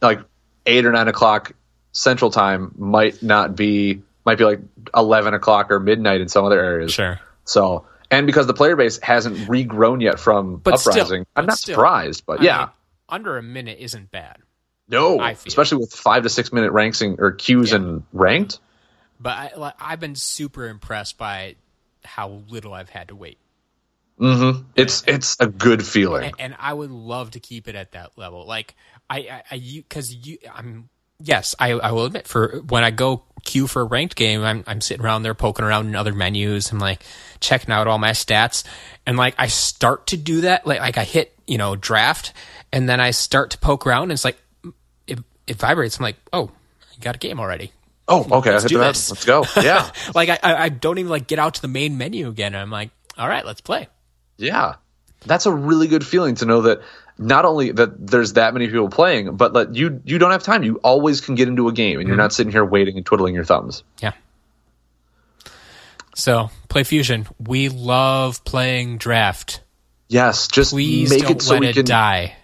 like 0.00 0.20
eight 0.66 0.84
or 0.86 0.92
nine 0.92 1.08
o'clock 1.08 1.52
Central 1.92 2.30
Time 2.30 2.72
might 2.78 3.22
not 3.22 3.56
be 3.56 4.02
might 4.24 4.38
be 4.38 4.44
like 4.44 4.60
eleven 4.94 5.34
o'clock 5.34 5.70
or 5.70 5.80
midnight 5.80 6.20
in 6.20 6.28
some 6.28 6.44
other 6.44 6.60
areas. 6.62 6.92
Sure. 6.92 7.20
So, 7.44 7.86
and 8.10 8.26
because 8.26 8.46
the 8.46 8.54
player 8.54 8.76
base 8.76 8.98
hasn't 9.02 9.36
regrown 9.48 10.02
yet 10.02 10.18
from 10.18 10.56
But 10.56 10.78
still- 10.78 10.92
uprising, 10.92 11.26
I'm 11.36 11.46
not 11.46 11.58
still. 11.58 11.74
surprised. 11.74 12.24
But 12.26 12.40
I 12.40 12.44
yeah, 12.44 12.58
mean, 12.58 12.68
under 13.10 13.36
a 13.36 13.42
minute 13.42 13.78
isn't 13.80 14.10
bad. 14.10 14.38
no, 14.88 15.20
especially 15.22 15.78
with 15.78 15.92
five 15.92 16.22
to 16.24 16.28
six 16.28 16.52
minute 16.52 16.72
ranking 16.72 17.16
or 17.18 17.32
queues 17.32 17.70
Yeah. 17.70 17.76
and 17.76 18.02
ranked. 18.12 18.58
But 19.20 19.30
I, 19.36 19.52
like, 19.56 19.74
I've 19.78 20.00
been 20.00 20.14
super 20.14 20.66
impressed 20.68 21.18
by 21.18 21.56
how 22.04 22.40
little 22.48 22.72
I've 22.72 22.88
had 22.88 23.08
to 23.08 23.16
wait, 23.16 23.38
Mm-hmm. 24.18 24.62
It's 24.76 25.02
it's 25.06 25.36
a 25.40 25.46
good 25.46 25.84
feeling. 25.86 26.24
and, 26.24 26.34
and 26.38 26.56
I 26.58 26.72
would 26.74 26.90
love 26.90 27.30
to 27.32 27.40
keep 27.40 27.68
it 27.68 27.74
at 27.74 27.92
that 27.92 28.18
level. 28.18 28.46
Like 28.46 28.74
I, 29.08 29.18
I, 29.18 29.42
I 29.50 29.58
because 29.58 30.14
you, 30.14 30.36
I'm 30.54 30.90
yes, 31.22 31.54
I, 31.58 31.70
I 31.72 31.92
will 31.92 32.04
admit 32.04 32.28
for 32.28 32.60
when 32.68 32.84
I 32.84 32.90
go 32.90 33.22
queue 33.44 33.66
for 33.66 33.80
a 33.80 33.84
ranked 33.86 34.16
game, 34.16 34.42
I'm 34.42 34.62
I'm 34.66 34.82
sitting 34.82 35.02
around 35.04 35.22
there 35.22 35.34
poking 35.34 35.64
around 35.64 35.86
in 35.86 35.96
other 35.96 36.12
menus. 36.12 36.70
I'm 36.70 36.78
like 36.78 37.02
checking 37.40 37.72
out 37.72 37.86
all 37.86 37.96
my 37.98 38.10
stats, 38.10 38.64
and 39.06 39.16
like 39.16 39.34
I 39.38 39.46
start 39.46 40.08
to 40.08 40.18
do 40.18 40.42
that. 40.42 40.66
Like 40.66 40.80
like 40.80 40.98
I 40.98 41.04
hit 41.04 41.34
you 41.50 41.58
know 41.58 41.74
draft, 41.74 42.32
and 42.72 42.88
then 42.88 43.00
I 43.00 43.10
start 43.10 43.50
to 43.50 43.58
poke 43.58 43.86
around, 43.86 44.04
and 44.04 44.12
it's 44.12 44.24
like 44.24 44.38
it, 45.06 45.18
it 45.46 45.56
vibrates. 45.56 45.98
I'm 45.98 46.04
like, 46.04 46.16
oh, 46.32 46.50
I 46.80 47.00
got 47.00 47.16
a 47.16 47.18
game 47.18 47.40
already. 47.40 47.72
Oh, 48.06 48.26
okay, 48.38 48.52
Let's 48.52 48.64
I 48.64 48.66
hit 48.66 48.68
do 48.68 48.78
the 48.78 48.84
this. 48.84 49.10
Let's 49.10 49.24
go. 49.24 49.44
Yeah, 49.62 49.90
like 50.14 50.28
I, 50.28 50.38
I 50.42 50.68
don't 50.68 50.98
even 50.98 51.10
like 51.10 51.26
get 51.26 51.38
out 51.38 51.54
to 51.54 51.62
the 51.62 51.68
main 51.68 51.98
menu 51.98 52.28
again. 52.28 52.54
I'm 52.54 52.70
like, 52.70 52.90
all 53.18 53.28
right, 53.28 53.44
let's 53.44 53.60
play. 53.60 53.88
Yeah. 54.38 54.76
That's 55.26 55.44
a 55.44 55.52
really 55.52 55.86
good 55.86 56.06
feeling 56.06 56.36
to 56.36 56.46
know 56.46 56.62
that 56.62 56.80
not 57.18 57.44
only 57.44 57.72
that 57.72 58.06
there's 58.06 58.32
that 58.34 58.54
many 58.54 58.66
people 58.68 58.88
playing, 58.88 59.36
but 59.36 59.52
that 59.52 59.74
you 59.74 60.00
you 60.04 60.18
don't 60.18 60.30
have 60.30 60.42
time. 60.42 60.62
You 60.62 60.76
always 60.82 61.20
can 61.20 61.34
get 61.34 61.48
into 61.48 61.68
a 61.68 61.72
game 61.72 61.98
and 61.98 62.08
you're 62.08 62.14
mm-hmm. 62.14 62.22
not 62.22 62.32
sitting 62.32 62.50
here 62.50 62.64
waiting 62.64 62.96
and 62.96 63.04
twiddling 63.04 63.34
your 63.34 63.44
thumbs. 63.44 63.82
Yeah. 64.00 64.12
So 66.14 66.50
PlayFusion. 66.68 67.26
We 67.38 67.68
love 67.68 68.42
playing 68.44 68.96
draft. 68.96 69.60
Yes, 70.10 70.48
just 70.48 70.72
Please 70.72 71.08
make 71.08 71.30
it 71.30 71.40
so 71.40 71.52
let 71.54 71.60
we 71.60 71.68
it 71.68 71.74
can 71.74 71.84
die. 71.84 72.34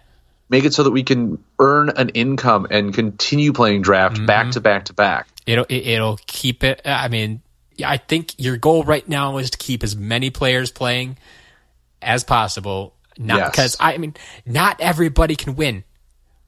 make 0.48 0.64
it 0.64 0.72
so 0.72 0.84
that 0.84 0.92
we 0.92 1.02
can 1.02 1.42
earn 1.58 1.88
an 1.90 2.10
income 2.10 2.66
and 2.70 2.94
continue 2.94 3.52
playing 3.52 3.82
draft 3.82 4.16
Mm-hmm. 4.16 4.26
back 4.26 4.52
to 4.52 4.60
back 4.60 4.84
to 4.84 4.92
back. 4.92 5.26
It'll 5.46 5.64
it, 5.68 5.86
it'll 5.86 6.18
keep 6.26 6.62
it. 6.62 6.80
I 6.84 7.08
mean, 7.08 7.42
I 7.84 7.96
think 7.96 8.34
your 8.38 8.56
goal 8.56 8.84
right 8.84 9.06
now 9.08 9.38
is 9.38 9.50
to 9.50 9.58
keep 9.58 9.82
as 9.82 9.96
many 9.96 10.30
players 10.30 10.70
playing 10.70 11.18
as 12.00 12.22
possible. 12.22 12.94
Not 13.18 13.38
Yes. 13.38 13.50
because 13.50 13.76
I 13.80 13.98
mean, 13.98 14.14
not 14.46 14.80
everybody 14.80 15.34
can 15.34 15.56
win. 15.56 15.82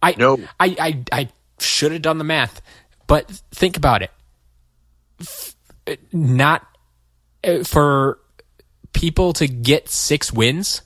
I 0.01 0.15
No. 0.17 0.39
I 0.61 0.77
I, 0.79 1.05
I 1.11 1.29
should 1.59 1.91
have 1.91 2.03
done 2.03 2.19
the 2.19 2.25
math, 2.25 2.63
but 3.09 3.29
think 3.51 3.77
about 3.77 4.03
it. 4.03 4.13
Not 6.13 6.65
uh, 7.43 7.65
for 7.65 8.19
people 8.93 9.33
to 9.35 9.49
get 9.49 9.89
six 9.89 10.33
wins, 10.33 10.83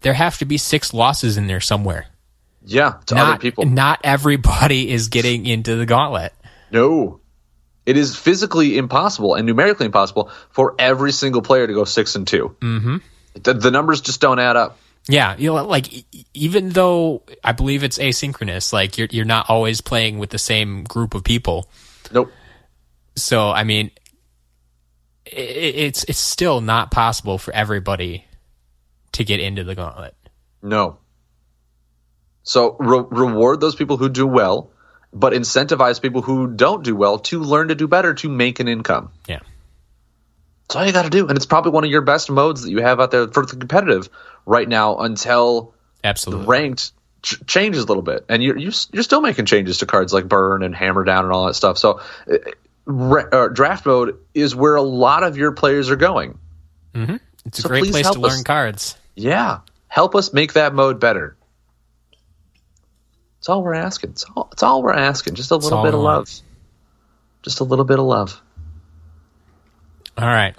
there 0.00 0.12
have 0.14 0.38
to 0.38 0.44
be 0.44 0.58
six 0.58 0.94
losses 0.94 1.36
in 1.36 1.46
there 1.46 1.60
somewhere. 1.60 2.06
Yeah, 2.64 2.94
to 3.06 3.14
Not 3.14 3.28
other 3.28 3.38
people. 3.38 3.64
not 3.64 4.00
everybody 4.04 4.90
is 4.90 5.08
getting 5.08 5.46
into 5.46 5.76
the 5.76 5.86
gauntlet. 5.86 6.32
No. 6.70 7.20
It 7.86 7.96
is 7.96 8.14
physically 8.14 8.76
impossible 8.76 9.34
and 9.34 9.46
numerically 9.46 9.86
impossible 9.86 10.30
for 10.50 10.74
every 10.78 11.12
single 11.12 11.40
player 11.40 11.66
to 11.66 11.72
go 11.72 11.84
six 11.84 12.14
and 12.16 12.28
2 12.28 12.56
Mm-hmm. 12.60 12.96
The, 13.42 13.54
the 13.54 13.70
numbers 13.70 14.00
just 14.02 14.20
don't 14.20 14.38
add 14.38 14.56
up. 14.56 14.78
Yeah, 15.08 15.36
you 15.38 15.54
know, 15.54 15.64
like 15.64 15.88
even 16.34 16.68
though 16.68 17.22
I 17.42 17.52
believe 17.52 17.82
it's 17.82 17.96
asynchronous, 17.98 18.72
like 18.74 18.98
you're 18.98 19.08
you're 19.10 19.24
not 19.24 19.48
always 19.48 19.80
playing 19.80 20.18
with 20.18 20.28
the 20.28 20.38
same 20.38 20.84
group 20.84 21.14
of 21.14 21.24
people. 21.24 21.70
Nope. 22.12 22.30
So 23.16 23.48
I 23.48 23.64
mean, 23.64 23.90
i 25.26 25.30
it's 25.30 26.04
it's 26.04 26.18
still 26.18 26.60
not 26.60 26.90
possible 26.90 27.38
for 27.38 27.54
everybody 27.54 28.26
to 29.18 29.24
get 29.24 29.40
into 29.40 29.64
the 29.64 29.74
gauntlet. 29.74 30.14
No. 30.62 30.98
So 32.44 32.76
re- 32.78 33.04
reward 33.10 33.60
those 33.60 33.74
people 33.74 33.96
who 33.96 34.08
do 34.08 34.26
well, 34.26 34.70
but 35.12 35.32
incentivize 35.32 36.00
people 36.00 36.22
who 36.22 36.46
don't 36.46 36.84
do 36.84 36.94
well 36.94 37.18
to 37.18 37.40
learn 37.40 37.68
to 37.68 37.74
do 37.74 37.88
better 37.88 38.14
to 38.14 38.28
make 38.28 38.60
an 38.60 38.68
income. 38.68 39.10
Yeah, 39.26 39.40
That's 40.62 40.76
all 40.76 40.86
you 40.86 40.92
got 40.92 41.02
to 41.02 41.10
do, 41.10 41.26
and 41.26 41.36
it's 41.36 41.46
probably 41.46 41.72
one 41.72 41.84
of 41.84 41.90
your 41.90 42.02
best 42.02 42.30
modes 42.30 42.62
that 42.62 42.70
you 42.70 42.78
have 42.80 43.00
out 43.00 43.10
there 43.10 43.26
for 43.26 43.44
the 43.44 43.56
competitive 43.56 44.08
right 44.46 44.68
now 44.68 44.98
until 44.98 45.74
absolutely. 46.04 46.46
ranked 46.46 46.92
ch- 47.22 47.44
changes 47.44 47.82
a 47.82 47.86
little 47.86 48.04
bit, 48.04 48.24
and 48.28 48.40
you're 48.40 48.56
you're, 48.56 48.72
you're 48.92 49.02
still 49.02 49.20
making 49.20 49.46
changes 49.46 49.78
to 49.78 49.86
cards 49.86 50.12
like 50.12 50.28
burn 50.28 50.62
and 50.62 50.76
hammer 50.76 51.02
down 51.02 51.24
and 51.24 51.32
all 51.32 51.46
that 51.46 51.54
stuff. 51.54 51.76
So, 51.76 52.00
uh, 52.30 52.36
re- 52.86 53.26
uh, 53.32 53.48
draft 53.48 53.84
mode 53.84 54.16
is 54.32 54.54
where 54.54 54.76
a 54.76 54.82
lot 54.82 55.24
of 55.24 55.36
your 55.36 55.50
players 55.52 55.90
are 55.90 55.96
going. 55.96 56.38
It's 56.94 57.64
a 57.64 57.68
great 57.68 57.90
place 57.90 58.04
to 58.04 58.10
us. 58.10 58.16
learn 58.16 58.44
cards. 58.44 58.96
Yeah, 59.18 59.60
help 59.88 60.14
us 60.14 60.32
make 60.32 60.52
that 60.52 60.74
mode 60.74 61.00
better. 61.00 61.36
It's 63.38 63.48
all 63.48 63.62
we're 63.62 63.74
asking. 63.74 64.10
It's 64.10 64.24
all, 64.24 64.48
it's 64.52 64.62
all 64.62 64.82
we're 64.82 64.92
asking. 64.92 65.34
Just 65.34 65.50
a 65.50 65.56
little 65.56 65.82
bit 65.82 65.94
of 65.94 66.00
want. 66.00 66.18
love. 66.18 66.40
Just 67.42 67.60
a 67.60 67.64
little 67.64 67.84
bit 67.84 67.98
of 67.98 68.04
love. 68.04 68.40
All 70.16 70.26
right, 70.26 70.54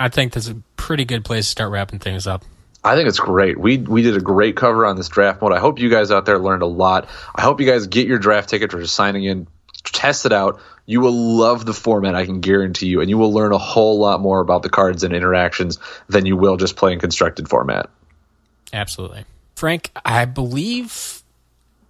I 0.00 0.08
think 0.08 0.32
that's 0.32 0.48
a 0.48 0.56
pretty 0.76 1.04
good 1.04 1.24
place 1.24 1.44
to 1.46 1.50
start 1.50 1.70
wrapping 1.70 1.98
things 1.98 2.26
up. 2.26 2.44
I 2.82 2.96
think 2.96 3.08
it's 3.08 3.18
great. 3.18 3.58
We 3.58 3.78
we 3.78 4.02
did 4.02 4.16
a 4.16 4.20
great 4.20 4.56
cover 4.56 4.84
on 4.84 4.96
this 4.96 5.08
draft 5.08 5.40
mode. 5.40 5.52
I 5.52 5.58
hope 5.58 5.78
you 5.78 5.88
guys 5.90 6.10
out 6.10 6.26
there 6.26 6.38
learned 6.38 6.62
a 6.62 6.66
lot. 6.66 7.08
I 7.34 7.42
hope 7.42 7.60
you 7.60 7.66
guys 7.66 7.86
get 7.86 8.06
your 8.06 8.18
draft 8.18 8.50
ticket 8.50 8.74
or 8.74 8.80
just 8.80 8.94
signing 8.94 9.24
in, 9.24 9.46
test 9.94 10.26
it 10.26 10.32
out. 10.32 10.60
You 10.86 11.00
will 11.00 11.12
love 11.12 11.64
the 11.64 11.72
format, 11.72 12.14
I 12.14 12.26
can 12.26 12.40
guarantee 12.40 12.86
you, 12.86 13.00
and 13.00 13.08
you 13.08 13.16
will 13.16 13.32
learn 13.32 13.52
a 13.52 13.58
whole 13.58 13.98
lot 13.98 14.20
more 14.20 14.40
about 14.40 14.62
the 14.62 14.68
cards 14.68 15.02
and 15.02 15.14
interactions 15.14 15.78
than 16.08 16.26
you 16.26 16.36
will 16.36 16.58
just 16.58 16.76
playing 16.76 16.98
constructed 16.98 17.48
format. 17.48 17.88
Absolutely, 18.72 19.24
Frank. 19.54 19.90
I 20.04 20.26
believe 20.26 21.22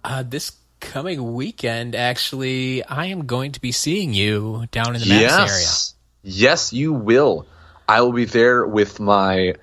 uh, 0.03 0.23
this 0.23 0.53
coming 0.79 1.33
weekend, 1.33 1.95
actually, 1.95 2.85
I 2.85 3.07
am 3.07 3.25
going 3.25 3.53
to 3.53 3.61
be 3.61 3.71
seeing 3.71 4.13
you 4.13 4.65
down 4.71 4.95
in 4.95 5.01
the 5.01 5.09
Maps 5.09 5.11
area. 5.11 5.41
yes, 5.41 5.95
yes, 6.23 6.73
you 6.73 6.93
will. 6.93 7.47
I 7.87 8.01
will 8.01 8.13
be 8.13 8.25
there 8.25 8.65
with 8.65 8.99
my 8.99 9.55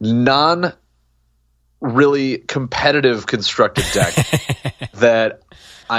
non 0.00 0.72
really 1.80 2.38
competitive 2.38 3.26
constructed 3.26 3.84
deck 3.92 4.14
that 4.94 5.42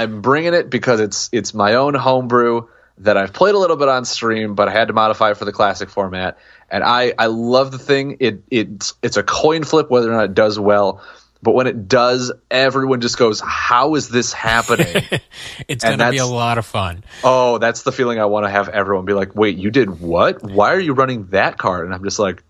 I'm 0.02 0.20
bringing 0.20 0.54
it 0.54 0.70
because 0.70 1.00
it's 1.00 1.28
it's 1.32 1.54
my 1.54 1.74
own 1.74 1.94
homebrew 1.94 2.68
that 2.98 3.16
I've 3.16 3.32
played 3.32 3.54
a 3.54 3.58
little 3.58 3.76
bit 3.76 3.88
on 3.88 4.04
stream, 4.04 4.54
but 4.54 4.68
I 4.68 4.72
had 4.72 4.88
to 4.88 4.94
modify 4.94 5.30
it 5.32 5.36
for 5.36 5.44
the 5.44 5.52
classic 5.52 5.90
format. 5.90 6.38
And 6.70 6.82
I 6.82 7.12
I 7.18 7.26
love 7.26 7.70
the 7.70 7.78
thing. 7.78 8.16
It 8.20 8.42
it's 8.50 8.94
it's 9.02 9.16
a 9.16 9.22
coin 9.22 9.64
flip 9.64 9.90
whether 9.90 10.10
or 10.10 10.14
not 10.14 10.24
it 10.24 10.34
does 10.34 10.58
well. 10.58 11.02
But 11.42 11.52
when 11.54 11.66
it 11.66 11.86
does, 11.86 12.32
everyone 12.50 13.00
just 13.02 13.18
goes, 13.18 13.40
"How 13.40 13.94
is 13.94 14.08
this 14.08 14.32
happening?" 14.32 15.04
It's 15.68 15.84
And 15.84 15.98
going 15.98 16.10
to 16.10 16.10
be 16.10 16.18
a 16.18 16.26
lot 16.26 16.58
of 16.58 16.64
fun. 16.66 17.04
oh, 17.22 17.58
that's 17.58 17.82
the 17.82 17.92
feeling 17.92 18.18
I 18.18 18.24
want 18.24 18.46
to 18.46 18.50
have 18.50 18.68
everyone 18.70 19.04
be 19.04 19.12
like, 19.12 19.34
"Wait, 19.36 19.56
you 19.58 19.70
did 19.70 20.00
what? 20.00 20.42
Why 20.42 20.72
are 20.74 20.80
you 20.80 20.94
running 20.94 21.26
that 21.28 21.58
card?" 21.58 21.84
And 21.84 21.94
I'm 21.94 22.02
just 22.02 22.18
like, 22.18 22.42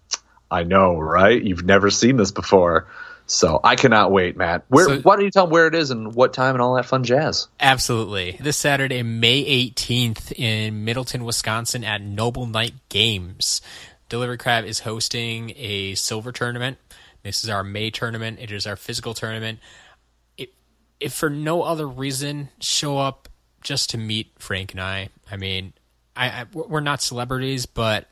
"I 0.50 0.62
know, 0.62 0.96
right? 0.98 1.42
You've 1.42 1.64
never 1.64 1.90
seen 1.90 2.16
this 2.16 2.30
before." 2.30 2.86
So 3.26 3.60
I 3.64 3.74
cannot 3.76 4.12
wait, 4.12 4.36
Matt. 4.36 4.64
Where? 4.68 4.84
So- 4.86 5.00
why 5.00 5.16
don't 5.16 5.24
you 5.24 5.30
tell 5.30 5.46
them 5.46 5.52
where 5.52 5.66
it 5.66 5.74
is 5.74 5.90
and 5.90 6.14
what 6.14 6.32
time 6.32 6.54
and 6.54 6.62
all 6.62 6.74
that 6.74 6.86
fun 6.86 7.02
jazz? 7.04 7.48
Absolutely. 7.58 8.36
This 8.40 8.56
Saturday, 8.56 9.02
May 9.02 9.42
18th 9.44 10.32
in 10.38 10.84
Middleton, 10.84 11.24
Wisconsin 11.24 11.82
at 11.84 12.00
Noble 12.00 12.46
Knight 12.46 12.74
Games. 12.88 13.60
Delivery 14.08 14.38
Crab 14.38 14.64
is 14.64 14.80
hosting 14.80 15.52
a 15.56 15.94
silver 15.96 16.30
tournament. 16.30 16.78
This 17.24 17.42
is 17.42 17.50
our 17.50 17.64
May 17.64 17.90
tournament. 17.90 18.38
It 18.40 18.52
is 18.52 18.64
our 18.66 18.76
physical 18.76 19.12
tournament. 19.14 19.58
If, 20.38 20.50
if 21.00 21.12
for 21.12 21.28
no 21.28 21.62
other 21.62 21.88
reason, 21.88 22.50
show 22.60 22.98
up 22.98 23.28
just 23.62 23.90
to 23.90 23.98
meet 23.98 24.30
Frank 24.38 24.70
and 24.72 24.80
I. 24.80 25.08
I 25.28 25.36
mean, 25.36 25.72
I, 26.16 26.26
I 26.28 26.44
we're 26.52 26.78
not 26.78 27.02
celebrities, 27.02 27.66
but 27.66 28.08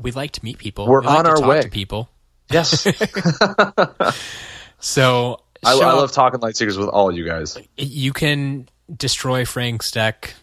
we 0.00 0.10
like 0.12 0.30
to 0.32 0.44
meet 0.44 0.56
people. 0.56 0.86
We're 0.86 1.02
We 1.02 1.08
like 1.08 1.18
on 1.18 1.24
to 1.24 1.30
our 1.32 1.36
talk 1.36 1.46
way. 1.48 1.60
to 1.60 1.68
people. 1.68 2.08
Yes, 2.52 2.86
So 4.78 5.40
I, 5.64 5.72
I 5.72 5.74
love 5.74 6.12
talking 6.12 6.40
Lightseekers 6.40 6.78
with 6.78 6.88
all 6.88 7.12
you 7.12 7.24
guys. 7.24 7.56
you 7.76 8.12
can 8.12 8.68
destroy 8.96 9.44
Frank's 9.44 9.90
deck 9.90 10.34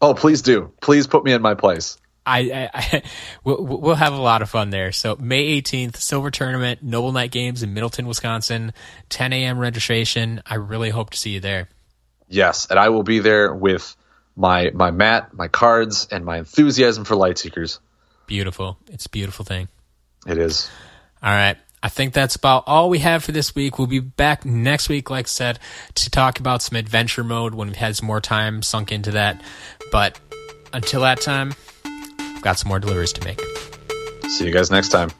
Oh, 0.00 0.14
please 0.14 0.42
do. 0.42 0.72
Please 0.80 1.06
put 1.06 1.24
me 1.24 1.32
in 1.32 1.42
my 1.42 1.54
place. 1.54 1.98
I, 2.24 2.38
I, 2.38 2.70
I 2.74 3.02
we'll, 3.44 3.64
we'll 3.64 3.94
have 3.94 4.12
a 4.12 4.20
lot 4.20 4.42
of 4.42 4.50
fun 4.50 4.70
there. 4.70 4.92
So 4.92 5.16
May 5.16 5.60
18th, 5.60 5.96
Silver 5.96 6.30
Tournament, 6.30 6.82
Noble 6.82 7.12
Knight 7.12 7.30
Games 7.30 7.62
in 7.62 7.74
Middleton, 7.74 8.06
Wisconsin, 8.06 8.72
10 9.10 9.32
a.m. 9.32 9.58
registration. 9.58 10.42
I 10.46 10.54
really 10.56 10.90
hope 10.90 11.10
to 11.10 11.18
see 11.18 11.30
you 11.30 11.40
there. 11.40 11.68
Yes, 12.28 12.66
and 12.70 12.78
I 12.78 12.90
will 12.90 13.02
be 13.02 13.18
there 13.18 13.52
with 13.52 13.96
my 14.36 14.70
my 14.72 14.92
mat, 14.92 15.34
my 15.34 15.48
cards, 15.48 16.06
and 16.12 16.24
my 16.24 16.38
enthusiasm 16.38 17.04
for 17.04 17.16
Lightseekers. 17.16 17.80
Beautiful. 18.26 18.78
It's 18.92 19.06
a 19.06 19.10
beautiful 19.10 19.44
thing. 19.44 19.66
It 20.28 20.38
is. 20.38 20.70
All 21.22 21.32
right. 21.32 21.56
I 21.82 21.88
think 21.88 22.12
that's 22.12 22.36
about 22.36 22.64
all 22.66 22.90
we 22.90 22.98
have 22.98 23.24
for 23.24 23.32
this 23.32 23.54
week. 23.54 23.78
We'll 23.78 23.86
be 23.86 24.00
back 24.00 24.44
next 24.44 24.88
week, 24.88 25.08
like 25.08 25.26
I 25.26 25.28
said, 25.28 25.58
to 25.94 26.10
talk 26.10 26.38
about 26.38 26.60
some 26.60 26.76
adventure 26.76 27.24
mode 27.24 27.54
when 27.54 27.68
we've 27.68 27.76
had 27.76 27.96
some 27.96 28.06
more 28.06 28.20
time 28.20 28.62
sunk 28.62 28.92
into 28.92 29.12
that. 29.12 29.40
But 29.90 30.20
until 30.74 31.00
that 31.02 31.22
time, 31.22 31.54
I've 31.84 32.42
got 32.42 32.58
some 32.58 32.68
more 32.68 32.80
deliveries 32.80 33.14
to 33.14 33.24
make. 33.24 33.40
See 34.28 34.44
you 34.44 34.52
guys 34.52 34.70
next 34.70 34.90
time. 34.90 35.10